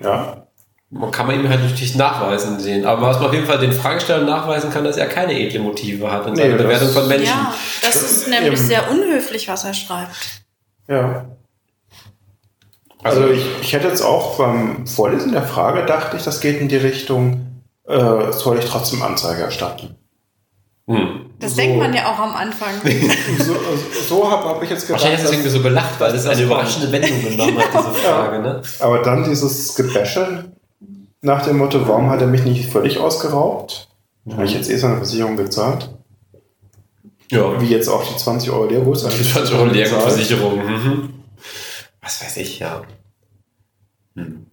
Ja, 0.00 0.46
Man 0.90 1.10
kann 1.10 1.26
man 1.26 1.38
ihm 1.40 1.48
halt 1.48 1.60
natürlich 1.62 1.94
nachweisen 1.96 2.58
sehen. 2.60 2.84
Aber 2.86 3.02
was 3.08 3.18
man 3.18 3.26
auf 3.28 3.34
jeden 3.34 3.46
Fall 3.46 3.58
den 3.58 3.72
Fragestellern 3.72 4.26
nachweisen 4.26 4.70
kann, 4.70 4.84
dass 4.84 4.96
er 4.96 5.06
keine 5.06 5.38
edle 5.38 5.60
Motive 5.60 6.10
hat 6.10 6.26
in 6.26 6.32
Nee, 6.34 6.42
seiner 6.42 6.56
das- 6.56 6.62
Bewertung 6.66 6.88
von 6.90 7.08
Menschen. 7.08 7.26
Ja, 7.26 7.54
das 7.82 7.96
ist 8.02 8.28
nämlich 8.28 8.46
Eben. 8.54 8.56
sehr 8.68 8.90
unhöflich, 8.90 9.46
was 9.48 9.64
er 9.64 9.74
schreibt. 9.74 10.16
ja. 10.88 11.26
Also 13.04 13.28
ich, 13.28 13.44
ich 13.62 13.72
hätte 13.72 13.86
jetzt 13.86 14.02
auch 14.02 14.38
beim 14.38 14.84
Vorlesen 14.86 15.30
der 15.30 15.44
Frage, 15.44 15.86
dachte 15.86 16.16
ich, 16.16 16.24
das 16.24 16.40
geht 16.40 16.60
in 16.60 16.68
die 16.68 16.76
Richtung, 16.78 17.57
äh, 17.88 18.32
soll 18.32 18.58
ich 18.58 18.64
trotzdem 18.66 19.02
Anzeige 19.02 19.42
erstatten? 19.42 19.96
Hm. 20.86 21.26
Das 21.38 21.52
So. 21.52 21.56
denkt 21.58 21.78
man 21.78 21.92
ja 21.94 22.10
auch 22.12 22.18
am 22.18 22.34
Anfang. 22.34 22.74
So, 23.38 23.54
so 24.08 24.30
habe 24.30 24.48
hab 24.48 24.62
ich 24.62 24.70
jetzt 24.70 24.86
gedacht. 24.86 25.02
Wahrscheinlich 25.02 25.20
hast 25.20 25.28
du 25.30 25.34
irgendwie 25.34 25.50
so 25.50 25.62
belacht, 25.62 26.00
weil 26.00 26.12
das 26.12 26.26
eine 26.26 26.42
überraschende 26.42 26.90
Wendung 26.90 27.22
genommen 27.22 27.58
hat, 27.58 27.68
diese 27.72 27.94
Frage. 28.02 28.40
Ne? 28.40 28.62
Aber 28.80 29.02
dann 29.02 29.24
dieses 29.24 29.74
Gebäsche 29.74 30.52
nach 31.20 31.42
dem 31.44 31.58
Motto, 31.58 31.86
warum 31.86 32.10
hat 32.10 32.20
er 32.20 32.26
mich 32.26 32.44
nicht 32.44 32.70
völlig 32.70 32.98
ausgeraubt? 32.98 33.88
Habe 34.30 34.44
ich 34.44 34.54
jetzt 34.54 34.70
eh 34.70 34.76
seine 34.76 34.96
Versicherung 34.96 35.36
gezahlt? 35.36 35.90
Ja. 37.30 37.60
Wie 37.60 37.66
jetzt 37.66 37.88
auch 37.88 38.04
die 38.04 38.16
20 38.16 38.50
Euro 38.50 38.64
Lehrgut. 38.66 38.96
Die 38.96 39.22
20 39.22 39.54
Euro 39.54 39.66
Lehrgutversicherung. 39.66 40.58
Mhm. 40.66 41.14
Was 42.02 42.22
weiß 42.22 42.38
ich, 42.38 42.58
ja. 42.58 42.82
Hm. 44.16 44.46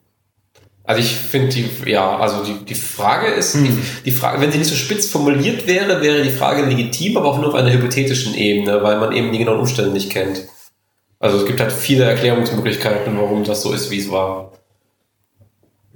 Also 0.88 1.02
ich 1.02 1.16
finde 1.16 1.50
die, 1.50 1.68
ja, 1.90 2.18
also 2.18 2.44
die, 2.44 2.64
die 2.64 2.76
Frage 2.76 3.28
ist, 3.28 3.56
die, 3.56 3.76
die 4.06 4.12
Frage, 4.12 4.40
wenn 4.40 4.52
sie 4.52 4.60
nicht 4.60 4.70
so 4.70 4.76
spitz 4.76 5.10
formuliert 5.10 5.66
wäre, 5.66 6.02
wäre 6.02 6.22
die 6.22 6.30
Frage 6.30 6.64
legitim, 6.64 7.18
aber 7.18 7.28
auch 7.28 7.40
nur 7.40 7.50
auf 7.50 7.56
einer 7.56 7.74
hypothetischen 7.74 8.36
Ebene, 8.36 8.84
weil 8.84 9.00
man 9.00 9.12
eben 9.12 9.32
die 9.32 9.40
genauen 9.40 9.60
Umstände 9.60 9.92
nicht 9.92 10.12
kennt. 10.12 10.44
Also 11.20 11.38
es 11.40 11.46
gibt 11.48 11.60
halt 11.60 11.72
viele 11.72 12.04
Erklärungsmöglichkeiten, 12.04 13.18
warum 13.18 13.44
das 13.44 13.64
so 13.64 13.74
ist, 13.74 13.90
wie 13.90 13.98
es 13.98 14.12
war. 14.12 14.52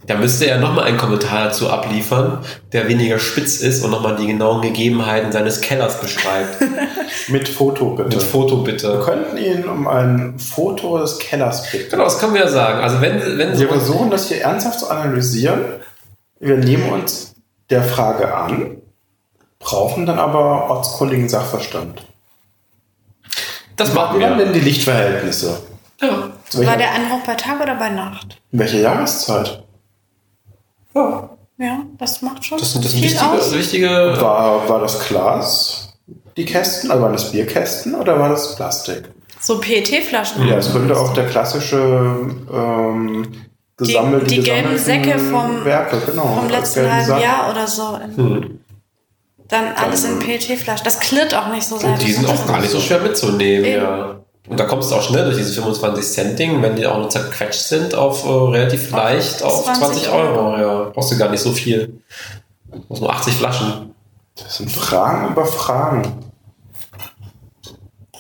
Da 0.10 0.16
müsste 0.16 0.48
er 0.48 0.58
nochmal 0.58 0.86
einen 0.86 0.98
Kommentar 0.98 1.46
dazu 1.46 1.70
abliefern, 1.70 2.40
der 2.74 2.88
weniger 2.88 3.20
spitz 3.20 3.58
ist 3.58 3.84
und 3.84 3.92
nochmal 3.92 4.16
die 4.16 4.26
genauen 4.26 4.60
Gegebenheiten 4.64 5.32
seines 5.32 5.62
Kellers 5.62 6.02
beschreibt. 6.02 6.58
Mit 7.28 7.48
Foto 7.48 7.92
bitte. 7.92 8.18
Mit 8.18 8.24
Foto 8.24 8.66
Wir 8.66 8.72
bitte. 8.74 9.02
könnten 9.06 9.38
ihn 9.38 9.70
um 9.70 9.88
ein 9.88 10.40
Foto 10.40 10.98
des 10.98 11.20
Kellers 11.20 11.70
bitten. 11.72 11.92
Genau, 11.92 12.06
das 12.06 12.18
können 12.18 12.34
wir 12.34 12.42
ja 12.42 12.48
sagen. 12.48 12.80
Also 12.82 13.02
wenn, 13.02 13.20
wenn 13.38 13.60
Wir 13.60 13.68
versuchen 13.68 14.10
das 14.10 14.30
hier 14.30 14.42
ernsthaft 14.42 14.80
zu 14.80 14.90
analysieren. 14.90 15.62
Wir 16.40 16.58
nehmen 16.58 16.90
uns 16.92 17.36
der 17.70 17.84
Frage 17.84 18.34
an, 18.34 18.78
brauchen 19.60 20.08
dann 20.08 20.18
aber 20.18 20.72
ortskundigen 20.72 21.30
Sachverstand. 21.30 22.02
das 23.76 23.94
machen 23.94 24.18
Wie 24.18 24.24
waren 24.24 24.40
wir. 24.40 24.46
denn 24.46 24.54
die 24.56 24.62
Lichtverhältnisse? 24.62 25.60
Ja. 26.02 26.32
War 26.66 26.78
der 26.78 26.96
Anruf 26.96 27.22
bei 27.28 27.36
Tag 27.36 27.62
oder 27.62 27.76
bei 27.76 27.90
Nacht? 27.90 28.42
in 28.52 28.58
welcher 28.58 28.80
Jahreszeit? 28.80 29.66
Ja. 30.96 31.30
Ja, 31.62 31.82
das 31.98 32.22
macht 32.22 32.46
schon 32.46 32.58
Das 32.58 32.72
sind, 32.72 32.86
das 32.86 32.94
wichtige, 32.94 33.22
aus. 33.22 33.54
wichtige 33.54 33.90
War, 33.90 34.70
war 34.70 34.80
das 34.80 35.06
Glas, 35.08 35.94
die 36.38 36.46
Kästen, 36.46 36.90
also 36.90 37.04
waren 37.04 37.12
das 37.12 37.32
Bierkästen 37.34 37.96
oder 37.96 38.18
war 38.18 38.30
das 38.30 38.56
Plastik? 38.56 39.10
So 39.42 39.60
PET-Flaschen. 39.60 40.48
Ja, 40.48 40.56
es 40.58 40.72
könnte 40.72 40.98
auch 40.98 41.14
der 41.14 41.28
klassische 41.28 42.32
ähm, 42.54 43.28
gesammelt, 43.76 44.32
die 44.32 44.40
gelben 44.42 44.72
gesammelten 44.72 44.78
Säcke 44.78 45.20
vom- 45.20 45.66
Werke, 45.66 45.98
genau. 46.06 46.28
Vom 46.40 46.50
letzten 46.50 46.76
gelben 46.80 46.94
halben 46.94 47.08
Sack. 47.08 47.22
Jahr 47.24 47.52
oder 47.52 47.68
so. 47.68 48.00
Hm. 48.16 48.60
Dann 49.50 49.66
alles 49.76 50.04
in 50.06 50.20
PET-Flaschen. 50.20 50.86
Das 50.86 51.00
klirrt 51.02 51.34
auch 51.36 51.48
nicht 51.52 51.64
so 51.68 51.78
sehr. 51.78 51.90
Und 51.90 52.02
die 52.02 52.14
sind 52.14 52.30
auch 52.30 52.46
gar 52.48 52.60
nicht 52.62 52.70
so 52.72 52.80
schwer 52.80 53.00
mitzunehmen, 53.02 53.66
Eben. 53.66 53.82
ja. 53.84 54.20
Und 54.50 54.60
da 54.60 54.66
kommst 54.66 54.90
du 54.90 54.96
auch 54.96 55.04
schnell 55.04 55.26
durch 55.26 55.38
diese 55.38 55.54
25 55.54 56.04
Cent 56.04 56.40
Ding, 56.40 56.62
wenn 56.64 56.76
die 56.76 56.88
auch 56.88 56.98
nur 56.98 57.10
zerquetscht 57.10 57.62
sind, 57.62 57.94
auf 57.94 58.26
äh, 58.26 58.30
relativ 58.30 58.90
leicht 58.90 59.44
auf 59.44 59.64
20 59.64 59.84
20 59.84 60.10
Euro. 60.10 60.58
Ja, 60.58 60.90
brauchst 60.92 61.12
du 61.12 61.18
gar 61.18 61.30
nicht 61.30 61.42
so 61.42 61.52
viel. 61.52 62.02
Du 62.72 62.82
brauchst 62.88 63.02
nur 63.02 63.14
80 63.14 63.34
Flaschen. 63.36 63.94
Das 64.36 64.58
sind 64.58 64.72
Fragen 64.72 65.32
über 65.32 65.46
Fragen. 65.46 66.24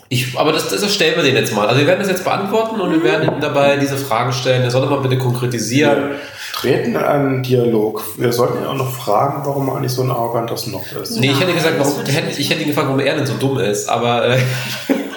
Ich, 0.08 0.38
aber 0.38 0.52
das, 0.52 0.70
das 0.70 0.94
stellen 0.94 1.16
wir 1.16 1.24
den 1.24 1.36
jetzt 1.36 1.54
mal. 1.54 1.68
Also 1.68 1.80
wir 1.80 1.88
werden 1.88 2.00
das 2.00 2.10
jetzt 2.10 2.24
beantworten 2.24 2.80
und 2.80 2.92
wir 2.92 3.04
werden 3.04 3.28
ihm 3.28 3.42
dabei 3.42 3.78
diese 3.78 3.98
Fragen 3.98 4.32
stellen. 4.32 4.62
Er 4.62 4.70
soll 4.70 4.82
doch 4.82 4.90
mal 4.92 5.02
bitte 5.02 5.18
konkretisieren. 5.18 6.12
Treten 6.54 6.92
in 6.92 6.98
einen 6.98 7.42
Dialog. 7.42 8.04
Wir 8.18 8.34
sollten 8.34 8.60
ihn 8.60 8.66
auch 8.66 8.76
noch 8.76 8.92
fragen, 8.92 9.42
warum 9.46 9.68
er 9.70 9.78
eigentlich 9.78 9.94
so 9.94 10.04
ein 10.04 10.12
arroganter 10.12 10.58
Snob 10.58 10.84
ist. 11.02 11.20
Nee, 11.20 11.32
ich 11.32 11.40
hätte 11.40 11.54
gesagt, 11.54 11.80
das 11.80 11.88
warum, 11.88 12.04
ich 12.06 12.16
hätte, 12.16 12.28
nicht 12.28 12.40
ich 12.40 12.50
hätte 12.50 12.62
ihn 12.62 12.68
gefragt, 12.68 12.88
warum 12.88 13.00
er 13.00 13.16
denn 13.16 13.26
so 13.26 13.34
dumm 13.34 13.58
ist. 13.58 13.90
Aber 13.90 14.28
äh. 14.28 14.38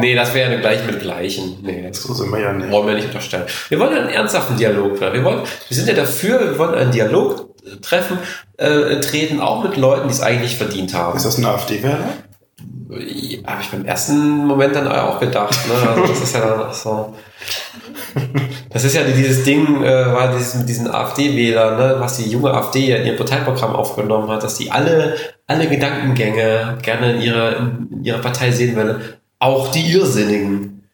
nee, 0.00 0.14
das 0.14 0.34
wäre 0.34 0.52
ja 0.52 0.60
gleich 0.60 0.84
mit 0.86 1.00
Gleichen. 1.00 1.58
Nee, 1.62 1.84
das 1.88 2.02
So 2.02 2.14
sind 2.14 2.30
wir 2.32 2.40
ja 2.40 2.52
nicht. 2.52 2.70
wollen 2.70 2.86
wir 2.86 2.94
nicht 2.94 3.06
unterstellen. 3.06 3.44
Wir 3.68 3.78
wollen 3.80 3.96
einen 3.96 4.08
ernsthaften 4.08 4.56
Dialog. 4.56 5.00
Wir, 5.00 5.24
wollen, 5.24 5.40
wir 5.68 5.76
sind 5.76 5.88
ja 5.88 5.94
dafür, 5.94 6.40
wir 6.40 6.58
wollen 6.58 6.74
einen 6.74 6.92
Dialog 6.92 7.48
treffen, 7.82 8.18
äh, 8.58 9.00
treten, 9.00 9.40
auch 9.40 9.62
mit 9.64 9.76
Leuten, 9.76 10.08
die 10.08 10.14
es 10.14 10.20
eigentlich 10.20 10.56
verdient 10.56 10.94
haben. 10.94 11.16
Ist 11.16 11.26
das 11.26 11.38
ein 11.38 11.44
AfD-Wähler? 11.44 11.98
Ja, 12.88 13.46
Habe 13.52 13.62
ich 13.62 13.68
beim 13.70 13.84
ersten 13.84 14.46
Moment 14.46 14.76
dann 14.76 14.86
auch 14.88 15.18
gedacht. 15.18 15.58
Ne? 15.68 15.88
Also 15.88 16.06
das 16.06 16.20
ist 16.22 16.34
ja 16.34 16.40
dann 16.40 16.72
so. 16.72 17.14
Das 18.70 18.84
ist 18.84 18.94
ja 18.94 19.02
dieses 19.04 19.44
Ding, 19.44 19.82
äh, 19.82 20.06
war 20.12 20.32
dieses 20.32 20.54
mit 20.54 20.68
diesen 20.68 20.88
AfD-Wählern, 20.90 21.76
ne, 21.76 21.96
was 21.98 22.16
die 22.16 22.30
junge 22.30 22.52
AfD 22.52 22.86
ja 22.88 22.96
in 22.96 23.06
ihrem 23.06 23.16
Parteiprogramm 23.16 23.74
aufgenommen 23.74 24.28
hat, 24.30 24.42
dass 24.42 24.56
die 24.56 24.70
alle, 24.70 25.16
alle 25.46 25.66
Gedankengänge 25.68 26.78
gerne 26.82 27.14
in 27.14 27.20
ihrer, 27.22 27.56
in 27.58 28.04
ihrer 28.04 28.18
Partei 28.18 28.50
sehen 28.52 28.76
wollen. 28.76 29.00
Auch 29.38 29.70
die 29.70 29.92
Irrsinnigen. 29.92 30.88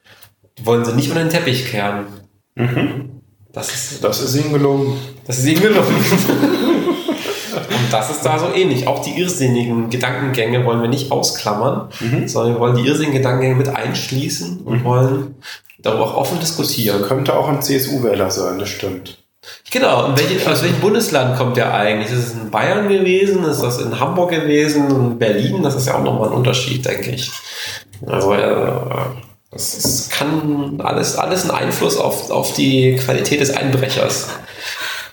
Die 0.58 0.66
wollen 0.66 0.84
sie 0.84 0.92
nicht 0.94 1.08
unter 1.08 1.22
den 1.22 1.30
Teppich 1.30 1.66
kehren. 1.66 2.06
Das 3.52 3.74
ist, 3.74 4.04
Das 4.04 4.20
ist 4.22 4.34
ihm 4.36 4.52
gelungen. 4.52 4.98
das 5.26 5.38
ist 5.38 5.46
ihnen 5.46 5.60
gelungen. 5.62 5.94
Und 7.54 7.92
das 7.92 8.10
ist 8.10 8.22
da 8.22 8.38
so 8.38 8.52
ähnlich. 8.54 8.86
Auch 8.86 9.02
die 9.02 9.18
irrsinnigen 9.18 9.90
Gedankengänge 9.90 10.64
wollen 10.64 10.80
wir 10.82 10.88
nicht 10.88 11.10
ausklammern, 11.10 11.88
sondern 12.26 12.54
wir 12.54 12.60
wollen 12.60 12.76
die 12.76 12.86
irrsinnigen 12.86 13.14
Gedankengänge 13.16 13.56
mit 13.56 13.68
einschließen 13.68 14.60
und 14.64 14.84
wollen 14.84 15.36
darüber 15.80 16.04
auch 16.06 16.16
offen 16.16 16.40
diskutieren. 16.40 17.02
Könnte 17.02 17.34
auch 17.34 17.48
ein 17.48 17.60
CSU-Wähler 17.62 18.30
sein, 18.30 18.58
das 18.58 18.68
stimmt. 18.68 19.21
Genau, 19.70 20.06
und 20.06 20.18
welche, 20.18 20.50
aus 20.50 20.62
welchem 20.62 20.80
Bundesland 20.80 21.36
kommt 21.36 21.56
der 21.56 21.74
eigentlich? 21.74 22.12
Ist 22.12 22.26
es 22.26 22.32
in 22.34 22.50
Bayern 22.50 22.88
gewesen? 22.88 23.44
Ist 23.44 23.62
das 23.62 23.78
in 23.78 23.98
Hamburg 23.98 24.30
gewesen? 24.30 24.88
In 24.88 25.18
Berlin? 25.18 25.62
Das 25.62 25.74
ist 25.74 25.86
ja 25.86 25.94
auch 25.94 26.02
nochmal 26.02 26.28
ein 26.28 26.34
Unterschied, 26.34 26.84
denke 26.84 27.10
ich. 27.10 27.30
Also, 28.06 28.34
äh, 28.34 28.72
das 29.50 29.74
ist, 29.74 30.10
kann 30.10 30.80
alles, 30.82 31.16
alles 31.16 31.42
einen 31.42 31.50
Einfluss 31.50 31.96
auf, 31.96 32.30
auf 32.30 32.54
die 32.54 32.96
Qualität 32.96 33.40
des 33.40 33.50
Einbrechers 33.50 34.28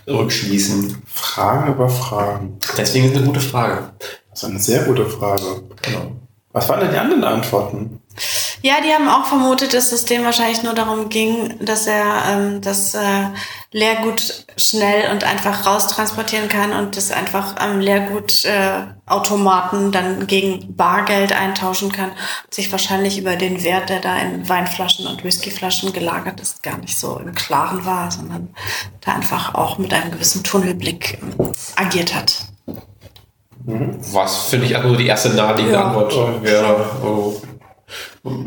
rückschließen. 0.08 1.02
Fragen 1.06 1.74
über 1.74 1.90
Fragen. 1.90 2.58
Deswegen 2.78 3.06
ist 3.06 3.12
es 3.12 3.18
eine 3.18 3.28
gute 3.28 3.42
Frage. 3.42 3.92
Das 4.30 4.44
ist 4.44 4.50
eine 4.50 4.60
sehr 4.60 4.84
gute 4.84 5.06
Frage. 5.06 5.64
Genau. 5.82 6.12
Was 6.52 6.68
waren 6.70 6.80
denn 6.82 6.92
die 6.92 6.98
anderen 6.98 7.24
Antworten? 7.24 7.99
Ja, 8.62 8.76
die 8.84 8.94
haben 8.94 9.08
auch 9.08 9.26
vermutet, 9.26 9.74
dass 9.74 9.92
es 9.94 10.04
dem 10.06 10.26
wahrscheinlich 10.26 10.64
nur 10.64 10.74
darum 10.74 11.08
ging, 11.10 11.56
dass 11.66 11.88
er 11.88 12.24
ähm, 12.30 12.62
das 12.62 12.94
äh, 12.94 13.28
Leergut 13.72 14.46
schnell 14.58 15.12
und 15.12 15.24
einfach 15.24 15.66
raustransportieren 15.66 16.50
kann 16.50 16.74
und 16.74 16.98
das 16.98 17.12
einfach 17.12 17.56
am 17.56 17.80
Leergutautomaten 17.80 18.90
äh, 19.06 19.12
Automaten 19.12 19.92
dann 19.94 20.28
gegen 20.28 20.76
Bargeld 20.76 21.32
eintauschen 21.32 21.92
kann 21.92 22.10
und 22.10 22.54
sich 22.54 22.70
wahrscheinlich 22.72 23.18
über 23.18 23.38
den 23.38 23.64
Wert, 23.64 23.90
der 23.90 24.02
da 24.02 24.18
in 24.20 24.50
Weinflaschen 24.50 25.08
und 25.08 25.24
Whiskyflaschen 25.24 25.94
gelagert 25.94 26.42
ist, 26.42 26.62
gar 26.62 26.78
nicht 26.80 26.98
so 26.98 27.18
im 27.18 27.34
Klaren 27.34 27.86
war, 27.86 28.12
sondern 28.12 28.54
da 29.02 29.14
einfach 29.14 29.56
auch 29.56 29.78
mit 29.78 29.94
einem 29.94 30.12
gewissen 30.12 30.44
Tunnelblick 30.44 31.20
ähm, 31.22 31.52
agiert 31.78 32.14
hat. 32.14 32.46
Was 33.66 34.50
finde 34.50 34.66
ich 34.66 34.76
also 34.76 34.96
die 34.96 35.08
erste 35.08 35.30
naheliegende 35.30 35.78
Ja. 35.78 35.86
Antwort 35.86 36.14
Ja. 36.14 36.42
wäre. 36.44 36.90
Oh, 37.04 37.42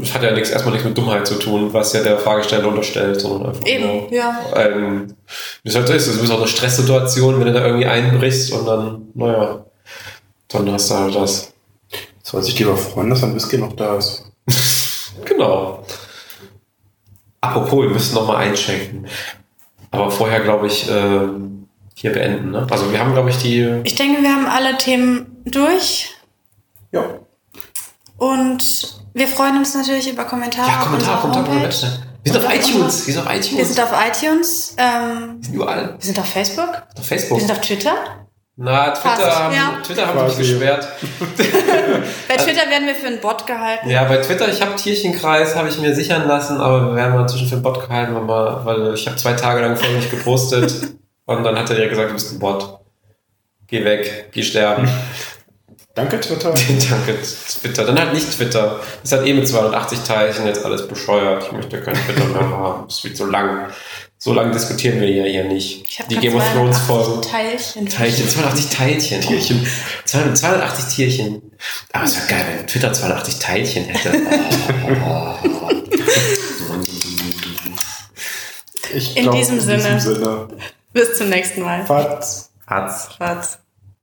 es 0.00 0.14
hat 0.14 0.22
ja 0.22 0.32
nichts, 0.32 0.50
erstmal 0.50 0.72
nichts 0.72 0.86
mit 0.86 0.96
Dummheit 0.96 1.26
zu 1.26 1.34
tun, 1.34 1.72
was 1.72 1.92
ja 1.92 2.02
der 2.02 2.18
Fragesteller 2.18 2.68
unterstellt, 2.68 3.20
sondern 3.20 3.48
einfach 3.48 3.66
Eben, 3.66 3.86
nur, 3.86 4.12
ja. 4.12 4.40
ähm, 4.56 5.14
wie 5.62 5.68
es 5.68 5.74
halt 5.74 5.88
so 5.88 5.92
ist. 5.92 6.06
Es 6.06 6.16
ist 6.16 6.30
auch 6.30 6.38
eine 6.38 6.48
Stresssituation, 6.48 7.38
wenn 7.38 7.46
du 7.48 7.52
da 7.52 7.64
irgendwie 7.64 7.86
einbrichst 7.86 8.52
und 8.52 8.66
dann, 8.66 9.08
naja, 9.14 9.64
dann 10.48 10.72
hast 10.72 10.90
du 10.90 10.94
halt 10.94 11.14
das. 11.14 11.52
Soll 12.22 12.42
sich 12.42 12.58
lieber 12.58 12.76
freuen, 12.76 13.10
dass 13.10 13.24
ein 13.24 13.34
Whisky 13.34 13.58
noch 13.58 13.74
da 13.74 13.96
ist. 13.96 14.24
Genau. 15.26 15.84
Apropos, 17.42 17.82
wir 17.82 17.90
müssen 17.90 18.14
noch 18.14 18.26
mal 18.26 18.36
einschenken. 18.36 19.06
Aber 19.90 20.10
vorher, 20.10 20.40
glaube 20.40 20.68
ich, 20.68 20.88
äh, 20.88 21.28
hier 21.94 22.12
beenden. 22.12 22.52
Ne? 22.52 22.66
Also 22.70 22.90
wir 22.90 22.98
haben, 22.98 23.12
glaube 23.12 23.28
ich, 23.28 23.36
die... 23.36 23.80
Ich 23.84 23.94
denke, 23.94 24.22
wir 24.22 24.30
haben 24.30 24.46
alle 24.46 24.78
Themen 24.78 25.42
durch. 25.44 26.14
Ja. 26.92 27.18
Und 28.22 29.02
wir 29.14 29.26
freuen 29.26 29.56
uns 29.56 29.74
natürlich 29.74 30.08
über 30.08 30.22
Kommentare. 30.22 30.68
Ja, 30.68 30.76
Kommentar, 30.84 31.14
auf 31.16 31.20
Kommentar 31.22 31.40
unserer 31.40 31.56
auf 31.56 31.60
der. 31.60 31.68
Website. 31.68 32.00
Wir 32.22 32.32
sind 32.32 32.44
auf 32.44 32.54
iTunes. 32.54 33.06
Wir 33.06 33.14
sind 33.14 33.26
auf 33.26 33.34
iTunes. 33.34 33.58
Wir 33.58 33.64
sind 33.64 33.80
auf 33.80 33.92
iTunes. 34.06 34.76
Ähm, 34.78 35.36
Wir 35.38 35.44
sind 35.44 35.54
überall. 35.54 35.94
wir 35.98 36.06
sind 36.06 36.18
auf 36.20 36.26
Facebook. 36.26 36.68
Auf 36.68 36.82
Wir 36.98 37.04
Facebook. 37.04 37.40
sind 37.40 37.50
auf 37.50 37.60
Twitter. 37.60 37.94
Na, 38.54 38.90
Twitter 38.90 39.16
Fast, 39.16 39.38
haben, 39.40 39.54
ja. 39.56 39.80
Twitter 39.84 40.06
haben 40.06 40.28
sich 40.28 40.36
Quasi. 40.38 40.52
gesperrt. 40.52 40.88
Bei 42.28 42.36
Twitter 42.36 42.70
werden 42.70 42.86
wir 42.86 42.94
für 42.94 43.08
einen 43.08 43.20
Bot 43.20 43.44
gehalten. 43.44 43.90
Ja, 43.90 44.04
bei 44.04 44.18
Twitter, 44.18 44.48
ich 44.48 44.62
habe 44.62 44.76
Tierchenkreis, 44.76 45.56
habe 45.56 45.68
ich 45.68 45.78
mir 45.78 45.92
sichern 45.94 46.28
lassen, 46.28 46.60
aber 46.60 46.90
wir 46.90 46.94
werden 46.94 47.14
mal 47.14 47.22
inzwischen 47.22 47.48
für 47.48 47.56
den 47.56 47.62
Bot 47.62 47.88
gehalten, 47.88 48.14
aber, 48.14 48.64
weil 48.64 48.94
ich 48.94 49.06
habe 49.06 49.16
zwei 49.16 49.32
Tage 49.32 49.62
lang 49.62 49.76
vorher 49.76 49.96
nicht 49.96 50.10
gepostet 50.10 50.72
und 51.26 51.42
dann 51.42 51.58
hat 51.58 51.70
er 51.70 51.76
direkt 51.76 51.90
gesagt, 51.92 52.10
du 52.10 52.14
bist 52.14 52.32
ein 52.32 52.38
Bot. 52.38 52.78
Geh 53.66 53.84
weg, 53.84 54.28
geh 54.32 54.42
sterben. 54.42 54.88
Danke, 55.94 56.20
Twitter. 56.20 56.50
Danke, 56.90 57.18
Twitter. 57.22 57.84
Dann 57.84 57.98
halt 57.98 58.14
nicht 58.14 58.30
Twitter. 58.34 58.80
Das 59.02 59.12
hat 59.12 59.26
eh 59.26 59.34
mit 59.34 59.46
280 59.46 60.00
Teilchen 60.00 60.46
jetzt 60.46 60.64
alles 60.64 60.88
bescheuert. 60.88 61.44
Ich 61.44 61.52
möchte 61.52 61.80
kein 61.82 61.94
Twitter 61.94 62.24
mehr 62.24 62.48
haben. 62.48 62.86
Es 62.88 63.04
wird 63.04 63.16
so 63.16 63.26
lang. 63.26 63.68
So 64.16 64.32
lange 64.32 64.52
diskutieren 64.52 65.00
wir 65.00 65.10
ja 65.10 65.24
hier 65.24 65.44
nicht. 65.44 65.84
Ich 65.86 65.98
hab 65.98 66.08
Die 66.08 66.16
Game 66.16 66.34
of 66.36 66.44
Thrones 66.52 66.86
280 66.86 66.86
Folgen. 66.86 67.22
Teilchen. 67.22 67.88
Teilchen, 67.88 68.28
280 68.28 68.68
Teilchen. 68.70 69.20
Tierchen. 69.20 69.66
280 70.04 70.94
Tierchen. 70.94 71.42
Aber 71.92 72.04
es 72.04 72.16
wäre 72.16 72.26
geil, 72.28 72.46
wenn 72.56 72.66
Twitter 72.66 72.92
280 72.92 73.38
Teilchen 73.38 73.84
hätte. 73.84 74.12
Ich 78.94 79.16
In 79.16 79.22
glaub, 79.22 79.36
diesem 79.36 79.58
Sinne. 79.60 79.98
Sinne. 80.00 80.48
Bis 80.92 81.16
zum 81.16 81.30
nächsten 81.30 81.62
Mal. 81.62 81.86
Fatz. 81.86 82.50
Hat's. 82.66 83.14
Schwarz. 83.16 83.58